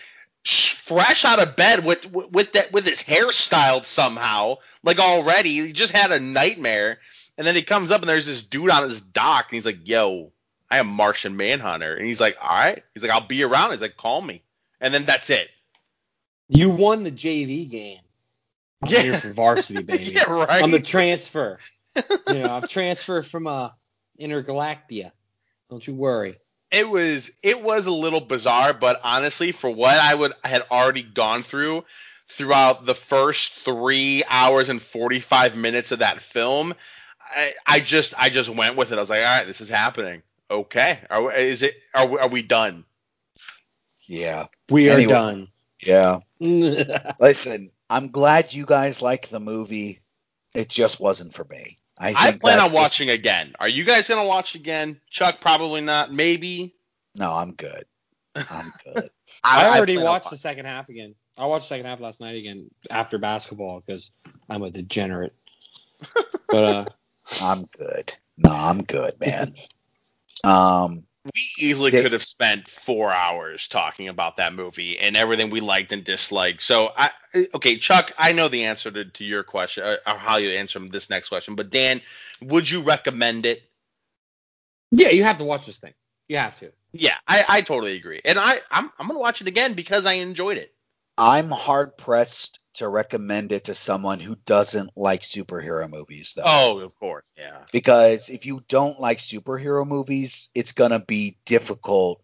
fresh 0.46 1.26
out 1.26 1.40
of 1.40 1.56
bed 1.56 1.86
with 1.86 2.12
with 2.12 2.32
with 2.32 2.52
that 2.54 2.72
with 2.72 2.86
his 2.86 3.02
hair 3.02 3.32
styled 3.32 3.86
somehow, 3.86 4.58
like 4.84 5.00
already. 5.00 5.50
He 5.68 5.74
just 5.74 5.94
had 5.94 6.12
a 6.12 6.20
nightmare, 6.20 7.00
and 7.38 7.46
then 7.46 7.56
he 7.56 7.62
comes 7.62 7.92
up 7.92 8.02
and 8.02 8.10
there's 8.10 8.26
this 8.26 8.44
dude 8.44 8.70
on 8.70 8.84
his 8.84 9.02
dock, 9.02 9.46
and 9.50 9.56
he's 9.56 9.66
like, 9.66 9.88
"Yo, 9.88 10.32
I 10.70 10.78
am 10.80 10.88
Martian 10.88 11.36
Manhunter," 11.38 11.94
and 11.96 12.06
he's 12.06 12.22
like, 12.22 12.38
"All 12.42 12.50
right," 12.50 12.84
he's 12.94 13.04
like, 13.04 13.12
"I'll 13.12 13.26
be 13.28 13.44
around." 13.44 13.72
He's 13.72 13.82
like, 13.82 13.98
"Call 13.98 14.22
me," 14.22 14.44
and 14.82 14.94
then 14.94 15.06
that's 15.06 15.30
it. 15.30 15.50
You 16.48 16.70
won 16.70 17.04
the 17.04 17.12
JV 17.12 17.70
game. 17.70 18.00
I'm 18.82 18.90
Yeah. 18.92 19.02
here 19.02 19.18
for 19.20 19.34
varsity, 19.34 19.84
baby. 19.84 20.06
yeah, 20.06 20.24
right. 20.32 20.64
I'm 20.64 20.72
the 20.72 20.80
transfer. 20.80 21.60
You 22.26 22.40
know, 22.40 22.52
I'm 22.52 22.66
transferred 22.66 23.26
from 23.28 23.48
uh 23.48 23.70
Intergalactia. 24.20 25.12
Don't 25.70 25.86
you 25.88 25.96
worry. 25.96 26.40
it 26.72 26.88
was 26.90 27.32
it 27.44 27.62
was 27.64 27.88
a 27.88 27.92
little 27.92 28.22
bizarre, 28.22 28.74
but 28.74 29.00
honestly, 29.04 29.52
for 29.52 29.70
what 29.70 29.96
I 30.00 30.14
would 30.16 30.34
I 30.44 30.50
had 30.50 30.64
already 30.72 31.04
gone 31.04 31.44
through 31.44 31.84
throughout 32.30 32.86
the 32.86 32.96
first 32.96 33.54
three 33.66 34.24
hours 34.30 34.70
and 34.70 34.82
forty 34.82 35.20
five 35.20 35.56
minutes 35.58 35.92
of 35.92 36.00
that 36.00 36.22
film, 36.22 36.74
I, 37.22 37.54
I 37.66 37.80
just 37.80 38.14
I 38.18 38.30
just 38.30 38.50
went 38.50 38.76
with 38.78 38.92
it. 38.92 38.98
I 38.98 39.02
was 39.02 39.10
like, 39.10 39.20
all 39.26 39.38
right, 39.40 39.48
this 39.48 39.62
is 39.62 39.70
happening. 39.70 40.24
Okay, 40.52 41.00
are 41.10 41.24
we, 41.24 41.34
is 41.36 41.64
it 41.64 41.76
are 41.96 42.08
we, 42.08 42.20
are 42.20 42.30
we 42.30 42.44
done? 42.44 42.86
Yeah, 44.08 44.48
We 44.70 44.90
are 44.90 45.02
Anyway. 45.02 45.04
done. 45.04 45.50
yeah. 45.82 46.20
yeah, 46.40 47.14
Listen, 47.20 47.72
I'm 47.90 48.10
glad 48.12 48.54
you 48.54 48.66
guys 48.68 49.02
like 49.02 49.30
the 49.30 49.40
movie. 49.40 50.02
It 50.54 50.70
just 50.70 51.00
wasn't 51.00 51.34
for 51.34 51.46
me. 51.46 51.79
I, 52.00 52.10
I, 52.10 52.14
plan 52.14 52.40
that's 52.42 52.62
on 52.62 52.66
just- 52.68 52.74
watching 52.74 53.10
again. 53.10 53.54
Are 53.60 53.68
you 53.68 53.84
guys 53.84 54.08
gonna 54.08 54.26
watch 54.26 54.56
again? 54.56 55.00
Chuck, 55.10 55.42
probably 55.42 55.82
not. 55.82 56.14
Maybe. 56.14 56.76
No, 57.16 57.34
I'm 57.34 57.54
good. 57.54 57.86
I'm 58.36 58.66
good. 58.94 59.10
I, 59.44 59.66
already 59.78 59.96
plan 59.96 60.08
on 60.08 60.14
watched 60.14 60.26
wa- 60.26 60.32
the 60.32 60.38
second 60.38 60.66
half 60.66 60.90
again. 60.90 61.16
I 61.38 61.46
watched 61.46 61.66
the 61.66 61.76
second 61.76 61.86
half 61.88 62.00
last 62.00 62.22
night 62.22 62.36
again 62.38 62.70
after 62.90 63.18
basketball 63.18 63.82
because 63.86 64.12
I'm 64.50 64.64
a 64.64 64.70
degenerate. 64.72 65.34
but 66.50 66.64
uh, 66.64 66.86
I'm 67.42 67.64
good. 67.78 68.14
No, 68.38 68.52
I'm 68.52 68.84
good, 68.84 69.20
man. 69.20 69.54
Um, 70.44 71.04
We 71.26 71.42
easily 71.60 71.92
could 71.92 72.14
have 72.14 72.24
spent 72.24 72.70
four 72.70 73.12
hours 73.12 73.68
talking 73.68 74.08
about 74.08 74.38
that 74.38 74.54
movie 74.54 74.98
and 74.98 75.18
everything 75.18 75.50
we 75.50 75.60
liked 75.60 75.92
and 75.92 76.04
disliked. 76.04 76.62
So 76.62 76.92
I 76.96 77.12
okay, 77.54 77.78
Chuck, 77.78 78.14
I 78.18 78.32
know 78.32 78.48
the 78.48 78.66
answer 78.66 78.90
to, 78.90 79.06
to 79.06 79.26
your 79.26 79.44
question 79.44 79.84
uh, 79.84 79.98
or 80.08 80.18
how 80.18 80.38
you 80.38 80.50
answer 80.52 80.80
this 80.88 81.10
next 81.10 81.30
question, 81.30 81.56
but 81.56 81.70
Dan, 81.70 82.02
would 82.42 82.70
you 82.70 82.82
recommend 82.82 83.46
it? 83.46 83.64
yeah, 84.92 85.10
you 85.10 85.24
have 85.24 85.38
to 85.38 85.44
watch 85.44 85.66
this 85.66 85.80
thing. 85.80 85.94
You 86.28 86.38
have 86.38 86.58
to. 86.60 86.72
Yeah, 86.94 87.16
I, 87.28 87.46
I 87.48 87.62
totally 87.62 87.96
agree, 87.98 88.22
and 88.26 88.40
I 88.40 88.62
I'm 88.72 88.92
I'm 88.98 89.08
gonna 89.08 89.20
watch 89.20 89.42
it 89.42 89.48
again 89.48 89.74
because 89.74 90.06
I 90.06 90.14
enjoyed 90.14 90.58
it. 90.58 90.74
I'm 91.20 91.52
hard 91.52 91.98
pressed 91.98 92.60
to 92.76 92.88
recommend 92.88 93.52
it 93.52 93.66
to 93.66 93.76
someone 93.76 94.20
who 94.20 94.36
doesn't 94.46 94.92
like 94.96 95.24
superhero 95.24 95.90
movies, 95.90 96.34
though. 96.36 96.44
Oh, 96.46 96.80
of 96.80 96.98
course, 96.98 97.26
yeah. 97.38 97.66
because 97.72 98.30
if 98.30 98.46
you 98.46 98.64
don't 98.68 99.00
like 99.00 99.18
superhero 99.20 99.86
movies, 99.86 100.50
it's 100.56 100.72
gonna 100.72 101.00
be 101.00 101.38
difficult. 101.46 102.22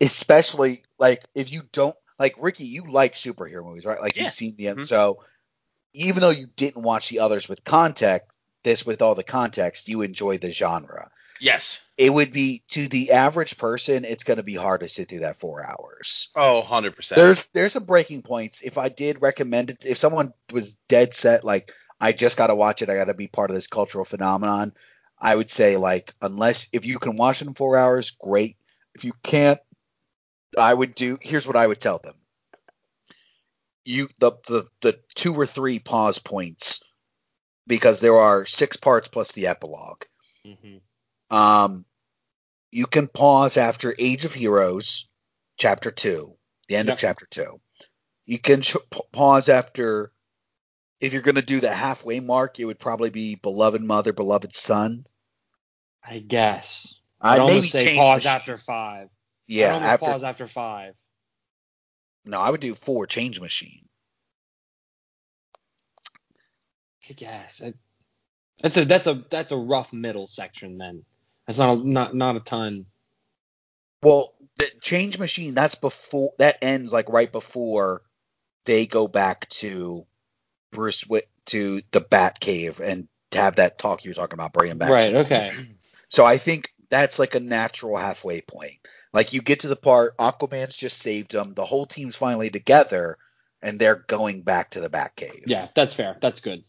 Especially 0.00 0.82
like 0.98 1.24
if 1.34 1.52
you 1.52 1.62
don't 1.72 1.96
like 2.18 2.36
Ricky, 2.38 2.64
you 2.64 2.90
like 2.90 3.14
superhero 3.14 3.64
movies, 3.64 3.84
right? 3.84 4.00
Like 4.00 4.16
Yeah. 4.16 4.24
you've 4.24 4.32
seen 4.32 4.56
the 4.56 4.64
Mhm. 4.66 4.86
so 4.86 5.24
even 5.92 6.20
though 6.20 6.30
you 6.30 6.46
didn't 6.56 6.82
watch 6.82 7.08
the 7.08 7.18
others 7.18 7.48
with 7.48 7.64
context, 7.64 8.30
this 8.62 8.86
with 8.86 9.02
all 9.02 9.14
the 9.14 9.24
context, 9.24 9.88
you 9.88 10.02
enjoy 10.02 10.38
the 10.38 10.52
genre. 10.52 11.10
Yes. 11.42 11.80
It 11.98 12.10
would 12.10 12.32
be 12.32 12.62
to 12.68 12.86
the 12.86 13.10
average 13.10 13.58
person, 13.58 14.04
it's 14.04 14.22
gonna 14.22 14.44
be 14.44 14.54
hard 14.54 14.80
to 14.82 14.88
sit 14.88 15.08
through 15.08 15.20
that 15.20 15.40
four 15.40 15.66
hours. 15.66 16.28
Oh, 16.36 16.58
100 16.58 16.94
percent. 16.94 17.16
There's 17.16 17.46
there's 17.46 17.72
some 17.72 17.84
breaking 17.84 18.22
points. 18.22 18.60
If 18.62 18.78
I 18.78 18.88
did 18.88 19.20
recommend 19.20 19.70
it, 19.70 19.84
if 19.84 19.98
someone 19.98 20.34
was 20.52 20.76
dead 20.88 21.14
set, 21.14 21.42
like 21.42 21.72
I 22.00 22.12
just 22.12 22.36
got 22.36 22.46
to 22.46 22.54
watch 22.54 22.80
it, 22.80 22.90
I 22.90 22.94
got 22.94 23.06
to 23.06 23.14
be 23.14 23.26
part 23.26 23.50
of 23.50 23.56
this 23.56 23.66
cultural 23.66 24.04
phenomenon. 24.04 24.72
I 25.18 25.34
would 25.34 25.50
say 25.50 25.76
like 25.76 26.14
unless 26.22 26.68
if 26.72 26.86
you 26.86 27.00
can 27.00 27.16
watch 27.16 27.42
it 27.42 27.48
in 27.48 27.54
four 27.54 27.76
hours, 27.76 28.10
great. 28.10 28.56
If 28.94 29.04
you 29.04 29.12
can't, 29.24 29.58
I 30.56 30.72
would 30.72 30.94
do. 30.94 31.18
Here's 31.20 31.46
what 31.46 31.56
I 31.56 31.66
would 31.66 31.80
tell 31.80 31.98
them. 31.98 32.14
You 33.84 34.08
the 34.20 34.30
the 34.46 34.68
the 34.80 35.00
two 35.16 35.34
or 35.34 35.46
three 35.48 35.80
pause 35.80 36.20
points 36.20 36.84
because 37.66 37.98
there 37.98 38.16
are 38.16 38.46
six 38.46 38.76
parts 38.76 39.08
plus 39.08 39.32
the 39.32 39.48
epilogue. 39.48 40.04
Mm-hmm. 40.46 40.76
Um, 41.32 41.86
you 42.72 42.86
can 42.86 43.08
pause 43.08 43.56
after 43.58 43.94
Age 43.98 44.26
of 44.26 44.34
Heroes, 44.34 45.08
chapter 45.58 45.90
two, 45.90 46.36
the 46.68 46.76
end 46.76 46.88
Yep. 46.88 46.96
of 46.96 46.98
chapter 46.98 47.26
two. 47.30 47.60
You 48.26 48.38
can 48.38 48.62
ch- 48.62 48.76
pause 49.12 49.48
after, 49.48 50.12
if 51.00 51.12
you're 51.12 51.22
going 51.22 51.36
to 51.36 51.42
do 51.42 51.60
the 51.60 51.72
halfway 51.72 52.20
mark, 52.20 52.60
it 52.60 52.66
would 52.66 52.78
probably 52.80 53.10
be 53.10 53.36
Beloved 53.36 53.82
Mother, 53.82 54.12
Beloved 54.12 54.54
Son. 54.56 55.04
I 56.04 56.20
guess. 56.20 57.00
I 57.20 57.36
I'd 57.36 57.38
maybe 57.38 57.68
almost 57.68 57.72
say 57.72 57.94
pause 57.96 58.26
after 58.26 58.56
five. 58.58 59.08
I'd 59.60 59.70
Yeah, 59.70 59.72
almost 59.72 59.84
after 59.84 60.00
pause 60.00 60.24
after 60.24 60.46
five. 60.46 60.94
no, 62.24 62.40
I 62.40 62.50
would 62.50 62.60
do 62.60 62.74
four. 62.74 63.06
Change 63.06 63.40
Machine. 63.40 63.88
I 67.10 67.12
guess. 67.14 67.60
That's 68.62 68.76
a 68.76 68.84
that's 68.84 69.06
a 69.06 69.24
that's 69.30 69.52
a 69.52 69.56
rough 69.56 69.92
middle 69.92 70.26
section 70.26 70.78
then. 70.78 71.04
That's 71.56 71.58
not 71.58 71.78
a, 71.78 71.88
not 71.88 72.14
not 72.14 72.36
a 72.36 72.40
ton. 72.40 72.86
Well, 74.02 74.34
the 74.58 74.66
Change 74.80 75.18
Machine. 75.18 75.54
That's 75.54 75.74
before 75.74 76.32
that 76.38 76.58
ends 76.62 76.92
like 76.92 77.08
right 77.08 77.30
before 77.30 78.02
they 78.64 78.86
go 78.86 79.08
back 79.08 79.48
to 79.50 80.06
Bruce 80.70 81.02
Wi- 81.02 81.26
to 81.46 81.82
the 81.90 82.00
Bat 82.00 82.40
Cave 82.40 82.80
and 82.80 83.08
have 83.32 83.56
that 83.56 83.78
talk 83.78 84.04
you 84.04 84.10
were 84.10 84.14
talking 84.14 84.38
about 84.38 84.52
bringing 84.52 84.78
back. 84.78 84.90
Right. 84.90 85.14
Okay. 85.14 85.52
So 86.08 86.24
I 86.24 86.38
think 86.38 86.72
that's 86.90 87.18
like 87.18 87.34
a 87.34 87.40
natural 87.40 87.96
halfway 87.96 88.40
point. 88.40 88.78
Like 89.12 89.32
you 89.32 89.42
get 89.42 89.60
to 89.60 89.68
the 89.68 89.76
part 89.76 90.16
Aquaman's 90.18 90.76
just 90.76 90.98
saved 90.98 91.32
them, 91.32 91.54
the 91.54 91.64
whole 91.64 91.86
team's 91.86 92.16
finally 92.16 92.50
together, 92.50 93.18
and 93.60 93.78
they're 93.78 94.04
going 94.06 94.42
back 94.42 94.70
to 94.70 94.80
the 94.80 94.90
Batcave. 94.90 95.44
Yeah, 95.46 95.68
that's 95.74 95.94
fair. 95.94 96.16
That's 96.20 96.40
good. 96.40 96.64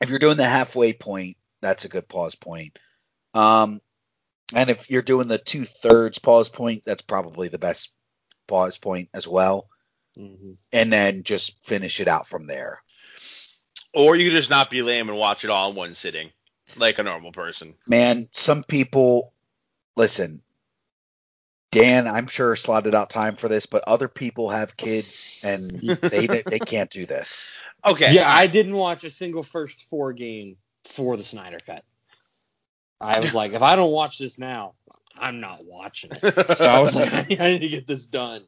If 0.00 0.10
you're 0.10 0.18
doing 0.18 0.36
the 0.36 0.44
halfway 0.44 0.92
point, 0.92 1.36
that's 1.60 1.84
a 1.84 1.88
good 1.88 2.08
pause 2.08 2.34
point. 2.34 2.78
Um, 3.36 3.82
and 4.54 4.70
if 4.70 4.90
you're 4.90 5.02
doing 5.02 5.28
the 5.28 5.38
two 5.38 5.66
thirds 5.66 6.18
pause 6.18 6.48
point, 6.48 6.84
that's 6.86 7.02
probably 7.02 7.48
the 7.48 7.58
best 7.58 7.92
pause 8.46 8.78
point 8.78 9.10
as 9.12 9.28
well. 9.28 9.68
Mm-hmm. 10.18 10.52
And 10.72 10.92
then 10.92 11.22
just 11.22 11.62
finish 11.62 12.00
it 12.00 12.08
out 12.08 12.26
from 12.26 12.46
there. 12.46 12.80
Or 13.92 14.16
you 14.16 14.30
could 14.30 14.36
just 14.36 14.50
not 14.50 14.70
be 14.70 14.82
lame 14.82 15.08
and 15.08 15.18
watch 15.18 15.44
it 15.44 15.50
all 15.50 15.70
in 15.70 15.76
one 15.76 15.94
sitting, 15.94 16.30
like 16.76 16.98
a 16.98 17.02
normal 17.02 17.32
person. 17.32 17.74
Man, 17.86 18.28
some 18.32 18.64
people 18.64 19.34
listen. 19.96 20.42
Dan, 21.72 22.06
I'm 22.06 22.26
sure 22.26 22.56
slotted 22.56 22.94
out 22.94 23.10
time 23.10 23.36
for 23.36 23.48
this, 23.48 23.66
but 23.66 23.84
other 23.86 24.08
people 24.08 24.48
have 24.48 24.76
kids 24.76 25.42
and 25.44 25.80
they 25.80 26.26
they 26.26 26.58
can't 26.58 26.90
do 26.90 27.04
this. 27.06 27.52
Okay. 27.84 28.12
Yeah, 28.12 28.28
I 28.28 28.48
didn't 28.48 28.74
watch 28.74 29.04
a 29.04 29.10
single 29.10 29.44
first 29.44 29.82
four 29.82 30.12
game 30.12 30.56
for 30.86 31.16
the 31.16 31.22
Snyder 31.22 31.60
Cut. 31.64 31.84
I 33.00 33.20
was 33.20 33.34
like, 33.34 33.52
if 33.52 33.62
I 33.62 33.76
don't 33.76 33.90
watch 33.92 34.18
this 34.18 34.38
now, 34.38 34.74
I'm 35.18 35.40
not 35.40 35.60
watching 35.66 36.10
it. 36.12 36.20
So 36.56 36.66
I 36.66 36.80
was 36.80 36.94
like, 36.96 37.12
I 37.40 37.48
need 37.52 37.60
to 37.60 37.68
get 37.68 37.86
this 37.86 38.06
done. 38.06 38.42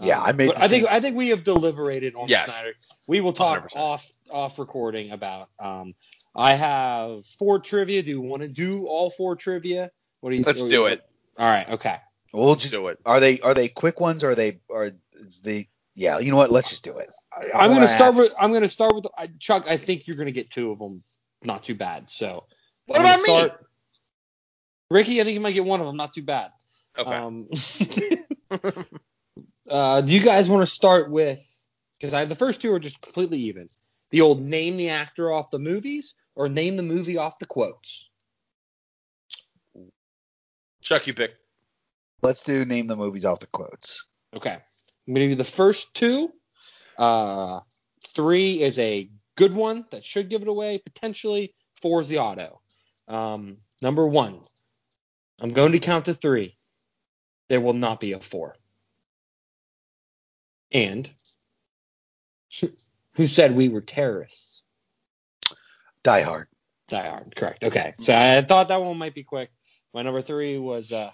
Yeah, 0.00 0.18
Um, 0.20 0.26
I 0.26 0.32
made 0.32 0.54
I 0.54 0.68
think 0.68 0.90
I 0.90 1.00
think 1.00 1.16
we 1.16 1.28
have 1.28 1.44
deliberated 1.44 2.14
on 2.14 2.26
Yes. 2.28 2.46
Snyder. 2.52 2.72
We 3.08 3.20
will 3.20 3.32
talk 3.34 3.68
100%. 3.70 3.76
off 3.76 4.10
off 4.30 4.58
recording 4.58 5.10
about. 5.10 5.50
Um, 5.58 5.94
I 6.34 6.54
have 6.54 7.26
four 7.26 7.58
trivia. 7.58 8.02
Do 8.02 8.08
you 8.10 8.20
want 8.20 8.42
to 8.42 8.48
do 8.48 8.86
all 8.86 9.10
four 9.10 9.36
trivia? 9.36 9.90
What 10.20 10.30
do 10.30 10.36
you? 10.36 10.44
Let's 10.44 10.62
do 10.62 10.68
you- 10.68 10.86
it. 10.86 11.02
All 11.38 11.50
right. 11.50 11.68
Okay. 11.68 11.96
We'll 12.32 12.48
Let's 12.48 12.62
just 12.62 12.72
do 12.72 12.86
it. 12.88 12.98
are 13.04 13.20
they 13.20 13.40
are 13.40 13.52
they 13.52 13.68
quick 13.68 14.00
ones 14.00 14.24
or 14.24 14.30
are 14.30 14.34
they 14.34 14.60
are 14.70 14.92
is 15.14 15.42
the 15.42 15.66
yeah, 15.94 16.18
you 16.20 16.30
know 16.30 16.38
what? 16.38 16.50
Let's 16.50 16.70
just 16.70 16.84
do 16.84 16.96
it. 16.96 17.10
I'm 17.54 17.74
gonna 17.74 17.86
start 17.86 18.10
ask- 18.14 18.18
with. 18.18 18.34
I'm 18.40 18.52
gonna 18.54 18.68
start 18.70 18.94
with 18.94 19.06
I- 19.18 19.28
Chuck. 19.38 19.66
I 19.68 19.76
think 19.76 20.06
you're 20.06 20.16
gonna 20.16 20.30
get 20.32 20.50
two 20.50 20.70
of 20.70 20.78
them. 20.78 21.02
Not 21.44 21.64
too 21.64 21.74
bad. 21.74 22.08
So. 22.08 22.44
What 22.86 23.00
I'm 23.00 23.22
me? 23.22 23.50
Start- 24.92 24.94
Ricky, 24.94 25.20
I 25.20 25.24
think 25.24 25.34
you 25.34 25.40
might 25.40 25.52
get 25.52 25.64
one 25.64 25.80
of 25.80 25.86
them. 25.86 25.96
Not 25.96 26.14
too 26.14 26.22
bad. 26.22 26.50
Okay. 26.98 27.10
Um, 27.10 27.48
uh, 29.70 30.00
do 30.02 30.12
you 30.12 30.20
guys 30.20 30.48
want 30.50 30.62
to 30.62 30.72
start 30.72 31.10
with? 31.10 31.40
Because 31.98 32.14
I 32.14 32.24
the 32.24 32.34
first 32.34 32.60
two 32.60 32.72
are 32.74 32.78
just 32.78 33.00
completely 33.00 33.38
even. 33.40 33.68
The 34.10 34.20
old 34.20 34.42
name 34.42 34.76
the 34.76 34.90
actor 34.90 35.32
off 35.32 35.50
the 35.50 35.58
movies 35.58 36.14
or 36.34 36.48
name 36.48 36.76
the 36.76 36.82
movie 36.82 37.16
off 37.16 37.38
the 37.38 37.46
quotes. 37.46 38.10
Chuck, 40.82 41.06
you 41.06 41.14
pick. 41.14 41.36
Let's 42.22 42.42
do 42.42 42.64
name 42.64 42.88
the 42.88 42.96
movies 42.96 43.24
off 43.24 43.38
the 43.40 43.46
quotes. 43.46 44.04
Okay, 44.34 44.58
I'm 45.08 45.14
gonna 45.14 45.28
do 45.28 45.34
the 45.34 45.44
first 45.44 45.94
two. 45.94 46.32
Uh, 46.98 47.60
three 48.14 48.62
is 48.62 48.78
a 48.78 49.08
good 49.36 49.54
one 49.54 49.86
that 49.90 50.04
should 50.04 50.28
give 50.28 50.42
it 50.42 50.48
away 50.48 50.78
potentially. 50.78 51.54
Four 51.80 52.00
is 52.00 52.08
the 52.08 52.18
auto. 52.18 52.60
Um, 53.08 53.58
number 53.80 54.06
one, 54.06 54.40
I'm 55.42 55.50
going 55.50 55.72
to 55.72 55.80
count 55.80 56.04
to 56.04 56.14
three. 56.14 56.56
There 57.48 57.60
will 57.60 57.72
not 57.72 57.98
be 57.98 58.12
a 58.12 58.20
four. 58.20 58.54
And 60.70 61.10
who 63.14 63.26
said 63.26 63.54
we 63.54 63.68
were 63.68 63.80
terrorists? 63.80 64.62
Die 66.04 66.22
Hard. 66.22 66.46
Die 66.88 67.08
Hard, 67.08 67.34
correct. 67.34 67.64
Okay, 67.64 67.92
so 67.98 68.14
I 68.14 68.40
thought 68.42 68.68
that 68.68 68.80
one 68.80 68.96
might 68.96 69.14
be 69.14 69.24
quick. 69.24 69.50
My 69.92 70.02
number 70.02 70.22
three 70.22 70.58
was 70.58 70.92
uh, 70.92 71.10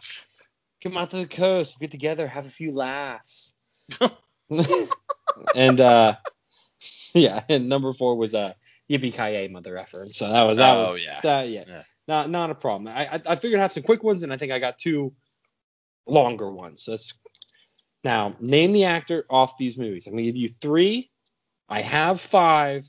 come 0.82 0.96
out 0.96 1.10
to 1.10 1.16
the 1.16 1.26
coast, 1.26 1.74
we'll 1.74 1.86
get 1.86 1.90
together, 1.90 2.26
have 2.26 2.46
a 2.46 2.50
few 2.50 2.72
laughs. 2.72 3.54
and 5.54 5.80
uh, 5.80 6.16
yeah, 7.14 7.42
and 7.48 7.68
number 7.68 7.92
four 7.92 8.16
was 8.16 8.34
uh, 8.34 8.52
yippee 8.90 9.12
ki 9.12 9.48
mother 9.52 9.76
effer. 9.76 10.06
So 10.06 10.30
that 10.30 10.42
was 10.44 10.58
that 10.58 10.76
Oh, 10.76 10.92
was 10.92 11.02
yeah. 11.02 11.20
that 11.22 11.48
yeah, 11.48 11.64
Yeah. 11.66 11.82
Not 12.08 12.30
not 12.30 12.50
a 12.50 12.54
problem. 12.54 12.88
I, 12.88 13.14
I 13.14 13.20
I 13.26 13.36
figured 13.36 13.60
I'd 13.60 13.62
have 13.62 13.72
some 13.72 13.82
quick 13.82 14.02
ones, 14.02 14.22
and 14.22 14.32
I 14.32 14.36
think 14.36 14.50
I 14.50 14.58
got 14.58 14.78
two 14.78 15.12
longer 16.06 16.50
ones. 16.50 16.82
So 16.82 16.92
that's 16.92 17.14
now 18.02 18.34
name 18.40 18.72
the 18.72 18.84
actor 18.84 19.24
off 19.30 19.58
these 19.58 19.78
movies. 19.78 20.06
I'm 20.06 20.14
gonna 20.14 20.22
give 20.22 20.36
you 20.36 20.48
three. 20.48 21.10
I 21.68 21.82
have 21.82 22.20
five. 22.20 22.84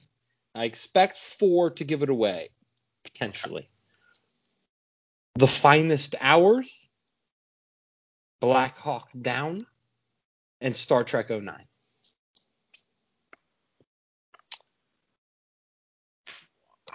I 0.56 0.64
expect 0.64 1.18
four 1.18 1.72
to 1.72 1.84
give 1.84 2.02
it 2.02 2.10
away, 2.10 2.50
potentially. 3.04 3.70
The 5.36 5.48
Finest 5.48 6.16
Hours, 6.20 6.88
Black 8.40 8.78
Hawk 8.78 9.10
Down, 9.22 9.60
and 10.62 10.76
Star 10.76 11.04
Trek 11.04 11.30
09. 11.30 11.54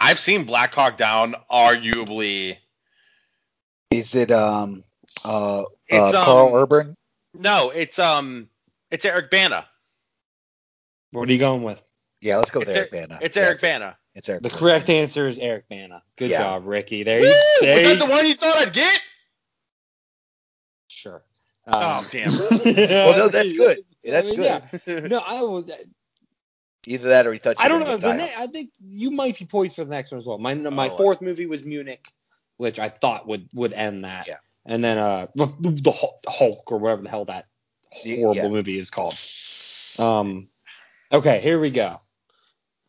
I've 0.05 0.18
seen 0.18 0.44
Black 0.44 0.74
Hawk 0.74 0.98
Down, 0.98 1.35
arguably. 1.51 2.59
Is 3.90 4.14
it 4.14 4.31
um 4.31 4.85
uh, 5.24 5.62
uh 5.62 5.64
It's, 5.89 6.12
Carl 6.12 6.48
um, 6.48 6.55
Urban? 6.55 6.97
No, 7.32 7.70
it's 7.70 7.98
um, 7.98 8.48
it's 8.90 9.05
Eric 9.06 9.31
Bana. 9.31 9.66
What 11.12 11.28
are 11.28 11.32
you 11.32 11.39
going 11.39 11.62
with? 11.62 11.82
Yeah, 12.20 12.36
let's 12.36 12.51
go 12.51 12.60
with 12.60 12.68
It's 12.68 12.76
Eric 12.76 12.90
Eric- 12.93 13.09
Bana. 13.09 13.18
It's 13.22 13.36
Yeah, 13.36 13.43
Eric 13.44 13.60
Bana. 13.62 13.97
It's 14.14 14.28
Eric. 14.28 14.43
The 14.43 14.51
Bana. 14.51 14.59
correct 14.59 14.90
answer 14.90 15.26
is 15.26 15.39
Eric 15.39 15.68
Bana. 15.70 16.02
Good 16.16 16.31
Yeah. 16.31 16.43
job, 16.43 16.66
Ricky. 16.66 17.02
There 17.02 17.20
Woo! 17.20 17.26
you, 17.26 17.35
there 17.62 17.74
Was 17.74 17.82
that 17.85 17.98
the 17.98 18.06
one 18.12 18.26
you 18.26 18.35
thought 18.35 18.56
I'd 18.59 18.72
get? 18.74 19.01
Sure. 20.89 21.22
Oh, 21.66 22.06
damn. 22.10 22.31
Well, 22.31 23.16
no, 23.16 23.28
that's 23.28 23.52
good. 23.55 23.78
That's 24.05 24.28
I 24.31 24.31
mean, 24.31 24.36
good. 24.36 24.62
Yeah. 24.86 25.09
No, 25.09 25.18
I 25.20 25.40
was. 25.43 25.70
Either 26.86 27.09
that 27.09 27.27
or 27.27 27.32
he 27.32 27.39
thought 27.39 27.56
I 27.59 27.69
don't 27.69 27.81
know. 27.81 27.97
The 27.97 28.15
ne- 28.15 28.35
I 28.36 28.47
think 28.47 28.70
you 28.81 29.11
might 29.11 29.39
be 29.39 29.44
poised 29.44 29.77
for 29.77 29.85
the 29.85 29.90
next 29.90 30.11
one 30.12 30.19
as 30.19 30.27
well. 30.27 30.39
My 30.39 30.55
my 30.55 30.89
Oh, 30.89 30.97
fourth 30.97 31.20
movie 31.20 31.47
was 31.47 31.65
Munich, 31.65 32.12
which 32.56 32.78
I 32.78 32.89
thought 32.89 33.27
would 33.27 33.48
would 33.55 33.73
end 33.73 34.05
that. 34.05 34.27
Yeah. 34.27 34.36
And 34.66 34.82
then 34.82 34.98
uh 34.98 35.27
the, 35.35 35.47
the 35.61 35.93
Hulk 36.28 36.70
or 36.73 36.78
whatever 36.78 37.02
the 37.02 37.09
hell 37.09 37.24
that 37.27 37.47
horrible 37.90 38.36
yeah. 38.36 38.48
movie 38.48 38.78
is 38.78 38.90
called. 38.90 39.19
Um. 39.98 40.48
Okay, 41.12 41.40
here 41.40 41.61
we 41.61 41.70
go. 41.70 41.98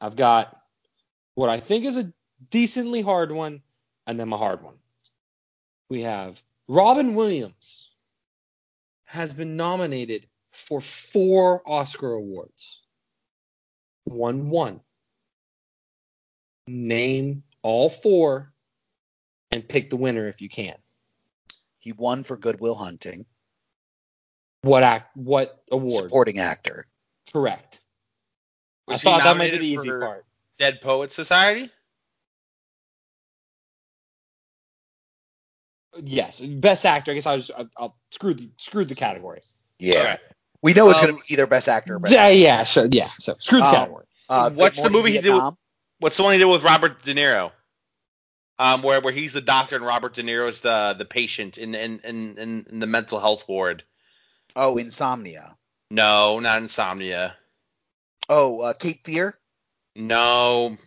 I've 0.01 0.15
got 0.15 0.59
what 1.35 1.49
I 1.49 1.59
think 1.59 1.85
is 1.85 1.97
a 1.97 2.11
decently 2.49 3.01
hard 3.01 3.31
one, 3.31 3.61
and 4.07 4.19
then 4.19 4.31
a 4.31 4.37
hard 4.37 4.63
one. 4.63 4.75
We 5.89 6.03
have 6.03 6.41
Robin 6.67 7.13
Williams 7.13 7.91
has 9.05 9.33
been 9.33 9.55
nominated 9.55 10.27
for 10.51 10.81
four 10.81 11.61
Oscar 11.69 12.13
awards. 12.13 12.81
One 14.05 14.49
one. 14.49 14.81
Name 16.67 17.43
all 17.61 17.89
four 17.89 18.51
and 19.51 19.67
pick 19.67 19.89
the 19.89 19.97
winner 19.97 20.27
if 20.27 20.41
you 20.41 20.49
can. 20.49 20.75
He 21.77 21.91
won 21.91 22.23
for 22.23 22.37
Good 22.37 22.59
Will 22.59 22.73
Hunting, 22.75 23.25
What 24.63 24.81
act? 24.81 25.15
What 25.15 25.61
award? 25.71 26.05
supporting 26.05 26.39
actor. 26.39 26.87
Correct. 27.31 27.81
Was 28.87 28.99
I 28.99 29.03
thought 29.03 29.23
that 29.23 29.37
might 29.37 29.51
be 29.51 29.59
the 29.59 29.67
easy 29.67 29.89
part. 29.89 30.25
Dead 30.57 30.81
Poet 30.81 31.11
Society. 31.11 31.69
Yes, 36.03 36.39
best 36.39 36.85
actor. 36.85 37.11
I 37.11 37.13
guess 37.13 37.25
I 37.25 37.35
was. 37.35 37.49
Uh, 37.49 37.53
uh, 37.53 37.57
I'll, 37.59 37.69
I'll 37.77 37.95
screw 38.11 38.33
the 38.33 38.49
screw 38.57 38.83
the 38.85 38.95
category. 38.95 39.39
Yeah, 39.79 39.99
Okay. 40.15 40.17
We 40.65 40.73
know 40.73 40.89
it's 40.89 40.99
Um, 40.99 41.05
gonna 41.05 41.17
be 41.17 41.33
either 41.33 41.45
best 41.45 41.69
actor 41.69 41.95
or 41.95 41.99
best. 41.99 42.11
Yeah, 42.13 42.27
yeah, 42.29 42.63
sure, 42.63 42.87
yeah. 42.91 43.05
So 43.19 43.35
screw 43.37 43.59
the 43.59 43.65
Um, 43.67 43.71
category. 43.75 44.05
Uh, 44.27 44.49
What's 44.49 44.77
the 44.77 44.89
Morning 44.89 44.97
movie 44.97 45.11
he 45.13 45.21
did 45.21 45.33
with- 45.33 45.53
What's 45.99 46.17
the 46.17 46.23
one 46.23 46.33
he 46.33 46.39
did 46.39 46.45
with 46.45 46.63
Robert 46.63 47.03
De 47.03 47.13
Niro? 47.13 47.51
Um, 48.57 48.81
where 48.81 48.99
where 48.99 49.13
he's 49.13 49.33
the 49.33 49.41
doctor 49.41 49.75
and 49.75 49.85
Robert 49.85 50.15
De 50.15 50.23
Niro's 50.23 50.61
the 50.61 50.95
the 50.97 51.05
patient 51.05 51.57
in 51.59 51.75
in 51.75 51.99
in, 51.99 52.37
in, 52.37 52.65
in 52.71 52.79
the 52.79 52.87
mental 52.87 53.19
health 53.19 53.47
ward. 53.47 53.83
Oh, 54.55 54.77
Insomnia. 54.77 55.55
No, 55.91 56.39
not 56.39 56.61
Insomnia. 56.61 57.37
Oh, 58.27 58.61
uh, 58.61 58.73
Cape 58.73 59.05
Fear. 59.05 59.37
No. 59.95 60.77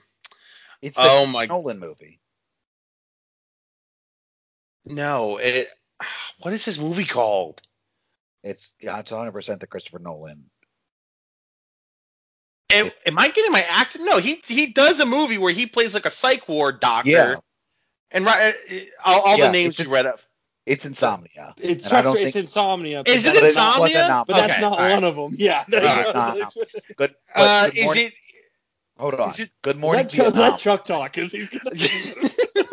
It's 0.82 0.96
the 0.96 1.02
Oh 1.02 1.26
my. 1.26 1.46
Nolan 1.46 1.78
movie. 1.78 2.20
No. 4.84 5.36
It. 5.36 5.68
What 6.40 6.55
is 6.55 6.64
this 6.64 6.78
movie 6.78 7.05
called? 7.05 7.60
It's 8.43 8.73
it's 8.81 9.10
100 9.10 9.32
percent 9.32 9.60
the 9.60 9.66
Christopher 9.66 9.98
Nolan. 9.98 10.44
Am, 12.70 12.90
am 13.06 13.19
I 13.19 13.28
getting 13.28 13.51
my 13.51 13.62
act? 13.62 13.98
No, 13.98 14.19
he 14.19 14.43
he 14.47 14.66
does 14.66 15.01
a 15.01 15.06
movie 15.06 15.39
where 15.39 15.52
he 15.52 15.66
plays 15.66 15.94
like 15.94 16.05
a 16.06 16.10
psych 16.10 16.48
ward 16.48 16.81
doctor. 16.81 17.10
Yeah. 17.10 17.36
And 18.10 18.24
right, 18.24 18.55
all, 19.05 19.20
all 19.23 19.39
Yeah, 19.39 19.47
the 19.47 19.52
names 19.52 19.78
you 19.78 19.89
read 19.89 20.06
up. 20.06 20.20
It's 20.66 20.85
Insomnia. 20.86 21.55
It's 21.56 21.90
and 21.90 22.06
it's 22.06 22.23
think- 22.23 22.36
insomnia. 22.36 23.02
Is 23.06 23.24
it 23.24 23.32
that- 23.32 23.35
But 23.35 23.39
it 23.39 23.43
wasn't 23.43 23.56
Insomnia? 23.94 24.24
But 24.27 24.36
that's 24.36 24.52
Okay, 24.52 24.60
not 24.62 24.73
all 24.73 24.78
right. 24.78 24.94
one 24.94 25.05
of 25.05 25.16
them. 25.16 25.31
Yeah. 25.39 25.65
Right, 25.73 26.15
not- 26.15 26.55
Good. 26.97 27.15
Uh, 27.35 27.65
Good 27.70 27.78
is 27.78 27.85
Morning- 27.85 28.06
it? 28.09 28.12
Hold 28.98 29.15
on. 29.15 29.31
Is 29.31 29.40
it- 29.40 29.51
Good 29.62 29.77
morning, 29.78 30.02
let, 30.05 30.10
Chuck, 30.10 30.24
Vietnam. 30.35 30.51
let 30.51 30.59
Chuck 30.59 30.85
talk 30.85 31.12
because 31.15 31.32
he's 31.32 31.48
gonna. 31.51 31.70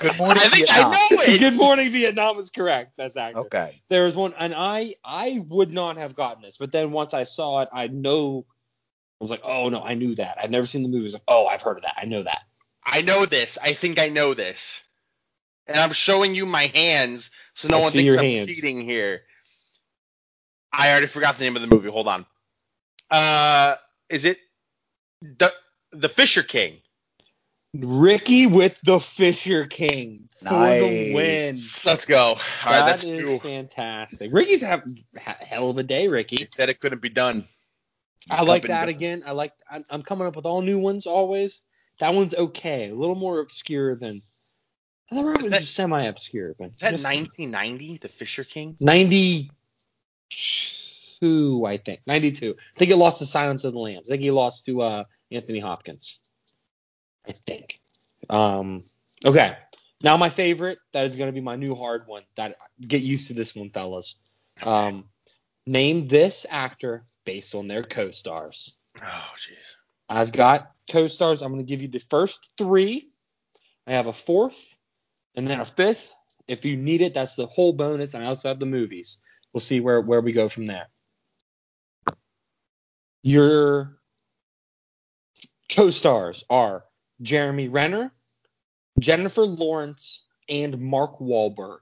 Good 0.00 0.18
morning, 0.18 0.42
I 0.44 0.48
think 0.48 0.66
Vietnam. 0.68 0.92
I 0.92 1.08
know 1.10 1.20
it. 1.22 1.38
Good 1.38 1.56
morning, 1.56 1.90
Vietnam 1.90 2.38
is 2.38 2.50
correct. 2.50 2.92
That's 2.96 3.16
accurate. 3.16 3.46
Okay. 3.46 3.82
There 3.90 4.04
was 4.04 4.16
one, 4.16 4.32
and 4.38 4.54
I 4.54 4.94
I 5.04 5.44
would 5.48 5.70
not 5.72 5.98
have 5.98 6.14
gotten 6.14 6.42
this, 6.42 6.56
but 6.56 6.72
then 6.72 6.90
once 6.90 7.12
I 7.12 7.24
saw 7.24 7.60
it, 7.60 7.68
I 7.72 7.88
know. 7.88 8.46
I 9.20 9.24
was 9.24 9.30
like, 9.30 9.42
oh 9.44 9.68
no, 9.68 9.82
I 9.82 9.94
knew 9.94 10.14
that. 10.14 10.38
I've 10.42 10.50
never 10.50 10.66
seen 10.66 10.82
the 10.82 10.88
movie. 10.88 11.02
I 11.02 11.04
was 11.04 11.12
like, 11.14 11.22
oh, 11.28 11.46
I've 11.46 11.60
heard 11.60 11.76
of 11.76 11.82
that. 11.82 11.94
I 11.98 12.06
know 12.06 12.22
that. 12.22 12.40
I 12.84 13.02
know 13.02 13.26
this. 13.26 13.58
I 13.62 13.74
think 13.74 13.98
I 13.98 14.08
know 14.08 14.32
this. 14.32 14.82
And 15.66 15.76
I'm 15.76 15.92
showing 15.92 16.34
you 16.34 16.46
my 16.46 16.66
hands 16.74 17.30
so 17.54 17.68
no 17.68 17.78
I 17.78 17.80
one 17.82 17.92
thinks 17.92 18.16
I'm 18.16 18.24
hands. 18.24 18.48
cheating 18.48 18.80
here. 18.80 19.20
I 20.72 20.90
already 20.90 21.06
forgot 21.06 21.36
the 21.36 21.44
name 21.44 21.56
of 21.56 21.62
the 21.62 21.68
movie. 21.68 21.90
Hold 21.90 22.08
on. 22.08 22.26
Uh, 23.10 23.76
is 24.08 24.24
it 24.24 24.38
the 25.20 25.52
the 25.92 26.08
Fisher 26.08 26.42
King? 26.42 26.78
Ricky 27.74 28.46
with 28.46 28.80
the 28.80 28.98
Fisher 28.98 29.66
King 29.66 30.28
for 30.42 30.48
the 30.48 31.12
win. 31.14 31.54
Let's 31.86 32.04
go. 32.04 32.18
All 32.18 32.34
right, 32.34 32.40
That 32.64 32.86
that's 32.86 33.04
is 33.04 33.40
fantastic. 33.40 34.32
Ricky's 34.32 34.62
have 34.62 34.82
ha- 35.20 35.36
hell 35.40 35.70
of 35.70 35.78
a 35.78 35.84
day, 35.84 36.08
Ricky. 36.08 36.36
He 36.36 36.48
said 36.50 36.68
it 36.68 36.80
couldn't 36.80 37.00
be 37.02 37.10
done. 37.10 37.44
I 38.28 38.42
like 38.42 38.64
that 38.64 38.86
be- 38.86 38.90
again. 38.92 39.22
I 39.24 39.32
like. 39.32 39.52
I'm, 39.70 39.84
I'm 39.88 40.02
coming 40.02 40.26
up 40.26 40.34
with 40.36 40.46
all 40.46 40.62
new 40.62 40.78
ones 40.80 41.06
always. 41.06 41.62
That 42.00 42.12
one's 42.14 42.34
okay. 42.34 42.90
A 42.90 42.94
little 42.94 43.14
more 43.14 43.38
obscure 43.38 43.94
than. 43.94 44.20
Other 45.12 45.22
one 45.24 45.34
was 45.34 45.50
that- 45.50 45.60
just 45.60 45.74
semi-obscure, 45.74 46.54
but 46.58 46.70
Is 46.72 46.80
that 46.80 46.90
just 46.90 47.04
1990? 47.04 47.98
The 47.98 48.08
Fisher 48.08 48.44
King? 48.44 48.76
92, 48.80 49.50
I 51.66 51.76
think. 51.76 52.00
92. 52.06 52.56
I 52.58 52.78
think 52.78 52.88
he 52.90 52.94
lost 52.94 53.18
to 53.18 53.26
Silence 53.26 53.64
of 53.64 53.72
the 53.72 53.78
Lambs. 53.80 54.08
I 54.10 54.14
think 54.14 54.22
he 54.22 54.30
lost 54.30 54.66
to 54.66 54.82
uh, 54.82 55.04
Anthony 55.30 55.60
Hopkins. 55.60 56.18
I 57.28 57.32
think. 57.32 57.80
Um. 58.28 58.80
Okay. 59.24 59.56
Now 60.02 60.16
my 60.16 60.28
favorite. 60.30 60.78
That 60.92 61.06
is 61.06 61.16
going 61.16 61.28
to 61.28 61.32
be 61.32 61.40
my 61.40 61.56
new 61.56 61.74
hard 61.74 62.04
one. 62.06 62.22
That 62.36 62.56
get 62.80 63.02
used 63.02 63.28
to 63.28 63.34
this 63.34 63.54
one, 63.54 63.70
fellas. 63.70 64.16
Um. 64.62 65.04
Name 65.66 66.08
this 66.08 66.46
actor 66.48 67.04
based 67.24 67.54
on 67.54 67.68
their 67.68 67.82
co-stars. 67.84 68.78
Oh, 69.00 69.04
jeez. 69.36 69.76
I've 70.08 70.32
got 70.32 70.72
co-stars. 70.90 71.42
I'm 71.42 71.52
going 71.52 71.64
to 71.64 71.68
give 71.68 71.82
you 71.82 71.86
the 71.86 72.00
first 72.10 72.54
three. 72.58 73.10
I 73.86 73.92
have 73.92 74.08
a 74.08 74.12
fourth, 74.12 74.76
and 75.36 75.46
then 75.46 75.60
a 75.60 75.64
fifth. 75.64 76.12
If 76.48 76.64
you 76.64 76.76
need 76.76 77.02
it, 77.02 77.14
that's 77.14 77.36
the 77.36 77.46
whole 77.46 77.72
bonus. 77.72 78.14
And 78.14 78.24
I 78.24 78.26
also 78.26 78.48
have 78.48 78.58
the 78.58 78.66
movies. 78.66 79.18
We'll 79.52 79.60
see 79.60 79.80
where 79.80 80.00
where 80.00 80.20
we 80.22 80.32
go 80.32 80.48
from 80.48 80.66
there. 80.66 80.88
Your 83.22 84.00
co-stars 85.68 86.44
are 86.48 86.84
Jeremy 87.22 87.68
Renner, 87.68 88.12
Jennifer 88.98 89.42
Lawrence, 89.42 90.22
and 90.48 90.80
Mark 90.80 91.18
Wahlberg. 91.18 91.80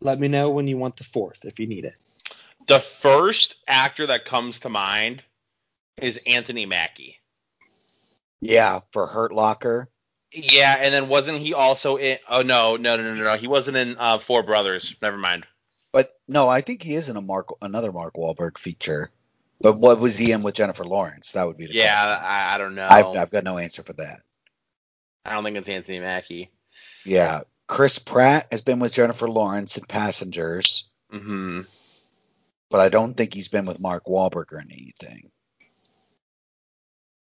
Let 0.00 0.18
me 0.18 0.28
know 0.28 0.50
when 0.50 0.66
you 0.66 0.76
want 0.76 0.96
the 0.96 1.04
fourth 1.04 1.44
if 1.44 1.60
you 1.60 1.66
need 1.66 1.84
it. 1.84 1.94
The 2.66 2.80
first 2.80 3.56
actor 3.68 4.06
that 4.06 4.24
comes 4.24 4.60
to 4.60 4.68
mind 4.68 5.22
is 5.96 6.18
Anthony 6.26 6.66
Mackie. 6.66 7.18
Yeah, 8.40 8.80
for 8.90 9.06
Hurt 9.06 9.32
Locker. 9.32 9.88
Yeah, 10.32 10.76
and 10.78 10.92
then 10.92 11.08
wasn't 11.08 11.38
he 11.38 11.54
also 11.54 11.96
in? 11.96 12.18
Oh 12.28 12.42
no, 12.42 12.76
no, 12.76 12.96
no, 12.96 13.14
no, 13.14 13.22
no. 13.22 13.36
He 13.36 13.46
wasn't 13.46 13.76
in 13.76 13.96
uh, 13.98 14.18
Four 14.18 14.42
Brothers. 14.42 14.94
Never 15.02 15.18
mind. 15.18 15.46
But 15.92 16.14
no, 16.26 16.48
I 16.48 16.62
think 16.62 16.82
he 16.82 16.94
is 16.94 17.08
in 17.08 17.16
a 17.16 17.20
Mark 17.20 17.48
another 17.60 17.92
Mark 17.92 18.14
Wahlberg 18.14 18.58
feature. 18.58 19.10
But 19.62 19.78
what 19.78 20.00
was 20.00 20.16
he 20.18 20.32
in 20.32 20.42
with 20.42 20.54
Jennifer 20.54 20.84
Lawrence? 20.84 21.32
That 21.32 21.46
would 21.46 21.56
be 21.56 21.66
the 21.66 21.74
Yeah. 21.74 22.20
I, 22.22 22.54
I 22.54 22.58
don't 22.58 22.74
know. 22.74 22.88
I've, 22.88 23.16
I've 23.16 23.30
got 23.30 23.44
no 23.44 23.58
answer 23.58 23.82
for 23.82 23.92
that. 23.94 24.20
I 25.24 25.34
don't 25.34 25.44
think 25.44 25.56
it's 25.56 25.68
Anthony 25.68 26.00
Mackie. 26.00 26.50
Yeah, 27.04 27.42
Chris 27.68 27.98
Pratt 27.98 28.48
has 28.50 28.60
been 28.60 28.80
with 28.80 28.92
Jennifer 28.92 29.28
Lawrence 29.28 29.76
in 29.76 29.84
Passengers, 29.84 30.90
hmm 31.10 31.62
but 32.70 32.80
I 32.80 32.88
don't 32.88 33.14
think 33.14 33.34
he's 33.34 33.48
been 33.48 33.66
with 33.66 33.78
Mark 33.78 34.06
Wahlberg 34.06 34.50
or 34.50 34.58
anything. 34.58 35.30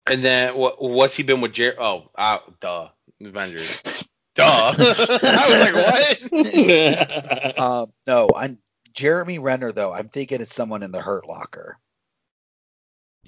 And 0.06 0.24
then 0.24 0.56
what? 0.56 0.82
What's 0.82 1.16
he 1.16 1.24
been 1.24 1.42
with? 1.42 1.54
Jer- 1.54 1.76
oh, 1.80 2.10
uh, 2.16 2.40
duh, 2.60 2.90
Avengers. 3.20 3.82
duh. 4.36 4.74
I 4.78 5.48
was 5.50 5.74
like, 5.74 5.76
what? 5.76 7.58
Um, 7.60 7.92
no, 8.08 8.30
I'm 8.36 8.60
Jeremy 8.94 9.40
Renner 9.40 9.72
though. 9.72 9.92
I'm 9.92 10.10
thinking 10.10 10.42
it's 10.42 10.54
someone 10.54 10.84
in 10.84 10.92
the 10.92 11.02
Hurt 11.02 11.28
Locker, 11.28 11.78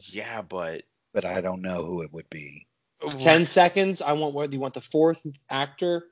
Yeah, 0.02 0.42
but 0.42 0.84
but 1.14 1.26
I 1.26 1.42
don't 1.42 1.62
know 1.62 1.86
who 1.86 2.02
it 2.02 2.14
would 2.14 2.30
be. 2.30 2.68
Ten 3.20 3.46
seconds. 3.46 4.02
I 4.02 4.14
want 4.14 4.34
whether 4.34 4.54
you 4.54 4.60
want 4.60 4.76
the 4.76 4.82
fourth 4.82 5.26
actor 5.50 6.06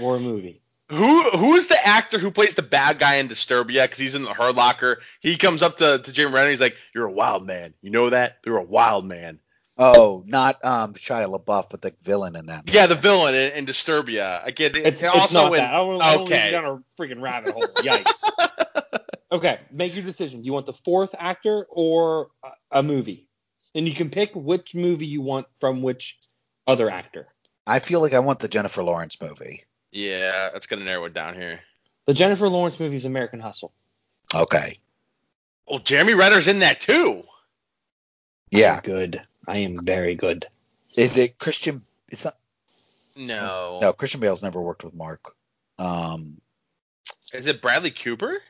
or 0.00 0.16
a 0.16 0.20
movie. 0.20 0.62
Who 0.88 1.22
who 1.30 1.54
is 1.54 1.68
the 1.68 1.86
actor 1.86 2.18
who 2.18 2.30
plays 2.30 2.54
the 2.54 2.62
bad 2.62 2.98
guy 2.98 3.16
in 3.16 3.28
Disturbia? 3.28 3.84
Because 3.84 3.98
he's 3.98 4.14
in 4.14 4.24
the 4.24 4.34
Hurt 4.34 4.56
Locker. 4.56 5.02
He 5.20 5.36
comes 5.36 5.62
up 5.62 5.76
to 5.76 5.98
to 5.98 6.12
Jeremy 6.12 6.34
Renner. 6.34 6.50
He's 6.50 6.60
like, 6.60 6.76
"You're 6.94 7.06
a 7.06 7.12
wild 7.12 7.46
man. 7.46 7.74
You 7.80 7.90
know 7.90 8.10
that? 8.10 8.38
You're 8.44 8.56
a 8.56 8.64
wild 8.64 9.06
man." 9.06 9.38
Oh, 9.78 10.24
not 10.26 10.62
um 10.64 10.94
Shia 10.94 11.32
LaBeouf, 11.32 11.70
but 11.70 11.80
the 11.80 11.94
villain 12.02 12.36
in 12.36 12.46
that. 12.46 12.68
Yeah, 12.72 12.86
the 12.86 12.96
villain 12.96 13.34
in, 13.34 13.52
in 13.52 13.66
Disturbia. 13.66 14.42
I 14.44 14.50
get 14.50 14.76
it. 14.76 14.84
It's, 14.84 15.02
And 15.02 15.14
it's 15.14 15.22
also 15.22 15.44
not 15.44 15.52
in, 15.54 15.58
that. 15.58 15.72
I 15.72 15.76
don't, 15.76 16.02
I 16.02 16.14
don't 16.14 16.22
okay. 16.24 16.34
lead 16.34 16.46
you 16.46 16.50
down 16.52 16.84
a 16.98 17.00
freaking 17.00 17.22
rabbit 17.22 17.52
hole. 17.52 17.62
Yikes. 17.76 18.98
okay, 19.32 19.58
make 19.70 19.94
your 19.94 20.04
decision. 20.04 20.42
Do 20.42 20.46
you 20.46 20.52
want 20.52 20.66
the 20.66 20.74
fourth 20.74 21.14
actor 21.18 21.66
or 21.70 22.28
a, 22.44 22.50
a 22.72 22.82
movie? 22.82 23.29
And 23.74 23.86
you 23.86 23.94
can 23.94 24.10
pick 24.10 24.34
which 24.34 24.74
movie 24.74 25.06
you 25.06 25.22
want 25.22 25.46
from 25.58 25.82
which 25.82 26.18
other 26.66 26.90
actor. 26.90 27.28
I 27.66 27.78
feel 27.78 28.00
like 28.00 28.14
I 28.14 28.18
want 28.18 28.40
the 28.40 28.48
Jennifer 28.48 28.82
Lawrence 28.82 29.20
movie. 29.20 29.64
Yeah, 29.92 30.50
that's 30.52 30.66
gonna 30.66 30.84
narrow 30.84 31.04
it 31.04 31.14
down 31.14 31.34
here. 31.34 31.60
The 32.06 32.14
Jennifer 32.14 32.48
Lawrence 32.48 32.80
movie 32.80 32.96
is 32.96 33.04
American 33.04 33.40
Hustle. 33.40 33.72
Okay. 34.34 34.78
Well, 35.68 35.78
Jeremy 35.78 36.14
Renner's 36.14 36.48
in 36.48 36.60
that 36.60 36.80
too. 36.80 37.22
Yeah. 38.50 38.80
Good. 38.80 39.22
I 39.46 39.58
am 39.58 39.84
very 39.84 40.14
good. 40.14 40.46
Is 40.96 41.16
it 41.16 41.38
Christian? 41.38 41.82
It's 42.08 42.24
not. 42.24 42.36
No. 43.16 43.78
No, 43.80 43.92
Christian 43.92 44.20
Bale's 44.20 44.42
never 44.42 44.60
worked 44.60 44.84
with 44.84 44.94
Mark. 44.94 45.34
Um, 45.78 46.40
Is 47.32 47.46
it 47.46 47.60
Bradley 47.60 47.90
Cooper? 47.90 48.42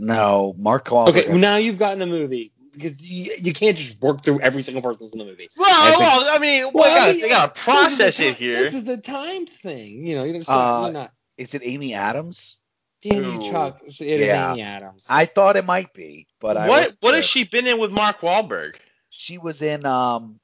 No, 0.00 0.54
Mark 0.58 0.86
Wahlberg. 0.88 1.08
Okay, 1.10 1.28
well, 1.28 1.38
now 1.38 1.56
you've 1.56 1.78
gotten 1.78 2.02
a 2.02 2.06
movie 2.06 2.52
because 2.72 3.00
you, 3.02 3.34
you 3.40 3.52
can't 3.52 3.76
just 3.76 4.00
work 4.00 4.22
through 4.22 4.40
every 4.40 4.62
single 4.62 4.82
person 4.82 5.08
in 5.12 5.18
the 5.18 5.24
movie. 5.30 5.48
Well, 5.58 5.68
I 5.70 5.90
think- 5.90 6.00
well, 6.00 6.26
I 6.34 6.38
mean, 6.38 6.62
well, 6.64 6.72
Well, 6.74 6.84
I 6.84 6.88
gotta, 6.98 7.10
I 7.10 7.12
mean, 7.12 7.22
they 7.22 7.28
gotta 7.28 7.52
process 7.52 8.14
is 8.18 8.20
it 8.20 8.36
ti- 8.36 8.44
here. 8.44 8.56
This 8.62 8.74
is 8.74 8.88
a 8.88 8.96
time 8.96 9.46
thing. 9.46 10.06
You 10.06 10.16
know, 10.16 10.24
you're, 10.24 10.38
just, 10.38 10.48
Uh, 10.50 10.80
you're 10.84 10.92
not. 10.92 11.12
Is 11.36 11.54
it 11.54 11.62
Amy 11.64 11.94
Adams? 11.94 12.56
Damn 13.02 13.24
Ooh. 13.24 13.32
you, 13.32 13.40
Chuck. 13.50 13.80
It 13.84 14.00
is 14.00 14.00
Yeah. 14.26 14.52
Amy 14.52 14.62
Adams. 14.62 15.06
I 15.08 15.24
thought 15.26 15.56
it 15.56 15.64
might 15.64 15.92
be, 15.94 16.26
but 16.40 16.56
I 16.56 16.68
what 16.68 16.80
wasn't 16.82 16.98
what 17.00 17.10
sure. 17.10 17.16
has 17.16 17.24
she 17.24 17.44
been 17.44 17.66
in 17.66 17.78
with 17.78 17.90
Mark 17.92 18.20
Wahlberg? 18.20 18.74
She 19.08 19.38
was 19.38 19.62
in 19.62 19.86
um. 19.86 20.38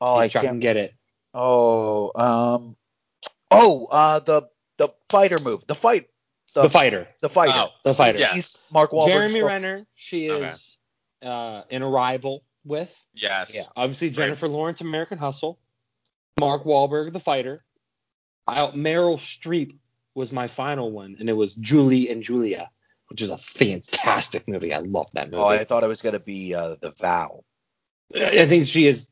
Oh, 0.00 0.18
See 0.18 0.22
I 0.24 0.28
Chuck 0.28 0.42
can 0.42 0.50
can't. 0.52 0.60
get 0.60 0.76
it. 0.76 0.94
Oh, 1.34 2.12
um. 2.14 2.76
Oh, 3.50 3.86
uh, 3.86 4.20
the 4.20 4.48
the 4.76 4.88
fighter 5.10 5.38
move, 5.40 5.66
the 5.66 5.74
fight, 5.74 6.08
the, 6.54 6.62
The 6.62 6.68
fighter. 6.70 7.08
the 7.20 7.28
fighter. 7.28 7.52
Oh, 7.54 7.68
The 7.84 7.94
fighter. 7.94 8.18
Yeah. 8.18 8.28
He's 8.32 8.58
Mark 8.72 8.90
Wahlberg. 8.90 9.06
Jeremy 9.08 9.42
Renner. 9.42 9.86
She 9.94 10.30
Okay. 10.30 10.46
is 10.48 10.78
uh, 11.22 11.62
in 11.70 11.82
Arrival 11.82 12.42
with 12.64 12.94
Yes. 13.14 13.52
Yeah. 13.54 13.62
obviously 13.76 14.10
Jennifer 14.10 14.48
Lawrence, 14.48 14.80
American 14.80 15.18
Hustle. 15.18 15.58
Mark 16.38 16.64
Wahlberg, 16.64 17.12
the 17.12 17.20
fighter. 17.20 17.60
I, 18.46 18.68
Meryl 18.68 19.16
Streep 19.18 19.76
was 20.14 20.32
my 20.32 20.46
final 20.46 20.90
one, 20.90 21.16
and 21.18 21.28
it 21.28 21.32
was 21.34 21.54
Julie 21.56 22.08
and 22.10 22.22
Julia, 22.22 22.70
which 23.08 23.20
is 23.20 23.30
a 23.30 23.36
fantastic 23.36 24.48
movie. 24.48 24.72
I 24.72 24.78
love 24.78 25.10
that 25.12 25.30
movie. 25.30 25.42
Oh, 25.42 25.46
I 25.48 25.64
thought 25.64 25.82
it 25.84 25.88
was 25.88 26.00
gonna 26.02 26.20
be 26.20 26.54
uh, 26.54 26.76
the 26.80 26.92
Vow. 26.92 27.44
I 28.14 28.46
think 28.46 28.66
she 28.66 28.86
is. 28.86 29.08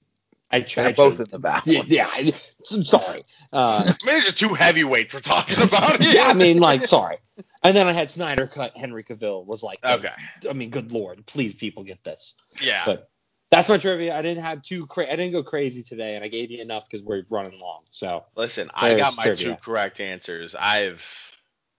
I 0.50 0.60
tried 0.60 0.96
both 0.96 1.18
in 1.18 1.26
the 1.30 1.38
Vow. 1.38 1.60
Yeah, 1.66 1.82
yeah 1.86 2.08
I, 2.12 2.32
am 2.72 2.82
sorry. 2.82 3.22
Uh, 3.52 3.82
I 3.84 4.06
mean, 4.06 4.14
these 4.16 4.28
are 4.28 4.32
two 4.32 4.54
heavyweights 4.54 5.12
we're 5.12 5.20
talking 5.20 5.60
about 5.60 6.00
here. 6.00 6.14
yeah, 6.14 6.28
I 6.28 6.34
mean, 6.34 6.58
like, 6.58 6.84
sorry. 6.86 7.16
And 7.62 7.76
then 7.76 7.88
I 7.88 7.92
had 7.92 8.08
Snyder 8.10 8.46
cut 8.46 8.76
Henry 8.76 9.02
Cavill. 9.02 9.44
Was 9.44 9.62
like, 9.62 9.84
Okay. 9.84 10.12
I 10.48 10.52
mean, 10.52 10.70
good 10.70 10.92
lord, 10.92 11.26
please, 11.26 11.54
people 11.54 11.82
get 11.82 12.02
this. 12.04 12.36
Yeah. 12.62 12.82
But 12.86 13.10
that's 13.50 13.68
my 13.68 13.78
trivia. 13.78 14.16
I 14.16 14.22
didn't 14.22 14.42
have 14.42 14.62
too 14.62 14.86
cra- 14.86 15.06
I 15.06 15.16
didn't 15.16 15.32
go 15.32 15.42
crazy 15.42 15.82
today, 15.82 16.14
and 16.16 16.24
I 16.24 16.28
gave 16.28 16.50
you 16.50 16.60
enough 16.60 16.88
because 16.88 17.04
we're 17.04 17.24
running 17.30 17.58
long. 17.60 17.80
So 17.90 18.24
Listen, 18.36 18.68
I 18.74 18.94
got 18.96 19.16
my 19.16 19.24
trivia. 19.24 19.50
two 19.50 19.56
correct 19.56 20.00
answers. 20.00 20.54
I've 20.54 21.04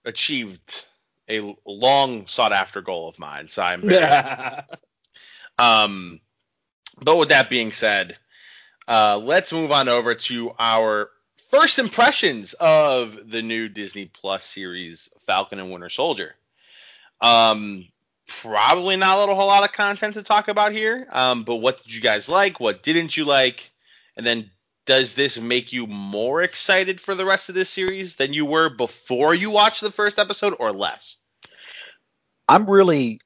achieved 0.06 0.86
a 1.30 1.56
long 1.66 2.28
sought 2.28 2.54
after 2.54 2.82
goal 2.82 3.10
of 3.10 3.20
mine, 3.20 3.48
so 3.48 3.62
I'm 3.62 3.82
very 3.82 4.62
Um, 5.60 6.22
but 7.02 7.18
with 7.18 7.30
that 7.30 7.50
being 7.50 7.72
said, 7.72 8.18
uh, 8.88 9.20
let's 9.22 9.52
move 9.52 9.72
on 9.72 9.90
over 9.90 10.16
to 10.16 10.52
our 10.58 11.10
first 11.50 11.80
impressions 11.80 12.54
of 12.54 13.20
the 13.30 13.42
new 13.42 13.70
Disney 13.70 14.06
Plus 14.06 14.46
series 14.46 15.10
Falcon 15.26 15.60
and 15.60 15.72
Winter 15.72 15.90
Soldier. 15.90 16.36
Um, 17.22 17.88
probably 18.28 18.96
not 18.98 19.30
a 19.30 19.36
whole 19.36 19.48
lot 19.48 19.64
of 19.64 19.72
content 19.72 20.16
to 20.16 20.24
talk 20.24 20.48
about 20.48 20.72
here. 20.72 21.08
Um, 21.12 21.44
but 21.44 21.56
what 21.56 21.82
did 21.84 21.94
you 21.94 22.02
guys 22.02 22.30
like? 22.30 22.60
What 22.60 22.84
didn't 22.84 23.16
you 23.16 23.26
like? 23.26 23.72
And 24.16 24.26
then 24.26 24.52
does 24.86 25.14
this 25.14 25.38
make 25.38 25.74
you 25.74 25.86
more 25.88 26.42
excited 26.42 27.00
for 27.02 27.14
the 27.16 27.26
rest 27.26 27.50
of 27.50 27.56
this 27.56 27.70
series 27.70 28.16
than 28.16 28.34
you 28.34 28.46
were 28.46 28.70
before 28.70 29.34
you 29.34 29.50
watched 29.50 29.82
the 29.82 29.92
first 29.92 30.18
episode 30.18 30.56
or 30.60 30.72
less? 30.72 31.18
I'm 32.48 32.70
really 32.70 33.20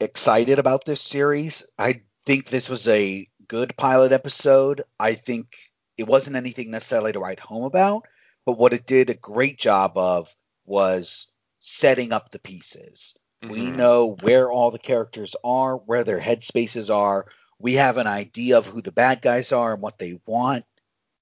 excited 0.00 0.58
about 0.58 0.84
this 0.84 1.00
series. 1.00 1.64
I 1.78 2.02
think 2.26 2.48
this 2.48 2.68
was 2.68 2.88
a 2.88 3.28
good 3.48 3.76
pilot 3.76 4.12
episode. 4.12 4.84
I 4.98 5.14
think 5.14 5.48
it 5.96 6.06
wasn't 6.06 6.36
anything 6.36 6.70
necessarily 6.70 7.12
to 7.12 7.20
write 7.20 7.40
home 7.40 7.64
about, 7.64 8.06
but 8.46 8.58
what 8.58 8.72
it 8.72 8.86
did 8.86 9.10
a 9.10 9.14
great 9.14 9.58
job 9.58 9.96
of 9.96 10.34
was 10.64 11.26
setting 11.60 12.12
up 12.12 12.30
the 12.30 12.38
pieces. 12.38 13.14
Mm-hmm. 13.42 13.52
We 13.52 13.70
know 13.70 14.16
where 14.20 14.50
all 14.50 14.70
the 14.70 14.78
characters 14.78 15.34
are, 15.44 15.76
where 15.76 16.04
their 16.04 16.20
headspaces 16.20 16.94
are. 16.94 17.26
We 17.58 17.74
have 17.74 17.96
an 17.96 18.06
idea 18.06 18.58
of 18.58 18.66
who 18.66 18.82
the 18.82 18.92
bad 18.92 19.22
guys 19.22 19.52
are 19.52 19.72
and 19.74 19.82
what 19.82 19.98
they 19.98 20.20
want. 20.26 20.64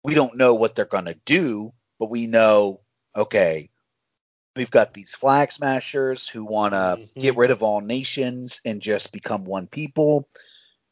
We 0.02 0.14
don't 0.14 0.36
know 0.36 0.54
what 0.54 0.74
they're 0.74 0.86
going 0.86 1.04
to 1.06 1.18
do, 1.26 1.72
but 1.98 2.10
we 2.10 2.26
know, 2.26 2.80
okay, 3.14 3.70
we've 4.56 4.70
got 4.70 4.94
these 4.94 5.14
flag 5.14 5.52
smashers 5.52 6.28
who 6.28 6.44
want 6.44 6.72
to 6.74 6.96
mm-hmm. 6.98 7.20
get 7.20 7.36
rid 7.36 7.50
of 7.50 7.62
all 7.62 7.80
nations 7.80 8.60
and 8.64 8.80
just 8.80 9.12
become 9.12 9.44
one 9.44 9.66
people. 9.66 10.28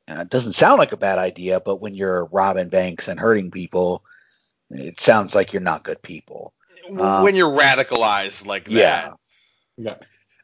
Uh, 0.08 0.22
it 0.22 0.30
doesn't 0.30 0.52
sound 0.52 0.78
like 0.78 0.92
a 0.92 0.96
bad 0.96 1.18
idea, 1.18 1.60
but 1.60 1.80
when 1.80 1.94
you're 1.94 2.24
robbing 2.26 2.68
banks 2.68 3.08
and 3.08 3.20
hurting 3.20 3.50
people, 3.50 4.04
it 4.70 5.00
sounds 5.00 5.34
like 5.34 5.52
you're 5.52 5.62
not 5.62 5.82
good 5.82 6.02
people. 6.02 6.52
Um, 6.88 7.22
when 7.24 7.34
you're 7.34 7.56
radicalized 7.56 8.46
like 8.46 8.64
that. 8.66 8.72
Yeah. 8.72 9.12
Yeah. 9.76 9.96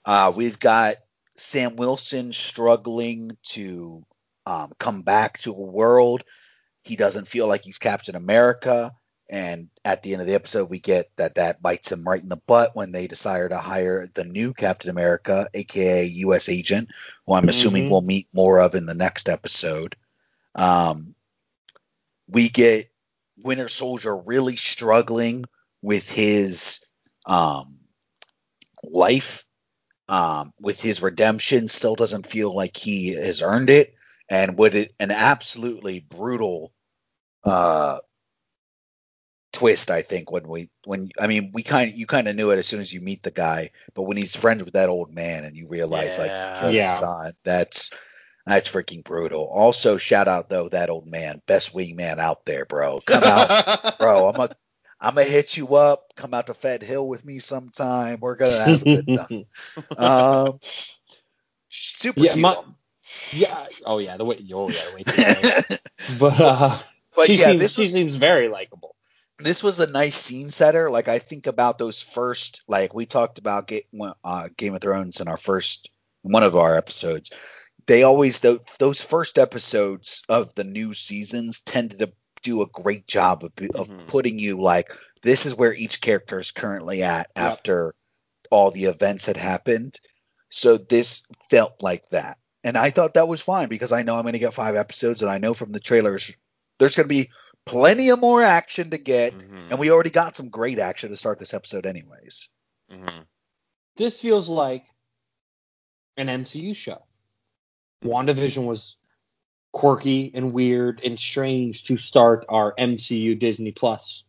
Uh, 0.05 0.33
we've 0.37 0.59
got 0.59 0.97
Sam 1.37 1.77
Wilson 1.77 2.33
struggling 2.33 3.37
to 3.51 4.05
um, 4.47 4.73
come 4.79 5.03
back 5.03 5.39
to 5.41 5.51
a 5.51 5.55
world. 5.55 6.25
He 6.83 6.97
doesn't 6.97 7.29
feel 7.29 7.49
like 7.49 7.63
he's 7.63 7.79
Captain 7.79 8.15
America. 8.15 8.93
And 9.29 9.69
at 9.85 10.03
the 10.03 10.13
end 10.13 10.21
of 10.21 10.27
the 10.29 10.35
episode, 10.35 10.69
we 10.69 10.79
get 10.79 11.11
that 11.17 11.37
that 11.37 11.63
bites 11.63 11.91
him 11.91 12.05
right 12.05 12.23
in 12.23 12.29
the 12.29 12.37
butt 12.37 12.77
when 12.77 12.93
they 12.93 13.07
decide 13.07 13.49
to 13.51 13.59
hire 13.59 14.07
the 14.15 14.25
new 14.25 14.53
Captain 14.53 14.91
America, 14.91 15.49
aka 15.55 16.05
U.S. 16.05 16.49
agent, 16.49 16.91
who 17.27 17.35
I'm 17.35 17.49
assuming 17.49 17.85
mm-hmm. 17.85 17.93
we'll 17.93 18.03
meet 18.03 18.29
more 18.35 18.61
of 18.61 18.75
in 18.75 18.85
the 18.87 18.95
next 18.95 19.29
episode. 19.29 19.97
Um, 20.55 21.15
we 22.29 22.49
get 22.49 22.91
Winter 23.43 23.69
Soldier 23.69 24.17
really 24.17 24.57
struggling 24.57 25.47
with 25.83 26.09
his 26.11 26.85
um, 27.27 27.81
life, 28.83 29.45
um, 30.09 30.53
with 30.61 30.81
his 30.81 31.01
redemption. 31.01 31.69
Still 31.69 31.95
doesn't 31.95 32.27
feel 32.27 32.55
like 32.55 32.77
he 32.77 33.15
has 33.15 33.41
earned 33.41 33.71
it, 33.71 33.95
and 34.29 34.59
with 34.59 34.75
it, 34.75 34.93
an 35.01 35.11
absolutely 35.11 36.01
brutal 36.01 36.73
uh, 37.43 37.99
twist. 39.55 39.91
I 39.91 40.03
think 40.03 40.31
when 40.31 40.47
we 40.47 40.69
when 40.85 41.11
I 41.19 41.27
mean 41.27 41.51
we 41.55 41.63
kind 41.63 41.91
of 41.91 41.97
you 41.97 42.07
kind 42.07 42.29
of 42.29 42.37
knew 42.37 42.51
it 42.51 42.59
as 42.59 42.67
soon 42.67 42.81
as 42.81 42.93
you 42.93 43.01
meet 43.01 43.23
the 43.23 43.31
guy, 43.31 43.71
but 43.95 44.03
when 44.03 44.17
he's 44.17 44.37
friends 44.37 44.65
with 44.65 44.75
that 44.75 44.91
old 44.91 45.15
man 45.15 45.45
and 45.45 45.57
you 45.57 45.67
realize 45.69 46.19
yeah. 46.19 46.59
like 46.61 46.71
he 46.71 46.77
yeah. 46.77 46.95
son, 46.95 47.33
that's 47.45 47.91
that's 48.47 48.69
freaking 48.69 49.03
brutal. 49.03 49.45
Also, 49.45 49.97
shout 49.97 50.29
out 50.29 50.51
though 50.51 50.69
that 50.69 50.91
old 50.91 51.07
man, 51.07 51.41
best 51.47 51.73
wingman 51.73 52.19
out 52.19 52.45
there, 52.45 52.67
bro. 52.67 53.01
Come 53.01 53.25
out, 53.25 53.99
bro. 53.99 54.29
I'm 54.29 54.41
a 54.41 54.51
I'm 55.01 55.15
gonna 55.15 55.27
hit 55.27 55.57
you 55.57 55.75
up. 55.77 56.13
Come 56.17 56.35
out 56.35 56.47
to 56.47 56.55
Fed 56.55 56.83
Hill 56.83 57.07
with 57.07 57.25
me 57.25 57.39
sometime. 57.39 58.19
We're 58.21 58.37
gonna 58.37 58.65
have 58.65 58.83
a 58.83 59.03
good 59.03 59.07
time. 59.07 59.99
um, 59.99 60.59
super 61.69 62.21
yeah, 62.21 62.33
cute. 62.33 62.43
My, 62.43 62.63
yeah. 63.33 63.67
Oh 63.85 63.99
yeah. 63.99 64.17
The 64.17 64.25
way. 64.25 64.47
Oh 64.53 64.71
yeah. 64.71 64.81
The 64.91 64.95
way. 64.95 65.79
but 66.19 66.41
uh, 66.41 66.77
but 67.15 67.27
she 67.27 67.35
yeah, 67.35 67.47
seems 67.47 67.73
she 67.73 67.89
seems 67.89 68.17
very 68.17 68.49
likable. 68.49 68.94
This 69.39 69.63
was 69.63 69.81
a 69.81 69.87
nice 69.87 70.17
scene 70.17 70.51
setter. 70.51 70.91
Like 70.91 71.09
I 71.09 71.19
think 71.19 71.47
about 71.47 71.79
those 71.79 72.01
first. 72.01 72.63
Like 72.69 72.95
we 72.95 73.07
talked 73.07 73.39
about 73.39 73.71
uh, 74.25 74.49
Game 74.57 74.75
of 74.75 74.81
Thrones 74.81 75.21
in 75.21 75.29
our 75.29 75.37
first 75.37 75.91
one 76.23 76.43
of 76.43 76.57
our 76.57 76.77
episodes 76.77 77.31
they 77.87 78.03
always 78.03 78.41
those 78.41 79.03
first 79.03 79.39
episodes 79.39 80.23
of 80.29 80.55
the 80.55 80.65
new 80.65 80.95
seasons 80.95 81.61
tended 81.61 81.99
to 81.99 82.13
do 82.43 82.63
a 82.63 82.67
great 82.67 83.07
job 83.07 83.45
of, 83.45 83.53
of 83.75 83.89
mm-hmm. 83.89 84.07
putting 84.07 84.39
you 84.39 84.61
like 84.61 84.91
this 85.23 85.47
is 85.47 85.55
where 85.55 85.75
each 85.75 86.01
character 86.01 86.39
is 86.39 86.51
currently 86.51 87.03
at 87.03 87.29
yep. 87.35 87.53
after 87.53 87.95
all 88.51 88.71
the 88.71 88.85
events 88.85 89.27
had 89.27 89.39
happened. 89.39 89.99
So 90.51 90.77
this 90.77 91.23
felt 91.51 91.83
like 91.83 92.07
that. 92.11 92.37
And 92.63 92.77
I 92.77 92.91
thought 92.91 93.15
that 93.15 93.29
was 93.29 93.41
fine 93.41 93.69
because 93.69 93.93
I 93.93 94.03
know 94.03 94.17
I'm 94.17 94.23
going 94.23 94.35
to 94.35 94.39
get 94.39 94.55
five 94.55 94.77
episodes 94.77 95.23
and 95.23 95.31
I 95.31 95.39
know 95.39 95.55
from 95.55 95.73
the 95.73 95.81
trailers 95.81 96.31
there's 96.79 96.95
going 96.95 97.09
to 97.09 97.15
be 97.15 97.31
plenty 97.67 98.11
of 98.11 98.21
more 98.21 98.43
action 98.43 98.91
to 98.91 98.99
get. 98.99 99.37
Mm-hmm. 99.37 99.69
And 99.71 99.79
we 99.79 99.91
already 99.91 100.11
got 100.11 100.37
some 100.37 100.49
great 100.49 100.79
action 100.79 101.11
to 101.11 101.17
start 101.17 101.39
this 101.39 101.55
episode, 101.55 101.87
anyways. 101.87 102.49
Mm-hmm. 102.91 103.23
This 103.97 104.21
feels 104.21 104.49
like 104.49 104.87
an 106.17 106.29
MCU 106.29 106.75
show. 106.75 107.05
WandaVision 108.05 108.67
was 108.67 108.97
quirky 109.73 110.31
and 110.35 110.53
weird 110.53 111.03
and 111.05 111.19
strange 111.19 111.85
to 111.85 111.97
start 111.97 112.47
our 112.49 112.75
MCU 112.77 113.39
Disney 113.39 113.73
Plus, 113.73 114.25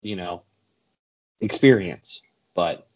you 0.00 0.16
know, 0.16 0.42
experience. 1.40 2.22
But 2.54 2.86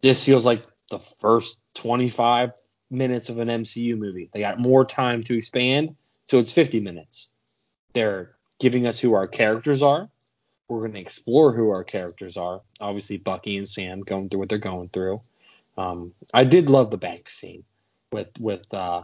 this 0.00 0.24
feels 0.24 0.44
like 0.44 0.60
the 0.90 0.98
first 0.98 1.56
25 1.74 2.52
minutes 2.90 3.28
of 3.28 3.38
an 3.38 3.48
MCU 3.48 3.96
movie. 3.96 4.28
They 4.32 4.40
got 4.40 4.58
more 4.58 4.84
time 4.84 5.22
to 5.24 5.36
expand, 5.36 5.94
so 6.24 6.38
it's 6.38 6.52
50 6.52 6.80
minutes. 6.80 7.28
They're 7.92 8.32
giving 8.58 8.86
us 8.86 8.98
who 8.98 9.14
our 9.14 9.26
characters 9.26 9.82
are. 9.82 10.08
We're 10.68 10.80
going 10.80 10.92
to 10.92 11.00
explore 11.00 11.52
who 11.52 11.70
our 11.70 11.82
characters 11.82 12.36
are. 12.36 12.60
Obviously, 12.80 13.16
Bucky 13.16 13.58
and 13.58 13.68
Sam 13.68 14.02
going 14.02 14.28
through 14.28 14.40
what 14.40 14.48
they're 14.48 14.58
going 14.58 14.88
through. 14.90 15.20
Um, 15.76 16.12
I 16.32 16.44
did 16.44 16.68
love 16.68 16.90
the 16.90 16.98
bank 16.98 17.28
scene 17.28 17.64
with 18.12 18.28
with 18.40 18.72
uh 18.74 19.02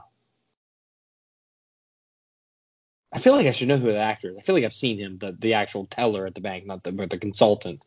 I 3.13 3.19
feel 3.19 3.35
like 3.35 3.47
I 3.47 3.53
should 3.53 3.69
know 3.69 3.79
who 3.79 3.93
the 3.93 3.99
actor 3.99 4.31
is. 4.31 4.37
I 4.37 4.43
feel 4.43 4.55
like 4.55 4.65
I've 4.65 4.75
seen 4.75 4.99
him, 4.99 5.19
the 5.19 5.33
the 5.33 5.55
actual 5.55 5.87
teller 5.87 6.27
at 6.27 6.35
the 6.35 6.41
bank, 6.41 6.67
not 6.67 6.83
the 6.83 6.93
but 6.93 7.11
the 7.11 7.19
consultant. 7.19 7.87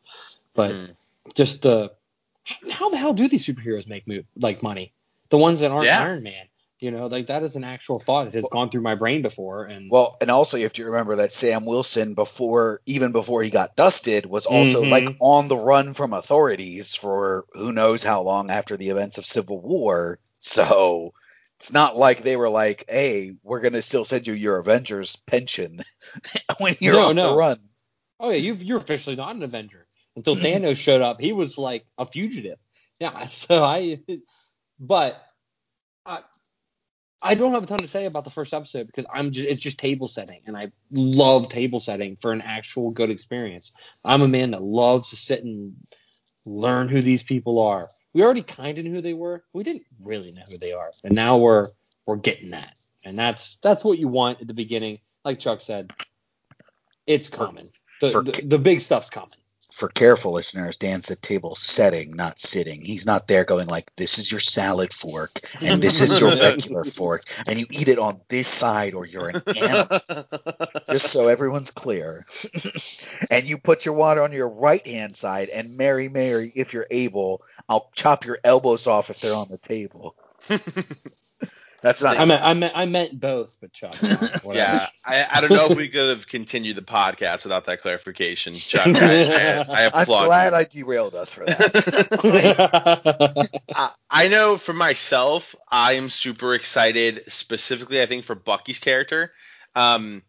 But 0.55 0.71
mm. 0.71 0.95
just 1.35 1.61
the 1.61 1.91
how 2.71 2.89
the 2.89 2.97
hell 2.97 3.13
do 3.13 3.27
these 3.27 3.45
superheroes 3.45 3.87
make 3.87 4.07
move, 4.07 4.25
like 4.37 4.63
money? 4.63 4.91
The 5.29 5.37
ones 5.37 5.59
that 5.59 5.71
aren't 5.71 5.85
yeah. 5.85 6.01
Iron 6.01 6.23
Man. 6.23 6.47
You 6.79 6.91
know, 6.91 7.07
like 7.07 7.27
that 7.27 7.43
is 7.43 7.57
an 7.57 7.65
actual 7.65 7.99
thought. 7.99 8.27
It 8.27 8.33
has 8.35 8.43
well, 8.43 8.49
gone 8.51 8.69
through 8.69 8.81
my 8.81 8.95
brain 8.95 9.21
before. 9.21 9.65
And 9.65 9.91
well, 9.91 10.15
and 10.21 10.31
also 10.31 10.55
you 10.55 10.63
have 10.63 10.73
to 10.73 10.85
remember 10.85 11.17
that 11.17 11.33
Sam 11.33 11.65
Wilson, 11.65 12.13
before 12.13 12.81
even 12.85 13.11
before 13.11 13.43
he 13.43 13.49
got 13.49 13.75
dusted, 13.75 14.25
was 14.25 14.45
also 14.45 14.81
mm-hmm. 14.81 14.91
like 14.91 15.17
on 15.19 15.49
the 15.49 15.57
run 15.57 15.93
from 15.93 16.13
authorities 16.13 16.95
for 16.95 17.45
who 17.53 17.73
knows 17.73 18.01
how 18.01 18.21
long 18.21 18.49
after 18.49 18.77
the 18.77 18.89
events 18.89 19.17
of 19.17 19.25
Civil 19.25 19.59
War. 19.59 20.19
So 20.39 21.13
it's 21.59 21.73
not 21.73 21.97
like 21.97 22.23
they 22.23 22.37
were 22.37 22.49
like, 22.49 22.85
"Hey, 22.87 23.33
we're 23.43 23.59
gonna 23.59 23.81
still 23.81 24.05
send 24.05 24.25
you 24.25 24.33
your 24.33 24.57
Avengers 24.57 25.17
pension 25.27 25.83
when 26.59 26.77
you're 26.79 26.93
no, 26.93 27.09
on 27.09 27.15
no. 27.17 27.31
the 27.31 27.37
run." 27.37 27.59
Oh 28.21 28.29
yeah, 28.29 28.37
you 28.37 28.53
you're 28.53 28.77
officially 28.77 29.17
not 29.17 29.35
an 29.35 29.43
Avenger 29.43 29.85
until 30.15 30.37
Thanos 30.37 30.77
showed 30.81 31.01
up. 31.01 31.19
He 31.19 31.33
was 31.33 31.57
like 31.57 31.85
a 31.97 32.05
fugitive. 32.05 32.57
Yeah, 33.01 33.27
so 33.29 33.63
I, 33.63 33.99
but 34.79 35.21
I, 36.05 36.19
I 37.21 37.35
don't 37.35 37.51
have 37.51 37.63
a 37.63 37.65
ton 37.65 37.79
to 37.79 37.87
say 37.87 38.05
about 38.05 38.23
the 38.23 38.29
first 38.29 38.53
episode 38.53 38.87
because 38.87 39.05
I'm 39.13 39.31
just 39.31 39.49
it's 39.49 39.61
just 39.61 39.77
table 39.77 40.07
setting, 40.07 40.41
and 40.45 40.55
I 40.55 40.71
love 40.91 41.49
table 41.49 41.79
setting 41.79 42.15
for 42.15 42.31
an 42.31 42.41
actual 42.41 42.91
good 42.91 43.09
experience. 43.09 43.73
I'm 44.05 44.21
a 44.21 44.27
man 44.27 44.51
that 44.51 44.61
loves 44.61 45.09
to 45.09 45.15
sit 45.15 45.43
and 45.43 45.75
learn 46.45 46.87
who 46.87 47.01
these 47.01 47.23
people 47.23 47.59
are 47.59 47.87
we 48.13 48.23
already 48.23 48.43
kind 48.43 48.77
of 48.77 48.85
knew 48.85 48.93
who 48.93 49.01
they 49.01 49.13
were. 49.13 49.43
We 49.53 49.63
didn't 49.63 49.85
really 50.01 50.31
know 50.31 50.43
who 50.49 50.57
they 50.57 50.73
are, 50.73 50.91
and 51.03 51.13
now 51.13 51.37
we're 51.37 51.65
we're 52.05 52.15
getting 52.15 52.51
that, 52.51 52.75
and 53.05 53.17
that's 53.17 53.57
that's 53.61 53.83
what 53.83 53.99
you 53.99 54.07
want 54.07 54.41
at 54.41 54.47
the 54.47 54.53
beginning. 54.53 54.99
Like 55.23 55.39
Chuck 55.39 55.61
said, 55.61 55.91
it's 57.05 57.27
coming. 57.27 57.67
The 58.01 58.21
the, 58.21 58.41
the 58.45 58.59
big 58.59 58.81
stuff's 58.81 59.09
coming. 59.09 59.29
For 59.79 59.87
careful 59.87 60.33
listeners, 60.33 60.75
Dan's 60.75 61.09
at 61.09 61.21
table 61.21 61.55
setting, 61.55 62.13
not 62.13 62.41
sitting. 62.41 62.81
He's 62.81 63.05
not 63.05 63.29
there 63.29 63.45
going 63.45 63.69
like, 63.69 63.89
"This 63.95 64.17
is 64.17 64.29
your 64.29 64.41
salad 64.41 64.91
fork, 64.91 65.39
and 65.61 65.81
this 65.81 66.01
is 66.01 66.19
your 66.19 66.31
regular 66.31 66.83
fork, 66.99 67.23
and 67.47 67.57
you 67.57 67.65
eat 67.71 67.87
it 67.87 67.97
on 67.97 68.19
this 68.27 68.49
side, 68.49 68.93
or 68.93 69.05
you're 69.05 69.29
an 69.29 69.41
animal." 69.55 70.01
Just 70.91 71.09
so 71.09 71.29
everyone's 71.29 71.71
clear. 71.71 72.25
and 73.31 73.45
you 73.45 73.57
put 73.57 73.85
your 73.85 73.95
water 73.95 74.21
on 74.21 74.33
your 74.33 74.49
right 74.49 74.85
hand 74.85 75.15
side, 75.15 75.47
and 75.47 75.77
Mary, 75.77 76.09
Mary, 76.09 76.51
if 76.53 76.73
you're 76.73 76.87
able, 76.91 77.41
I'll 77.69 77.89
chop 77.95 78.25
your 78.25 78.39
elbows 78.43 78.85
off 78.85 79.09
if 79.09 79.21
they're 79.21 79.33
on 79.33 79.47
the 79.47 79.59
table. 79.59 80.13
That's 81.81 82.01
not. 82.01 82.17
I 82.17 82.25
meant 82.25 82.43
I 82.43 82.53
meant 82.53 82.77
I 82.77 82.85
meant 82.85 83.19
both, 83.19 83.57
but 83.61 83.71
Chuck. 83.71 83.95
Yeah, 84.51 84.85
I, 85.05 85.27
I 85.29 85.41
don't 85.41 85.51
know 85.51 85.67
if 85.69 85.77
we 85.77 85.89
could 85.89 86.09
have 86.09 86.27
continued 86.27 86.75
the 86.75 86.81
podcast 86.81 87.43
without 87.43 87.65
that 87.65 87.81
clarification, 87.81 88.53
Chuck. 88.53 88.87
I, 88.95 89.59
I, 89.59 89.85
I 89.85 89.91
I'm 89.93 90.05
glad 90.05 90.51
you. 90.51 90.57
I 90.57 90.63
derailed 90.63 91.15
us 91.15 91.31
for 91.31 91.45
that. 91.45 93.49
Uh, 93.75 93.89
I 94.09 94.27
know 94.27 94.57
for 94.57 94.73
myself, 94.73 95.55
I 95.69 95.93
am 95.93 96.09
super 96.09 96.53
excited, 96.53 97.23
specifically, 97.27 98.01
I 98.01 98.07
think, 98.07 98.25
for 98.25 98.35
Bucky's 98.35 98.79
character. 98.79 99.31
Um, 99.75 100.23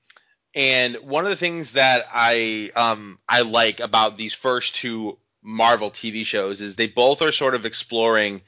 and 0.55 0.97
one 0.97 1.25
of 1.25 1.31
the 1.31 1.37
things 1.37 1.73
that 1.73 2.07
I 2.13 2.71
um, 2.77 3.19
I 3.29 3.43
like 3.43 3.81
about 3.81 4.17
these 4.17 4.35
first 4.35 4.77
two 4.77 5.19
Marvel 5.43 5.91
TV 5.91 6.25
shows 6.25 6.61
is 6.61 6.77
they 6.77 6.89
both 6.89 7.23
are 7.23 7.33
sort 7.33 7.55
of 7.55 7.65
exploring 7.65 8.43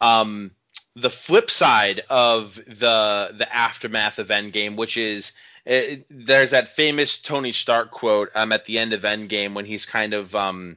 um, 0.00 0.52
the 0.96 1.10
flip 1.10 1.50
side 1.50 2.02
of 2.10 2.54
the 2.54 3.34
the 3.36 3.46
aftermath 3.54 4.18
of 4.18 4.28
Endgame, 4.28 4.76
which 4.76 4.96
is 4.96 5.32
uh 5.66 5.96
there's 6.08 6.50
that 6.50 6.68
famous 6.68 7.18
Tony 7.18 7.52
Stark 7.52 7.90
quote 7.90 8.30
um, 8.34 8.52
at 8.52 8.64
the 8.64 8.78
end 8.78 8.92
of 8.92 9.02
Endgame 9.02 9.54
when 9.54 9.64
he's 9.64 9.86
kind 9.86 10.14
of 10.14 10.34
um, 10.34 10.76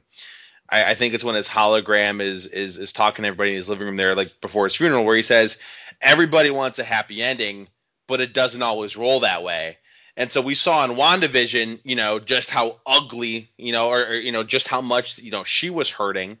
I, 0.68 0.90
I 0.90 0.94
think 0.94 1.14
it's 1.14 1.24
when 1.24 1.34
his 1.34 1.48
hologram 1.48 2.20
is 2.20 2.46
is 2.46 2.78
is 2.78 2.92
talking 2.92 3.22
to 3.22 3.28
everybody 3.28 3.50
in 3.50 3.56
his 3.56 3.68
living 3.68 3.86
room 3.86 3.96
there, 3.96 4.14
like 4.14 4.40
before 4.40 4.64
his 4.64 4.76
funeral, 4.76 5.04
where 5.04 5.16
he 5.16 5.22
says, 5.22 5.58
"Everybody 6.00 6.50
wants 6.50 6.78
a 6.78 6.84
happy 6.84 7.22
ending, 7.22 7.68
but 8.06 8.20
it 8.20 8.34
doesn't 8.34 8.62
always 8.62 8.96
roll 8.96 9.20
that 9.20 9.42
way." 9.42 9.78
And 10.16 10.30
so 10.30 10.40
we 10.40 10.54
saw 10.54 10.84
in 10.84 10.92
WandaVision, 10.92 11.80
you 11.82 11.96
know, 11.96 12.20
just 12.20 12.48
how 12.48 12.80
ugly, 12.86 13.50
you 13.56 13.72
know, 13.72 13.88
or, 13.88 14.06
or 14.06 14.14
you 14.14 14.30
know, 14.30 14.44
just 14.44 14.68
how 14.68 14.80
much, 14.80 15.18
you 15.18 15.32
know, 15.32 15.42
she 15.42 15.70
was 15.70 15.90
hurting. 15.90 16.38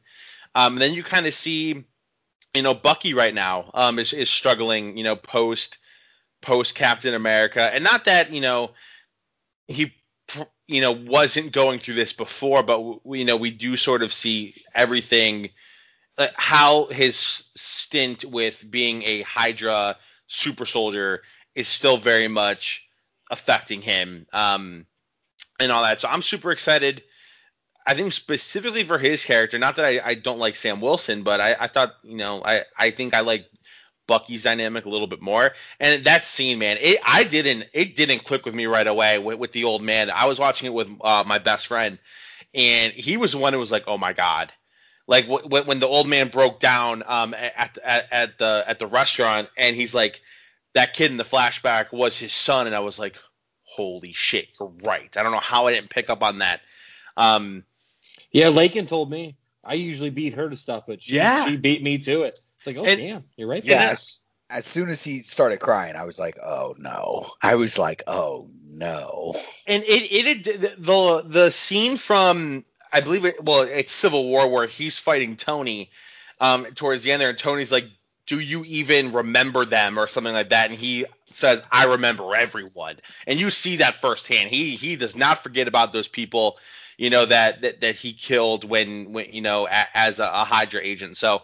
Um, 0.54 0.74
and 0.74 0.82
then 0.82 0.94
you 0.94 1.02
kind 1.02 1.26
of 1.26 1.34
see, 1.34 1.84
you 2.54 2.62
know, 2.62 2.74
Bucky 2.74 3.14
right 3.14 3.34
now 3.34 3.70
um, 3.74 3.98
is 3.98 4.12
is 4.12 4.30
struggling, 4.30 4.96
you 4.96 5.04
know, 5.04 5.16
post 5.16 5.78
post 6.40 6.74
Captain 6.74 7.14
America, 7.14 7.62
and 7.74 7.82
not 7.82 8.04
that 8.04 8.32
you 8.32 8.40
know 8.40 8.70
he 9.66 9.92
you 10.66 10.80
know 10.80 10.92
wasn't 10.92 11.52
going 11.52 11.78
through 11.78 11.94
this 11.94 12.12
before, 12.12 12.62
but 12.62 13.04
we, 13.04 13.18
you 13.20 13.24
know 13.24 13.36
we 13.36 13.50
do 13.50 13.76
sort 13.76 14.02
of 14.02 14.12
see 14.12 14.54
everything 14.74 15.50
uh, 16.16 16.28
how 16.36 16.86
his 16.86 17.44
stint 17.56 18.24
with 18.24 18.64
being 18.70 19.02
a 19.02 19.22
Hydra 19.22 19.96
super 20.26 20.66
soldier 20.66 21.22
is 21.54 21.68
still 21.68 21.96
very 21.96 22.28
much 22.28 22.88
affecting 23.30 23.82
him 23.82 24.26
um, 24.32 24.86
and 25.58 25.72
all 25.72 25.82
that. 25.82 26.00
So 26.00 26.08
I'm 26.08 26.22
super 26.22 26.52
excited. 26.52 27.02
I 27.86 27.94
think 27.94 28.12
specifically 28.12 28.84
for 28.84 28.98
his 28.98 29.24
character, 29.24 29.58
not 29.58 29.76
that 29.76 29.84
I, 29.84 30.00
I 30.02 30.14
don't 30.14 30.38
like 30.38 30.56
Sam 30.56 30.80
Wilson, 30.80 31.22
but 31.22 31.40
I, 31.40 31.54
I 31.58 31.66
thought, 31.66 31.94
you 32.02 32.16
know, 32.16 32.42
I, 32.42 32.62
I 32.78 32.90
think 32.90 33.12
I 33.12 33.20
like 33.20 33.46
Bucky's 34.06 34.42
dynamic 34.42 34.84
a 34.86 34.88
little 34.88 35.06
bit 35.06 35.20
more. 35.20 35.52
And 35.80 36.04
that 36.04 36.26
scene, 36.26 36.58
man, 36.58 36.78
it 36.80 36.98
I 37.04 37.24
didn't 37.24 37.66
it 37.72 37.96
didn't 37.96 38.24
click 38.24 38.44
with 38.46 38.54
me 38.54 38.66
right 38.66 38.86
away 38.86 39.18
with, 39.18 39.38
with 39.38 39.52
the 39.52 39.64
old 39.64 39.82
man. 39.82 40.10
I 40.10 40.26
was 40.26 40.38
watching 40.38 40.66
it 40.66 40.74
with 40.74 40.88
uh, 41.00 41.24
my 41.26 41.38
best 41.38 41.66
friend, 41.66 41.98
and 42.54 42.92
he 42.92 43.16
was 43.16 43.32
the 43.32 43.38
one 43.38 43.52
who 43.52 43.58
was 43.58 43.72
like, 43.72 43.84
"Oh 43.86 43.98
my 43.98 44.12
god." 44.12 44.52
Like 45.06 45.26
w- 45.26 45.64
when 45.64 45.80
the 45.80 45.86
old 45.86 46.06
man 46.08 46.28
broke 46.28 46.60
down 46.60 47.02
um, 47.06 47.34
at, 47.34 47.78
at 47.84 48.12
at 48.12 48.38
the 48.38 48.64
at 48.66 48.78
the 48.78 48.86
restaurant, 48.86 49.48
and 49.56 49.76
he's 49.76 49.94
like, 49.94 50.22
"That 50.74 50.94
kid 50.94 51.10
in 51.10 51.16
the 51.18 51.24
flashback 51.24 51.92
was 51.92 52.18
his 52.18 52.32
son," 52.32 52.66
and 52.66 52.74
I 52.74 52.80
was 52.80 52.98
like, 52.98 53.16
"Holy 53.64 54.12
shit, 54.12 54.48
you're 54.58 54.72
right." 54.82 55.14
I 55.16 55.22
don't 55.22 55.32
know 55.32 55.38
how 55.38 55.66
I 55.66 55.72
didn't 55.72 55.90
pick 55.90 56.08
up 56.08 56.22
on 56.22 56.38
that. 56.38 56.60
Um, 57.16 57.64
yeah, 58.34 58.48
Lakin 58.48 58.84
told 58.86 59.10
me. 59.10 59.36
I 59.66 59.74
usually 59.74 60.10
beat 60.10 60.34
her 60.34 60.50
to 60.50 60.56
stuff, 60.56 60.84
but 60.86 61.02
she, 61.02 61.14
Yeah. 61.14 61.46
she 61.46 61.56
beat 61.56 61.82
me 61.82 61.96
to 61.96 62.24
it. 62.24 62.38
It's 62.58 62.66
like, 62.66 62.76
oh 62.76 62.84
And- 62.84 63.00
damn, 63.00 63.24
you're 63.36 63.48
right. 63.48 63.64
yeah. 63.64 63.78
there. 63.78 63.90
As, 63.92 64.18
as 64.50 64.66
soon 64.66 64.90
as 64.90 65.02
he 65.02 65.20
started 65.20 65.58
crying, 65.58 65.96
I 65.96 66.04
was 66.04 66.18
like, 66.18 66.36
oh 66.44 66.74
no. 66.78 67.30
I 67.42 67.54
was 67.54 67.78
like, 67.78 68.02
oh 68.06 68.48
no. 68.62 69.34
and 69.66 69.82
it 69.84 70.12
it, 70.12 70.46
it 70.46 70.82
the 70.84 71.22
the 71.26 71.50
scene 71.50 71.96
from 71.96 72.64
I 72.92 73.00
believe 73.00 73.24
it 73.24 73.42
well 73.42 73.62
it's 73.62 73.92
Civil 73.92 74.24
War 74.28 74.48
where 74.50 74.66
he's 74.66 74.98
fighting 74.98 75.36
Tony 75.36 75.90
um 76.40 76.66
towards 76.74 77.04
the 77.04 77.12
end 77.12 77.22
there 77.22 77.30
and 77.30 77.38
Tony's 77.38 77.72
like 77.72 77.88
do 78.26 78.38
you 78.40 78.64
even 78.64 79.12
remember 79.12 79.64
them 79.64 79.98
or 79.98 80.08
something 80.08 80.32
like 80.34 80.50
that 80.50 80.70
and 80.70 80.78
he 80.78 81.06
says 81.30 81.62
I 81.72 81.84
remember 81.86 82.34
everyone 82.36 82.96
and 83.26 83.38
you 83.40 83.50
see 83.50 83.76
that 83.76 83.96
firsthand 83.96 84.50
he 84.50 84.70
he 84.76 84.96
does 84.96 85.14
not 85.16 85.42
forget 85.42 85.68
about 85.68 85.92
those 85.92 86.08
people 86.08 86.58
you 86.98 87.10
know 87.10 87.26
that 87.26 87.62
that, 87.62 87.80
that 87.80 87.96
he 87.96 88.12
killed 88.12 88.64
when 88.68 89.12
when 89.12 89.32
you 89.32 89.42
know 89.42 89.66
a, 89.66 89.86
as 89.94 90.20
a, 90.20 90.24
a 90.24 90.44
Hydra 90.44 90.80
agent 90.82 91.16
so 91.16 91.42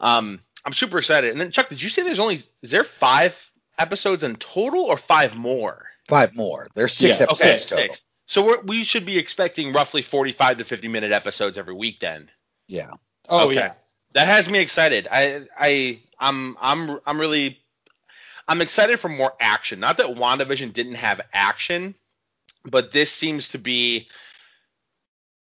um 0.00 0.40
I'm 0.64 0.72
super 0.72 0.98
excited 0.98 1.30
and 1.32 1.40
then 1.40 1.50
Chuck 1.52 1.68
did 1.68 1.82
you 1.82 1.88
say 1.88 2.02
there's 2.02 2.20
only 2.20 2.40
is 2.62 2.70
there 2.70 2.84
five 2.84 3.50
episodes 3.78 4.22
in 4.24 4.36
total 4.36 4.82
or 4.82 4.96
five 4.96 5.36
more 5.36 5.86
Five 6.08 6.34
more. 6.34 6.66
There's 6.74 6.92
six 6.92 7.20
Yeah, 7.20 7.24
episodes 7.24 7.64
Okay, 7.64 7.76
total. 7.76 7.86
six. 7.86 8.02
So 8.26 8.44
we're, 8.44 8.60
we 8.62 8.84
should 8.84 9.06
be 9.06 9.18
expecting 9.18 9.72
roughly 9.72 10.02
45 10.02 10.58
to 10.58 10.64
50 10.64 10.88
minute 10.88 11.12
episodes 11.12 11.56
every 11.58 11.74
week 11.74 12.00
then. 12.00 12.28
Yeah. 12.66 12.90
Oh 13.28 13.50
Okay. 13.50 13.54
yeah. 13.54 13.72
That 14.14 14.26
has 14.26 14.48
me 14.48 14.58
excited. 14.58 15.06
I 15.10 15.46
I 15.56 16.00
I'm 16.18 16.56
I'm 16.60 16.98
I'm 17.06 17.20
really 17.20 17.60
I'm 18.48 18.60
excited 18.60 18.98
for 18.98 19.08
more 19.08 19.32
action. 19.40 19.80
Not 19.80 19.98
that 19.98 20.06
WandaVision 20.06 20.72
didn't 20.72 20.96
have 20.96 21.20
action, 21.32 21.94
but 22.64 22.92
this 22.92 23.12
seems 23.12 23.50
to 23.50 23.58
be 23.58 24.08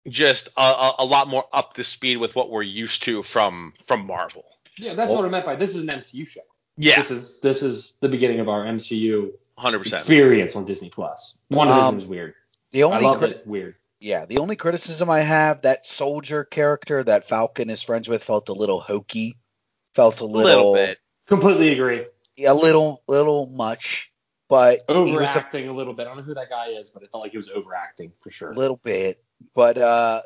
just 0.08 0.50
a, 0.58 0.62
a, 0.62 0.96
a 1.00 1.06
lot 1.06 1.28
more 1.28 1.46
up 1.54 1.74
to 1.76 1.84
speed 1.84 2.18
with 2.18 2.36
what 2.36 2.50
we're 2.50 2.62
used 2.62 3.04
to 3.04 3.24
from 3.24 3.74
from 3.86 4.06
Marvel. 4.06 4.46
Yeah, 4.78 4.94
that's 4.96 5.10
Well- 5.10 5.20
what 5.22 5.28
I 5.28 5.30
meant 5.30 5.46
by 5.46 5.56
this 5.56 5.76
is 5.76 5.84
an 5.84 5.90
MCU 5.90 6.28
show. 6.28 6.42
Yeah, 6.78 6.96
This 6.98 7.12
is 7.12 7.32
this 7.42 7.62
is 7.62 7.94
the 8.00 8.10
beginning 8.10 8.40
of 8.40 8.50
our 8.50 8.66
MCU 8.66 9.32
100%. 9.60 9.94
experience 9.94 10.56
on 10.56 10.66
Disney 10.66 10.90
Plus. 10.90 11.36
One 11.50 11.68
of 11.68 11.76
Um, 11.76 12.00
is 12.00 12.06
weird. 12.06 12.34
The 12.72 12.82
I 12.82 12.86
only 12.88 13.04
love 13.06 13.20
crit- 13.20 13.32
it. 13.32 13.48
Weird. 13.48 13.76
yeah, 14.00 14.26
the 14.26 14.40
only 14.40 14.56
criticism 14.56 15.08
I 15.10 15.22
have 15.22 15.62
that 15.62 15.86
soldier 15.86 16.44
character 16.44 17.04
that 17.04 17.30
Falcon 17.30 17.70
is 17.70 17.84
friends 17.84 18.10
with 18.10 18.24
felt 18.24 18.50
a 18.50 18.54
little 18.54 18.80
hokey. 18.80 19.36
Felt 19.94 20.20
a 20.22 20.24
A 20.24 20.26
little, 20.26 20.72
little 20.72 20.74
bit. 20.74 20.98
Completely 21.28 21.74
agree. 21.74 22.06
a 22.40 22.54
little 22.56 23.04
little 23.08 23.46
much, 23.46 24.12
but 24.50 24.82
he 24.88 24.94
was 24.96 25.12
a 25.12 25.14
Overacting 25.14 25.68
a, 25.68 25.74
little 25.74 25.94
bit. 25.94 26.02
I 26.04 26.06
don't 26.06 26.18
know 26.18 26.24
who 26.24 26.34
that 26.34 26.50
guy 26.50 26.70
is, 26.70 26.90
but 26.90 27.04
it 27.04 27.12
felt 27.12 27.22
like 27.22 27.32
he 27.34 27.38
was 27.38 27.50
overacting 27.50 28.12
for 28.22 28.32
sure. 28.32 28.50
A 28.52 28.56
little 28.56 28.78
bit, 28.78 29.24
but 29.56 29.78
uh, 29.78 30.22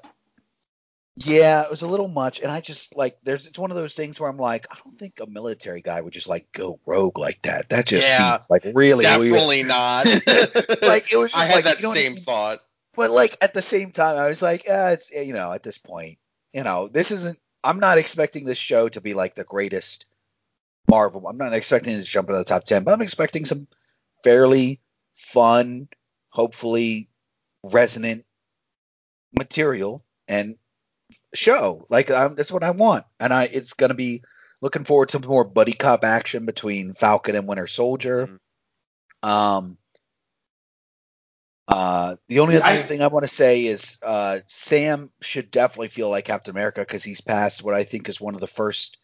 yeah, 1.15 1.63
it 1.63 1.71
was 1.71 1.81
a 1.81 1.87
little 1.87 2.07
much. 2.07 2.39
And 2.39 2.51
I 2.51 2.61
just 2.61 2.95
like 2.95 3.17
there's 3.23 3.47
it's 3.47 3.57
one 3.59 3.71
of 3.71 3.77
those 3.77 3.95
things 3.95 4.19
where 4.19 4.29
I'm 4.29 4.37
like, 4.37 4.67
I 4.71 4.77
don't 4.83 4.97
think 4.97 5.19
a 5.19 5.27
military 5.27 5.81
guy 5.81 5.99
would 5.99 6.13
just 6.13 6.27
like 6.27 6.51
go 6.51 6.79
rogue 6.85 7.17
like 7.17 7.41
that. 7.43 7.69
That 7.69 7.87
just 7.87 8.07
Yeah, 8.07 8.15
seems 8.15 8.47
like 8.49 8.63
really 8.65 9.05
weird. 9.11 9.33
Definitely 9.33 9.63
not. 9.63 10.05
Like 10.81 11.11
it 11.11 11.17
was 11.17 11.33
just 11.33 11.35
I 11.35 11.45
had 11.45 11.55
like, 11.55 11.65
that 11.65 11.77
you 11.77 11.83
know 11.83 11.89
what 11.89 11.99
I 11.99 12.03
same 12.03 12.13
mean? 12.13 12.23
thought. 12.23 12.59
But 12.95 13.11
like 13.11 13.37
at 13.41 13.53
the 13.53 13.61
same 13.61 13.91
time, 13.91 14.17
I 14.17 14.29
was 14.29 14.41
like, 14.41 14.69
uh, 14.69 14.91
it's 14.93 15.11
you 15.11 15.33
know, 15.33 15.51
at 15.51 15.63
this 15.63 15.77
point, 15.77 16.19
you 16.53 16.63
know, 16.63 16.87
this 16.87 17.11
isn't. 17.11 17.39
I'm 17.63 17.79
not 17.79 17.97
expecting 17.97 18.45
this 18.45 18.57
show 18.57 18.89
to 18.89 19.01
be 19.01 19.13
like 19.13 19.35
the 19.35 19.43
greatest 19.43 20.05
Marvel. 20.89 21.27
I'm 21.27 21.37
not 21.37 21.53
expecting 21.53 21.95
it 21.95 21.97
to 21.99 22.03
jump 22.03 22.29
into 22.29 22.39
the 22.39 22.45
top 22.45 22.65
ten, 22.65 22.83
but 22.83 22.93
I'm 22.93 23.01
expecting 23.01 23.45
some 23.45 23.67
fairly 24.23 24.81
fun, 25.15 25.89
hopefully 26.29 27.09
resonant 27.63 28.25
material 29.37 30.03
and 30.27 30.55
show. 31.33 31.85
Like 31.89 32.11
um, 32.11 32.35
that's 32.35 32.51
what 32.51 32.63
I 32.63 32.71
want, 32.71 33.05
and 33.19 33.33
I 33.33 33.43
it's 33.45 33.73
gonna 33.73 33.93
be 33.93 34.23
looking 34.61 34.83
forward 34.83 35.09
to 35.09 35.13
some 35.19 35.29
more 35.29 35.43
buddy 35.43 35.73
cop 35.73 36.03
action 36.03 36.45
between 36.45 36.93
Falcon 36.93 37.35
and 37.35 37.47
Winter 37.47 37.67
Soldier. 37.67 38.39
Um. 39.23 39.77
Uh, 41.69 42.15
the 42.29 42.39
only 42.39 42.55
other 42.55 42.65
I- 42.65 42.81
thing 42.83 43.01
I 43.01 43.07
want 43.07 43.23
to 43.23 43.27
say 43.27 43.65
is 43.65 43.97
uh, 44.01 44.39
Sam 44.47 45.11
should 45.21 45.51
definitely 45.51 45.89
feel 45.89 46.09
like 46.09 46.23
Captain 46.23 46.51
America 46.51 46.79
because 46.79 47.03
he's 47.03 47.19
passed 47.19 47.61
what 47.61 47.75
I 47.75 47.83
think 47.83 48.07
is 48.07 48.21
one 48.21 48.35
of 48.35 48.39
the 48.39 48.47
first 48.47 48.97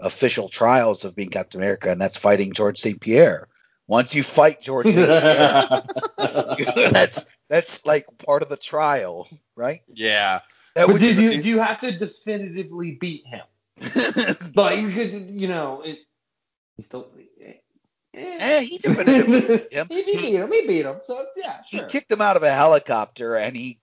official 0.00 0.48
trials 0.48 1.04
of 1.04 1.14
being 1.14 1.28
Captain 1.28 1.60
America, 1.60 1.88
and 1.88 2.00
that's 2.00 2.18
fighting 2.18 2.52
Georges 2.52 2.82
St-Pierre. 2.82 3.46
Once 3.86 4.12
you 4.14 4.24
fight 4.24 4.60
George 4.60 4.86
St. 4.86 4.96
Pierre, 5.06 5.82
that's 6.90 7.26
that's 7.50 7.84
like 7.84 8.06
part 8.24 8.42
of 8.42 8.48
the 8.48 8.56
trial, 8.56 9.28
right? 9.56 9.80
Yeah. 9.92 10.38
That 10.74 10.86
but 10.86 10.94
would 10.94 11.00
did 11.02 11.16
you 11.16 11.42
do 11.42 11.48
you 11.48 11.58
have 11.58 11.80
to 11.80 11.92
definitively 11.92 12.92
beat 12.92 13.26
him? 13.26 13.42
Like 14.54 14.78
you 14.80 14.90
could, 14.92 15.30
you 15.30 15.48
know, 15.48 15.82
it, 15.82 15.98
he 16.76 16.82
still. 16.82 17.10
Eh, 17.42 17.52
Eh, 18.12 18.60
he 18.62 18.78
definitively 18.78 19.40
beat 19.58 19.72
him. 19.72 19.86
he 19.88 20.02
beat 20.04 20.34
him. 20.34 20.50
He 20.50 20.66
beat 20.66 20.84
him. 20.84 20.96
So 21.02 21.24
yeah, 21.36 21.62
sure. 21.62 21.82
he 21.82 21.86
kicked 21.86 22.10
him 22.10 22.20
out 22.20 22.36
of 22.36 22.42
a 22.42 22.50
helicopter 22.52 23.36
and 23.36 23.56
he 23.56 23.78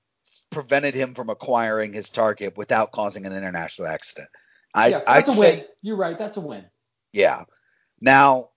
prevented 0.49 0.95
him 0.95 1.14
from 1.14 1.30
acquiring 1.30 1.94
his 1.94 2.10
target 2.10 2.57
without 2.57 2.91
causing 2.91 3.26
an 3.26 3.31
international 3.34 3.88
accident. 3.88 4.30
I, 4.73 4.88
yeah, 4.88 5.02
I'd 5.07 5.26
that's 5.26 5.30
a 5.30 5.31
say, 5.31 5.56
win. 5.57 5.65
You're 5.81 5.95
right. 5.98 6.18
That's 6.18 6.35
a 6.38 6.41
win. 6.41 6.65
yeah. 7.14 7.44
Now, 8.02 8.49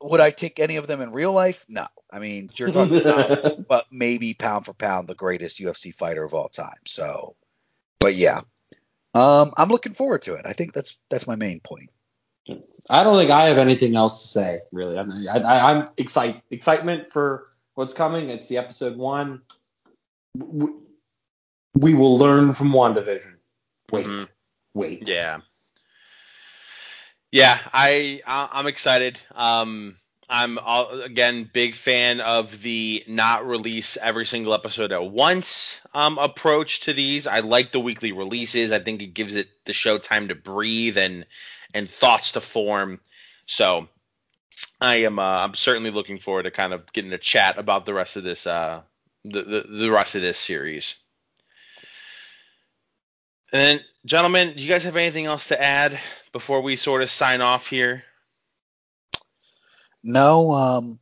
would 0.00 0.20
I 0.20 0.30
take 0.30 0.58
any 0.58 0.76
of 0.76 0.86
them 0.86 1.00
in 1.02 1.12
real 1.12 1.32
life? 1.32 1.64
No. 1.68 1.86
I 2.14 2.20
mean, 2.20 2.48
you're 2.54 2.70
talking 2.70 3.00
about, 3.00 3.66
but 3.68 3.86
maybe 3.90 4.34
pound 4.34 4.66
for 4.66 4.72
pound, 4.72 5.08
the 5.08 5.16
greatest 5.16 5.58
UFC 5.58 5.92
fighter 5.92 6.22
of 6.22 6.32
all 6.32 6.48
time. 6.48 6.78
So, 6.86 7.34
but 7.98 8.14
yeah, 8.14 8.42
um, 9.14 9.52
I'm 9.56 9.68
looking 9.68 9.92
forward 9.92 10.22
to 10.22 10.34
it. 10.34 10.42
I 10.46 10.52
think 10.52 10.72
that's 10.72 10.96
that's 11.10 11.26
my 11.26 11.34
main 11.34 11.58
point. 11.58 11.90
I 12.88 13.02
don't 13.02 13.18
think 13.18 13.32
I 13.32 13.48
have 13.48 13.58
anything 13.58 13.96
else 13.96 14.22
to 14.22 14.28
say, 14.28 14.60
really. 14.70 14.96
I'm, 14.96 15.10
I, 15.32 15.38
I, 15.40 15.70
I'm 15.72 15.88
excited. 15.96 16.40
Excitement 16.50 17.08
for 17.08 17.46
what's 17.74 17.92
coming. 17.92 18.30
It's 18.30 18.46
the 18.46 18.58
episode 18.58 18.96
one. 18.96 19.40
We, 20.36 20.68
we 21.74 21.94
will 21.94 22.16
learn 22.16 22.52
from 22.52 22.70
WandaVision. 22.70 23.34
Wait, 23.90 24.06
Mhm. 24.06 24.28
wait. 24.74 25.08
Yeah. 25.08 25.38
Yeah, 27.32 27.58
I 27.72 28.20
I- 28.24 28.50
I'm 28.52 28.68
excited. 28.68 29.18
Um, 29.34 29.96
I'm 30.28 30.58
again 30.58 31.50
big 31.52 31.74
fan 31.74 32.20
of 32.20 32.62
the 32.62 33.04
not 33.06 33.46
release 33.46 33.96
every 34.00 34.26
single 34.26 34.54
episode 34.54 34.92
at 34.92 35.10
once 35.10 35.80
um, 35.92 36.18
approach 36.18 36.80
to 36.80 36.92
these. 36.92 37.26
I 37.26 37.40
like 37.40 37.72
the 37.72 37.80
weekly 37.80 38.12
releases. 38.12 38.72
I 38.72 38.78
think 38.78 39.02
it 39.02 39.14
gives 39.14 39.34
it 39.34 39.48
the 39.66 39.72
show 39.72 39.98
time 39.98 40.28
to 40.28 40.34
breathe 40.34 40.96
and 40.96 41.26
and 41.74 41.90
thoughts 41.90 42.32
to 42.32 42.40
form. 42.40 43.00
So 43.46 43.88
I 44.80 44.96
am 44.96 45.18
uh, 45.18 45.44
I'm 45.44 45.54
certainly 45.54 45.90
looking 45.90 46.18
forward 46.18 46.44
to 46.44 46.50
kind 46.50 46.72
of 46.72 46.90
getting 46.92 47.12
a 47.12 47.18
chat 47.18 47.58
about 47.58 47.84
the 47.84 47.94
rest 47.94 48.16
of 48.16 48.24
this 48.24 48.46
uh 48.46 48.82
the 49.24 49.42
the, 49.42 49.60
the 49.60 49.90
rest 49.90 50.14
of 50.14 50.22
this 50.22 50.38
series. 50.38 50.96
And 53.52 53.84
gentlemen, 54.04 54.54
do 54.56 54.62
you 54.62 54.68
guys 54.68 54.84
have 54.84 54.96
anything 54.96 55.26
else 55.26 55.48
to 55.48 55.62
add 55.62 56.00
before 56.32 56.60
we 56.60 56.76
sort 56.76 57.02
of 57.02 57.10
sign 57.10 57.40
off 57.40 57.68
here? 57.68 58.04
No, 60.04 60.52
um, 60.52 60.98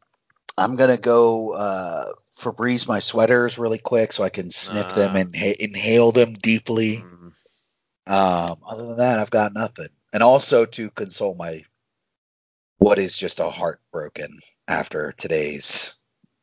I'm 0.57 0.77
gonna 0.77 0.97
go 0.97 1.53
uh, 1.53 2.13
Febreze 2.39 2.87
my 2.89 3.01
sweaters 3.01 3.59
really 3.59 3.79
quick 3.79 4.13
so 4.13 4.23
I 4.25 4.31
can 4.31 4.51
sniff 4.51 4.95
them 4.95 5.15
Ah. 5.15 5.19
and 5.19 5.33
inha- 5.35 5.57
inhale 5.57 6.13
them 6.13 6.35
deeply. 6.35 6.99
Mm, 6.99 7.33
Um, 8.07 8.59
other 8.67 8.87
than 8.87 8.97
that, 8.99 9.19
I've 9.19 9.31
got 9.31 9.53
nothing. 9.55 9.89
And 10.13 10.23
also 10.23 10.65
to 10.67 10.91
console 10.91 11.35
my 11.35 11.65
what 12.79 12.99
is 12.99 13.17
just 13.17 13.39
a 13.41 13.49
heartbroken 13.51 14.41
after 14.69 15.13
today's 15.13 15.95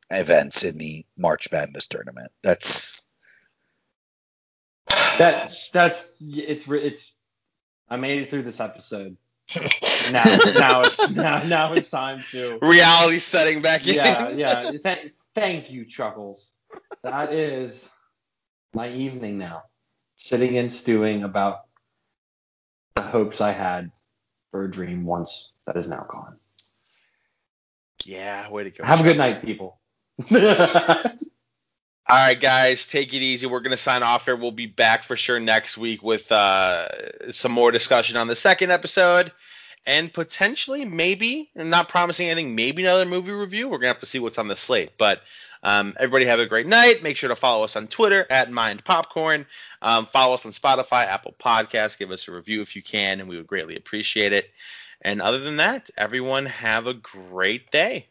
events 0.10 0.64
in 0.64 0.78
the 0.78 1.06
March 1.18 1.52
Madness 1.52 1.88
tournament. 1.88 2.32
That's 2.44 3.02
That's 5.18 5.70
that's 5.70 6.10
it's 6.22 6.68
it's. 6.68 7.14
I 7.90 7.98
made 7.98 8.22
it 8.22 8.30
through 8.30 8.44
this 8.44 8.60
episode. 8.60 9.18
Now 10.12 10.24
now 10.58 10.82
it's 10.82 11.10
now 11.12 11.44
now 11.44 11.74
it's 11.74 11.90
time 11.90 12.24
to. 12.32 12.60
Reality 12.62 13.20
setting 13.20 13.62
back 13.62 13.88
in. 13.88 13.96
Yeah 13.96 14.30
yeah. 14.36 14.72
Thank 14.82 15.14
thank 15.34 15.72
you 15.72 15.86
Chuckles. 15.86 16.54
That 17.04 17.34
is 17.34 17.90
my 18.74 18.90
evening 18.90 19.38
now. 19.38 19.64
Sitting 20.18 20.58
and 20.58 20.72
stewing 20.72 21.24
about 21.24 21.62
the 22.96 23.02
hopes 23.02 23.42
I 23.42 23.52
had 23.52 23.92
for 24.52 24.66
a 24.66 24.72
dream 24.72 25.06
once 25.06 25.52
that 25.66 25.78
is 25.78 25.88
now 25.88 26.06
gone. 26.10 26.38
Yeah, 28.06 28.50
way 28.50 28.66
to 28.66 28.72
go. 28.72 28.84
Have 28.84 29.00
a 29.00 29.04
good 29.04 29.18
night, 29.18 29.42
people. 29.42 29.80
All 32.10 32.18
right, 32.18 32.42
guys, 32.42 32.88
take 32.88 33.14
it 33.14 33.22
easy. 33.22 33.46
We're 33.46 33.60
gonna 33.60 33.78
sign 33.78 34.02
off 34.02 34.26
here. 34.26 34.36
We'll 34.36 34.52
be 34.52 34.66
back 34.66 35.04
for 35.04 35.16
sure 35.16 35.40
next 35.40 35.78
week 35.78 36.02
with 36.02 36.32
uh, 36.32 36.88
some 37.32 37.52
more 37.52 37.70
discussion 37.70 38.18
on 38.18 38.28
the 38.28 38.36
second 38.36 38.72
episode, 38.72 39.32
and 39.86 40.12
potentially, 40.12 40.86
maybe, 40.86 41.52
I'm 41.56 41.70
not 41.70 41.88
promising 41.88 42.28
anything, 42.30 42.56
maybe 42.56 42.84
another 42.84 43.06
movie 43.06 43.32
review. 43.32 43.70
We're 43.70 43.78
gonna 43.78 43.90
have 43.94 44.00
to 44.00 44.08
see 44.08 44.18
what's 44.18 44.40
on 44.40 44.48
the 44.48 44.56
slate. 44.56 44.94
But 44.98 45.22
um, 45.62 45.94
everybody 46.00 46.26
have 46.26 46.40
a 46.40 46.48
great 46.48 46.66
night. 46.66 47.04
Make 47.04 47.16
sure 47.16 47.30
to 47.30 47.36
follow 47.36 47.64
us 47.64 47.76
on 47.76 47.88
Twitter 47.88 48.26
at 48.32 48.52
Mind 48.52 48.84
Popcorn. 48.84 49.46
Um, 49.84 50.08
follow 50.08 50.34
us 50.34 50.48
on 50.48 50.52
Spotify, 50.52 51.06
Apple 51.06 51.36
Podcasts. 51.40 52.00
Give 52.00 52.10
us 52.10 52.28
a 52.28 52.32
review 52.32 52.64
if 52.64 52.76
you 52.76 52.82
can, 52.82 53.20
and 53.20 53.30
we 53.30 53.38
would 53.38 53.46
greatly 53.46 53.76
appreciate 53.76 54.34
it. 54.34 54.50
And 55.02 55.22
other 55.22 55.40
than 55.40 55.58
that, 55.58 55.92
everyone 55.96 56.48
have 56.48 56.88
a 56.88 56.96
great 56.96 57.70
day. 57.70 58.08